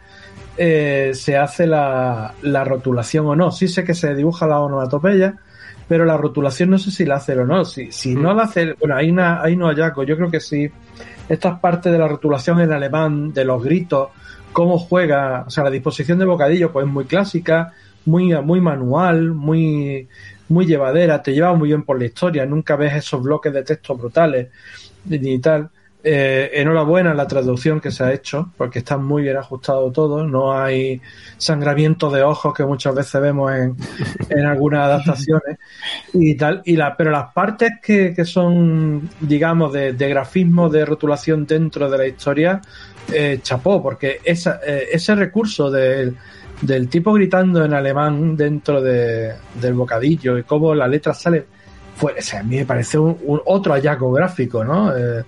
eh, 0.57 1.11
se 1.13 1.38
hace 1.38 1.65
la, 1.65 2.34
la 2.41 2.63
rotulación 2.65 3.25
o 3.27 3.36
no. 3.36 3.51
Sí 3.51 3.69
sé 3.69 3.86
que 3.86 3.93
se 3.93 4.13
dibuja 4.13 4.45
la 4.45 4.59
onomatopeya, 4.59 5.36
pero 5.88 6.03
la 6.03 6.17
rotulación 6.17 6.69
no 6.69 6.77
sé 6.77 6.91
si 6.91 7.05
la 7.05 7.15
hace 7.15 7.38
o 7.39 7.45
no. 7.45 7.63
Si, 7.63 7.91
si 7.91 8.13
no 8.13 8.34
la 8.34 8.43
hace, 8.43 8.73
bueno, 8.73 8.95
hay 8.95 9.09
una, 9.09 9.41
hay 9.41 9.55
no 9.55 9.67
hallazgo. 9.67 10.03
Yo 10.03 10.17
creo 10.17 10.30
que 10.30 10.41
sí. 10.41 10.69
Estas 11.30 11.59
partes 11.59 11.91
de 11.91 11.97
la 11.97 12.07
rotulación 12.07 12.59
en 12.59 12.73
alemán, 12.73 13.34
de 13.34 13.45
los 13.45 13.63
gritos, 13.63 14.09
cómo 14.51 14.77
juega, 14.77 15.45
o 15.47 15.49
sea, 15.49 15.63
la 15.63 15.69
disposición 15.69 16.19
de 16.19 16.25
bocadillo, 16.25 16.71
pues 16.71 16.86
es 16.86 16.91
muy 16.91 17.05
clásica, 17.05 17.71
muy, 18.05 18.34
muy 18.41 18.59
manual, 18.59 19.32
muy, 19.32 20.07
muy 20.50 20.66
llevadera, 20.66 21.24
te 21.24 21.34
lleva 21.34 21.54
muy 21.54 21.70
bien 21.70 21.84
por 21.84 21.97
la 21.97 22.06
historia, 22.06 22.45
nunca 22.45 22.76
ves 22.76 22.93
esos 22.95 23.22
bloques 23.22 23.54
de 23.54 23.64
texto 23.64 23.95
brutales 23.95 24.50
ni 25.06 25.39
tal. 25.39 25.70
Eh, 26.02 26.52
enhorabuena 26.54 27.12
en 27.12 27.18
la 27.18 27.28
traducción 27.28 27.82
que 27.82 27.91
se 27.91 28.06
ha 28.06 28.14
hecho, 28.14 28.54
porque 28.56 28.80
está 28.80 28.97
muy 28.97 29.24
bien 29.24 29.36
ajustado 29.36 29.91
todo, 29.91 30.26
no 30.26 30.58
hay 30.58 31.02
sangramiento 31.38 32.10
de 32.10 32.24
ojos 32.24 32.54
que 32.54 32.64
muchas 32.64 32.95
veces 32.95 33.20
vemos 33.20 33.52
en, 33.52 33.76
en 34.30 34.45
algunas 34.45 34.86
adaptaciones 34.86 35.58
y 36.14 36.36
tal, 36.36 36.62
y 36.64 36.78
la, 36.78 36.95
pero 36.95 37.12
las 37.12 37.34
partes 37.34 37.74
que, 37.84 38.14
que 38.14 38.24
son, 38.24 39.10
digamos, 39.20 39.74
de, 39.74 39.91
de 39.91 40.08
grafismo, 40.08 40.70
de 40.70 40.86
rotulación 40.86 41.45
dentro 41.45 41.89
de 41.89 41.97
la 41.97 42.08
historia, 42.08 42.62
eh, 43.12 43.39
chapó, 43.41 43.84
porque 43.84 44.22
esa, 44.24 44.62
eh, 44.66 44.88
ese 44.93 45.16
recurso 45.16 45.70
del, 45.70 46.16
del 46.62 46.89
tipo 46.89 47.14
gritando 47.14 47.64
en 47.64 47.74
alemán 47.74 48.36
dentro 48.36 48.82
de, 48.82 49.34
del 49.60 49.74
bocadillo 49.74 50.38
y 50.38 50.43
cómo 50.43 50.76
la 50.76 50.88
letra 50.88 51.14
sale, 51.14 51.45
fue, 51.95 52.14
o 52.18 52.22
sea, 52.22 52.41
a 52.41 52.43
mí 52.43 52.57
me 52.57 52.66
parece 52.66 52.97
un, 52.97 53.18
un 53.26 53.41
otro 53.45 53.74
hallazgo 53.74 54.12
gráfico, 54.12 54.64
¿no? 54.64 54.95
Eh, 54.95 55.24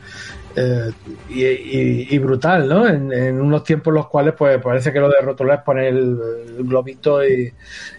eh, 0.55 0.91
y, 1.29 2.17
brutal, 2.19 2.67
¿no? 2.67 2.88
En, 2.88 3.39
unos 3.39 3.63
tiempos 3.63 3.93
los 3.93 4.07
cuales 4.07 4.34
pues 4.38 4.61
parece 4.61 4.91
que 4.91 4.99
lo 4.99 5.07
de 5.07 5.21
rotular 5.21 5.59
es 5.59 5.63
poner 5.63 5.86
el, 5.86 6.19
el 6.57 6.63
globito 6.63 7.25
y, 7.25 7.53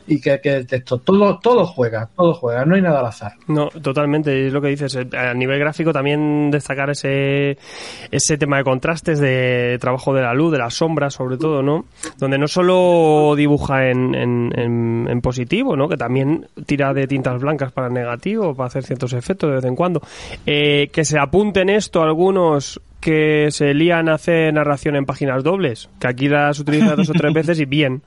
y 0.06 0.20
que, 0.20 0.40
que 0.40 0.56
el 0.56 0.66
texto, 0.66 0.98
todo, 0.98 1.38
todo 1.38 1.64
juega, 1.66 2.08
todo 2.16 2.34
juega, 2.34 2.64
no 2.64 2.74
hay 2.74 2.82
nada 2.82 3.00
al 3.00 3.06
azar. 3.06 3.32
No, 3.48 3.68
totalmente, 3.68 4.46
es 4.46 4.52
lo 4.52 4.60
que 4.60 4.68
dices. 4.68 4.94
Eh, 4.96 5.06
A 5.16 5.34
nivel 5.34 5.58
gráfico 5.58 5.92
también 5.92 6.50
destacar 6.50 6.90
ese, 6.90 7.56
ese 8.10 8.36
tema 8.38 8.58
de 8.58 8.64
contrastes, 8.64 9.18
de 9.20 9.78
trabajo 9.80 10.12
de 10.14 10.22
la 10.22 10.34
luz, 10.34 10.52
de 10.52 10.58
las 10.58 10.74
sombras 10.74 11.14
sobre 11.14 11.36
todo, 11.36 11.62
¿no? 11.62 11.84
Donde 12.18 12.38
no 12.38 12.48
solo 12.48 13.34
dibuja 13.36 13.88
en, 13.88 14.14
en, 14.14 14.52
en- 14.58 15.06
en 15.08 15.20
positivo, 15.20 15.76
¿no? 15.76 15.88
Que 15.88 15.96
también 15.96 16.46
tira 16.66 16.92
de 16.92 17.06
tintas 17.06 17.40
blancas 17.40 17.72
para 17.72 17.88
negativo, 17.88 18.54
para 18.54 18.68
hacer 18.68 18.82
ciertos 18.84 19.12
efectos 19.12 19.50
de 19.50 19.56
vez 19.56 19.64
en 19.64 19.76
cuando. 19.76 20.00
Eh, 20.46 20.88
que 20.92 21.04
se 21.04 21.18
apunten 21.18 21.68
esto 21.68 22.02
algunos 22.02 22.80
que 23.02 23.48
se 23.50 23.74
lían 23.74 24.08
a 24.08 24.14
hacer 24.14 24.54
narración 24.54 24.96
en 24.96 25.04
páginas 25.04 25.44
dobles, 25.44 25.90
que 26.00 26.06
aquí 26.06 26.28
las 26.28 26.58
utiliza 26.60 26.94
dos 26.96 27.10
o 27.10 27.12
tres 27.12 27.32
veces 27.34 27.60
y 27.60 27.66
bien, 27.66 28.02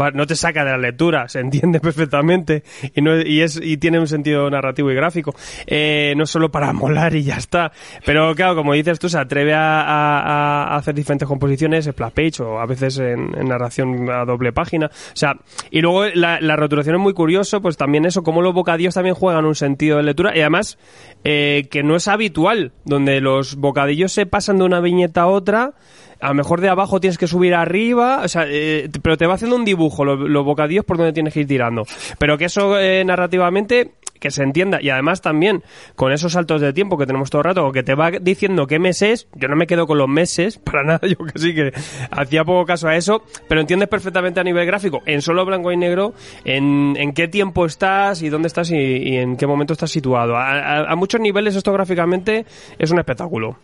Va, 0.00 0.12
no 0.12 0.24
te 0.24 0.36
saca 0.36 0.64
de 0.64 0.70
la 0.70 0.78
lectura, 0.78 1.28
se 1.28 1.40
entiende 1.40 1.80
perfectamente 1.80 2.62
y, 2.94 3.00
no, 3.02 3.18
y, 3.20 3.40
es, 3.40 3.58
y 3.60 3.76
tiene 3.76 3.98
un 3.98 4.06
sentido 4.06 4.48
narrativo 4.48 4.88
y 4.90 4.94
gráfico, 4.94 5.34
eh, 5.66 6.14
no 6.16 6.26
solo 6.26 6.48
para 6.50 6.72
molar 6.72 7.16
y 7.16 7.24
ya 7.24 7.34
está, 7.36 7.72
pero 8.06 8.32
claro, 8.36 8.54
como 8.54 8.72
dices 8.74 9.00
tú, 9.00 9.08
se 9.08 9.18
atreve 9.18 9.52
a, 9.52 9.80
a- 9.82 10.64
a 10.74 10.76
hacer 10.76 10.94
diferentes 10.94 11.26
composiciones 11.26 11.86
splash 11.86 12.12
page 12.12 12.42
o 12.42 12.60
a 12.60 12.66
veces 12.66 12.98
en, 12.98 13.36
en 13.36 13.48
narración 13.48 14.08
a 14.10 14.24
doble 14.24 14.52
página, 14.52 14.86
o 14.86 15.16
sea, 15.16 15.34
y 15.72 15.80
luego 15.80 16.04
la, 16.14 16.40
la 16.40 16.54
rotulación 16.56 16.94
es 16.96 17.00
muy 17.00 17.12
curioso, 17.14 17.60
pues 17.60 17.76
también 17.76 18.04
eso, 18.04 18.22
como 18.22 18.42
los 18.42 18.54
bocadillos 18.54 18.94
también 18.94 19.14
juegan 19.16 19.44
un 19.44 19.54
sentido 19.56 19.96
de 19.96 20.04
lectura 20.04 20.36
y 20.36 20.40
además 20.40 20.78
eh, 21.24 21.66
que 21.70 21.82
no 21.82 21.96
es 21.96 22.06
habitual, 22.08 22.72
donde 22.84 23.20
los 23.20 23.56
bocadillos 23.56 24.12
se 24.12 24.24
pasan 24.26 24.39
de 24.46 24.64
una 24.64 24.80
viñeta 24.80 25.22
a 25.22 25.26
otra, 25.28 25.72
a 26.20 26.28
lo 26.28 26.34
mejor 26.34 26.60
de 26.60 26.68
abajo 26.68 27.00
tienes 27.00 27.16
que 27.18 27.26
subir 27.26 27.54
arriba, 27.54 28.20
o 28.24 28.28
sea, 28.28 28.44
eh, 28.46 28.88
pero 29.02 29.16
te 29.16 29.26
va 29.26 29.34
haciendo 29.34 29.56
un 29.56 29.64
dibujo, 29.64 30.04
lo- 30.04 30.16
los, 30.16 30.44
bocadillos 30.44 30.84
por 30.84 30.96
donde 30.98 31.12
tienes 31.12 31.32
que 31.32 31.40
ir 31.40 31.46
tirando. 31.46 31.84
Pero 32.18 32.36
que 32.36 32.44
eso 32.46 32.78
eh, 32.78 33.02
narrativamente, 33.04 33.92
que 34.18 34.30
se 34.30 34.42
entienda. 34.42 34.80
Y 34.82 34.90
además 34.90 35.22
también, 35.22 35.62
con 35.96 36.12
esos 36.12 36.32
saltos 36.34 36.60
de 36.60 36.74
tiempo 36.74 36.98
que 36.98 37.06
tenemos 37.06 37.30
todo 37.30 37.40
el 37.40 37.44
rato, 37.46 37.72
que 37.72 37.82
te 37.82 37.94
va 37.94 38.10
diciendo 38.10 38.66
qué 38.66 38.78
mes 38.78 39.00
es, 39.00 39.28
yo 39.34 39.48
no 39.48 39.56
me 39.56 39.66
quedo 39.66 39.86
con 39.86 39.96
los 39.96 40.08
meses, 40.08 40.58
para 40.64 40.82
nada, 40.84 41.00
yo 41.08 41.16
que 41.24 41.38
sí 41.38 41.54
que 41.54 41.72
hacía 42.10 42.44
poco 42.44 42.66
caso 42.66 42.86
a 42.88 42.96
eso, 42.96 43.22
pero 43.48 43.62
entiendes 43.62 43.88
perfectamente 43.88 44.40
a 44.40 44.44
nivel 44.44 44.66
gráfico, 44.66 45.00
en 45.06 45.22
solo 45.22 45.46
blanco 45.46 45.72
y 45.72 45.78
negro, 45.78 46.12
en, 46.44 46.96
en 46.98 47.12
qué 47.14 47.28
tiempo 47.28 47.64
estás 47.64 48.20
y 48.20 48.28
dónde 48.28 48.48
estás 48.48 48.70
y, 48.70 48.76
y 48.76 49.16
en 49.16 49.38
qué 49.38 49.46
momento 49.46 49.72
estás 49.72 49.90
situado. 49.90 50.36
A, 50.36 50.50
a- 50.52 50.92
a 50.92 50.96
muchos 50.96 51.18
niveles 51.18 51.56
esto 51.56 51.72
gráficamente 51.72 52.44
es 52.78 52.90
un 52.90 52.98
espectáculo. 52.98 53.56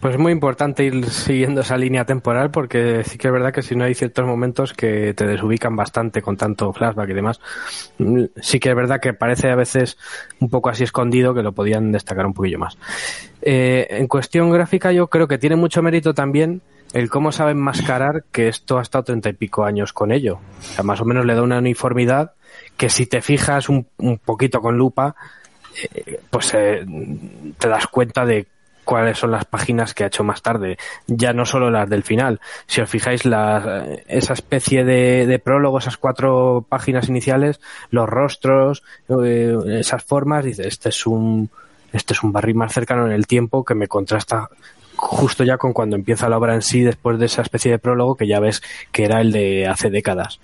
Pues 0.00 0.14
es 0.14 0.20
muy 0.20 0.32
importante 0.32 0.84
ir 0.84 1.08
siguiendo 1.10 1.62
esa 1.62 1.76
línea 1.76 2.04
temporal 2.04 2.50
porque 2.50 3.02
sí 3.04 3.18
que 3.18 3.28
es 3.28 3.32
verdad 3.32 3.52
que 3.52 3.62
si 3.62 3.74
no 3.74 3.84
hay 3.84 3.94
ciertos 3.94 4.26
momentos 4.26 4.72
que 4.72 5.14
te 5.14 5.26
desubican 5.26 5.74
bastante 5.76 6.22
con 6.22 6.36
tanto 6.36 6.72
flashback 6.72 7.10
y 7.10 7.14
demás. 7.14 7.40
Mm, 7.98 8.24
Sí 8.40 8.60
que 8.60 8.70
es 8.70 8.76
verdad 8.76 9.00
que 9.00 9.14
parece 9.14 9.50
a 9.50 9.56
veces 9.56 9.96
un 10.40 10.50
poco 10.50 10.68
así 10.68 10.84
escondido 10.84 11.34
que 11.34 11.42
lo 11.42 11.52
podían 11.52 11.92
destacar 11.92 12.26
un 12.26 12.34
poquillo 12.34 12.58
más. 12.58 12.76
Eh, 13.42 13.86
en 13.90 14.06
cuestión 14.06 14.50
gráfica 14.50 14.92
yo 14.92 15.08
creo 15.08 15.28
que 15.28 15.38
tiene 15.38 15.56
mucho 15.56 15.82
mérito 15.82 16.14
también 16.14 16.62
el 16.92 17.10
cómo 17.10 17.32
saben 17.32 17.58
mascarar 17.58 18.24
que 18.32 18.48
esto 18.48 18.78
ha 18.78 18.82
estado 18.82 19.04
treinta 19.04 19.28
y 19.28 19.32
pico 19.34 19.64
años 19.64 19.92
con 19.92 20.12
ello. 20.12 20.38
O 20.60 20.62
sea, 20.62 20.84
más 20.84 21.00
o 21.00 21.04
menos 21.04 21.24
le 21.26 21.34
da 21.34 21.42
una 21.42 21.58
uniformidad 21.58 22.32
que 22.76 22.88
si 22.88 23.06
te 23.06 23.22
fijas 23.22 23.68
un, 23.68 23.86
un 23.98 24.18
poquito 24.18 24.60
con 24.60 24.78
lupa, 24.78 25.16
eh, 25.94 26.20
pues 26.30 26.54
eh, 26.54 26.86
te 27.58 27.68
das 27.68 27.86
cuenta 27.88 28.24
de 28.24 28.46
cuáles 28.86 29.18
son 29.18 29.32
las 29.32 29.44
páginas 29.44 29.92
que 29.92 30.04
ha 30.04 30.06
hecho 30.06 30.24
más 30.24 30.40
tarde, 30.40 30.78
ya 31.08 31.32
no 31.32 31.44
solo 31.44 31.70
las 31.70 31.90
del 31.90 32.04
final. 32.04 32.40
Si 32.66 32.80
os 32.80 32.88
fijáis, 32.88 33.26
la, 33.26 33.84
esa 34.06 34.32
especie 34.32 34.84
de, 34.84 35.26
de 35.26 35.38
prólogo, 35.38 35.78
esas 35.78 35.98
cuatro 35.98 36.64
páginas 36.66 37.08
iniciales, 37.08 37.60
los 37.90 38.08
rostros, 38.08 38.84
eh, 39.08 39.54
esas 39.80 40.04
formas, 40.04 40.44
dice, 40.44 40.68
este 40.68 40.90
es 40.90 41.04
un, 41.04 41.50
este 41.92 42.14
es 42.14 42.22
un 42.22 42.32
barril 42.32 42.54
más 42.54 42.72
cercano 42.72 43.06
en 43.06 43.12
el 43.12 43.26
tiempo 43.26 43.64
que 43.64 43.74
me 43.74 43.88
contrasta 43.88 44.48
justo 44.94 45.44
ya 45.44 45.58
con 45.58 45.74
cuando 45.74 45.96
empieza 45.96 46.28
la 46.28 46.38
obra 46.38 46.54
en 46.54 46.62
sí, 46.62 46.82
después 46.82 47.18
de 47.18 47.26
esa 47.26 47.42
especie 47.42 47.70
de 47.70 47.78
prólogo 47.78 48.14
que 48.14 48.26
ya 48.26 48.40
ves 48.40 48.62
que 48.92 49.04
era 49.04 49.20
el 49.20 49.30
de 49.30 49.66
hace 49.66 49.90
décadas 49.90 50.40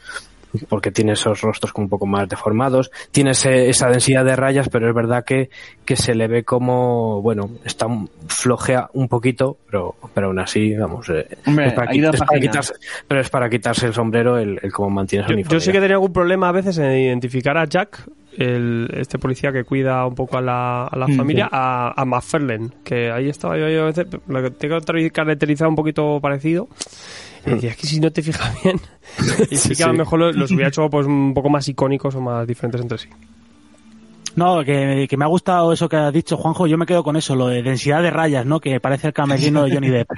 porque 0.69 0.91
tiene 0.91 1.13
esos 1.13 1.41
rostros 1.41 1.73
como 1.73 1.87
un 1.87 1.89
poco 1.91 2.07
más 2.07 2.29
deformados, 2.29 2.91
tiene 3.11 3.31
ese- 3.31 3.69
esa 3.69 3.89
densidad 3.89 4.25
de 4.25 4.37
rayas, 4.37 4.69
pero 4.69 4.89
es 4.89 4.95
verdad 4.95 5.25
que, 5.25 5.51
que 5.85 5.97
se 5.97 6.15
le 6.15 6.29
ve 6.29 6.45
como, 6.45 7.21
bueno, 7.23 7.51
está 7.65 7.87
un- 7.87 8.11
flojea 8.29 8.89
un 8.93 9.09
poquito, 9.09 9.59
pero, 9.67 9.95
pero 10.15 10.29
aún 10.29 10.39
así, 10.39 10.75
vamos, 10.77 11.09
eh, 11.11 11.27
Hombre, 11.47 11.67
es 11.69 11.73
para, 11.75 11.91
es 12.11 12.21
quitarse, 12.41 12.75
pero 13.09 13.21
es 13.21 13.31
para 13.31 13.49
quitarse 13.51 13.87
el 13.87 13.95
sombrero 13.95 14.39
el, 14.39 14.59
el 14.63 14.73
cómo 14.73 14.91
mantiene 14.91 15.25
su 15.27 15.31
Yo, 15.33 15.37
yo 15.55 15.61
sí 15.61 15.73
que 15.73 15.81
tenía 15.81 15.97
algún 15.97 16.13
problema 16.13 16.49
a 16.49 16.53
veces 16.53 16.77
en 16.79 16.91
identificar 16.97 17.57
a 17.57 17.65
Jack, 17.65 18.05
el, 18.37 18.89
este 18.95 19.19
policía 19.19 19.53
que 19.53 19.65
cuida 19.65 20.07
un 20.07 20.15
poco 20.15 20.39
a 20.39 20.41
la, 20.41 20.87
a 20.87 20.97
la 20.97 21.07
Mm, 21.09 21.17
familia, 21.17 21.49
a, 21.51 21.93
a 22.01 22.05
McFarlane, 22.05 22.71
que 22.85 23.11
ahí 23.11 23.29
estaba 23.29 23.59
yo, 23.59 23.69
yo 23.69 23.83
a 23.83 23.87
veces, 23.87 24.07
lo 24.27 24.43
que 24.43 24.51
tengo 24.51 24.79
caracterizado 25.13 25.69
un 25.71 25.77
poquito 25.77 26.19
parecido. 26.21 26.69
Y 27.47 27.51
decía, 27.51 27.71
es 27.71 27.77
que 27.77 27.87
si 27.87 27.99
no 28.01 28.11
te 28.13 28.23
fijas 28.23 28.63
bien, 28.63 28.81
y 29.51 29.57
sí, 29.57 29.69
Sí, 29.71 29.77
que 29.77 29.83
a 29.85 29.89
lo 29.89 29.95
mejor 29.95 30.19
lo- 30.21 30.33
los 30.33 30.51
hubiera 30.53 30.69
hecho 30.69 30.89
pues 30.89 31.07
un 31.07 31.35
poco 31.35 31.49
más 31.51 31.67
icónicos 31.69 32.15
o 32.15 32.21
más 32.21 32.47
diferentes 32.47 32.81
entre 32.81 32.99
sí. 32.99 33.09
No, 34.37 34.65
que, 34.65 35.07
que 35.09 35.17
me 35.17 35.25
ha 35.25 35.29
gustado 35.29 35.73
eso 35.73 35.89
que 35.89 35.97
has 35.97 36.13
dicho, 36.13 36.37
Juanjo. 36.37 36.67
Yo 36.67 36.79
me 36.79 36.87
quedo 36.87 37.03
con 37.05 37.17
eso, 37.17 37.35
lo 37.37 37.49
de 37.49 37.63
densidad 37.63 38.03
de 38.03 38.11
rayas, 38.11 38.47
¿no? 38.47 38.61
Que 38.61 38.81
parece 38.81 39.09
el 39.09 39.13
camerino 39.13 39.65
de 39.65 39.75
Johnny 39.75 39.89
Depp. 39.91 40.09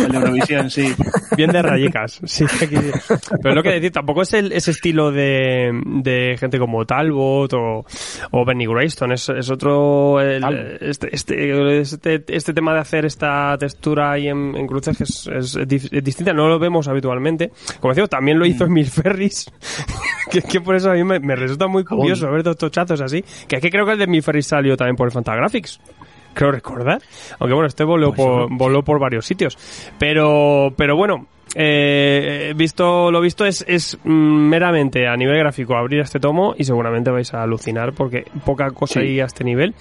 El 0.00 0.08
de 0.12 0.16
Eurovisión, 0.18 0.70
sí. 0.70 0.92
Bien 1.36 1.50
de 1.50 1.62
rayicas. 1.62 2.20
Sí, 2.24 2.44
aquí- 2.44 2.76
Pero 2.76 3.50
es 3.50 3.54
lo 3.54 3.62
que 3.62 3.70
decir, 3.70 3.92
tampoco 3.92 4.22
es 4.22 4.32
el, 4.34 4.52
ese 4.52 4.70
estilo 4.70 5.10
de, 5.12 5.70
de 5.84 6.36
gente 6.38 6.58
como 6.58 6.84
Talbot 6.84 7.52
o, 7.54 7.84
o 8.30 8.44
Benny 8.44 8.66
Grayston. 8.66 9.12
Es, 9.12 9.28
es 9.28 9.50
otro. 9.50 10.20
el- 10.20 10.78
este, 10.80 11.08
este, 11.14 11.80
este, 11.80 12.24
este 12.28 12.52
tema 12.54 12.72
de 12.74 12.80
hacer 12.80 13.04
esta 13.04 13.56
textura 13.58 14.12
ahí 14.12 14.28
en, 14.28 14.54
en 14.56 14.66
cruces 14.66 15.00
es, 15.00 15.56
es 15.56 15.68
distinta, 16.04 16.32
no 16.32 16.48
lo 16.48 16.58
vemos 16.58 16.88
habitualmente. 16.88 17.50
Como 17.80 17.92
decía, 17.94 18.06
también 18.06 18.38
lo 18.38 18.46
hizo 18.46 18.64
Emil 18.64 18.86
Ferris. 18.86 19.50
que, 20.30 20.42
que 20.42 20.60
por 20.60 20.74
eso 20.76 20.90
a 20.90 20.94
mí 20.94 21.04
me, 21.04 21.20
me 21.20 21.36
resulta 21.36 21.63
muy 21.68 21.84
curioso 21.84 22.30
ver 22.30 22.42
dos 22.42 22.56
tochazos 22.56 23.00
así. 23.00 23.24
Que 23.48 23.56
es 23.56 23.62
que 23.62 23.70
creo 23.70 23.84
que 23.86 23.92
el 23.92 23.98
de 23.98 24.04
Emil 24.04 24.22
Ferris 24.22 24.46
salió 24.46 24.76
también 24.76 24.96
por 24.96 25.08
el 25.08 25.12
Fantagraphics 25.12 25.80
creo 26.34 26.50
recordar. 26.50 27.00
Aunque 27.38 27.54
bueno, 27.54 27.66
este 27.68 27.84
voló, 27.84 28.12
por, 28.12 28.48
voló 28.50 28.82
por 28.82 28.98
varios 28.98 29.24
sitios. 29.24 29.56
Pero, 29.98 30.74
pero 30.76 30.96
bueno, 30.96 31.26
eh, 31.54 32.52
visto 32.56 33.10
lo 33.10 33.20
visto 33.20 33.46
es, 33.46 33.64
es 33.68 33.98
mm, 34.02 34.10
meramente 34.10 35.06
a 35.06 35.16
nivel 35.16 35.38
gráfico 35.38 35.76
abrir 35.76 36.00
este 36.00 36.18
tomo 36.18 36.54
y 36.58 36.64
seguramente 36.64 37.10
vais 37.10 37.32
a 37.32 37.42
alucinar 37.42 37.92
porque 37.92 38.24
poca 38.44 38.70
cosa 38.72 38.94
Sí. 38.94 39.06
hay 39.06 39.20
a 39.20 39.26
este 39.26 39.44
nivel. 39.44 39.74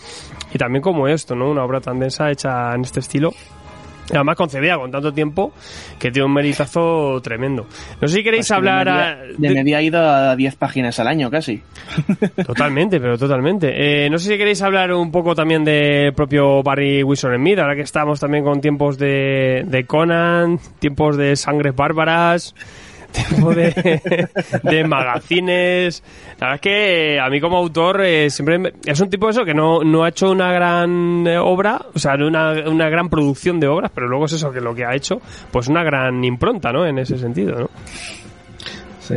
Y 0.53 0.57
también 0.57 0.81
como 0.81 1.07
esto, 1.07 1.35
¿no? 1.35 1.49
Una 1.49 1.63
obra 1.65 1.81
tan 1.81 1.99
densa 1.99 2.29
hecha 2.31 2.73
en 2.75 2.81
este 2.81 2.99
estilo. 2.99 3.31
Además 4.11 4.35
concebida 4.35 4.77
con 4.77 4.91
tanto 4.91 5.13
tiempo 5.13 5.53
que 5.97 6.11
tiene 6.11 6.25
un 6.25 6.33
meritazo 6.33 7.21
tremendo. 7.21 7.65
No 8.01 8.07
sé 8.07 8.15
si 8.17 8.23
queréis 8.23 8.47
Pues 8.47 8.51
hablar 8.51 8.85
de 8.85 8.91
a- 8.91 9.15
media, 9.15 9.35
de 9.37 9.53
media 9.55 9.77
ha 9.77 9.81
ido 9.81 9.99
a 10.01 10.35
10 10.35 10.55
páginas 10.55 10.99
al 10.99 11.07
año 11.07 11.29
casi. 11.31 11.61
Totalmente, 12.45 12.99
pero 12.99 13.17
totalmente. 13.17 14.05
Eh, 14.05 14.09
no 14.09 14.17
sé 14.17 14.31
si 14.31 14.37
queréis 14.37 14.61
hablar 14.61 14.91
un 14.93 15.11
poco 15.11 15.35
también 15.35 15.63
del 15.63 16.13
propio 16.13 16.61
Barry 16.63 17.03
Wilson 17.03 17.33
en 17.33 17.41
Mid, 17.41 17.59
ahora 17.59 17.75
que 17.75 17.81
estamos 17.81 18.19
también 18.19 18.43
con 18.43 18.59
tiempos 18.61 18.97
de, 18.97 19.63
de 19.65 19.85
Conan, 19.85 20.59
tiempos 20.79 21.15
de 21.17 21.35
sangres 21.35 21.75
bárbaras, 21.75 22.53
tiempo 23.13 23.53
de, 23.55 24.29
de 24.63 24.83
magazines. 24.83 26.03
La 26.39 26.47
verdad 26.47 26.55
es 26.55 26.61
que 26.61 27.19
a 27.19 27.29
mí 27.29 27.39
como 27.39 27.57
autor 27.57 28.01
eh, 28.03 28.29
siempre 28.29 28.59
me- 28.59 28.73
es 28.85 28.99
un 28.99 29.09
tipo 29.09 29.29
eso 29.29 29.45
que 29.45 29.53
no, 29.53 29.83
no 29.83 30.03
ha 30.03 30.09
hecho 30.09 30.29
una 30.31 30.51
gran 30.51 31.25
eh, 31.25 31.37
obra, 31.37 31.79
o 31.93 31.99
sea, 31.99 32.15
una, 32.15 32.51
una 32.69 32.89
gran 32.89 33.09
producción 33.09 33.59
de 33.59 33.67
obras, 33.67 33.91
pero 33.93 34.07
luego 34.07 34.25
es 34.25 34.33
eso 34.33 34.51
que 34.51 34.59
lo 34.61 34.75
que 34.75 34.83
ha 34.85 34.93
hecho, 34.95 35.21
pues 35.51 35.67
una 35.67 35.83
gran 35.83 36.23
impronta, 36.23 36.71
¿no? 36.73 36.85
En 36.85 36.97
ese 36.99 37.17
sentido, 37.17 37.57
¿no? 37.61 37.69
Sí, 38.99 39.15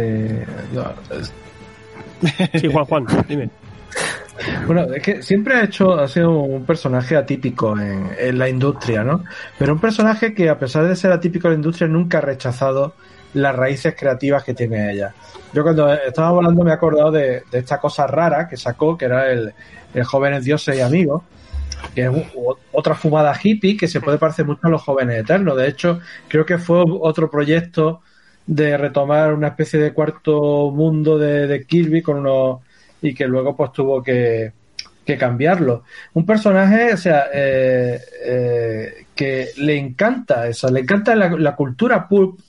yo- 0.75 0.93
Sí, 2.55 2.69
Juan, 2.73 2.85
Juan, 2.87 3.07
dime. 3.29 3.51
Bueno, 4.67 4.83
es 4.95 5.03
que 5.03 5.23
siempre 5.23 5.55
ha 5.57 5.65
hecho, 5.65 5.95
ha 5.99 6.07
sido 6.09 6.31
un 6.31 6.65
personaje 6.67 7.17
atípico 7.17 7.79
en, 7.79 8.11
en 8.19 8.39
la 8.39 8.49
industria, 8.49 9.03
¿no? 9.03 9.25
Pero 9.59 9.73
un 9.75 9.79
personaje 9.81 10.35
que 10.35 10.51
a 10.51 10.59
pesar 10.59 10.87
de 10.87 10.95
ser 10.97 11.11
atípico 11.13 11.49
en 11.49 11.53
la 11.55 11.57
industria 11.57 11.89
nunca 11.89 12.19
ha 12.19 12.21
rechazado 12.21 12.95
las 13.35 13.55
raíces 13.55 13.95
creativas 13.99 14.45
que 14.45 14.55
tiene 14.55 14.93
ella. 14.93 15.15
Yo 15.53 15.63
cuando 15.63 15.93
estaba 15.93 16.29
hablando 16.29 16.65
me 16.65 16.71
he 16.71 16.75
acordado 16.75 17.11
de, 17.11 17.43
esta 17.53 17.79
cosa 17.79 18.07
rara 18.07 18.49
que 18.49 18.57
sacó, 18.57 18.97
que 18.97 19.07
era 19.07 19.31
el, 19.31 19.53
el 19.95 20.05
Jóvenes 20.05 20.45
Dioses 20.45 20.77
y 20.77 20.81
Amigos, 20.81 21.23
que 21.95 22.05
es 22.05 22.11
otra 22.73 22.95
fumada 22.95 23.39
hippie 23.41 23.77
que 23.77 23.89
se 23.89 24.01
puede 24.01 24.19
parecer 24.19 24.45
mucho 24.45 24.67
a 24.67 24.71
los 24.71 24.83
Jóvenes 24.83 25.21
Eternos. 25.21 25.57
De 25.57 25.69
hecho, 25.69 26.01
creo 26.29 26.45
que 26.45 26.59
fue 26.59 26.85
otro 26.87 27.31
proyecto 27.31 28.01
de 28.47 28.77
retomar 28.77 29.35
una 29.35 29.49
especie 29.49 29.81
de 29.81 29.93
cuarto 29.93 30.71
mundo 30.71 31.19
de, 31.19 31.65
Kirby 31.67 32.03
con 32.03 32.19
unos 32.19 32.61
y 33.03 33.15
que 33.15 33.27
luego 33.27 33.57
pues 33.57 33.73
tuvo 33.73 34.03
que, 34.03 34.53
cambiarlo. 35.19 35.85
Un 36.15 36.27
personaje, 36.27 36.93
o 36.93 36.97
sea, 36.97 37.27
eh, 37.33 38.01
eh, 38.25 39.07
que 39.15 39.51
le 39.59 39.79
encanta 39.79 40.49
eso, 40.49 40.69
le 40.69 40.81
encanta 40.81 41.15
la, 41.15 41.29
la 41.31 41.55
cultura 41.55 42.09
pulp 42.09 42.41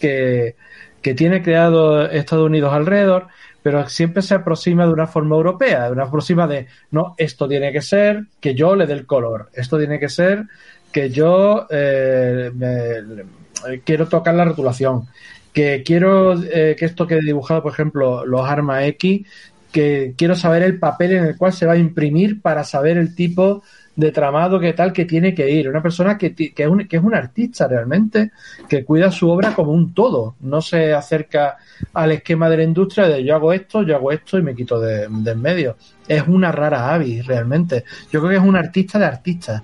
que, 0.00 0.56
que 1.00 1.14
tiene 1.14 1.42
creado 1.42 2.08
Estados 2.10 2.46
Unidos 2.46 2.72
alrededor, 2.72 3.28
pero 3.62 3.88
siempre 3.88 4.22
se 4.22 4.34
aproxima 4.34 4.86
de 4.86 4.92
una 4.92 5.06
forma 5.06 5.36
europea, 5.36 5.86
de 5.86 5.92
una 5.92 6.04
aproxima 6.04 6.46
de, 6.46 6.66
no, 6.90 7.14
esto 7.16 7.48
tiene 7.48 7.72
que 7.72 7.80
ser 7.82 8.24
que 8.40 8.54
yo 8.54 8.74
le 8.74 8.86
dé 8.86 8.94
el 8.94 9.06
color, 9.06 9.50
esto 9.54 9.78
tiene 9.78 9.98
que 9.98 10.08
ser 10.08 10.44
que 10.92 11.10
yo 11.10 11.66
eh, 11.70 12.50
me- 12.54 13.80
quiero 13.84 14.08
tocar 14.08 14.34
la 14.34 14.44
rotulación, 14.44 15.06
que 15.52 15.82
quiero 15.84 16.34
eh, 16.42 16.74
que 16.78 16.84
esto 16.84 17.06
quede 17.06 17.20
dibujado, 17.20 17.62
por 17.62 17.72
ejemplo, 17.72 18.24
los 18.26 18.46
armas 18.48 18.84
X, 18.84 19.26
que 19.70 20.14
quiero 20.16 20.34
saber 20.34 20.62
el 20.62 20.78
papel 20.78 21.12
en 21.12 21.24
el 21.24 21.36
cual 21.36 21.52
se 21.52 21.66
va 21.66 21.72
a 21.74 21.78
imprimir 21.78 22.42
para 22.42 22.64
saber 22.64 22.98
el 22.98 23.14
tipo 23.14 23.62
de 23.94 24.10
tramado 24.10 24.58
que 24.58 24.72
tal 24.72 24.92
que 24.92 25.04
tiene 25.04 25.34
que 25.34 25.50
ir. 25.50 25.68
Una 25.68 25.82
persona 25.82 26.16
que, 26.16 26.34
que, 26.34 26.52
es 26.56 26.68
un, 26.68 26.86
que 26.86 26.96
es 26.96 27.02
un 27.02 27.14
artista 27.14 27.68
realmente, 27.68 28.30
que 28.68 28.84
cuida 28.84 29.10
su 29.10 29.28
obra 29.28 29.54
como 29.54 29.72
un 29.72 29.92
todo. 29.92 30.36
No 30.40 30.60
se 30.62 30.94
acerca 30.94 31.58
al 31.92 32.12
esquema 32.12 32.48
de 32.48 32.58
la 32.58 32.62
industria 32.62 33.06
de 33.08 33.24
yo 33.24 33.34
hago 33.34 33.52
esto, 33.52 33.82
yo 33.82 33.96
hago 33.96 34.12
esto 34.12 34.38
y 34.38 34.42
me 34.42 34.54
quito 34.54 34.80
de, 34.80 35.08
de 35.08 35.30
en 35.30 35.42
medio. 35.42 35.76
Es 36.08 36.26
una 36.26 36.52
rara 36.52 36.92
avis 36.94 37.26
realmente. 37.26 37.84
Yo 38.10 38.20
creo 38.20 38.30
que 38.30 38.36
es 38.36 38.42
un 38.42 38.56
artista 38.56 38.98
de 38.98 39.04
artistas. 39.04 39.62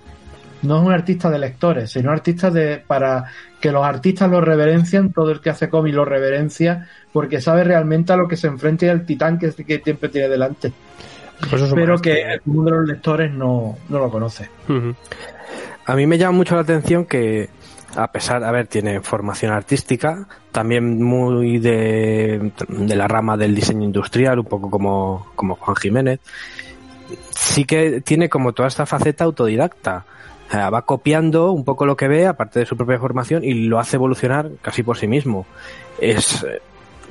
No 0.60 0.80
es 0.80 0.86
un 0.86 0.92
artista 0.92 1.30
de 1.30 1.38
lectores, 1.38 1.92
sino 1.92 2.08
un 2.08 2.14
artista 2.14 2.50
de 2.50 2.82
para 2.84 3.26
que 3.60 3.70
los 3.70 3.84
artistas 3.84 4.28
lo 4.28 4.40
reverencian, 4.40 5.12
todo 5.12 5.30
el 5.30 5.40
que 5.40 5.50
hace 5.50 5.68
cómic 5.68 5.94
lo 5.94 6.04
reverencia, 6.04 6.88
porque 7.12 7.40
sabe 7.40 7.62
realmente 7.62 8.12
a 8.12 8.16
lo 8.16 8.26
que 8.26 8.36
se 8.36 8.48
enfrenta 8.48 8.86
y 8.86 8.88
al 8.88 9.06
titán 9.06 9.38
que, 9.38 9.52
que 9.52 9.80
siempre 9.80 10.08
tiene 10.08 10.28
delante. 10.28 10.72
Pero 11.50 11.98
que 11.98 12.22
el 12.22 12.40
mundo 12.46 12.70
de 12.70 12.76
los 12.78 12.88
lectores 12.88 13.32
no, 13.32 13.76
no 13.88 13.98
lo 13.98 14.10
conoce. 14.10 14.48
A 15.86 15.96
mí 15.96 16.06
me 16.06 16.18
llama 16.18 16.36
mucho 16.36 16.54
la 16.54 16.62
atención 16.62 17.06
que, 17.06 17.48
a 17.96 18.10
pesar, 18.12 18.44
a 18.44 18.50
ver, 18.50 18.66
tiene 18.66 19.00
formación 19.00 19.52
artística, 19.52 20.26
también 20.52 21.02
muy 21.02 21.58
de, 21.58 22.52
de 22.68 22.96
la 22.96 23.08
rama 23.08 23.36
del 23.36 23.54
diseño 23.54 23.84
industrial, 23.84 24.40
un 24.40 24.44
poco 24.44 24.70
como, 24.70 25.28
como 25.34 25.54
Juan 25.56 25.76
Jiménez. 25.76 26.20
Sí 27.30 27.64
que 27.64 28.00
tiene 28.02 28.28
como 28.28 28.52
toda 28.52 28.68
esta 28.68 28.84
faceta 28.84 29.24
autodidacta. 29.24 30.04
O 30.48 30.50
sea, 30.50 30.70
va 30.70 30.82
copiando 30.82 31.52
un 31.52 31.64
poco 31.64 31.86
lo 31.86 31.96
que 31.96 32.08
ve, 32.08 32.26
aparte 32.26 32.60
de 32.60 32.66
su 32.66 32.76
propia 32.76 32.98
formación, 32.98 33.44
y 33.44 33.54
lo 33.54 33.78
hace 33.78 33.96
evolucionar 33.96 34.50
casi 34.62 34.82
por 34.82 34.98
sí 34.98 35.06
mismo. 35.06 35.46
Es, 36.00 36.44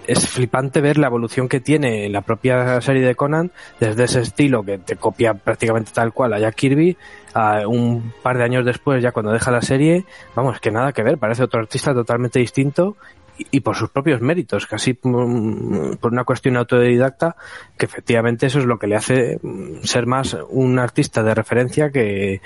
es 0.07 0.27
flipante 0.27 0.81
ver 0.81 0.97
la 0.97 1.07
evolución 1.07 1.49
que 1.49 1.59
tiene 1.59 2.09
la 2.09 2.21
propia 2.21 2.79
serie 2.81 3.05
de 3.05 3.15
Conan, 3.15 3.51
desde 3.79 4.05
ese 4.05 4.21
estilo 4.21 4.63
que 4.63 4.77
te 4.77 4.95
copia 4.95 5.33
prácticamente 5.33 5.91
tal 5.93 6.13
cual 6.13 6.33
a 6.33 6.39
Jack 6.39 6.55
Kirby, 6.55 6.97
a 7.33 7.67
un 7.67 8.13
par 8.23 8.37
de 8.37 8.45
años 8.45 8.65
después, 8.65 9.03
ya 9.03 9.11
cuando 9.11 9.31
deja 9.31 9.51
la 9.51 9.61
serie, 9.61 10.05
vamos, 10.33 10.59
que 10.59 10.71
nada 10.71 10.93
que 10.93 11.03
ver, 11.03 11.17
parece 11.17 11.43
otro 11.43 11.59
artista 11.59 11.93
totalmente 11.93 12.39
distinto 12.39 12.95
y, 13.37 13.59
por 13.59 13.75
sus 13.75 13.89
propios 13.89 14.21
méritos, 14.21 14.65
casi 14.65 14.93
por 14.93 15.13
una 15.13 16.23
cuestión 16.23 16.57
autodidacta, 16.57 17.35
que 17.77 17.85
efectivamente 17.85 18.47
eso 18.47 18.59
es 18.59 18.65
lo 18.65 18.79
que 18.79 18.87
le 18.87 18.95
hace 18.95 19.39
mm, 19.41 19.83
ser 19.83 20.07
más 20.07 20.35
un 20.49 20.79
artista 20.79 21.21
de 21.21 21.35
referencia 21.35 21.91
que 21.91 22.41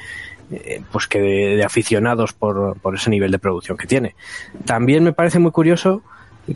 eh, 0.51 0.81
pues 0.91 1.07
que 1.07 1.19
de 1.19 1.63
aficionados 1.63 2.33
por, 2.33 2.77
por 2.79 2.95
ese 2.95 3.09
nivel 3.09 3.31
de 3.31 3.39
producción 3.39 3.77
que 3.77 3.87
tiene. 3.87 4.15
También 4.65 5.03
me 5.03 5.13
parece 5.13 5.39
muy 5.39 5.51
curioso 5.51 6.03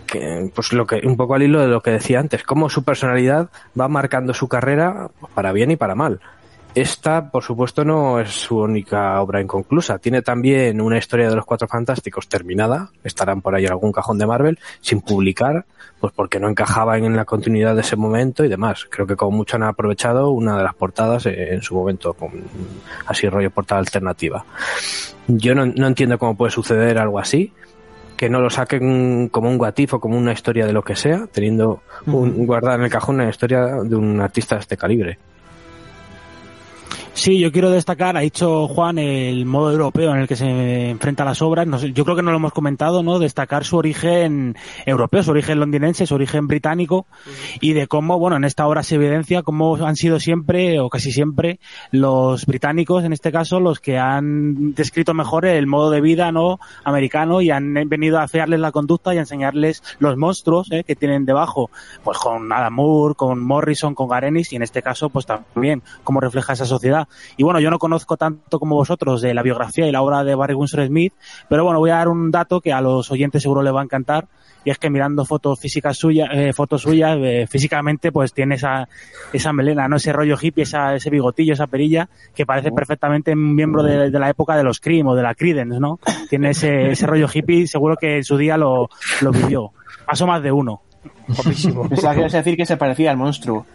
que 0.05 0.51
pues 0.53 0.73
lo 0.73 0.85
que 0.85 1.01
un 1.05 1.17
poco 1.17 1.35
al 1.35 1.43
hilo 1.43 1.61
de 1.61 1.67
lo 1.67 1.81
que 1.81 1.91
decía 1.91 2.19
antes, 2.19 2.43
cómo 2.43 2.69
su 2.69 2.83
personalidad 2.83 3.49
va 3.79 3.87
marcando 3.87 4.33
su 4.33 4.47
carrera 4.47 5.09
para 5.33 5.51
bien 5.51 5.71
y 5.71 5.75
para 5.75 5.95
mal. 5.95 6.19
Esta, 6.75 7.31
por 7.31 7.41
supuesto, 7.41 7.85
no 7.85 8.19
es 8.19 8.31
su 8.31 8.57
única 8.57 9.21
obra 9.21 9.39
inconclusa. 9.39 9.97
Tiene 9.97 10.21
también 10.21 10.81
una 10.81 10.97
historia 10.97 11.29
de 11.29 11.35
los 11.37 11.45
Cuatro 11.45 11.69
Fantásticos 11.69 12.27
terminada. 12.27 12.89
Estarán 13.01 13.41
por 13.41 13.55
ahí 13.55 13.65
en 13.65 13.71
algún 13.71 13.93
cajón 13.93 14.17
de 14.17 14.25
Marvel, 14.25 14.59
sin 14.81 14.99
publicar, 14.99 15.63
pues 16.01 16.11
porque 16.11 16.37
no 16.37 16.49
encajaba 16.49 16.97
en 16.97 17.15
la 17.15 17.23
continuidad 17.23 17.75
de 17.75 17.81
ese 17.81 17.95
momento 17.95 18.43
y 18.43 18.49
demás. 18.49 18.87
Creo 18.89 19.07
que 19.07 19.15
como 19.15 19.37
mucho 19.37 19.55
han 19.55 19.63
aprovechado 19.63 20.31
una 20.31 20.57
de 20.57 20.63
las 20.63 20.75
portadas 20.75 21.25
en 21.27 21.61
su 21.61 21.75
momento, 21.75 22.13
con 22.13 22.31
así 23.05 23.29
rollo 23.29 23.51
portada 23.51 23.79
alternativa. 23.79 24.43
Yo 25.29 25.55
no 25.55 25.87
entiendo 25.87 26.19
cómo 26.19 26.35
puede 26.35 26.51
suceder 26.51 26.97
algo 26.97 27.19
así, 27.19 27.53
que 28.15 28.29
no 28.29 28.39
lo 28.39 28.49
saquen 28.49 29.29
como 29.29 29.49
un 29.49 29.57
guatif 29.57 29.95
o 29.95 29.99
como 29.99 30.17
una 30.17 30.33
historia 30.33 30.65
de 30.65 30.73
lo 30.73 30.83
que 30.83 30.95
sea, 30.95 31.27
teniendo 31.31 31.81
un, 32.05 32.45
guardada 32.45 32.75
en 32.75 32.83
el 32.83 32.89
cajón 32.89 33.15
una 33.15 33.29
historia 33.29 33.65
de 33.83 33.95
un 33.95 34.21
artista 34.21 34.55
de 34.55 34.61
este 34.61 34.77
calibre. 34.77 35.17
Sí, 37.15 37.39
yo 37.39 37.49
quiero 37.49 37.71
destacar, 37.71 38.17
ha 38.17 38.19
dicho 38.19 38.67
Juan, 38.67 38.99
el 38.99 39.45
modo 39.45 39.71
europeo 39.71 40.13
en 40.13 40.19
el 40.19 40.27
que 40.27 40.35
se 40.35 40.89
enfrenta 40.89 41.23
a 41.23 41.25
las 41.25 41.41
obras. 41.41 41.65
No 41.65 41.79
sé, 41.79 41.93
yo 41.93 42.03
creo 42.03 42.17
que 42.17 42.21
no 42.21 42.31
lo 42.31 42.37
hemos 42.37 42.51
comentado, 42.51 43.03
¿no? 43.03 43.19
Destacar 43.19 43.63
su 43.63 43.77
origen 43.77 44.57
europeo, 44.85 45.23
su 45.23 45.31
origen 45.31 45.61
londinense, 45.61 46.05
su 46.05 46.13
origen 46.13 46.47
británico 46.47 47.07
y 47.61 47.71
de 47.71 47.87
cómo, 47.87 48.19
bueno, 48.19 48.35
en 48.35 48.43
esta 48.43 48.67
obra 48.67 48.83
se 48.83 48.95
evidencia 48.95 49.43
cómo 49.43 49.77
han 49.77 49.95
sido 49.95 50.19
siempre 50.19 50.81
o 50.81 50.89
casi 50.89 51.13
siempre 51.13 51.61
los 51.89 52.45
británicos, 52.45 53.05
en 53.05 53.13
este 53.13 53.31
caso, 53.31 53.61
los 53.61 53.79
que 53.79 53.97
han 53.97 54.73
descrito 54.73 55.13
mejor 55.13 55.45
el 55.45 55.67
modo 55.67 55.91
de 55.91 56.01
vida, 56.01 56.33
¿no? 56.33 56.59
Americano 56.83 57.39
y 57.39 57.49
han 57.49 57.73
venido 57.87 58.19
a 58.19 58.23
afearles 58.23 58.59
la 58.59 58.73
conducta 58.73 59.15
y 59.15 59.17
a 59.19 59.21
enseñarles 59.21 59.83
los 59.99 60.17
monstruos 60.17 60.69
¿eh? 60.73 60.83
que 60.83 60.97
tienen 60.97 61.25
debajo, 61.25 61.71
pues 62.03 62.17
con 62.17 62.51
Adam 62.51 62.73
Moore, 62.73 63.15
con 63.15 63.39
Morrison, 63.39 63.95
con 63.95 64.09
Garenis 64.09 64.51
y 64.51 64.57
en 64.57 64.63
este 64.63 64.81
caso, 64.81 65.09
pues 65.09 65.25
también 65.25 65.81
cómo 66.03 66.19
refleja 66.19 66.51
esa 66.53 66.65
sociedad. 66.65 67.04
Y 67.37 67.43
bueno, 67.43 67.59
yo 67.59 67.69
no 67.69 67.79
conozco 67.79 68.17
tanto 68.17 68.59
como 68.59 68.75
vosotros 68.75 69.21
de 69.21 69.33
la 69.33 69.41
biografía 69.41 69.87
y 69.87 69.91
la 69.91 70.01
obra 70.01 70.23
de 70.23 70.35
Barry 70.35 70.53
Windsor 70.53 70.85
Smith, 70.87 71.13
pero 71.49 71.63
bueno, 71.63 71.79
voy 71.79 71.91
a 71.91 71.95
dar 71.95 72.07
un 72.07 72.31
dato 72.31 72.61
que 72.61 72.73
a 72.73 72.81
los 72.81 73.11
oyentes 73.11 73.41
seguro 73.41 73.61
les 73.61 73.73
va 73.73 73.81
a 73.81 73.83
encantar. 73.83 74.27
Y 74.63 74.71
es 74.71 74.79
que 74.79 74.89
mirando 74.89 75.25
fotos 75.25 75.59
físicas 75.59 75.95
suyas, 75.95 76.27
eh, 76.31 76.51
fotos 76.51 76.81
suyas, 76.81 77.17
eh, 77.21 77.45
físicamente 77.47 78.11
pues 78.11 78.33
tiene 78.33 78.55
esa, 78.55 78.89
esa 79.31 79.53
melena, 79.53 79.87
¿no? 79.87 79.97
Ese 79.97 80.11
rollo 80.11 80.37
hippie, 80.41 80.63
esa, 80.63 80.95
ese 80.95 81.11
bigotillo, 81.11 81.53
esa 81.53 81.67
perilla, 81.67 82.09
que 82.33 82.47
parece 82.47 82.71
perfectamente 82.71 83.33
un 83.33 83.53
miembro 83.53 83.83
de, 83.83 84.09
de 84.09 84.19
la 84.19 84.27
época 84.27 84.57
de 84.57 84.63
los 84.63 84.79
Cream 84.79 85.05
o 85.05 85.15
de 85.15 85.21
la 85.21 85.35
Creedence, 85.35 85.79
¿no? 85.79 85.99
Tiene 86.31 86.49
ese, 86.49 86.89
ese 86.89 87.05
rollo 87.05 87.27
hippie, 87.31 87.67
seguro 87.67 87.95
que 87.95 88.17
en 88.17 88.23
su 88.23 88.37
día 88.37 88.57
lo, 88.57 88.89
lo 89.21 89.31
vivió. 89.31 89.71
Paso 90.05 90.25
más 90.25 90.41
de 90.41 90.51
uno. 90.51 90.81
Guapísimo. 91.27 91.89
Pensaba 91.89 92.13
que 92.13 92.19
ibas 92.21 92.33
a 92.33 92.37
decir 92.37 92.55
que 92.57 92.65
se 92.65 92.77
parecía 92.77 93.11
al 93.11 93.17
monstruo. 93.17 93.65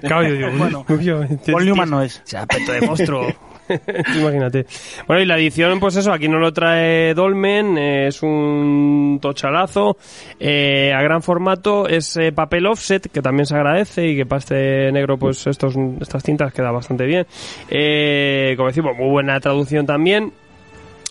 Claro, 0.00 0.28
yo 0.28 0.34
digo, 0.34 0.48
Bueno, 0.58 0.84
Paul 0.84 1.64
Newman 1.64 1.90
no 1.90 2.02
es. 2.02 2.22
Ese 2.26 2.38
aspecto 2.38 2.72
de 2.72 2.80
monstruo. 2.82 3.26
Imagínate. 4.18 4.66
Bueno, 5.06 5.22
y 5.22 5.26
la 5.26 5.36
edición, 5.36 5.80
pues 5.80 5.96
eso, 5.96 6.12
aquí 6.12 6.28
no 6.28 6.38
lo 6.38 6.52
trae 6.52 7.14
Dolmen, 7.14 7.78
eh, 7.78 8.08
es 8.08 8.22
un 8.22 9.18
tochalazo, 9.22 9.96
eh, 10.38 10.92
a 10.92 11.00
gran 11.02 11.22
formato, 11.22 11.88
es 11.88 12.16
eh, 12.16 12.32
papel 12.32 12.66
offset, 12.66 13.10
que 13.10 13.22
también 13.22 13.46
se 13.46 13.54
agradece 13.54 14.08
y 14.08 14.16
que 14.16 14.26
para 14.26 14.40
este 14.40 14.92
negro, 14.92 15.16
pues 15.16 15.46
estos, 15.46 15.74
estas 16.00 16.22
tintas 16.22 16.52
queda 16.52 16.70
bastante 16.70 17.06
bien. 17.06 17.26
Eh, 17.70 18.54
como 18.56 18.68
decimos, 18.68 18.96
muy 18.96 19.08
buena 19.08 19.38
traducción 19.40 19.86
también. 19.86 20.32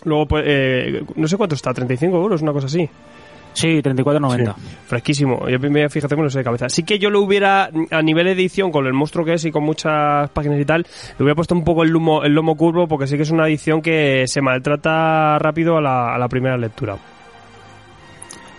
Luego, 0.04 0.26
pues, 0.26 0.44
eh, 0.46 1.02
no 1.14 1.28
sé 1.28 1.36
cuánto 1.36 1.54
está, 1.54 1.72
35 1.72 2.16
euros, 2.16 2.42
una 2.42 2.52
cosa 2.52 2.66
así. 2.66 2.88
Sí, 3.54 3.82
34.90. 3.82 4.54
Sí, 4.54 4.62
fresquísimo. 4.86 5.48
Yo 5.48 5.58
fíjate 5.88 6.16
con 6.16 6.26
eso 6.26 6.38
de 6.38 6.44
cabeza. 6.44 6.68
Sí 6.68 6.82
que 6.82 6.98
yo 6.98 7.10
lo 7.10 7.20
hubiera, 7.20 7.70
a 7.90 8.02
nivel 8.02 8.26
de 8.26 8.32
edición, 8.32 8.70
con 8.70 8.86
el 8.86 8.92
monstruo 8.92 9.24
que 9.24 9.34
es 9.34 9.44
y 9.44 9.50
con 9.50 9.64
muchas 9.64 10.30
páginas 10.30 10.60
y 10.60 10.64
tal, 10.64 10.82
le 11.18 11.22
hubiera 11.22 11.34
puesto 11.34 11.54
un 11.54 11.64
poco 11.64 11.82
el 11.82 11.90
lomo, 11.90 12.22
el 12.22 12.32
lomo 12.32 12.56
curvo 12.56 12.86
porque 12.86 13.06
sí 13.06 13.16
que 13.16 13.22
es 13.22 13.30
una 13.30 13.46
edición 13.46 13.82
que 13.82 14.24
se 14.26 14.40
maltrata 14.40 15.38
rápido 15.38 15.76
a 15.76 15.80
la, 15.80 16.14
a 16.14 16.18
la 16.18 16.28
primera 16.28 16.56
lectura. 16.56 16.96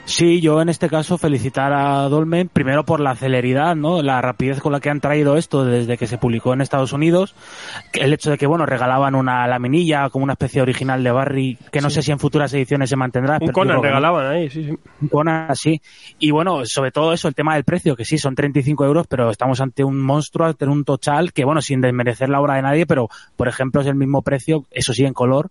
Sí, 0.06 0.42
yo 0.42 0.62
en 0.62 0.68
este 0.68 0.90
caso 0.90 1.18
felicitar 1.18 1.72
a 1.72 2.02
Dolmen 2.10 2.50
primero 2.50 2.84
por 2.84 3.00
la 3.00 3.16
celeridad, 3.16 3.76
¿no? 3.76 4.02
La 4.02 4.22
rapidez 4.22 4.60
con 4.60 4.74
la 4.74 4.82
que 4.82 4.90
han 4.90 5.00
traído 5.00 5.38
esto 5.38 5.64
desde 5.64 5.98
que 5.98 6.08
se 6.08 6.18
publicó 6.18 6.54
en 6.54 6.60
Estados 6.60 6.92
Unidos. 6.92 7.36
El 7.94 8.12
hecho 8.12 8.30
de 8.30 8.38
que, 8.38 8.46
bueno, 8.46 8.66
regalaban 8.66 9.16
una 9.16 9.48
laminilla 9.48 10.10
como 10.10 10.24
una 10.24 10.34
especie 10.34 10.62
original 10.62 11.04
de 11.04 11.12
Barry, 11.12 11.58
que 11.72 11.80
no 11.80 11.90
sé 11.90 12.02
si 12.02 12.12
en 12.12 12.20
futuras 12.20 12.54
ediciones 12.54 12.90
se 12.90 12.98
mantendrá. 12.98 13.38
Un 13.40 13.54
Conan 13.54 13.82
regalaban 13.82 14.28
ahí, 14.28 14.50
sí, 14.50 14.66
sí. 14.66 14.78
Un 15.02 15.08
Conan, 15.08 15.56
sí. 15.56 15.82
Y 16.20 16.32
bueno, 16.32 16.66
sobre 16.66 16.92
todo 16.92 17.14
eso, 17.14 17.30
el 17.30 17.36
tema 17.36 17.56
del 17.56 17.64
precio, 17.64 17.96
que 17.96 18.04
sí, 18.04 18.18
son 18.18 18.36
35 18.36 18.86
euros, 18.86 19.08
pero 19.08 19.30
estamos 19.30 19.62
ante 19.62 19.86
un 19.86 20.02
monstruo, 20.02 20.48
ante 20.48 20.66
un 20.66 20.84
tochal, 20.84 21.32
que 21.32 21.46
bueno, 21.46 21.62
sin 21.62 21.80
desmerecer 21.80 22.28
la 22.28 22.42
obra 22.42 22.56
de 22.56 22.62
nadie, 22.62 22.86
pero 22.86 23.08
por 23.38 23.48
ejemplo 23.48 23.82
es 23.82 23.88
el 23.88 23.96
mismo 23.96 24.22
precio, 24.22 24.66
eso 24.70 24.94
sí, 24.94 25.06
en 25.06 25.14
color, 25.14 25.50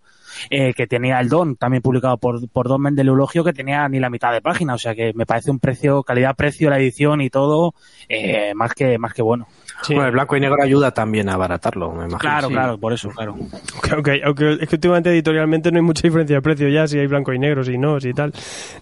eh, 0.51 0.75
que 0.75 0.87
tenía 0.87 1.21
el 1.21 1.29
Don, 1.29 1.57
también 1.57 1.83
publicado 1.83 2.17
por, 2.19 2.49
por 2.49 2.69
Don 2.69 2.81
Mendel 2.81 3.09
Eulogio, 3.09 3.45
que 3.45 3.53
tenía 3.53 3.89
ni 3.89 4.01
la 4.01 4.11
mitad 4.11 4.33
de 4.33 4.41
página, 4.41 4.75
o 4.75 4.79
sea 4.79 4.95
que 4.95 5.13
me 5.15 5.27
parece 5.27 5.51
un 5.51 5.59
precio, 5.59 6.03
calidad-precio, 6.03 6.71
la 6.71 6.79
edición 6.79 7.21
y 7.21 7.31
todo, 7.31 7.75
eh, 8.09 8.53
más 8.55 8.75
que, 8.75 8.99
más 8.99 9.15
que 9.15 9.23
bueno. 9.23 9.47
Sí. 9.83 9.95
Bueno, 9.95 10.09
el 10.09 10.13
blanco 10.13 10.37
y 10.37 10.41
negro 10.41 10.57
ayuda 10.63 10.91
también 10.93 11.29
a 11.29 11.35
abaratarlo, 11.35 11.91
me 11.91 12.05
imagino. 12.05 12.19
Claro, 12.19 12.49
Sí. 12.49 12.55
claro, 12.55 12.79
por 12.79 12.93
eso, 12.93 13.09
claro. 13.11 13.35
Aunque, 13.35 13.91
aunque- 13.95 14.21
aunque 14.25 14.53
es 14.63 14.69
que 14.69 14.77
últimamente 14.77 15.11
editorialmente 15.11 15.71
no 15.71 15.79
hay 15.79 15.83
mucha 15.85 16.03
diferencia 16.03 16.37
de 16.37 16.43
precio 16.43 16.69
ya, 16.69 16.87
si 16.87 16.99
hay 16.99 17.07
blanco 17.07 17.33
y 17.33 17.39
negro, 17.39 17.65
si 17.65 17.77
no, 17.79 18.01
si 18.01 18.13
tal. 18.13 18.33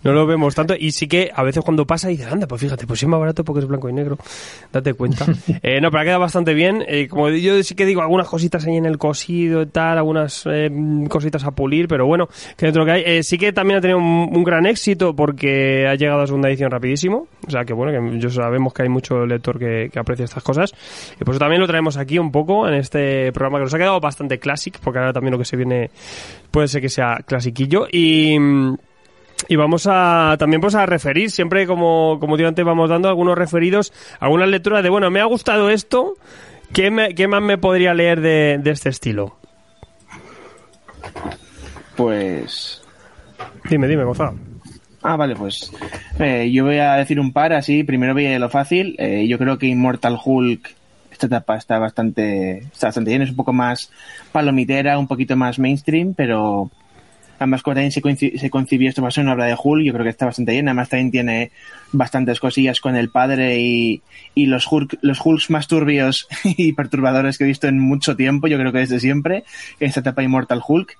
No 0.05 0.12
lo 0.12 0.27
vemos 0.27 0.55
tanto. 0.55 0.74
Y 0.78 0.93
sí 0.93 1.09
que 1.09 1.31
a 1.35 1.43
veces 1.43 1.62
cuando 1.64 1.86
pasa 1.86 2.09
dices, 2.09 2.27
anda, 2.31 2.47
pues 2.47 2.60
fíjate, 2.60 2.86
pues 2.86 3.02
es 3.02 3.09
más 3.09 3.18
barato 3.20 3.44
porque 3.44 3.60
es 3.60 3.66
blanco 3.66 3.89
y 3.89 3.93
negro. 3.93 4.18
Date 4.72 4.94
cuenta. 4.94 5.24
eh, 5.62 5.81
no, 5.81 5.90
pero 5.90 6.01
ha 6.01 6.05
quedado 6.05 6.20
bastante 6.20 6.55
bien. 6.55 6.85
Eh, 6.86 7.09
como 7.09 7.28
yo 7.31 7.62
sí 7.62 7.74
que 7.74 7.86
digo, 7.86 8.02
algunas 8.02 8.28
cositas 8.28 8.66
ahí 8.66 8.77
en 8.77 8.86
el 8.86 8.98
cosido 8.98 9.62
y 9.62 9.66
tal, 9.66 9.98
algunas 9.98 10.44
eh, 10.47 10.70
cositas 11.09 11.44
a 11.44 11.51
pulir, 11.52 11.89
pero 11.89 12.06
bueno, 12.06 12.28
que 12.56 12.66
dentro 12.66 12.85
de 12.85 12.90
lo 12.90 12.94
que 12.94 13.09
hay. 13.09 13.18
Eh, 13.18 13.22
sí 13.22 13.39
que 13.39 13.52
también 13.52 13.78
ha 13.78 13.81
tenido 13.81 13.98
un, 13.98 14.28
un 14.32 14.44
gran 14.44 14.66
éxito 14.66 15.14
porque 15.16 15.86
ha 15.89 15.94
llegado 15.94 16.20
a 16.22 16.27
segunda 16.27 16.48
edición 16.48 16.70
rapidísimo. 16.70 17.27
O 17.47 17.51
sea 17.51 17.64
que 17.64 17.72
bueno, 17.72 17.93
que 18.10 18.18
yo 18.18 18.31
sabemos 18.31 18.72
que 18.74 18.82
hay 18.82 18.89
mucho 18.89 19.24
lector 19.27 19.59
que, 19.59 19.89
que 19.93 19.98
aprecia 19.98 20.24
estas 20.24 20.43
cosas. 20.43 20.72
Y 21.20 21.24
por 21.24 21.34
eso 21.34 21.38
también 21.40 21.60
lo 21.60 21.66
traemos 21.66 21.96
aquí 21.96 22.18
un 22.18 22.30
poco 22.32 22.66
en 22.68 22.74
este 22.74 23.32
programa 23.32 23.58
que 23.58 23.64
nos 23.64 23.74
ha 23.74 23.78
quedado 23.78 24.00
bastante 24.00 24.38
clásico, 24.38 24.78
porque 24.82 24.98
ahora 24.98 25.12
también 25.12 25.32
lo 25.32 25.38
que 25.38 25.44
se 25.44 25.56
viene 25.56 25.90
puede 26.50 26.68
ser 26.68 26.80
que 26.80 26.88
sea 26.88 27.20
clasiquillo. 27.26 27.86
Y. 27.90 28.36
Y 29.48 29.56
vamos 29.56 29.86
a 29.90 30.36
también 30.38 30.60
pues 30.60 30.74
a 30.74 30.84
referir, 30.84 31.30
siempre 31.30 31.66
como, 31.66 32.18
como 32.20 32.36
digo 32.36 32.48
antes, 32.50 32.62
vamos 32.62 32.90
dando 32.90 33.08
algunos 33.08 33.38
referidos, 33.38 33.90
algunas 34.20 34.50
lecturas 34.50 34.82
de, 34.82 34.90
bueno, 34.90 35.10
me 35.10 35.18
ha 35.20 35.24
gustado 35.24 35.70
esto, 35.70 36.12
¿qué, 36.74 36.90
me- 36.90 37.14
qué 37.14 37.26
más 37.26 37.40
me 37.40 37.56
podría 37.56 37.94
leer 37.94 38.20
de, 38.20 38.58
de 38.62 38.70
este 38.70 38.90
estilo? 38.90 39.38
Pues. 41.96 42.82
Dime, 43.68 43.88
dime, 43.88 44.04
Gonzalo. 44.04 44.34
Ah, 45.02 45.16
vale, 45.16 45.34
pues. 45.34 45.72
eh, 46.18 46.50
yo 46.52 46.64
voy 46.66 46.76
a 46.78 46.94
decir 46.94 47.18
un 47.18 47.32
par 47.32 47.52
así. 47.52 47.84
Primero 47.84 48.12
voy 48.12 48.26
a 48.26 48.38
lo 48.38 48.50
fácil. 48.50 48.94
Eh, 48.98 49.26
yo 49.28 49.38
creo 49.38 49.58
que 49.58 49.66
Immortal 49.66 50.18
Hulk, 50.22 50.74
esta 51.20 51.36
etapa 51.36 51.56
está 51.56 51.78
bastante, 51.78 52.59
está 52.59 52.86
bastante 52.88 53.10
bien. 53.10 53.22
Es 53.22 53.30
un 53.30 53.36
poco 53.36 53.52
más 53.52 53.90
palomitera, 54.32 54.98
un 54.98 55.06
poquito 55.06 55.36
más 55.36 55.59
mainstream, 55.59 56.14
pero. 56.14 56.70
Además, 57.38 57.62
como 57.62 57.74
también 57.74 57.90
se, 57.90 58.02
coinci- 58.02 58.36
se 58.38 58.51
concibió 58.51 58.90
esto 58.90 59.10
ser 59.10 59.24
una 59.24 59.32
obra 59.32 59.47
de 59.47 59.56
Hulk, 59.59 59.82
yo 59.82 59.94
creo 59.94 60.05
que 60.05 60.10
está 60.10 60.26
bastante 60.26 60.52
bien. 60.52 60.68
Además, 60.68 60.90
también 60.90 61.10
tiene 61.10 61.51
bastantes 61.90 62.38
cosillas 62.38 62.80
con 62.80 62.97
el 62.97 63.09
padre 63.09 63.59
y, 63.60 64.02
y 64.34 64.44
los, 64.44 64.70
Hulk, 64.70 64.98
los 65.01 65.24
Hulks 65.24 65.48
más 65.48 65.66
turbios 65.66 66.28
y 66.44 66.74
perturbadores 66.74 67.38
que 67.38 67.44
he 67.44 67.47
visto 67.47 67.66
en 67.66 67.78
mucho 67.78 68.14
tiempo, 68.14 68.47
yo 68.47 68.59
creo 68.59 68.72
que 68.72 68.80
desde 68.80 69.01
siempre, 69.01 69.44
esta 69.78 70.01
etapa 70.01 70.22
Immortal 70.22 70.60
Hulk. 70.66 70.98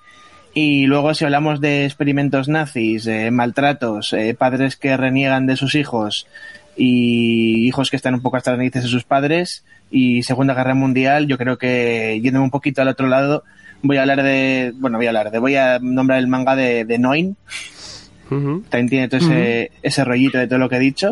Y 0.55 0.87
luego 0.87 1.13
si 1.13 1.25
hablamos 1.25 1.61
de 1.61 1.85
experimentos 1.85 2.47
nazis, 2.49 3.05
eh, 3.05 3.29
maltratos, 3.29 4.11
eh, 4.13 4.33
padres 4.33 4.75
que 4.77 4.97
reniegan 4.97 5.45
de 5.45 5.55
sus 5.55 5.75
hijos 5.75 6.25
y 6.83 7.67
hijos 7.67 7.91
que 7.91 7.95
están 7.95 8.15
un 8.15 8.21
poco 8.21 8.37
hasta 8.37 8.49
las 8.49 8.57
narices 8.57 8.81
de 8.81 8.89
sus 8.89 9.03
padres 9.03 9.63
y 9.91 10.23
Segunda 10.23 10.55
Guerra 10.55 10.73
Mundial, 10.73 11.27
yo 11.27 11.37
creo 11.37 11.59
que 11.59 12.19
yéndome 12.23 12.45
un 12.45 12.49
poquito 12.49 12.81
al 12.81 12.87
otro 12.87 13.07
lado, 13.07 13.43
voy 13.83 13.97
a 13.97 14.01
hablar 14.01 14.23
de, 14.23 14.73
bueno, 14.77 14.97
voy 14.97 15.05
a 15.05 15.09
hablar 15.09 15.29
de, 15.29 15.37
voy 15.37 15.55
a 15.57 15.77
nombrar 15.79 16.17
el 16.17 16.27
manga 16.27 16.55
de, 16.55 16.83
de 16.85 16.97
Noin, 16.97 17.37
también 18.29 18.89
tiene 18.89 19.09
todo 19.09 19.19
ese, 19.19 19.71
ese 19.83 20.03
rollito 20.03 20.39
de 20.39 20.47
todo 20.47 20.57
lo 20.57 20.69
que 20.69 20.77
he 20.77 20.79
dicho. 20.79 21.11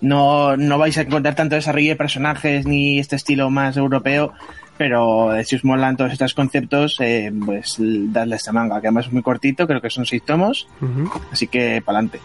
No, 0.00 0.56
no 0.56 0.78
vais 0.78 0.98
a 0.98 1.02
encontrar 1.02 1.36
tanto 1.36 1.54
desarrollo 1.54 1.90
de 1.90 1.96
personajes 1.96 2.66
ni 2.66 2.98
este 2.98 3.14
estilo 3.14 3.50
más 3.50 3.76
europeo, 3.76 4.32
pero 4.76 5.32
eh, 5.32 5.44
si 5.44 5.54
os 5.54 5.64
molan 5.64 5.96
todos 5.96 6.10
estos 6.10 6.34
conceptos, 6.34 6.96
eh, 6.98 7.30
pues 7.46 7.76
dadle 7.78 8.34
este 8.34 8.50
manga, 8.50 8.80
que 8.80 8.88
además 8.88 9.06
es 9.06 9.12
muy 9.12 9.22
cortito, 9.22 9.68
creo 9.68 9.80
que 9.80 9.90
son 9.90 10.06
seis 10.06 10.24
tomos, 10.24 10.66
así 11.30 11.46
que 11.46 11.82
pa'lante. 11.84 12.18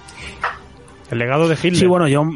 El 1.11 1.19
legado 1.19 1.47
de 1.47 1.55
Hitler. 1.55 1.75
Sí, 1.75 1.85
bueno, 1.85 2.07
yo. 2.07 2.29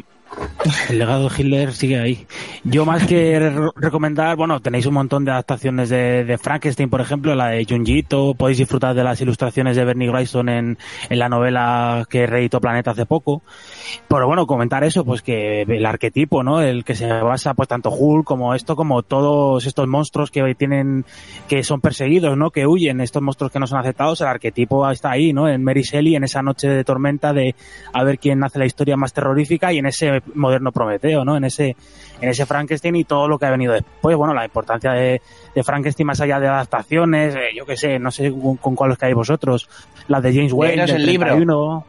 El 0.88 0.98
legado 0.98 1.28
de 1.28 1.34
Hitler 1.36 1.72
sigue 1.72 1.98
ahí. 1.98 2.26
Yo 2.64 2.84
más 2.84 3.06
que 3.06 3.38
re- 3.38 3.70
recomendar, 3.76 4.36
bueno, 4.36 4.60
tenéis 4.60 4.86
un 4.86 4.94
montón 4.94 5.24
de 5.24 5.30
adaptaciones 5.32 5.88
de, 5.88 6.38
Frankenstein, 6.40 6.90
por 6.90 7.00
ejemplo, 7.00 7.34
la 7.34 7.48
de 7.48 7.64
Junjito, 7.64 8.34
podéis 8.34 8.58
disfrutar 8.58 8.94
de 8.94 9.02
las 9.02 9.20
ilustraciones 9.20 9.76
de 9.76 9.84
Bernie 9.84 10.08
Wrightson 10.10 10.48
en, 10.48 10.78
en 11.08 11.18
la 11.18 11.28
novela 11.28 12.06
que 12.08 12.26
reeditó 12.26 12.60
Planeta 12.60 12.90
hace 12.92 13.06
poco. 13.06 13.42
Pero 14.08 14.26
bueno, 14.26 14.46
comentar 14.46 14.84
eso, 14.84 15.04
pues 15.04 15.22
que 15.22 15.62
el 15.62 15.86
arquetipo, 15.86 16.42
¿no? 16.42 16.60
El 16.60 16.84
que 16.84 16.94
se 16.94 17.06
basa, 17.08 17.54
pues 17.54 17.68
tanto 17.68 17.90
Hulk 17.90 18.24
como 18.24 18.54
esto, 18.54 18.76
como 18.76 19.02
todos 19.02 19.66
estos 19.66 19.88
monstruos 19.88 20.30
que 20.30 20.54
tienen, 20.54 21.04
que 21.48 21.64
son 21.64 21.80
perseguidos, 21.80 22.36
¿no? 22.36 22.50
Que 22.50 22.66
huyen, 22.66 23.00
estos 23.00 23.22
monstruos 23.22 23.52
que 23.52 23.58
no 23.58 23.66
son 23.66 23.78
aceptados, 23.78 24.20
el 24.20 24.28
arquetipo 24.28 24.88
está 24.90 25.10
ahí, 25.12 25.32
¿no? 25.32 25.48
En 25.48 25.64
Mary 25.64 25.82
Shelley, 25.82 26.16
en 26.16 26.24
esa 26.24 26.42
noche 26.42 26.68
de 26.68 26.84
tormenta 26.84 27.32
de 27.32 27.54
a 27.92 28.04
ver 28.04 28.18
quién 28.18 28.44
hace 28.44 28.58
la 28.58 28.66
historia 28.66 28.96
más 28.96 29.12
terrorífica 29.12 29.72
y 29.72 29.78
en 29.78 29.86
ese 29.86 30.19
moderno 30.34 30.72
Prometeo, 30.72 31.24
¿no? 31.24 31.36
En 31.36 31.44
ese, 31.44 31.76
en 32.20 32.28
ese 32.28 32.46
Frankenstein 32.46 32.96
y 32.96 33.04
todo 33.04 33.28
lo 33.28 33.38
que 33.38 33.46
ha 33.46 33.50
venido 33.50 33.72
después. 33.72 34.16
Bueno, 34.16 34.34
la 34.34 34.44
importancia 34.44 34.92
de, 34.92 35.20
de 35.54 35.62
Frankenstein 35.62 36.06
más 36.06 36.20
allá 36.20 36.40
de 36.40 36.48
adaptaciones, 36.48 37.34
eh, 37.34 37.54
yo 37.56 37.66
qué 37.66 37.76
sé, 37.76 37.98
no 37.98 38.10
sé 38.10 38.30
con, 38.30 38.56
con 38.56 38.74
cuáles 38.74 38.98
que 38.98 39.06
hay 39.06 39.12
vosotros, 39.12 39.68
las 40.08 40.22
de 40.22 40.34
James 40.34 40.52
Whale, 40.52 40.76
del 40.86 40.90
el 40.90 41.06
libro. 41.06 41.26
31. 41.26 41.84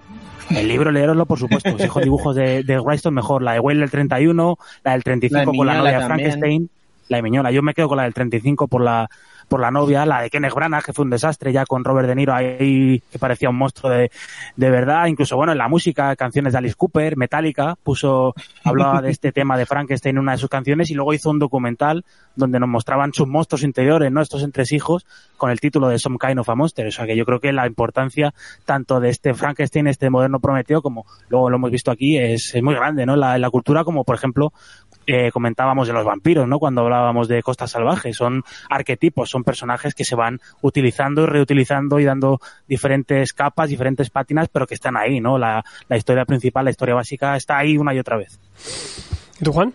El 0.50 0.68
libro, 0.68 0.92
leeroslo, 0.92 1.26
por 1.26 1.40
supuesto. 1.40 1.78
Si 1.78 2.02
dibujos 2.02 2.36
de, 2.36 2.64
de 2.64 2.80
Wrightson, 2.80 3.14
mejor. 3.14 3.42
La 3.42 3.54
de 3.54 3.60
Whale 3.60 3.80
del 3.80 3.92
31, 3.92 4.58
la 4.84 4.92
del 4.92 5.04
35 5.04 5.38
La 5.38 5.52
de 5.52 5.58
con 5.58 5.68
la 5.68 5.74
novia. 5.76 6.02
Frankenstein. 6.02 6.70
la 7.08 7.18
de 7.18 7.24
Miñola. 7.24 7.52
Yo 7.52 7.62
me 7.62 7.74
quedo 7.74 7.88
con 7.88 7.98
la 7.98 8.04
del 8.04 8.14
35 8.14 8.68
por 8.68 8.82
la 8.82 9.10
por 9.52 9.60
la 9.60 9.70
novia, 9.70 10.06
la 10.06 10.22
de 10.22 10.30
Kenneth 10.30 10.54
Branagh, 10.54 10.82
que 10.82 10.94
fue 10.94 11.04
un 11.04 11.12
desastre 11.12 11.52
ya 11.52 11.66
con 11.66 11.84
Robert 11.84 12.08
De 12.08 12.16
Niro 12.16 12.34
ahí, 12.34 13.04
que 13.12 13.20
parecía 13.20 13.50
un 13.50 13.58
monstruo 13.58 13.92
de, 13.92 14.10
de 14.56 14.70
verdad. 14.70 15.08
Incluso, 15.08 15.36
bueno, 15.36 15.52
en 15.52 15.58
la 15.58 15.68
música, 15.68 16.16
canciones 16.16 16.54
de 16.54 16.60
Alice 16.60 16.76
Cooper, 16.76 17.18
Metallica, 17.18 17.76
puso, 17.84 18.34
hablaba 18.64 19.02
de 19.02 19.12
este 19.12 19.34
tema 19.34 19.58
de 19.58 19.66
Frankenstein 19.66 20.16
en 20.16 20.22
una 20.22 20.32
de 20.32 20.38
sus 20.38 20.50
canciones 20.50 20.90
y 20.90 20.94
luego 20.94 21.14
hizo 21.14 21.30
un 21.30 21.38
documental 21.38 22.06
donde 22.34 22.62
nos 22.62 22.70
mostraban 22.70 23.12
sus 23.12 23.28
monstruos 23.28 23.64
interiores, 23.64 24.10
¿no? 24.10 24.22
Estos 24.22 24.42
entresijos, 24.44 25.06
con 25.36 25.52
el 25.52 25.60
título 25.60 25.90
de 25.90 26.00
Some 26.00 26.18
Kind 26.18 26.40
of 26.40 26.50
a 26.50 26.56
Monster. 26.56 26.88
O 26.88 26.92
sea 26.92 27.06
que 27.06 27.18
yo 27.18 27.26
creo 27.26 27.42
que 27.42 27.52
la 27.52 27.68
importancia 27.68 28.34
tanto 28.64 29.02
de 29.02 29.10
este 29.10 29.34
Frankenstein, 29.34 29.88
este 29.88 30.10
moderno 30.10 30.40
Prometeo, 30.40 30.82
como 30.82 31.06
luego 31.28 31.50
lo 31.50 31.58
hemos 31.58 31.72
visto 31.72 31.92
aquí, 31.92 32.18
es, 32.18 32.56
es 32.56 32.64
muy 32.64 32.74
grande, 32.74 33.06
¿no? 33.06 33.18
La, 33.18 33.38
la 33.38 33.50
cultura, 33.50 33.84
como 33.84 34.06
por 34.06 34.16
ejemplo, 34.16 34.54
eh, 35.08 35.32
comentábamos 35.32 35.88
de 35.88 35.94
los 35.94 36.06
vampiros, 36.06 36.48
¿no? 36.48 36.60
Cuando 36.60 36.82
hablábamos 36.82 37.28
de 37.28 37.42
Costa 37.42 37.66
Salvaje, 37.66 38.14
son 38.14 38.44
arquetipos, 38.70 39.30
son 39.30 39.41
personajes 39.44 39.94
que 39.94 40.06
se 40.06 40.16
van 40.16 40.40
utilizando 40.62 41.24
y 41.24 41.26
reutilizando 41.26 42.00
y 42.00 42.06
dando 42.06 42.40
diferentes 42.68 43.34
capas, 43.34 43.70
diferentes 43.70 44.10
pátinas, 44.10 44.48
pero 44.52 44.68
que 44.68 44.76
están 44.76 44.98
ahí, 44.98 45.20
¿no? 45.20 45.38
La, 45.38 45.64
la 45.88 45.98
historia 45.98 46.26
principal, 46.26 46.66
la 46.66 46.72
historia 46.72 46.96
básica 46.96 47.36
está 47.36 47.58
ahí 47.58 47.78
una 47.78 47.94
y 47.94 48.00
otra 48.00 48.18
vez. 48.18 48.40
¿Y 49.40 49.44
tú, 49.44 49.54
Juan? 49.54 49.74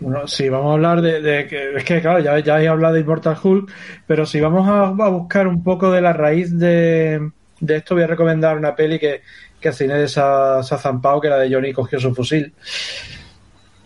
Bueno, 0.00 0.26
sí, 0.26 0.48
vamos 0.48 0.70
a 0.70 0.74
hablar 0.74 1.02
de, 1.02 1.20
de 1.20 1.46
que, 1.46 1.76
es 1.76 1.84
que 1.84 2.00
claro, 2.00 2.20
ya, 2.20 2.38
ya 2.38 2.62
he 2.62 2.68
hablado 2.68 2.94
de 2.94 3.00
Immortal 3.00 3.36
Hulk, 3.42 3.70
pero 4.06 4.24
si 4.24 4.40
vamos 4.40 4.66
a, 4.66 4.84
a 4.84 5.08
buscar 5.08 5.46
un 5.46 5.62
poco 5.62 5.90
de 5.90 6.00
la 6.00 6.14
raíz 6.14 6.58
de, 6.58 7.30
de 7.60 7.76
esto, 7.76 7.94
voy 7.94 8.04
a 8.04 8.06
recomendar 8.06 8.56
una 8.56 8.74
peli 8.74 8.98
que, 8.98 9.20
que 9.60 9.72
Cine 9.72 10.08
se 10.08 10.20
ha, 10.20 10.62
se 10.62 10.74
ha 10.74 10.78
zampado, 10.78 11.20
que 11.20 11.26
era 11.26 11.36
de 11.36 11.52
Johnny 11.52 11.74
cogió 11.74 12.00
su 12.00 12.14
fusil, 12.14 12.54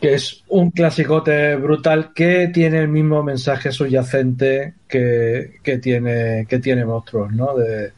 que 0.04 0.12
es 0.12 0.44
un 0.48 0.70
clasicote 0.70 1.56
brutal 1.56 2.12
que 2.14 2.48
tiene 2.52 2.78
el 2.80 2.88
mismo 2.88 3.22
mensaje 3.22 3.72
subyacente 3.72 4.74
que, 4.86 5.52
que 5.62 5.78
tiene, 5.78 6.44
que 6.46 6.58
tiene 6.58 6.84
Monstruos, 6.84 7.32
¿no? 7.32 7.54
De, 7.56 7.90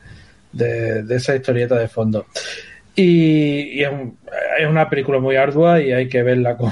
de, 0.53 1.03
de 1.03 1.17
esa 1.17 1.35
historieta 1.35 1.75
de 1.75 1.89
fondo. 1.89 2.27
Y, 2.95 3.81
y 3.81 3.83
es, 3.83 3.91
un- 3.91 4.17
es 4.57 4.69
una 4.69 4.89
película 4.89 5.19
muy 5.19 5.35
ardua 5.35 5.81
y 5.83 5.91
hay 5.91 6.09
que 6.09 6.23
verla 6.23 6.57
con 6.57 6.71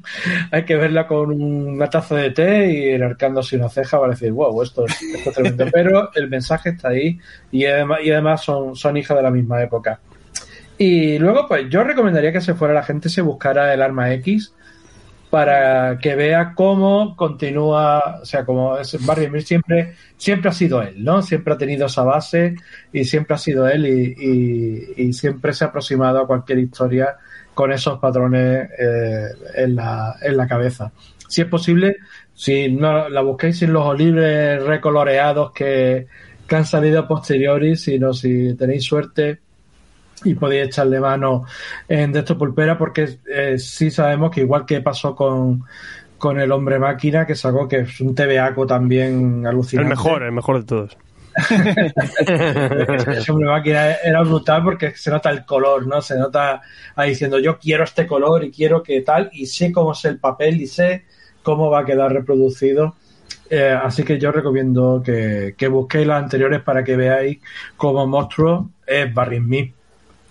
hay 0.50 0.64
que 0.64 0.76
verla 0.76 1.06
con 1.06 1.32
una 1.32 1.88
taza 1.88 2.16
de 2.16 2.30
té 2.32 2.70
y 2.70 2.88
enarcándose 2.90 3.56
una 3.56 3.70
ceja 3.70 3.98
para 3.98 4.12
decir, 4.12 4.32
wow, 4.32 4.62
esto 4.62 4.84
es, 4.84 5.00
esto 5.14 5.30
es 5.30 5.34
tremendo. 5.34 5.64
Pero 5.72 6.10
el 6.14 6.28
mensaje 6.28 6.68
está 6.70 6.90
ahí 6.90 7.18
y 7.50 7.64
además, 7.64 8.00
y 8.04 8.10
además 8.10 8.42
son, 8.44 8.76
son 8.76 8.98
hijas 8.98 9.16
de 9.16 9.22
la 9.22 9.30
misma 9.30 9.62
época. 9.62 9.98
Y 10.76 11.18
luego, 11.18 11.48
pues 11.48 11.70
yo 11.70 11.82
recomendaría 11.84 12.32
que 12.32 12.42
se 12.42 12.52
fuera 12.54 12.74
la 12.74 12.82
gente, 12.82 13.08
se 13.08 13.22
buscara 13.22 13.72
el 13.72 13.80
arma 13.80 14.12
X 14.12 14.52
para 15.34 15.98
que 15.98 16.14
vea 16.14 16.52
cómo 16.54 17.16
continúa, 17.16 18.20
o 18.22 18.24
sea, 18.24 18.44
como 18.44 18.78
es 18.78 19.04
Barry 19.04 19.28
Mills 19.28 19.48
siempre, 19.48 19.94
siempre 20.16 20.50
ha 20.50 20.52
sido 20.52 20.80
él, 20.80 21.02
¿no? 21.02 21.22
Siempre 21.22 21.54
ha 21.54 21.58
tenido 21.58 21.86
esa 21.86 22.04
base 22.04 22.54
y 22.92 23.02
siempre 23.02 23.34
ha 23.34 23.38
sido 23.38 23.66
él 23.66 23.84
y, 23.84 24.14
y- 24.16 25.02
y 25.08 25.12
siempre 25.12 25.52
se 25.52 25.64
ha 25.64 25.68
aproximado 25.68 26.20
a 26.20 26.26
cualquier 26.28 26.60
historia 26.60 27.16
con 27.52 27.72
esos 27.72 27.98
patrones 27.98 28.68
eh, 28.78 29.26
en, 29.56 29.74
la, 29.74 30.14
en 30.22 30.36
la 30.36 30.46
cabeza. 30.46 30.92
Si 31.28 31.40
es 31.40 31.48
posible, 31.48 31.96
si 32.32 32.70
no 32.70 33.08
la 33.08 33.20
busquéis 33.22 33.58
sin 33.58 33.72
los 33.72 33.84
olivres 33.84 34.62
recoloreados 34.62 35.50
que, 35.50 36.06
que 36.46 36.54
han 36.56 36.64
salido 36.64 37.00
a 37.00 37.08
posteriori, 37.08 37.74
sino 37.74 38.12
si 38.14 38.54
tenéis 38.54 38.84
suerte 38.84 39.40
y 40.24 40.34
podéis 40.34 40.68
echarle 40.68 41.00
mano 41.00 41.44
en 41.88 42.12
de 42.12 42.20
esto 42.20 42.36
pulpera 42.36 42.76
porque 42.76 43.18
eh, 43.30 43.58
sí 43.58 43.90
sabemos 43.90 44.30
que 44.30 44.40
igual 44.40 44.66
que 44.66 44.80
pasó 44.80 45.14
con, 45.14 45.62
con 46.18 46.40
el 46.40 46.50
hombre 46.52 46.78
máquina 46.78 47.26
que 47.26 47.34
sacó 47.34 47.68
que 47.68 47.80
es 47.80 48.00
un 48.00 48.14
TVAco 48.14 48.66
también 48.66 49.40
El 49.40 49.48
alucinante 49.48 49.90
mejor, 49.90 50.22
el 50.22 50.32
mejor 50.32 50.58
de 50.60 50.64
todos. 50.64 50.96
ese 53.08 53.32
hombre 53.32 53.48
máquina 53.48 53.92
era 54.04 54.22
brutal 54.22 54.62
porque 54.62 54.92
se 54.96 55.10
nota 55.10 55.30
el 55.30 55.44
color, 55.44 55.86
¿no? 55.86 56.00
Se 56.00 56.16
nota 56.16 56.62
ahí 56.94 57.10
diciendo 57.10 57.38
yo 57.40 57.58
quiero 57.58 57.84
este 57.84 58.06
color 58.06 58.44
y 58.44 58.50
quiero 58.50 58.82
que 58.82 59.00
tal 59.00 59.30
y 59.32 59.46
sé 59.46 59.72
cómo 59.72 59.92
es 59.92 60.04
el 60.04 60.18
papel 60.18 60.60
y 60.60 60.66
sé 60.66 61.04
cómo 61.42 61.70
va 61.70 61.80
a 61.80 61.84
quedar 61.84 62.12
reproducido. 62.12 62.94
Eh, 63.50 63.76
así 63.82 64.04
que 64.04 64.18
yo 64.18 64.32
recomiendo 64.32 65.02
que, 65.04 65.54
que 65.58 65.68
busquéis 65.68 66.06
las 66.06 66.22
anteriores 66.22 66.62
para 66.62 66.82
que 66.82 66.96
veáis 66.96 67.38
cómo 67.76 68.06
monstruo 68.06 68.70
es 68.86 69.12
Barry 69.12 69.38
Smith 69.38 69.74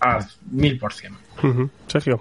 al 0.00 0.26
mil 0.50 0.78
por 0.78 0.92
cien. 0.92 1.14
Sergio. 1.86 2.20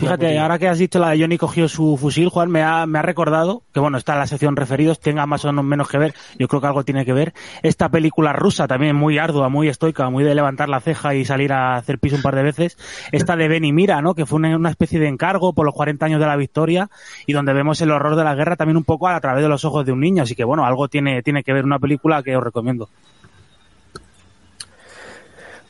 Fíjate, 0.00 0.38
ahora 0.38 0.58
que 0.58 0.66
has 0.66 0.78
dicho 0.78 0.98
la 0.98 1.10
de 1.10 1.20
Johnny 1.20 1.36
cogió 1.36 1.68
su 1.68 1.98
fusil, 1.98 2.30
Juan, 2.30 2.50
me 2.50 2.62
ha, 2.62 2.86
me 2.86 2.98
ha 2.98 3.02
recordado, 3.02 3.64
que 3.74 3.80
bueno, 3.80 3.98
está 3.98 4.14
en 4.14 4.20
la 4.20 4.26
sección 4.26 4.56
referidos, 4.56 4.98
tenga 4.98 5.26
más 5.26 5.44
o 5.44 5.52
menos 5.52 5.88
que 5.88 5.98
ver, 5.98 6.14
yo 6.38 6.48
creo 6.48 6.62
que 6.62 6.66
algo 6.68 6.84
tiene 6.84 7.04
que 7.04 7.12
ver, 7.12 7.34
esta 7.62 7.90
película 7.90 8.32
rusa 8.32 8.66
también 8.66 8.96
muy 8.96 9.18
ardua, 9.18 9.50
muy 9.50 9.68
estoica, 9.68 10.08
muy 10.08 10.24
de 10.24 10.34
levantar 10.34 10.70
la 10.70 10.80
ceja 10.80 11.14
y 11.14 11.26
salir 11.26 11.52
a 11.52 11.76
hacer 11.76 11.98
piso 11.98 12.16
un 12.16 12.22
par 12.22 12.34
de 12.34 12.42
veces, 12.42 12.78
esta 13.12 13.36
de 13.36 13.48
Benny 13.48 13.74
Mira, 13.74 14.00
¿no? 14.00 14.14
Que 14.14 14.24
fue 14.24 14.38
una, 14.38 14.56
una 14.56 14.70
especie 14.70 14.98
de 14.98 15.06
encargo 15.06 15.52
por 15.52 15.66
los 15.66 15.74
40 15.74 16.06
años 16.06 16.20
de 16.20 16.26
la 16.26 16.36
victoria 16.36 16.88
y 17.26 17.34
donde 17.34 17.52
vemos 17.52 17.82
el 17.82 17.90
horror 17.90 18.16
de 18.16 18.24
la 18.24 18.34
guerra 18.34 18.56
también 18.56 18.78
un 18.78 18.84
poco 18.84 19.06
a 19.06 19.20
través 19.20 19.42
de 19.42 19.50
los 19.50 19.66
ojos 19.66 19.84
de 19.84 19.92
un 19.92 20.00
niño, 20.00 20.22
así 20.22 20.34
que 20.34 20.44
bueno, 20.44 20.64
algo 20.64 20.88
tiene, 20.88 21.22
tiene 21.22 21.42
que 21.44 21.52
ver 21.52 21.66
una 21.66 21.78
película 21.78 22.22
que 22.22 22.34
os 22.34 22.42
recomiendo. 22.42 22.88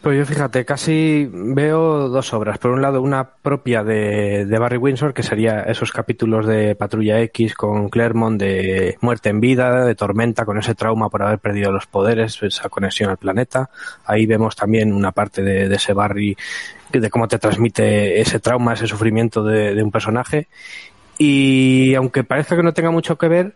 Pues 0.03 0.17
yo 0.17 0.25
fíjate, 0.25 0.65
casi 0.65 1.29
veo 1.31 2.09
dos 2.09 2.33
obras. 2.33 2.57
Por 2.57 2.71
un 2.71 2.81
lado, 2.81 3.03
una 3.03 3.35
propia 3.35 3.85
de, 3.85 4.47
de 4.47 4.59
Barry 4.59 4.79
Windsor, 4.79 5.13
que 5.13 5.23
sería 5.23 5.61
esos 5.65 5.93
capítulos 5.93 6.47
de 6.47 6.75
Patrulla 6.75 7.21
X 7.21 7.55
con 7.55 7.91
Claremont 7.91 8.41
de 8.41 8.97
muerte 9.03 9.29
en 9.29 9.41
vida, 9.41 9.85
de 9.85 9.95
tormenta, 9.95 10.47
con 10.47 10.57
ese 10.57 10.75
trauma 10.75 11.11
por 11.11 11.23
haber 11.23 11.39
perdido 11.39 11.71
los 11.71 11.85
poderes, 11.85 12.43
esa 12.43 12.71
conexión 12.71 13.11
al 13.11 13.19
planeta. 13.19 13.69
Ahí 14.07 14.25
vemos 14.25 14.57
también 14.57 14.95
una 14.95 15.13
parte 15.13 15.43
de, 15.43 15.69
de 15.69 15.77
ese 15.77 15.93
Barry, 15.93 16.35
de 16.91 17.11
cómo 17.11 17.29
te 17.29 17.39
transmite 17.39 18.23
ese 18.23 18.41
trauma, 18.41 18.73
ese 18.73 18.87
sufrimiento 18.87 19.45
de, 19.45 19.75
de 19.75 19.83
un 19.83 19.91
personaje. 19.91 20.49
Y 21.19 21.95
aunque 21.95 22.25
parezca 22.25 22.57
que 22.57 22.63
no 22.63 22.73
tenga 22.73 22.91
mucho 22.91 23.19
que 23.19 23.29
ver, 23.29 23.53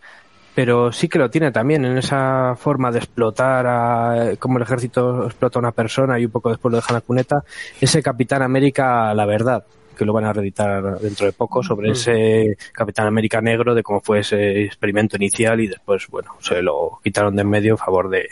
pero 0.54 0.92
sí 0.92 1.08
que 1.08 1.18
lo 1.18 1.30
tiene 1.30 1.50
también 1.50 1.84
en 1.84 1.98
esa 1.98 2.54
forma 2.56 2.90
de 2.90 2.98
explotar 2.98 3.66
a, 3.66 4.36
como 4.38 4.58
el 4.58 4.62
ejército 4.62 5.26
explota 5.26 5.58
a 5.58 5.60
una 5.60 5.72
persona 5.72 6.18
y 6.18 6.26
un 6.26 6.30
poco 6.30 6.50
después 6.50 6.70
lo 6.70 6.76
deja 6.76 6.92
en 6.92 6.94
la 6.94 7.00
cuneta, 7.00 7.44
ese 7.80 8.02
Capitán 8.02 8.42
América, 8.42 9.12
la 9.14 9.26
verdad, 9.26 9.64
que 9.94 10.04
lo 10.04 10.12
van 10.12 10.24
a 10.24 10.32
reeditar 10.32 10.98
dentro 10.98 11.26
de 11.26 11.32
poco 11.32 11.62
sobre 11.62 11.92
ese 11.92 12.56
Capitán 12.72 13.06
América 13.06 13.40
negro 13.40 13.74
de 13.74 13.82
cómo 13.82 14.00
fue 14.00 14.20
ese 14.20 14.64
experimento 14.64 15.16
inicial 15.16 15.60
y 15.60 15.68
después, 15.68 16.06
bueno, 16.08 16.32
se 16.40 16.62
lo 16.62 17.00
quitaron 17.02 17.36
de 17.36 17.42
en 17.42 17.50
medio 17.50 17.74
a 17.74 17.78
favor 17.78 18.08
de, 18.08 18.28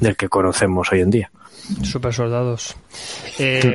del 0.00 0.16
que 0.16 0.28
conocemos 0.28 0.92
hoy 0.92 1.00
en 1.00 1.10
día. 1.10 1.30
Super 1.82 2.12
soldados. 2.12 2.76
Eh, 3.38 3.74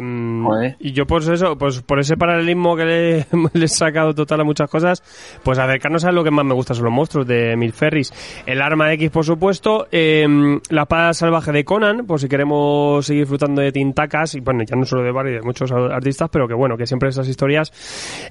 y 0.80 0.92
yo 0.94 1.06
pues 1.06 1.28
eso, 1.28 1.58
pues 1.58 1.82
por 1.82 2.00
ese 2.00 2.16
paralelismo 2.16 2.76
que 2.76 2.86
le, 2.86 3.26
le 3.54 3.66
he 3.66 3.68
sacado 3.68 4.14
total 4.14 4.42
a 4.42 4.44
muchas 4.44 4.70
cosas, 4.70 5.04
pues 5.44 5.60
acercarnos 5.60 6.06
a 6.06 6.12
lo 6.12 6.24
que 6.24 6.32
más 6.32 6.46
me 6.46 6.54
gusta 6.54 6.74
son 6.74 6.86
los 6.86 6.94
monstruos 6.94 7.28
de 7.28 7.56
Mil 7.58 7.74
Ferris. 7.74 8.12
El 8.46 8.62
arma 8.62 8.94
X, 8.94 9.10
por 9.10 9.26
supuesto, 9.26 9.88
eh, 9.92 10.26
la 10.70 10.84
espada 10.84 11.14
salvaje 11.14 11.52
de 11.52 11.66
Conan, 11.66 12.06
por 12.06 12.20
si 12.20 12.28
queremos 12.28 13.06
seguir 13.06 13.24
disfrutando 13.24 13.62
de 13.62 13.72
tintacas, 13.72 14.36
y 14.36 14.40
bueno, 14.40 14.64
ya 14.64 14.76
no 14.76 14.86
solo 14.86 15.04
de 15.04 15.12
Barry, 15.12 15.34
de 15.34 15.42
muchos 15.42 15.72
artistas, 15.72 16.30
pero 16.32 16.48
que 16.48 16.54
bueno, 16.54 16.78
que 16.78 16.86
siempre 16.86 17.10
esas 17.10 17.28
historias 17.28 17.72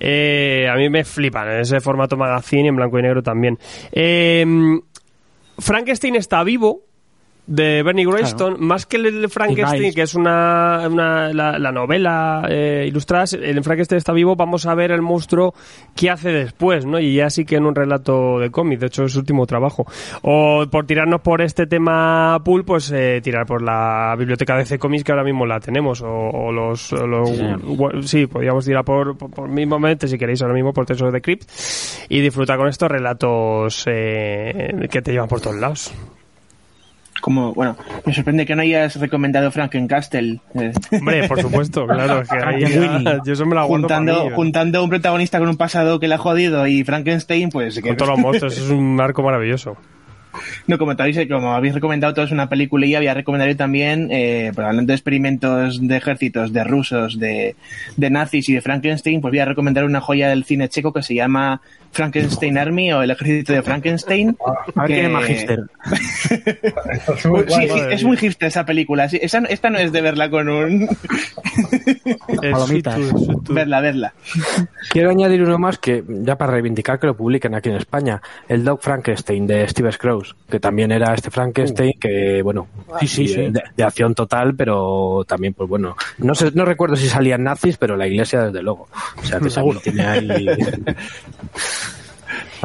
eh, 0.01 0.67
a 0.71 0.77
mí 0.77 0.89
me 0.89 1.05
flipan, 1.05 1.49
en 1.49 1.61
ese 1.61 1.81
formato 1.81 2.17
magazine 2.17 2.65
y 2.65 2.69
en 2.69 2.77
blanco 2.77 2.99
y 2.99 3.03
negro 3.03 3.23
también. 3.23 3.59
Eh, 3.93 4.45
Frankenstein 5.59 6.17
está 6.17 6.43
vivo, 6.43 6.83
de 7.53 7.83
Bernie 7.83 8.07
Wrightson, 8.07 8.57
más 8.61 8.87
que 8.87 8.97
el 8.97 9.23
de 9.23 9.29
Frankenstein, 9.29 9.93
que 9.93 10.03
es 10.03 10.15
una, 10.15 10.87
una- 10.89 11.33
la, 11.33 11.59
la 11.59 11.73
novela 11.73 12.47
eh, 12.49 12.85
ilustrada, 12.87 13.25
el 13.43 13.63
Frankenstein 13.65 13.97
está 13.99 14.13
vivo, 14.13 14.37
vamos 14.37 14.67
a 14.67 14.75
ver 14.77 14.93
el 14.93 15.03
monstruo 15.03 15.53
que 15.97 16.11
hace 16.11 16.31
después, 16.31 16.87
¿no? 16.87 17.01
Y 17.01 17.17
ya 17.17 17.29
sí 17.29 17.45
que 17.45 17.57
en 17.57 17.67
un 17.67 17.75
relato 17.75 18.39
de 18.39 18.51
cómic, 18.53 18.79
de 18.79 18.87
hecho 18.87 19.03
es 19.03 19.13
su 19.15 19.19
último 19.19 19.47
trabajo. 19.47 19.85
O 20.23 20.65
por 20.71 20.87
tirarnos 20.87 21.23
por 21.23 21.43
este 21.43 21.67
tema 21.67 22.41
pool, 22.45 22.65
pues 22.65 22.93
eh, 22.93 23.21
tirar 23.21 23.47
por 23.47 23.63
la 23.63 24.15
biblioteca 24.17 24.57
de 24.57 24.65
C 24.65 24.79
Comics 24.79 25.03
que 25.03 25.11
ahora 25.11 25.25
mismo 25.25 25.45
la 25.45 25.59
tenemos, 25.59 26.03
o, 26.03 26.09
o 26.09 26.53
los, 26.53 26.93
o 26.93 27.05
los- 27.07 27.31
Sí. 27.31 27.45
sí, 28.03 28.27
podríamos 28.29 28.65
tirar 28.65 28.85
por, 28.85 29.19
por, 29.19 29.29
por 29.31 29.49
mismamente, 29.49 30.07
si 30.07 30.17
queréis 30.19 30.41
ahora 30.43 30.55
mismo, 30.55 30.73
por 30.73 30.87
Tesos 30.87 31.13
de 31.13 31.21
Crypt, 31.21 31.51
y 32.09 32.21
disfrutar 32.21 32.59
con 32.59 32.69
estos 32.69 32.89
relatos 32.89 33.85
eh, 33.89 34.87
que 34.89 35.03
te 35.03 35.11
llevan 35.11 35.29
por 35.29 35.41
todos 35.41 35.57
lados. 35.57 35.93
Como, 37.21 37.53
bueno, 37.55 37.77
me 38.07 38.15
sorprende 38.15 38.47
que 38.47 38.55
no 38.55 38.63
hayas 38.63 38.97
recomendado 38.99 39.51
Frankencastle. 39.51 40.41
eh, 40.55 40.73
Hombre, 40.93 41.29
por 41.29 41.41
supuesto, 41.41 41.87
claro. 41.87 42.23
Que 42.23 42.37
ahí 42.37 42.65
yo 43.25 43.33
eso 43.33 43.47
me 43.47 43.55
la 43.55 43.63
juntando, 43.65 44.27
mí, 44.27 44.31
juntando 44.35 44.83
un 44.83 44.91
protagonista 44.91 45.39
con 45.39 45.49
un 45.49 45.57
pasado 45.57 46.01
que 46.01 46.09
le 46.09 46.15
ha 46.15 46.19
jodido 46.19 46.67
y 46.67 46.85
Frankenstein, 46.85 47.51
pues 47.51 47.81
Con 47.81 47.97
todos 47.97 48.11
los 48.11 48.19
monstruos, 48.19 48.59
es 48.59 48.71
un 48.71 49.01
arco 49.01 49.23
maravilloso. 49.23 49.77
No, 50.67 50.79
como, 50.79 50.97
te 50.97 51.03
habéis, 51.03 51.19
como 51.29 51.53
habéis 51.55 51.75
recomendado 51.75 52.15
todos 52.15 52.31
una 52.33 52.49
película 52.49 52.87
y 52.87 52.95
había 52.95 53.15
recomendado 53.15 53.55
también, 53.57 54.09
eh, 54.11 54.53
pues 54.55 54.67
hablando 54.67 54.91
de 54.93 54.95
experimentos 54.97 55.87
de 55.87 55.97
ejércitos, 55.97 56.53
de 56.53 56.65
rusos, 56.65 57.19
de, 57.19 57.57
de 57.97 58.11
nazis 58.11 58.49
y 58.49 58.55
de 58.55 58.61
Frankenstein, 58.61 59.21
pues 59.21 59.33
voy 59.33 59.41
a 59.41 59.45
recomendar 59.45 59.85
una 59.85 60.01
joya 60.01 60.29
del 60.29 60.45
cine 60.45 60.69
checo 60.69 60.93
que 60.93 61.03
se 61.03 61.15
llama 61.15 61.61
Frankenstein 61.93 62.57
Army 62.59 62.93
o 62.93 63.03
el 63.03 63.11
ejército 63.11 63.53
de 63.53 63.63
Frankenstein. 63.63 64.37
A 64.77 64.83
ver 64.83 64.89
que- 64.89 64.95
quién 64.95 65.07
es 65.07 65.13
magister. 65.13 65.61
Es 67.17 67.27
muy 67.27 67.45
Sí, 67.49 67.69
es 67.91 68.05
muy 68.05 68.17
hipster 68.17 68.49
esa 68.49 68.65
película. 68.65 69.09
sí, 69.09 69.19
esa, 69.21 69.39
esta 69.49 69.71
no 69.71 69.79
es 69.79 69.93
de 69.93 70.01
verla 70.01 70.31
con 70.31 70.49
un... 70.49 70.89
Es 72.43 72.53
Palomitas. 72.53 72.99
verla, 73.49 73.81
verla. 73.81 74.15
Quiero 74.91 75.11
añadir 75.11 75.43
uno 75.43 75.59
más 75.59 75.79
que, 75.79 76.03
ya 76.09 76.37
para 76.37 76.53
reivindicar 76.53 76.99
que 76.99 77.07
lo 77.07 77.17
publiquen 77.17 77.55
aquí 77.55 77.69
en 77.69 77.77
España, 77.77 78.21
el 78.49 78.65
Dog 78.65 78.81
Frankenstein 78.83 79.47
de 79.47 79.67
Steve 79.69 79.93
Scrooge, 79.93 80.30
que 80.49 80.61
también 80.61 80.93
era 80.93 81.15
este 81.15 81.31
Frankenstein 81.31 81.95
que, 81.99 82.43
bueno, 82.43 82.69
Sí, 83.01 83.07
sí. 83.07 83.27
De, 83.27 83.63
de 83.77 83.85
acción 83.85 84.15
total, 84.15 84.55
pero 84.55 85.25
también, 85.27 85.55
pues 85.55 85.69
bueno, 85.69 85.97
no 86.19 86.35
sé, 86.35 86.51
no 86.53 86.65
recuerdo 86.65 86.97
si 86.97 87.09
salían 87.09 87.45
nazis, 87.45 87.77
pero 87.77 87.97
la 87.97 88.07
iglesia 88.07 88.45
desde 88.45 88.63
luego. 88.63 88.89
O 89.23 89.25
sea, 89.25 89.41
que 89.41 89.51
seguro 89.51 89.81
tiene 89.81 90.05
ahí... 90.05 90.47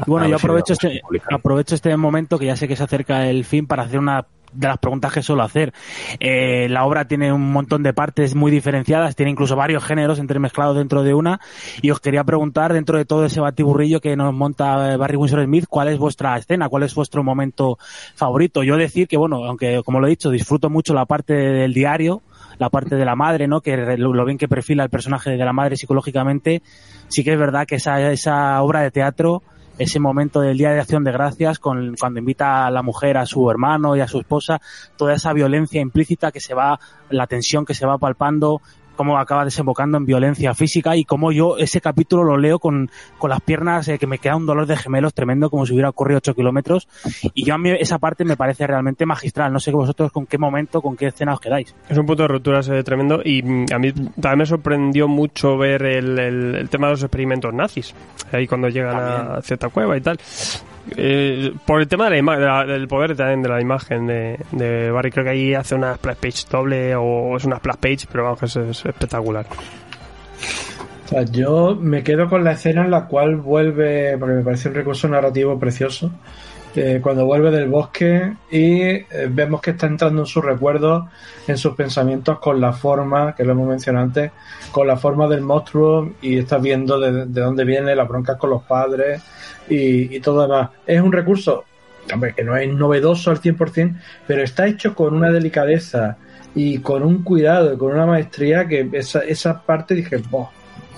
Y 0.05 0.09
bueno, 0.09 0.27
yo 0.27 0.38
si 0.38 0.45
aprovecho 0.45 0.73
lo 0.73 0.89
este, 0.89 1.01
aprovecho 1.31 1.76
este 1.76 1.95
momento 1.97 2.38
que 2.38 2.45
ya 2.45 2.55
sé 2.55 2.67
que 2.67 2.76
se 2.76 2.84
acerca 2.84 3.27
el 3.27 3.45
fin 3.45 3.67
para 3.67 3.84
hacer 3.84 3.99
una 3.99 4.26
de 4.55 4.67
las 4.67 4.77
preguntas 4.77 5.13
que 5.13 5.22
suelo 5.22 5.43
hacer. 5.43 5.73
Eh, 6.19 6.67
la 6.69 6.85
obra 6.85 7.05
tiene 7.05 7.31
un 7.31 7.51
montón 7.51 7.84
de 7.84 7.93
partes 7.93 8.35
muy 8.35 8.51
diferenciadas, 8.51 9.15
tiene 9.15 9.31
incluso 9.31 9.55
varios 9.55 9.84
géneros 9.84 10.19
entremezclados 10.19 10.77
dentro 10.77 11.03
de 11.03 11.13
una. 11.13 11.39
Y 11.81 11.91
os 11.91 11.99
quería 11.99 12.23
preguntar, 12.23 12.73
dentro 12.73 12.97
de 12.97 13.05
todo 13.05 13.26
ese 13.26 13.41
batiburrillo 13.41 14.01
que 14.01 14.15
nos 14.15 14.34
monta 14.34 14.93
eh, 14.93 14.97
Barry 14.97 15.17
Windsor 15.17 15.43
Smith, 15.43 15.65
¿cuál 15.69 15.89
es 15.89 15.97
vuestra 15.97 16.38
escena? 16.38 16.69
¿Cuál 16.69 16.84
es 16.84 16.95
vuestro 16.95 17.23
momento 17.23 17.77
favorito? 18.15 18.63
Yo 18.63 18.77
decir 18.77 19.07
que, 19.07 19.17
bueno, 19.17 19.43
aunque 19.45 19.81
como 19.84 19.99
lo 19.99 20.07
he 20.07 20.11
dicho, 20.11 20.30
disfruto 20.30 20.69
mucho 20.69 20.93
la 20.93 21.05
parte 21.05 21.34
del 21.34 21.73
diario, 21.73 22.22
la 22.57 22.69
parte 22.69 22.95
de 22.95 23.05
la 23.05 23.15
madre, 23.15 23.47
¿no? 23.47 23.61
Que 23.61 23.97
lo 23.97 24.26
bien 24.26 24.38
que 24.38 24.47
perfila 24.47 24.84
el 24.84 24.89
personaje 24.89 25.31
de 25.31 25.38
la 25.38 25.53
madre 25.53 25.76
psicológicamente. 25.76 26.61
Sí 27.09 27.23
que 27.23 27.34
es 27.34 27.39
verdad 27.39 27.65
que 27.67 27.76
esa, 27.76 28.11
esa 28.11 28.61
obra 28.61 28.81
de 28.81 28.91
teatro, 28.91 29.43
ese 29.77 29.99
momento 29.99 30.41
del 30.41 30.57
Día 30.57 30.72
de 30.72 30.80
Acción 30.80 31.03
de 31.03 31.11
Gracias, 31.11 31.60
con, 31.60 31.95
cuando 31.99 32.19
invita 32.19 32.65
a 32.65 32.72
la 32.72 32.81
mujer 32.81 33.18
a 33.18 33.26
su 33.26 33.49
hermano 33.49 33.95
y 33.95 34.02
a 34.02 34.07
su 34.07 34.19
esposa, 34.19 34.61
toda 34.95 35.14
esa 35.14 35.34
violencia 35.34 35.81
implícita 35.81 36.31
que 36.31 36.39
se 36.39 36.53
va, 36.53 36.80
la 37.10 37.27
tensión 37.27 37.65
que 37.65 37.73
se 37.73 37.85
va 37.85 37.97
palpando, 37.97 38.61
cómo 38.95 39.17
acaba 39.17 39.45
desembocando 39.45 39.97
en 39.97 40.05
violencia 40.05 40.53
física 40.53 40.95
y 40.95 41.05
cómo 41.05 41.31
yo 41.31 41.57
ese 41.57 41.81
capítulo 41.81 42.23
lo 42.23 42.38
leo 42.38 42.59
con, 42.59 42.89
con 43.17 43.30
las 43.30 43.41
piernas 43.41 43.88
eh, 43.88 43.97
que 43.99 44.07
me 44.07 44.17
queda 44.17 44.35
un 44.35 44.45
dolor 44.45 44.65
de 44.65 44.76
gemelos 44.77 45.13
tremendo 45.13 45.49
como 45.49 45.65
si 45.65 45.73
hubiera 45.73 45.91
corrido 45.91 46.17
8 46.17 46.34
kilómetros. 46.35 46.88
Y 47.34 47.45
yo 47.45 47.53
a 47.55 47.57
mí 47.57 47.69
esa 47.72 47.99
parte 47.99 48.26
me 48.26 48.38
parece 48.38 48.65
realmente 48.67 49.05
magistral. 49.05 49.51
No 49.53 49.59
sé 49.59 49.72
vosotros 49.72 50.11
con 50.11 50.26
qué 50.26 50.38
momento 50.38 50.81
con 50.81 50.95
qué 50.95 51.07
escena 51.07 51.34
os 51.34 51.39
quedáis. 51.39 51.76
Es 51.89 51.97
un 51.97 52.05
punto 52.05 52.23
de 52.23 52.27
ruptura 52.30 52.59
ese 52.59 52.84
tremendo. 52.84 53.22
Y 53.23 53.41
mm, 53.43 53.65
a 53.73 53.80
mí 53.80 53.91
también 53.91 54.38
me 54.39 54.45
sorprendió 54.45 55.07
mucho 55.07 55.57
ver 55.57 55.84
el, 55.84 56.17
el- 56.19 56.55
el 56.55 56.69
tema 56.69 56.88
de 56.88 56.93
los 56.93 57.03
experimentos 57.03 57.53
nazis, 57.53 57.93
ahí 58.31 58.47
cuando 58.47 58.69
llegan 58.69 58.95
a 58.97 59.41
cierta 59.41 59.69
cueva 59.69 59.97
y 59.97 60.01
tal. 60.01 60.17
Eh, 60.98 61.53
por 61.66 61.82
el 61.82 61.88
tema 61.88 62.10
de 62.10 62.22
la 62.22 62.38
de 62.38 62.45
la- 62.45 62.66
del 62.66 62.88
poder 62.88 63.16
también 63.16 63.41
de 63.41 63.49
la 63.49 63.60
imagen 63.62 64.07
de, 64.07 64.40
de 64.52 64.91
Barry, 64.91 65.12
creo 65.12 65.24
que 65.26 65.32
ahí 65.32 65.53
hace 65.53 65.76
una 65.76 65.95
splash 65.95 66.18
page 66.18 66.44
doble 66.49 66.95
o 66.95 67.36
es 67.38 67.44
una 67.45 67.57
splash 67.57 67.78
page, 67.78 68.07
pero 68.12 68.24
vamos, 68.26 68.44
es, 68.44 68.56
es 68.56 68.86
espectacular. 68.86 69.45
Yo 71.32 71.78
me 71.80 72.03
quedo 72.03 72.28
con 72.28 72.44
la 72.44 72.53
escena 72.53 72.84
en 72.84 72.91
la 72.91 73.06
cual 73.06 73.36
vuelve, 73.36 74.18
porque 74.18 74.36
me 74.36 74.44
parece 74.44 74.70
un 74.70 74.76
recurso 74.76 75.07
narrativo 75.07 75.57
precioso, 75.60 76.12
cuando 77.02 77.26
vuelve 77.26 77.52
del 77.52 77.70
bosque 77.70 78.34
y 78.52 78.82
eh, 78.82 79.06
vemos 79.30 79.62
que 79.62 79.72
está 79.72 79.88
entrando 79.88 80.24
en 80.24 80.26
sus 80.26 80.44
recuerdos, 80.44 81.06
en 81.48 81.57
sus 81.57 81.74
pensamientos 81.74 82.38
con 82.40 82.60
la 82.60 82.74
forma, 82.74 83.34
que 83.34 83.45
lo 83.45 83.53
hemos 83.53 83.70
mencionado 83.70 84.03
antes, 84.06 84.32
con 84.74 84.86
la 84.86 84.98
forma 84.98 85.26
del 85.30 85.40
monstruo 85.40 86.12
y 86.22 86.38
estás 86.40 86.62
viendo 86.62 86.99
de, 86.99 87.28
de 87.28 87.41
dónde 87.41 87.64
viene, 87.64 87.95
las 87.95 88.10
broncas 88.10 88.36
con 88.38 88.49
los 88.49 88.64
padres 88.64 89.24
y, 89.70 90.16
y 90.16 90.20
todo 90.20 90.44
demás. 90.44 90.70
Es 90.86 91.02
un 91.02 91.12
recurso, 91.12 91.66
que 92.36 92.44
no 92.44 92.56
es 92.56 92.74
novedoso 92.74 93.32
al 93.32 93.42
100%, 93.42 93.96
pero 94.28 94.44
está 94.44 94.68
hecho 94.68 94.96
con 94.96 95.14
una 95.16 95.32
delicadeza 95.32 96.18
y 96.54 96.80
con 96.80 97.04
un 97.04 97.24
cuidado 97.24 97.74
y 97.74 97.78
con 97.78 97.94
una 97.94 98.06
maestría 98.06 98.68
que 98.68 98.88
esa, 98.94 99.20
esa 99.20 99.62
parte 99.62 99.96
dije, 99.96 100.18
"Boh", 100.30 100.50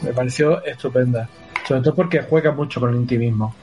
me 0.03 0.13
pareció 0.13 0.63
estupenda. 0.63 1.27
Sobre 1.67 1.81
todo 1.81 1.95
porque 1.95 2.21
juega 2.21 2.51
mucho 2.51 2.79
con 2.79 2.91
el 2.91 2.97
intimismo. 2.97 3.53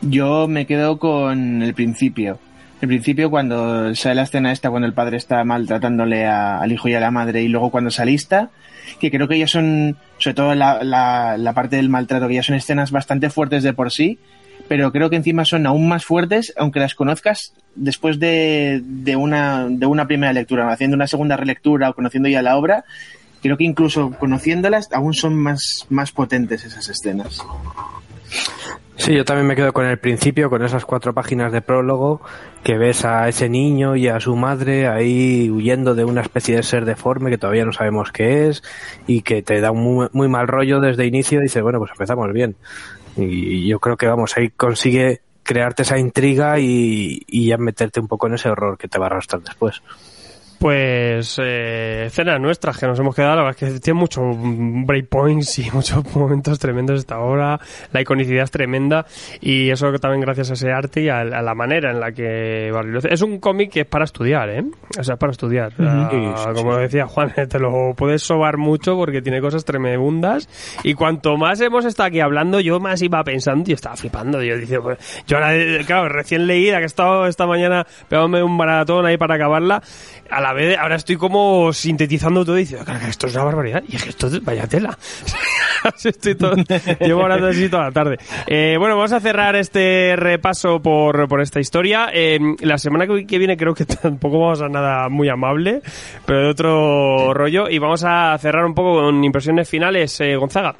Yo 0.00 0.46
me 0.48 0.66
quedo 0.66 0.98
con 0.98 1.62
el 1.62 1.74
principio. 1.74 2.38
El 2.80 2.88
principio 2.88 3.30
cuando 3.30 3.94
sale 3.94 4.16
la 4.16 4.22
escena 4.22 4.52
esta, 4.52 4.70
cuando 4.70 4.86
el 4.86 4.92
padre 4.92 5.16
está 5.16 5.42
maltratándole 5.44 6.26
al 6.26 6.70
hijo 6.70 6.88
y 6.88 6.94
a 6.94 7.00
la 7.00 7.10
madre, 7.10 7.42
y 7.42 7.48
luego 7.48 7.70
cuando 7.70 7.90
salista, 7.90 8.50
que 9.00 9.10
creo 9.10 9.28
que 9.28 9.38
ya 9.38 9.46
son, 9.46 9.96
sobre 10.18 10.34
todo 10.34 10.54
la, 10.54 10.82
la, 10.82 11.36
la 11.36 11.52
parte 11.52 11.76
del 11.76 11.88
maltrato, 11.88 12.28
que 12.28 12.34
ya 12.34 12.42
son 12.42 12.56
escenas 12.56 12.90
bastante 12.90 13.30
fuertes 13.30 13.62
de 13.62 13.72
por 13.72 13.92
sí, 13.92 14.18
pero 14.68 14.92
creo 14.92 15.10
que 15.10 15.16
encima 15.16 15.44
son 15.44 15.66
aún 15.66 15.88
más 15.88 16.04
fuertes, 16.04 16.52
aunque 16.56 16.80
las 16.80 16.94
conozcas 16.94 17.52
después 17.74 18.18
de, 18.18 18.82
de, 18.84 19.16
una, 19.16 19.66
de 19.68 19.86
una 19.86 20.06
primera 20.06 20.32
lectura, 20.32 20.70
haciendo 20.72 20.96
una 20.96 21.06
segunda 21.06 21.36
relectura 21.36 21.90
o 21.90 21.94
conociendo 21.94 22.28
ya 22.28 22.42
la 22.42 22.56
obra, 22.56 22.84
creo 23.42 23.56
que 23.56 23.64
incluso 23.64 24.10
conociéndolas 24.12 24.88
aún 24.92 25.14
son 25.14 25.34
más, 25.34 25.86
más 25.88 26.12
potentes 26.12 26.64
esas 26.64 26.88
escenas. 26.88 27.42
Sí, 28.98 29.14
yo 29.14 29.24
también 29.26 29.46
me 29.46 29.54
quedo 29.54 29.72
con 29.74 29.84
el 29.84 29.98
principio, 29.98 30.48
con 30.48 30.64
esas 30.64 30.86
cuatro 30.86 31.12
páginas 31.12 31.52
de 31.52 31.60
prólogo, 31.60 32.22
que 32.64 32.78
ves 32.78 33.04
a 33.04 33.28
ese 33.28 33.48
niño 33.48 33.94
y 33.94 34.08
a 34.08 34.20
su 34.20 34.34
madre 34.36 34.88
ahí 34.88 35.50
huyendo 35.50 35.94
de 35.94 36.04
una 36.04 36.22
especie 36.22 36.56
de 36.56 36.62
ser 36.62 36.86
deforme 36.86 37.30
que 37.30 37.36
todavía 37.36 37.66
no 37.66 37.72
sabemos 37.72 38.10
qué 38.10 38.48
es 38.48 38.62
y 39.06 39.20
que 39.20 39.42
te 39.42 39.60
da 39.60 39.70
un 39.70 39.82
muy, 39.82 40.08
muy 40.12 40.28
mal 40.28 40.48
rollo 40.48 40.80
desde 40.80 41.06
inicio 41.06 41.40
y 41.40 41.42
dices, 41.42 41.62
bueno, 41.62 41.78
pues 41.78 41.90
empezamos 41.90 42.32
bien. 42.32 42.56
Y 43.16 43.66
yo 43.68 43.80
creo 43.80 43.98
que 43.98 44.06
vamos, 44.06 44.36
ahí 44.36 44.48
consigue 44.50 45.20
crearte 45.42 45.82
esa 45.82 45.98
intriga 45.98 46.58
y, 46.58 47.22
y 47.26 47.48
ya 47.48 47.58
meterte 47.58 48.00
un 48.00 48.08
poco 48.08 48.26
en 48.26 48.34
ese 48.34 48.48
horror 48.48 48.78
que 48.78 48.88
te 48.88 48.98
va 48.98 49.06
a 49.06 49.08
arrastrar 49.08 49.42
después. 49.42 49.82
Pues 50.58 51.38
eh, 51.42 52.04
escenas 52.06 52.40
nuestras 52.40 52.78
que 52.78 52.86
nos 52.86 52.98
hemos 52.98 53.14
quedado, 53.14 53.36
la 53.36 53.42
verdad 53.42 53.62
es 53.62 53.74
que 53.74 53.80
tiene 53.80 54.00
muchos 54.00 54.24
breakpoints 54.38 55.58
y 55.58 55.70
muchos 55.72 56.14
momentos 56.14 56.58
tremendos 56.58 57.00
esta 57.00 57.18
obra, 57.18 57.60
la 57.92 58.00
iconicidad 58.00 58.44
es 58.44 58.50
tremenda 58.50 59.06
y 59.40 59.70
eso 59.70 59.92
también 59.98 60.20
gracias 60.22 60.50
a 60.50 60.54
ese 60.54 60.72
arte 60.72 61.02
y 61.02 61.08
a, 61.08 61.20
a 61.20 61.42
la 61.42 61.54
manera 61.54 61.90
en 61.90 62.00
la 62.00 62.12
que. 62.12 62.72
Es 63.10 63.22
un 63.22 63.38
cómic 63.38 63.70
que 63.72 63.80
es 63.80 63.86
para 63.86 64.04
estudiar, 64.04 64.48
¿eh? 64.50 64.64
O 64.98 65.02
sea, 65.04 65.14
es 65.14 65.20
para 65.20 65.32
estudiar. 65.32 65.72
Ah, 65.78 66.08
Sí, 66.10 66.16
sí, 66.36 66.50
como 66.54 66.76
decía 66.76 67.06
Juan, 67.06 67.32
te 67.48 67.58
lo 67.58 67.94
puedes 67.94 68.22
sobar 68.22 68.56
mucho 68.56 68.96
porque 68.96 69.22
tiene 69.22 69.40
cosas 69.40 69.64
tremendas 69.64 70.48
y 70.82 70.94
cuanto 70.94 71.36
más 71.36 71.60
hemos 71.60 71.84
estado 71.84 72.08
aquí 72.08 72.20
hablando, 72.20 72.60
yo 72.60 72.80
más 72.80 73.02
iba 73.02 73.22
pensando 73.24 73.70
y 73.70 73.74
estaba 73.74 73.96
flipando. 73.96 74.42
Yo 74.42 74.56
dice, 74.56 74.80
pues, 74.80 74.98
yo 75.26 75.36
ahora, 75.36 75.54
eh, 75.56 75.82
claro, 75.86 76.08
recién 76.08 76.46
leída 76.46 76.78
que 76.78 76.84
he 76.84 76.86
estado 76.86 77.26
esta 77.26 77.46
mañana 77.46 77.86
pegándome 78.08 78.42
un 78.42 78.56
maratón 78.56 79.06
ahí 79.06 79.16
para 79.16 79.34
acabarla, 79.34 79.82
a 80.30 80.40
la 80.40 80.45
vez 80.52 80.76
ahora 80.78 80.96
estoy 80.96 81.16
como 81.16 81.72
sintetizando 81.72 82.44
todo 82.44 82.58
y 82.58 82.66
"Claro, 82.66 83.00
que 83.00 83.08
esto 83.08 83.26
es 83.26 83.34
una 83.34 83.44
barbaridad 83.44 83.82
y 83.88 83.96
es 83.96 84.02
que 84.02 84.10
esto 84.10 84.26
es 84.28 84.44
vaya 84.44 84.66
tela. 84.66 84.96
Estoy 86.04 86.34
todo, 86.34 86.56
llevo 87.00 87.22
hablando 87.22 87.46
así 87.46 87.68
toda 87.68 87.84
la 87.84 87.92
tarde. 87.92 88.18
Eh, 88.46 88.76
bueno, 88.78 88.96
vamos 88.96 89.12
a 89.12 89.20
cerrar 89.20 89.54
este 89.54 90.14
repaso 90.16 90.80
por, 90.80 91.40
esta 91.40 91.60
historia. 91.60 92.08
Eh, 92.12 92.38
la 92.60 92.78
semana 92.78 93.06
que 93.06 93.38
viene 93.38 93.56
creo 93.56 93.74
que 93.74 93.84
tampoco 94.02 94.40
vamos 94.40 94.62
a 94.62 94.68
nada 94.68 95.08
muy 95.08 95.28
amable, 95.28 95.82
pero 96.24 96.40
de 96.40 96.48
otro 96.48 97.34
rollo. 97.34 97.68
Y 97.68 97.78
vamos 97.78 98.02
a 98.04 98.36
cerrar 98.38 98.64
un 98.64 98.74
poco 98.74 99.00
con 99.00 99.22
impresiones 99.22 99.68
finales, 99.68 100.20
eh, 100.20 100.34
Gonzaga. 100.36 100.74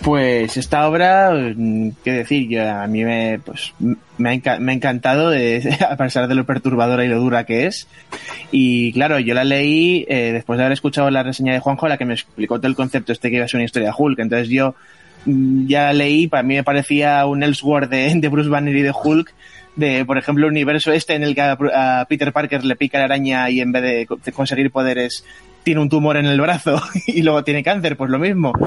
Pues 0.00 0.56
esta 0.56 0.88
obra, 0.88 1.30
mm, 1.32 1.90
qué 2.02 2.12
decir, 2.12 2.48
yo, 2.48 2.68
a 2.68 2.86
mí 2.86 3.04
me, 3.04 3.38
pues, 3.44 3.72
me, 4.18 4.30
ha, 4.30 4.72
encantado, 4.72 5.32
eh, 5.32 5.62
a 5.88 5.96
pesar 5.96 6.26
de 6.28 6.34
lo 6.34 6.44
perturbadora 6.44 7.04
y 7.04 7.08
lo 7.08 7.20
dura 7.20 7.44
que 7.44 7.66
es. 7.66 7.86
Y 8.50 8.92
claro, 8.92 9.18
yo 9.18 9.34
la 9.34 9.44
leí 9.44 10.04
eh, 10.08 10.32
después 10.32 10.56
de 10.56 10.64
haber 10.64 10.72
escuchado 10.72 11.10
la 11.10 11.22
reseña 11.22 11.52
de 11.52 11.60
Juanjo, 11.60 11.88
la 11.88 11.98
que 11.98 12.04
me 12.04 12.14
explicó 12.14 12.58
todo 12.58 12.68
el 12.68 12.74
concepto 12.74 13.12
este 13.12 13.30
que 13.30 13.36
iba 13.36 13.44
a 13.44 13.48
ser 13.48 13.58
una 13.58 13.64
historia 13.64 13.88
de 13.88 13.94
Hulk. 13.96 14.18
Entonces 14.18 14.48
yo 14.48 14.74
mm, 15.26 15.66
ya 15.66 15.84
la 15.84 15.92
leí, 15.92 16.26
para 16.26 16.42
mí 16.42 16.54
me 16.54 16.64
parecía 16.64 17.24
un 17.26 17.42
Elseworld 17.42 17.90
de, 17.90 18.12
de 18.16 18.28
Bruce 18.28 18.48
Banner 18.48 18.74
y 18.74 18.82
de 18.82 18.92
Hulk. 18.92 19.32
De, 19.76 20.04
por 20.04 20.18
ejemplo, 20.18 20.46
el 20.46 20.52
universo 20.52 20.92
este 20.92 21.14
en 21.14 21.22
el 21.22 21.34
que 21.34 21.42
a, 21.42 22.06
Peter 22.08 22.32
Parker 22.32 22.64
le 22.64 22.76
pica 22.76 22.98
la 22.98 23.04
araña 23.04 23.48
y 23.48 23.60
en 23.60 23.72
vez 23.72 23.82
de 23.82 24.32
conseguir 24.32 24.70
poderes 24.70 25.24
tiene 25.62 25.80
un 25.80 25.88
tumor 25.88 26.16
en 26.16 26.26
el 26.26 26.40
brazo 26.40 26.80
y 27.06 27.22
luego 27.22 27.44
tiene 27.44 27.62
cáncer, 27.62 27.96
pues 27.96 28.10
lo 28.10 28.18
mismo. 28.18 28.52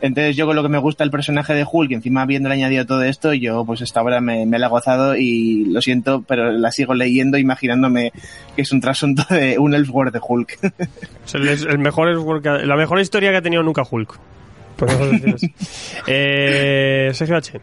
Entonces 0.00 0.36
yo 0.36 0.46
con 0.46 0.54
lo 0.54 0.62
que 0.62 0.68
me 0.68 0.78
gusta 0.78 1.02
el 1.02 1.10
personaje 1.10 1.54
de 1.54 1.66
Hulk, 1.70 1.90
y 1.90 1.94
encima 1.94 2.22
habiéndole 2.22 2.54
añadido 2.54 2.86
todo 2.86 3.02
esto, 3.02 3.34
yo 3.34 3.64
pues 3.64 3.80
esta 3.80 4.00
obra 4.00 4.20
me, 4.20 4.46
me 4.46 4.60
la 4.60 4.66
he 4.66 4.70
gozado 4.70 5.16
y 5.16 5.64
lo 5.64 5.82
siento, 5.82 6.22
pero 6.22 6.52
la 6.52 6.70
sigo 6.70 6.94
leyendo 6.94 7.36
imaginándome 7.36 8.12
que 8.54 8.62
es 8.62 8.70
un 8.70 8.80
trasunto 8.80 9.24
de 9.28 9.58
un 9.58 9.74
Elseworld 9.74 10.12
de 10.12 10.20
Hulk. 10.22 10.58
Es 11.26 11.64
el, 11.64 11.78
mejor 11.78 12.08
Elseworld 12.08 12.64
la 12.64 12.76
mejor 12.76 13.00
historia 13.00 13.30
que 13.30 13.36
ha 13.38 13.42
tenido 13.42 13.62
nunca 13.62 13.82
Hulk. 13.88 14.18
Podemos 14.76 15.10
decir 15.10 15.34
así. 15.34 15.54
Eh, 16.06 17.10
Sergio 17.12 17.36
H. 17.36 17.60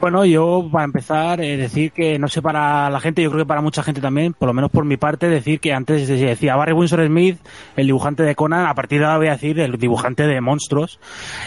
Bueno, 0.00 0.24
yo 0.26 0.68
para 0.70 0.84
empezar, 0.84 1.40
eh, 1.40 1.56
decir 1.56 1.90
que 1.90 2.18
no 2.18 2.28
sé 2.28 2.42
para 2.42 2.90
la 2.90 3.00
gente, 3.00 3.22
yo 3.22 3.30
creo 3.30 3.44
que 3.44 3.48
para 3.48 3.62
mucha 3.62 3.82
gente 3.82 4.00
también, 4.00 4.34
por 4.34 4.46
lo 4.46 4.52
menos 4.52 4.70
por 4.70 4.84
mi 4.84 4.96
parte, 4.96 5.28
decir 5.28 5.58
que 5.58 5.72
antes 5.72 6.06
decía 6.06 6.54
Barry 6.54 6.72
Windsor 6.72 7.06
Smith, 7.06 7.38
el 7.76 7.86
dibujante 7.86 8.22
de 8.22 8.34
Conan, 8.34 8.66
a 8.66 8.74
partir 8.74 9.00
de 9.00 9.06
ahora 9.06 9.18
voy 9.18 9.28
a 9.28 9.32
decir 9.32 9.58
el 9.58 9.78
dibujante 9.78 10.26
de 10.26 10.40
monstruos. 10.40 11.00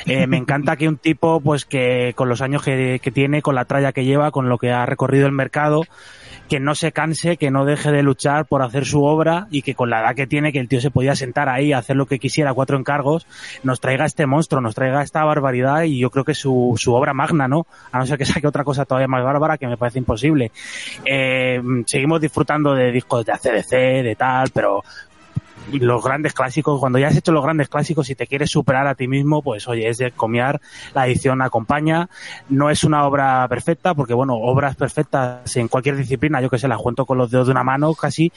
Eh, 0.05 0.25
me 0.25 0.37
encanta 0.37 0.77
que 0.77 0.87
un 0.87 0.97
tipo, 0.97 1.39
pues 1.41 1.65
que 1.65 2.13
con 2.15 2.27
los 2.27 2.41
años 2.41 2.63
que, 2.63 2.99
que 3.01 3.11
tiene, 3.11 3.41
con 3.43 3.53
la 3.53 3.65
tralla 3.65 3.91
que 3.91 4.03
lleva, 4.03 4.31
con 4.31 4.49
lo 4.49 4.57
que 4.57 4.71
ha 4.71 4.85
recorrido 4.85 5.27
el 5.27 5.31
mercado, 5.31 5.83
que 6.49 6.59
no 6.59 6.75
se 6.75 6.91
canse, 6.91 7.37
que 7.37 7.51
no 7.51 7.63
deje 7.63 7.91
de 7.91 8.03
luchar 8.03 8.45
por 8.45 8.63
hacer 8.63 8.85
su 8.85 9.03
obra 9.03 9.47
y 9.51 9.61
que 9.61 9.75
con 9.75 9.89
la 9.89 10.01
edad 10.01 10.15
que 10.15 10.27
tiene, 10.27 10.51
que 10.51 10.59
el 10.59 10.67
tío 10.67 10.81
se 10.81 10.91
podía 10.91 11.15
sentar 11.15 11.47
ahí 11.47 11.71
hacer 11.73 11.95
lo 11.95 12.07
que 12.07 12.19
quisiera, 12.19 12.53
cuatro 12.53 12.77
encargos, 12.77 13.27
nos 13.63 13.79
traiga 13.79 14.05
este 14.05 14.25
monstruo, 14.25 14.59
nos 14.59 14.75
traiga 14.75 15.03
esta 15.03 15.23
barbaridad 15.23 15.83
y 15.83 15.99
yo 15.99 16.09
creo 16.09 16.25
que 16.25 16.33
su, 16.33 16.73
su 16.77 16.93
obra 16.93 17.13
magna, 17.13 17.47
¿no? 17.47 17.67
A 17.91 17.99
no 17.99 18.05
ser 18.05 18.17
que 18.17 18.25
saque 18.25 18.47
otra 18.47 18.63
cosa 18.63 18.85
todavía 18.85 19.07
más 19.07 19.23
bárbara 19.23 19.57
que 19.57 19.67
me 19.67 19.77
parece 19.77 19.99
imposible. 19.99 20.51
Eh, 21.05 21.61
seguimos 21.85 22.19
disfrutando 22.19 22.73
de 22.73 22.91
discos 22.91 23.25
de 23.25 23.33
ACDC, 23.33 24.03
de 24.03 24.15
tal, 24.17 24.49
pero 24.51 24.83
los 25.73 26.03
grandes 26.03 26.33
clásicos, 26.33 26.79
cuando 26.79 26.99
ya 26.99 27.07
has 27.07 27.17
hecho 27.17 27.31
los 27.31 27.43
grandes 27.43 27.69
clásicos 27.69 28.09
y 28.09 28.15
te 28.15 28.27
quieres 28.27 28.49
superar 28.49 28.87
a 28.87 28.95
ti 28.95 29.07
mismo, 29.07 29.41
pues 29.41 29.67
oye, 29.67 29.87
es 29.87 29.97
de 29.97 30.11
comiar, 30.11 30.59
la 30.93 31.07
edición 31.07 31.41
acompaña, 31.41 32.09
no 32.49 32.69
es 32.69 32.83
una 32.83 33.05
obra 33.05 33.47
perfecta, 33.47 33.93
porque 33.93 34.13
bueno, 34.13 34.35
obras 34.35 34.75
perfectas 34.75 35.55
en 35.55 35.67
cualquier 35.67 35.95
disciplina, 35.95 36.41
yo 36.41 36.49
que 36.49 36.57
sé, 36.57 36.67
las 36.67 36.79
cuento 36.79 37.05
con 37.05 37.17
los 37.17 37.31
dedos 37.31 37.47
de 37.47 37.51
una 37.51 37.63
mano 37.63 37.93
casi, 37.93 38.31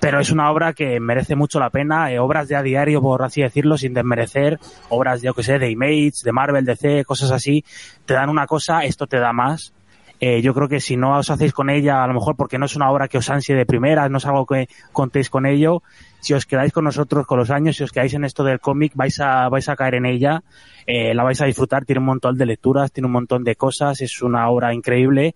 pero 0.00 0.20
es 0.20 0.30
una 0.30 0.50
obra 0.50 0.72
que 0.72 1.00
merece 1.00 1.36
mucho 1.36 1.60
la 1.60 1.70
pena, 1.70 2.10
eh, 2.10 2.18
obras 2.18 2.48
de 2.48 2.56
a 2.56 2.62
diario, 2.62 3.00
por 3.00 3.22
así 3.22 3.42
decirlo, 3.42 3.76
sin 3.76 3.94
desmerecer, 3.94 4.58
obras, 4.88 5.22
yo 5.22 5.34
que 5.34 5.42
sé, 5.42 5.58
de 5.58 5.70
Image, 5.70 6.22
de 6.24 6.32
Marvel, 6.32 6.64
DC, 6.64 7.04
cosas 7.04 7.30
así, 7.30 7.64
te 8.06 8.14
dan 8.14 8.30
una 8.30 8.46
cosa, 8.46 8.84
esto 8.84 9.06
te 9.06 9.18
da 9.18 9.32
más, 9.32 9.72
eh, 10.20 10.42
yo 10.42 10.52
creo 10.52 10.68
que 10.68 10.80
si 10.80 10.96
no 10.96 11.18
os 11.18 11.30
hacéis 11.30 11.52
con 11.52 11.70
ella, 11.70 12.02
a 12.02 12.06
lo 12.06 12.14
mejor 12.14 12.34
porque 12.34 12.58
no 12.58 12.66
es 12.66 12.74
una 12.74 12.90
obra 12.90 13.06
que 13.06 13.18
os 13.18 13.30
ansie 13.30 13.54
de 13.54 13.66
primera, 13.66 14.08
no 14.08 14.18
es 14.18 14.26
algo 14.26 14.46
que 14.46 14.68
contéis 14.92 15.30
con 15.30 15.46
ello, 15.46 15.82
si 16.20 16.34
os 16.34 16.46
quedáis 16.46 16.72
con 16.72 16.84
nosotros 16.84 17.26
con 17.26 17.38
los 17.38 17.50
años, 17.50 17.76
si 17.76 17.84
os 17.84 17.92
quedáis 17.92 18.14
en 18.14 18.24
esto 18.24 18.44
del 18.44 18.60
cómic, 18.60 18.92
vais 18.94 19.18
a, 19.20 19.48
vais 19.48 19.68
a 19.68 19.76
caer 19.76 19.94
en 19.96 20.06
ella, 20.06 20.42
eh, 20.86 21.14
la 21.14 21.22
vais 21.22 21.40
a 21.40 21.44
disfrutar, 21.46 21.84
tiene 21.84 22.00
un 22.00 22.06
montón 22.06 22.36
de 22.36 22.46
lecturas, 22.46 22.90
tiene 22.92 23.06
un 23.06 23.12
montón 23.12 23.44
de 23.44 23.56
cosas, 23.56 24.00
es 24.00 24.22
una 24.22 24.48
obra 24.50 24.72
increíble 24.74 25.34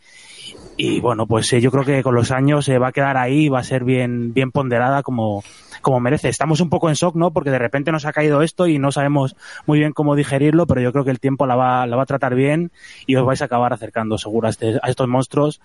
y 0.77 1.01
bueno, 1.01 1.27
pues 1.27 1.53
eh, 1.53 1.61
yo 1.61 1.71
creo 1.71 1.85
que 1.85 2.03
con 2.03 2.15
los 2.15 2.31
años 2.31 2.65
se 2.65 2.79
va 2.79 2.89
a 2.89 2.93
quedar 2.93 3.17
ahí, 3.17 3.49
va 3.49 3.61
a 3.61 3.65
ser 3.65 3.85
bien, 3.85 4.33
bien 4.33 4.51
ponderada 4.51 5.03
como, 5.03 5.45
como 5.83 6.01
merece. 6.01 6.29
Estamos 6.31 6.61
un 6.61 6.71
poco 6.71 6.89
en 6.89 6.95
shock, 6.95 7.15
¿no? 7.15 7.31
Porque 7.33 7.51
de 7.51 7.59
repente 7.59 7.93
nos 7.93 8.07
ha 8.07 8.13
caído 8.13 8.43
esto 8.43 8.67
y 8.67 8.79
no 8.79 8.91
sabemos 8.91 9.37
muy 9.67 9.79
bien 9.79 9.93
cómo 9.93 10.17
digerirlo, 10.17 10.67
pero 10.67 10.81
yo 10.81 10.91
creo 10.93 11.05
que 11.05 11.11
el 11.11 11.21
tiempo 11.21 11.47
la 11.47 11.57
va, 11.57 11.87
la 11.87 11.97
va 11.97 12.05
a 12.05 12.07
tratar 12.07 12.35
bien 12.35 12.73
y 13.07 13.17
os 13.17 13.25
vais 13.27 13.43
a 13.43 13.45
acabar 13.45 13.73
acercando 13.75 14.17
seguro 14.19 14.47
a, 14.47 14.51
este- 14.51 14.81
a 14.83 14.89
estos 14.89 15.07
monstruos. 15.09 15.61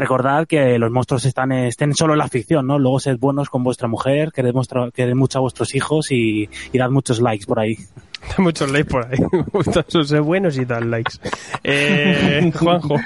Recordad 0.00 0.46
que 0.46 0.78
los 0.78 0.90
monstruos 0.90 1.24
están, 1.26 1.52
estén 1.52 1.94
solo 1.94 2.14
en 2.14 2.18
la 2.20 2.28
ficción, 2.28 2.66
¿no? 2.66 2.78
Luego 2.78 3.00
sed 3.00 3.18
buenos 3.18 3.50
con 3.50 3.62
vuestra 3.62 3.86
mujer, 3.86 4.32
quered, 4.32 4.54
muestra- 4.54 4.90
quered 4.92 5.14
mucho 5.14 5.38
a 5.38 5.42
vuestros 5.42 5.74
hijos 5.74 6.10
y, 6.10 6.48
y 6.72 6.78
dad 6.78 6.88
muchos 6.90 7.20
likes 7.20 7.44
por 7.46 7.60
ahí. 7.60 7.76
Muchos 8.38 8.70
likes 8.70 8.90
por 8.90 9.06
ahí. 9.06 9.18
Sus 9.88 10.12
buenos 10.20 10.56
y 10.58 10.66
tal 10.66 10.90
likes. 10.90 11.14
Eh, 11.64 12.52
Juanjo. 12.58 12.96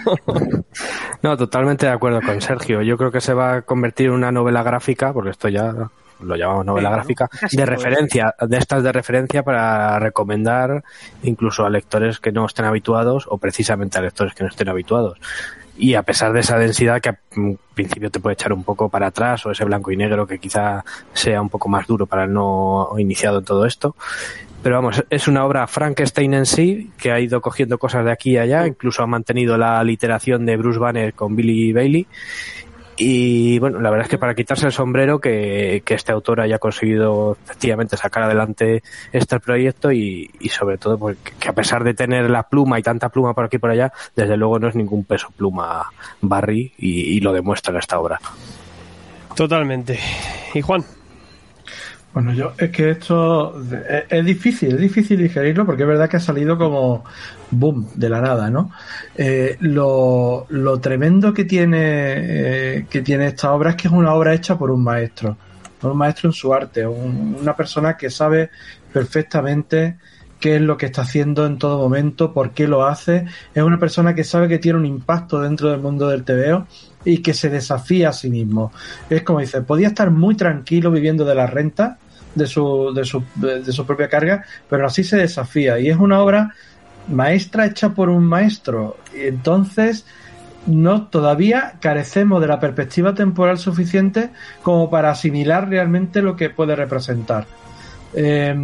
No, 1.22 1.36
totalmente 1.36 1.86
de 1.86 1.92
acuerdo 1.92 2.20
con 2.20 2.40
Sergio. 2.40 2.82
Yo 2.82 2.96
creo 2.96 3.10
que 3.12 3.20
se 3.20 3.32
va 3.32 3.54
a 3.56 3.62
convertir 3.62 4.06
en 4.06 4.12
una 4.12 4.32
novela 4.32 4.62
gráfica, 4.62 5.12
porque 5.12 5.30
esto 5.30 5.48
ya 5.48 5.72
lo 6.20 6.36
llamamos 6.36 6.64
novela 6.66 6.90
gráfica, 6.90 7.28
de 7.52 7.66
referencia, 7.66 8.34
de 8.40 8.56
estas 8.56 8.82
de 8.82 8.92
referencia 8.92 9.42
para 9.42 9.98
recomendar 9.98 10.82
incluso 11.22 11.64
a 11.64 11.70
lectores 11.70 12.18
que 12.18 12.32
no 12.32 12.46
estén 12.46 12.64
habituados 12.64 13.26
o 13.28 13.38
precisamente 13.38 13.98
a 13.98 14.02
lectores 14.02 14.34
que 14.34 14.42
no 14.44 14.48
estén 14.50 14.68
habituados. 14.68 15.18
Y 15.76 15.94
a 15.94 16.02
pesar 16.02 16.32
de 16.32 16.40
esa 16.40 16.56
densidad 16.56 17.00
que 17.00 17.08
al 17.10 17.18
principio 17.74 18.10
te 18.10 18.20
puede 18.20 18.34
echar 18.34 18.52
un 18.52 18.62
poco 18.62 18.88
para 18.88 19.08
atrás 19.08 19.44
o 19.44 19.50
ese 19.50 19.64
blanco 19.64 19.90
y 19.90 19.96
negro 19.96 20.26
que 20.26 20.38
quizá 20.38 20.84
sea 21.12 21.42
un 21.42 21.48
poco 21.48 21.68
más 21.68 21.86
duro 21.86 22.06
para 22.06 22.24
el 22.24 22.32
no 22.32 22.90
iniciado 22.96 23.38
en 23.38 23.44
todo 23.44 23.66
esto, 23.66 23.96
pero 24.64 24.76
vamos, 24.76 25.04
es 25.10 25.28
una 25.28 25.44
obra 25.44 25.66
Frankenstein 25.66 26.32
en 26.32 26.46
sí, 26.46 26.90
que 26.96 27.12
ha 27.12 27.20
ido 27.20 27.42
cogiendo 27.42 27.76
cosas 27.76 28.02
de 28.06 28.10
aquí 28.10 28.30
y 28.30 28.38
allá, 28.38 28.66
incluso 28.66 29.02
ha 29.02 29.06
mantenido 29.06 29.58
la 29.58 29.84
literación 29.84 30.46
de 30.46 30.56
Bruce 30.56 30.78
Banner 30.78 31.12
con 31.12 31.36
Billy 31.36 31.74
Bailey. 31.74 32.06
Y 32.96 33.58
bueno, 33.58 33.80
la 33.80 33.90
verdad 33.90 34.04
es 34.06 34.10
que 34.10 34.18
para 34.18 34.34
quitarse 34.34 34.66
el 34.66 34.72
sombrero 34.72 35.18
que, 35.20 35.82
que 35.84 35.94
este 35.94 36.12
autor 36.12 36.40
haya 36.40 36.58
conseguido 36.58 37.36
efectivamente 37.44 37.96
sacar 37.96 38.22
adelante 38.22 38.82
este 39.12 39.40
proyecto 39.40 39.90
y, 39.90 40.30
y 40.38 40.48
sobre 40.50 40.78
todo 40.78 40.96
pues, 40.96 41.16
que- 41.40 41.48
a 41.48 41.52
pesar 41.52 41.82
de 41.82 41.94
tener 41.94 42.30
la 42.30 42.44
pluma 42.44 42.78
y 42.78 42.82
tanta 42.82 43.08
pluma 43.08 43.34
por 43.34 43.44
aquí 43.46 43.56
y 43.56 43.58
por 43.58 43.70
allá, 43.70 43.92
desde 44.14 44.36
luego 44.36 44.58
no 44.60 44.68
es 44.68 44.76
ningún 44.76 45.04
peso 45.04 45.28
pluma 45.36 45.90
Barry 46.20 46.72
y, 46.78 47.16
y 47.16 47.20
lo 47.20 47.32
demuestra 47.32 47.72
en 47.72 47.78
esta 47.80 47.98
obra. 47.98 48.20
Totalmente. 49.34 49.98
¿Y 50.54 50.60
Juan? 50.60 50.84
Bueno, 52.14 52.32
yo 52.32 52.52
es 52.58 52.70
que 52.70 52.90
esto 52.90 53.60
es, 54.08 54.24
difícil, 54.24 54.74
es 54.76 54.80
difícil 54.80 55.18
digerirlo 55.20 55.66
porque 55.66 55.82
es 55.82 55.88
verdad 55.88 56.08
que 56.08 56.16
ha 56.18 56.20
salido 56.20 56.56
como 56.56 57.04
boom 57.50 57.90
de 57.96 58.08
la 58.08 58.20
nada, 58.20 58.50
¿no? 58.50 58.70
Eh, 59.16 59.56
lo, 59.60 60.46
lo 60.48 60.78
tremendo 60.80 61.34
que 61.34 61.44
tiene 61.44 61.78
eh, 62.78 62.86
que 62.88 63.02
tiene 63.02 63.26
esta 63.26 63.52
obra 63.52 63.70
es 63.70 63.76
que 63.76 63.88
es 63.88 63.94
una 63.94 64.14
obra 64.14 64.32
hecha 64.32 64.56
por 64.56 64.70
un 64.70 64.84
maestro, 64.84 65.36
por 65.80 65.90
un 65.90 65.98
maestro 65.98 66.28
en 66.28 66.32
su 66.34 66.54
arte, 66.54 66.86
un- 66.86 67.36
una 67.40 67.56
persona 67.56 67.96
que 67.96 68.08
sabe 68.10 68.50
perfectamente 68.92 69.98
qué 70.38 70.56
es 70.56 70.60
lo 70.62 70.76
que 70.76 70.86
está 70.86 71.02
haciendo 71.02 71.46
en 71.46 71.58
todo 71.58 71.78
momento, 71.78 72.32
por 72.32 72.52
qué 72.52 72.68
lo 72.68 72.86
hace, 72.86 73.24
es 73.54 73.62
una 73.62 73.78
persona 73.78 74.14
que 74.14 74.24
sabe 74.24 74.46
que 74.48 74.58
tiene 74.58 74.78
un 74.78 74.86
impacto 74.86 75.40
dentro 75.40 75.70
del 75.70 75.80
mundo 75.80 76.08
del 76.08 76.24
TVO 76.24 76.66
y 77.04 77.18
que 77.18 77.34
se 77.34 77.50
desafía 77.50 78.10
a 78.10 78.12
sí 78.12 78.30
mismo. 78.30 78.72
Es 79.10 79.22
como 79.22 79.40
dice, 79.40 79.62
podía 79.62 79.88
estar 79.88 80.10
muy 80.10 80.36
tranquilo 80.36 80.90
viviendo 80.90 81.24
de 81.24 81.34
la 81.34 81.46
renta 81.46 81.98
de 82.34 82.46
su, 82.46 82.92
de 82.94 83.04
su, 83.04 83.22
de, 83.36 83.72
su 83.72 83.86
propia 83.86 84.08
carga, 84.08 84.44
pero 84.68 84.86
así 84.86 85.04
se 85.04 85.16
desafía. 85.16 85.78
Y 85.78 85.88
es 85.88 85.96
una 85.96 86.20
obra 86.20 86.54
maestra 87.08 87.66
hecha 87.66 87.90
por 87.90 88.08
un 88.08 88.24
maestro. 88.24 88.96
Entonces, 89.14 90.04
no 90.66 91.08
todavía 91.08 91.74
carecemos 91.80 92.40
de 92.40 92.48
la 92.48 92.58
perspectiva 92.58 93.14
temporal 93.14 93.58
suficiente 93.58 94.30
como 94.62 94.90
para 94.90 95.10
asimilar 95.10 95.68
realmente 95.68 96.22
lo 96.22 96.36
que 96.36 96.50
puede 96.50 96.74
representar. 96.74 97.46
Eh, 98.16 98.54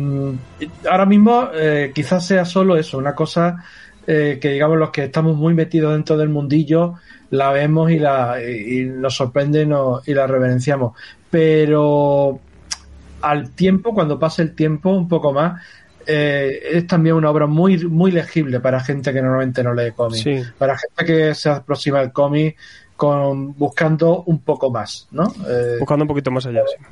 ahora 0.88 1.06
mismo 1.06 1.48
eh, 1.52 1.90
quizás 1.92 2.24
sea 2.24 2.44
solo 2.44 2.76
eso, 2.76 2.98
una 2.98 3.16
cosa 3.16 3.64
eh, 4.06 4.38
que 4.40 4.52
digamos 4.52 4.78
los 4.78 4.90
que 4.90 5.04
estamos 5.04 5.36
muy 5.36 5.54
metidos 5.54 5.92
dentro 5.92 6.16
del 6.16 6.28
mundillo 6.28 6.94
la 7.30 7.52
vemos 7.52 7.90
y, 7.90 7.98
la, 7.98 8.38
y, 8.42 8.84
nos 8.84 9.14
sorprende 9.16 9.62
y, 9.62 9.66
nos- 9.66 10.06
y 10.08 10.14
la 10.14 10.26
reverenciamos. 10.26 10.94
Pero 11.30 12.38
al 13.22 13.50
tiempo, 13.50 13.94
cuando 13.94 14.18
pase 14.18 14.42
el 14.42 14.54
tiempo 14.54 14.90
un 14.90 15.08
poco 15.08 15.32
más, 15.32 15.62
eh, 16.06 16.60
es 16.72 16.86
también 16.86 17.14
una 17.14 17.30
obra 17.30 17.46
muy, 17.46 17.84
muy 17.86 18.10
legible 18.10 18.60
para 18.60 18.80
gente 18.80 19.12
que 19.12 19.20
normalmente 19.22 19.62
no 19.62 19.74
lee 19.74 19.92
cómics. 19.94 20.22
Sí. 20.22 20.42
Para 20.58 20.76
gente 20.76 21.04
que 21.04 21.34
se 21.34 21.50
aproxima 21.50 22.00
al 22.00 22.12
cómic 22.12 22.56
con, 22.96 23.56
buscando 23.56 24.22
un 24.24 24.40
poco 24.40 24.70
más, 24.70 25.06
¿no? 25.10 25.24
Eh, 25.48 25.76
Buscando 25.78 26.04
un 26.04 26.08
poquito 26.08 26.30
más 26.30 26.46
allá. 26.46 26.62
sí. 26.66 26.84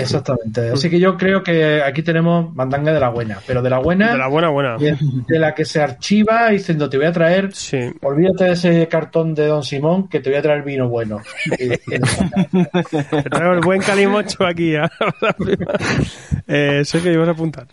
Exactamente. 0.00 0.70
Así 0.70 0.88
que 0.90 0.98
yo 0.98 1.16
creo 1.16 1.42
que 1.42 1.82
aquí 1.82 2.02
tenemos 2.02 2.54
mandanga 2.54 2.92
de 2.92 3.00
la 3.00 3.08
buena, 3.10 3.38
pero 3.46 3.62
de 3.62 3.70
la 3.70 3.78
buena, 3.78 4.12
De 4.12 4.18
la 4.18 4.28
buena, 4.28 4.48
buena. 4.50 4.76
de, 4.76 4.96
de 5.26 5.38
la 5.38 5.54
que 5.54 5.64
se 5.64 5.80
archiva 5.82 6.48
diciendo 6.50 6.88
te 6.88 6.96
voy 6.96 7.06
a 7.06 7.12
traer, 7.12 7.52
Sí. 7.54 7.78
olvídate 8.02 8.44
de 8.44 8.52
ese 8.52 8.88
cartón 8.88 9.34
de 9.34 9.46
Don 9.46 9.62
Simón 9.62 10.08
que 10.08 10.20
te 10.20 10.30
voy 10.30 10.38
a 10.38 10.42
traer 10.42 10.62
vino 10.62 10.88
bueno. 10.88 11.20
Y- 11.58 11.68
Te 11.68 13.22
traigo 13.30 13.52
el 13.54 13.60
buen 13.60 13.80
calimocho 13.80 14.44
aquí. 14.46 14.74
¿eh? 14.74 14.82
eh, 16.48 16.82
Sergio, 16.84 17.12
¿ibas 17.12 17.28
a 17.28 17.32
apuntar? 17.32 17.66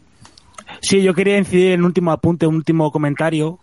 Sí, 0.82 1.02
yo 1.02 1.14
quería 1.14 1.38
incidir 1.38 1.72
en 1.74 1.82
un 1.82 1.86
último 1.88 2.12
apunte, 2.12 2.46
un 2.48 2.56
último 2.56 2.92
comentario, 2.92 3.60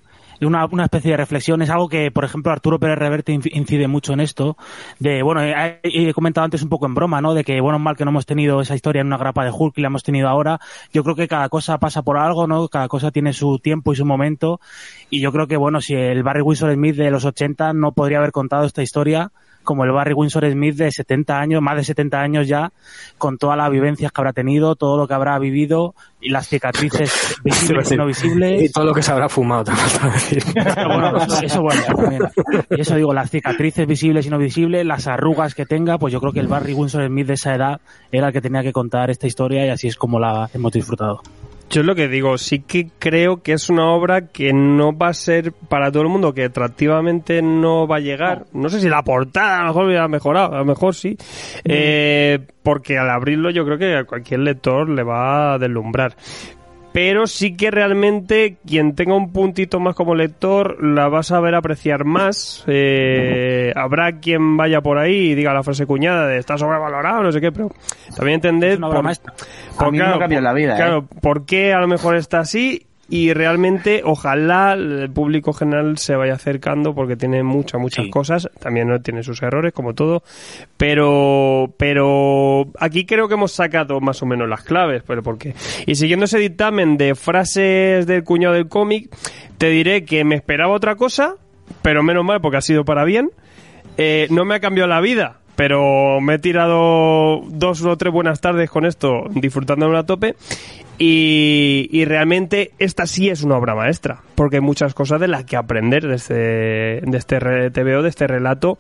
una, 0.47 0.67
una 0.67 0.85
especie 0.85 1.13
de 1.13 1.17
reflexión. 1.17 1.63
Es 1.63 1.71
algo 1.71 1.89
que, 1.89 2.11
por 2.11 2.25
ejemplo, 2.25 2.53
Arturo 2.53 2.79
Pérez 2.79 2.99
Reverte 2.99 3.33
inc- 3.35 3.51
incide 3.53 3.89
mucho 3.89 4.13
en 4.13 4.21
esto. 4.21 4.57
De, 4.99 5.23
bueno, 5.23 5.43
he, 5.43 5.81
he 5.83 6.13
comentado 6.15 6.45
antes 6.45 6.63
un 6.63 6.69
poco 6.69 6.87
en 6.87 6.95
broma, 6.95 7.21
¿no? 7.21 7.35
De 7.35 7.45
que, 7.45 7.61
bueno, 7.61 7.79
mal 7.79 7.97
que 7.97 8.05
no 8.05 8.11
hemos 8.11 8.27
tenido 8.27 8.61
esa 8.61 8.75
historia 8.75 9.01
en 9.01 9.07
una 9.07 9.19
grapa 9.19 9.45
de 9.45 9.51
Hulk 9.51 9.79
y 9.79 9.81
la 9.83 9.89
hemos 9.89 10.03
tenido 10.03 10.29
ahora. 10.29 10.61
Yo 10.93 11.03
creo 11.05 11.17
que 11.17 11.29
cada 11.29 11.49
cosa 11.49 11.79
pasa 11.79 12.03
por 12.03 12.17
algo, 12.19 12.47
¿no? 12.47 12.69
Cada 12.69 12.89
cosa 12.89 13.11
tiene 13.11 13.33
su 13.33 13.59
tiempo 13.59 13.93
y 13.93 13.97
su 13.97 14.05
momento. 14.05 14.61
Y 15.11 15.21
yo 15.21 15.33
creo 15.33 15.47
que, 15.47 15.57
bueno, 15.57 15.81
si 15.81 15.95
el 15.95 16.23
Barry 16.23 16.43
Windsor 16.43 16.73
Smith 16.75 16.97
de 16.97 17.11
los 17.11 17.25
80 17.25 17.73
no 17.73 17.93
podría 17.93 18.19
haber 18.19 18.33
contado 18.33 18.65
esta 18.65 18.83
historia, 18.83 19.33
como 19.63 19.85
el 19.85 19.93
Barry 19.93 20.15
Windsor 20.15 20.51
Smith 20.51 20.77
de 20.77 20.91
70 20.91 21.39
años, 21.39 21.63
más 21.63 21.77
de 21.77 21.85
70 21.85 22.21
años 22.21 22.49
ya, 22.49 22.73
con 23.19 23.39
todas 23.39 23.57
las 23.57 23.71
vivencias 23.71 24.11
que 24.13 24.21
habrá 24.21 24.33
tenido, 24.33 24.75
todo 24.77 24.97
lo 24.97 25.07
que 25.07 25.15
habrá 25.15 25.39
vivido 25.39 25.95
y 26.21 26.31
las 26.31 26.49
cicatrices 26.49 27.37
visibles 27.45 27.93
y 27.93 27.97
no 27.97 28.05
Y 28.05 28.09
visibles. 28.09 28.73
todo 28.73 28.85
lo 28.85 28.95
que 28.95 29.03
se 29.03 29.13
habrá 29.13 29.29
fumado, 29.29 29.65
te 29.65 29.73
falta 29.73 30.09
decir. 30.13 30.43
Bueno, 30.91 31.17
eso, 31.17 31.43
eso 31.43 31.63
bueno, 31.63 31.83
también. 31.87 32.23
Y 32.71 32.81
eso 32.81 32.97
digo, 32.97 33.13
las 33.15 33.31
cicatrices 33.31 33.87
visibles 33.87 34.27
y 34.27 34.31
no 34.31 34.39
visibles, 34.39 34.85
las 34.85 35.07
arrugas 35.07 35.55
que 35.55 35.67
tenga, 35.67 35.99
pues 35.99 36.13
yo 36.13 36.21
creo 36.21 36.33
que 36.33 36.41
el 36.41 36.49
Barry 36.49 36.75
Windsor 36.75 37.07
Smith 37.07 37.27
de 37.27 37.35
esa 37.35 37.55
edad 37.55 37.81
era 38.11 38.29
el 38.29 38.33
que 38.33 38.41
tenía 38.41 38.63
que 38.63 38.73
contar 38.73 39.11
esta 39.11 39.27
historia 39.27 39.65
y 39.67 39.69
así 39.69 39.89
es 39.89 39.97
como 39.97 40.19
la 40.19 40.49
hemos 40.53 40.73
disfrutado. 40.73 41.21
Yo 41.71 41.83
es 41.83 41.87
lo 41.87 41.95
que 41.95 42.09
digo, 42.09 42.37
sí 42.37 42.59
que 42.59 42.89
creo 42.99 43.43
que 43.43 43.53
es 43.53 43.71
una 43.71 43.93
obra 43.93 44.27
que 44.27 44.53
no 44.53 44.93
va 44.93 45.07
a 45.07 45.15
ser 45.15 45.53
para 45.53 45.93
todo 45.93 46.03
el 46.03 46.09
mundo, 46.09 46.35
que 46.35 46.47
atractivamente 46.47 47.43
no 47.43 47.87
va 47.87 47.99
a 47.99 48.01
llegar. 48.01 48.47
No, 48.53 48.69
sé 48.69 48.81
si 48.81 48.89
la 48.89 49.05
portada 49.05 49.61
a 49.61 49.61
lo 49.61 49.69
mejor 49.69 49.97
ha 49.97 50.09
mejorado, 50.09 50.55
a 50.55 50.59
lo 50.59 50.65
mejor 50.65 50.97
sí. 50.97 51.17
Eh, 51.65 52.41
porque 52.65 52.99
al 52.99 53.09
abrirlo 53.09 53.51
yo 53.51 53.65
creo 53.65 53.79
que 53.79 53.95
a 53.95 54.05
cualquier 54.05 54.41
lector 54.41 54.89
le 54.89 55.05
va 55.05 55.55
a 55.55 55.59
deslumbrar. 55.59 56.17
Pero 56.93 57.29
sí 57.29 57.57
que 57.57 57.71
realmente 57.71 58.57
quien 58.67 58.97
tenga 58.97 59.15
un 59.15 59.33
puntito 59.33 59.79
más 59.79 59.95
como 59.95 60.17
lector 60.17 60.83
la 60.85 61.09
va 61.09 61.21
a 61.21 61.23
saber 61.23 61.55
apreciar 61.55 62.05
más. 62.05 62.65
Eh, 62.67 63.73
habrá 63.77 64.19
quien 64.19 64.57
vaya 64.57 64.81
por 64.81 64.99
ahí 64.99 65.31
y 65.31 65.35
diga 65.37 65.55
la 65.55 65.63
frase 65.63 65.87
cuñada 65.87 66.27
de 66.27 66.39
está 66.39 66.59
sobrevalorado, 66.59 67.23
no 67.23 67.31
sé 67.31 67.41
qué, 67.41 67.53
pero 67.53 67.71
también 68.17 68.37
entender 68.37 68.73
Es 68.73 68.79
una 68.79 68.89
obra 68.89 68.99
por- 68.99 69.05
maestra. 69.05 69.33
A 69.79 69.91
mí 69.91 69.99
me 69.99 70.19
cambió 70.19 70.41
la 70.41 70.53
vida, 70.53 70.75
Claro, 70.77 71.07
¿eh? 71.11 71.17
por 71.23 71.47
qué 71.47 71.73
a 71.73 71.79
lo 71.79 71.87
mejor 71.87 72.17
está 72.17 72.41
así 72.41 72.87
y 73.11 73.33
realmente 73.33 74.03
ojalá 74.05 74.75
el 74.75 75.11
público 75.11 75.53
general 75.53 75.99
se 75.99 76.15
vaya 76.15 76.35
acercando 76.35 76.95
porque 76.95 77.17
tiene 77.17 77.43
muchas, 77.43 77.81
muchas 77.81 78.05
Sí. 78.05 78.11
cosas. 78.11 78.49
También 78.61 78.87
¿no? 78.89 79.01
tiene 79.03 79.23
sus 79.25 79.43
errores, 79.43 79.73
como 79.73 79.95
todo. 79.95 80.23
Pero, 80.77 81.75
pero 81.77 82.67
aquí 82.79 83.05
creo 83.05 83.29
que 83.29 83.35
hemos 83.35 83.53
sacado 83.53 84.01
más 84.01 84.23
o 84.23 84.27
menos 84.27 84.49
las 84.49 84.63
claves. 84.63 85.03
Pero 85.07 85.23
porque 85.23 85.55
Y 85.87 85.97
siguiendo 85.97 86.25
ese 86.25 86.39
dictamen 86.39 86.97
de 86.97 87.15
frases 87.15 88.07
del 88.07 88.25
cuñado 88.25 88.55
del 88.55 88.69
cómic, 88.69 89.11
te 89.59 89.69
diré 89.71 90.05
que 90.05 90.25
me 90.25 90.37
esperaba 90.37 90.73
otra 90.73 90.95
cosa, 90.95 91.35
pero 91.83 92.03
menos 92.03 92.25
mal 92.25 92.41
porque 92.41 92.57
ha 92.59 92.63
sido 92.63 92.85
para 92.85 93.05
bien. 93.05 93.31
Eh, 93.99 94.27
no 94.31 94.45
me 94.45 94.55
ha 94.55 94.61
cambiado 94.61 94.89
la 94.89 95.01
vida, 95.01 95.41
pero 95.57 96.21
me 96.21 96.35
he 96.35 96.39
tirado 96.39 97.43
dos 97.49 97.85
o 97.85 97.97
tres 97.97 98.13
buenas 98.13 98.41
tardes 98.41 98.71
con 98.71 98.87
esto, 98.87 99.25
disfrutándolo 99.31 99.99
a 99.99 100.05
tope. 100.05 100.37
Y, 100.99 101.89
y 101.91 102.05
realmente 102.05 102.73
esta 102.79 103.07
sí 103.07 103.31
es 103.31 103.43
una 103.43 103.57
obra 103.57 103.75
maestra, 103.75 104.21
porque 104.35 104.57
hay 104.57 104.63
muchas 104.63 104.93
cosas 104.93 105.19
de 105.19 105.29
las 105.29 105.45
que 105.45 105.57
aprender 105.57 106.07
de 106.07 106.17
este, 106.17 106.35
de 106.35 107.17
este 107.17 107.39
TVO, 107.71 108.03
de 108.03 108.09
este 108.11 108.27
relato, 108.27 108.77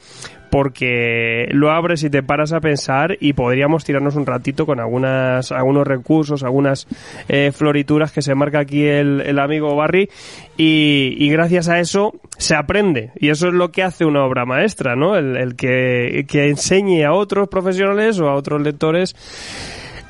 porque 0.51 1.47
lo 1.52 1.70
abres 1.70 2.02
y 2.02 2.10
te 2.10 2.22
paras 2.22 2.52
a 2.52 2.60
pensar 2.60 3.16
y 3.20 3.32
podríamos 3.32 3.85
tirarnos 3.85 4.16
un 4.16 4.27
ratito 4.27 4.66
con 4.66 4.81
algunas 4.81 5.52
algunos 5.52 5.86
recursos, 5.86 6.43
algunas 6.43 6.86
eh, 7.28 7.52
florituras 7.52 8.12
que 8.12 8.22
se 8.22 8.35
marca 8.35 8.60
aquí 8.60 8.85
el, 8.85 9.20
el 9.20 9.39
amigo 9.39 9.74
Barry 9.77 10.10
y, 10.56 11.14
y 11.18 11.31
gracias 11.31 11.68
a 11.68 11.78
eso 11.78 12.14
se 12.36 12.55
aprende 12.55 13.12
y 13.16 13.28
eso 13.28 13.48
es 13.48 13.55
lo 13.55 13.70
que 13.70 13.82
hace 13.82 14.05
una 14.05 14.24
obra 14.24 14.44
maestra, 14.44 14.97
¿no? 14.97 15.16
El, 15.16 15.36
el 15.36 15.56
que, 15.56 16.27
que 16.28 16.48
enseñe 16.48 17.05
a 17.05 17.12
otros 17.12 17.48
profesionales 17.48 18.18
o 18.18 18.28
a 18.28 18.35
otros 18.35 18.60
lectores 18.62 19.14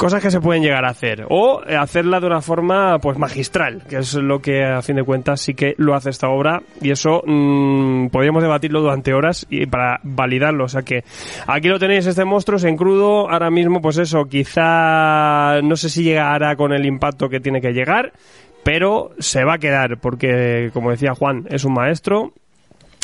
cosas 0.00 0.22
que 0.22 0.30
se 0.30 0.40
pueden 0.40 0.62
llegar 0.62 0.86
a 0.86 0.88
hacer. 0.88 1.26
O 1.28 1.60
eh, 1.66 1.76
hacerla 1.76 2.20
de 2.20 2.26
una 2.26 2.40
forma 2.40 2.98
pues 3.00 3.18
magistral 3.18 3.82
que 3.86 3.98
es 3.98 4.14
lo 4.14 4.40
que 4.40 4.64
a 4.64 4.80
fin 4.80 4.96
de 4.96 5.04
cuentas 5.04 5.42
sí 5.42 5.52
que 5.52 5.74
lo 5.76 5.94
hace 5.94 6.08
esta 6.08 6.30
obra. 6.30 6.62
Y 6.80 6.90
eso 6.90 7.22
mm, 7.26 8.06
podríamos 8.06 8.42
debatirlo 8.42 8.80
durante 8.80 9.12
horas 9.12 9.46
y 9.50 9.66
para 9.66 10.00
validarlo. 10.02 10.64
O 10.64 10.68
sea 10.68 10.80
que 10.80 11.04
aquí 11.46 11.68
lo 11.68 11.78
tenéis 11.78 12.06
este 12.06 12.24
monstruo 12.24 12.58
en 12.62 12.78
crudo. 12.78 13.28
Ahora 13.30 13.50
mismo 13.50 13.82
pues 13.82 13.98
eso 13.98 14.24
quizá 14.24 15.60
no 15.62 15.76
sé 15.76 15.90
si 15.90 16.02
llegará 16.02 16.56
con 16.56 16.72
el 16.72 16.86
impacto 16.86 17.28
que 17.28 17.40
tiene 17.40 17.60
que 17.60 17.72
llegar 17.72 18.14
pero 18.62 19.10
se 19.18 19.44
va 19.44 19.54
a 19.54 19.58
quedar 19.58 19.98
porque 19.98 20.70
como 20.72 20.90
decía 20.90 21.14
Juan 21.14 21.46
es 21.50 21.64
un 21.64 21.74
maestro 21.74 22.32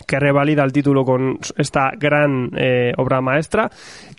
que 0.07 0.21
revalida 0.21 0.63
el 0.63 0.73
título 0.73 1.05
con 1.05 1.39
esta 1.57 1.91
gran 1.99 2.51
eh, 2.57 2.93
obra 2.97 3.21
maestra 3.21 3.71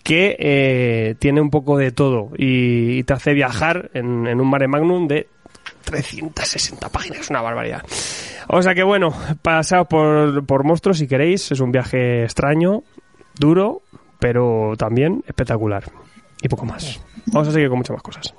que 0.02 0.36
eh, 0.38 1.14
tiene 1.18 1.40
un 1.40 1.50
poco 1.50 1.76
de 1.76 1.92
todo 1.92 2.30
y, 2.36 2.98
y 2.98 3.02
te 3.04 3.14
hace 3.14 3.32
viajar 3.32 3.90
en, 3.94 4.26
en 4.26 4.40
un 4.40 4.50
mare 4.50 4.68
magnum 4.68 5.08
de 5.08 5.28
360 5.84 6.88
páginas, 6.90 7.20
es 7.20 7.30
una 7.30 7.40
barbaridad. 7.40 7.82
O 8.48 8.62
sea 8.62 8.74
que 8.74 8.82
bueno, 8.82 9.12
pasaos 9.42 9.86
por, 9.88 10.44
por 10.44 10.64
monstruos 10.64 10.98
si 10.98 11.06
queréis, 11.06 11.50
es 11.50 11.60
un 11.60 11.72
viaje 11.72 12.24
extraño, 12.24 12.82
duro, 13.38 13.82
pero 14.18 14.74
también 14.76 15.22
espectacular. 15.26 15.84
Y 16.42 16.48
poco 16.48 16.66
más. 16.66 17.00
Vamos 17.26 17.48
a 17.48 17.52
seguir 17.52 17.68
con 17.68 17.78
muchas 17.78 17.94
más 17.94 18.02
cosas. 18.02 18.34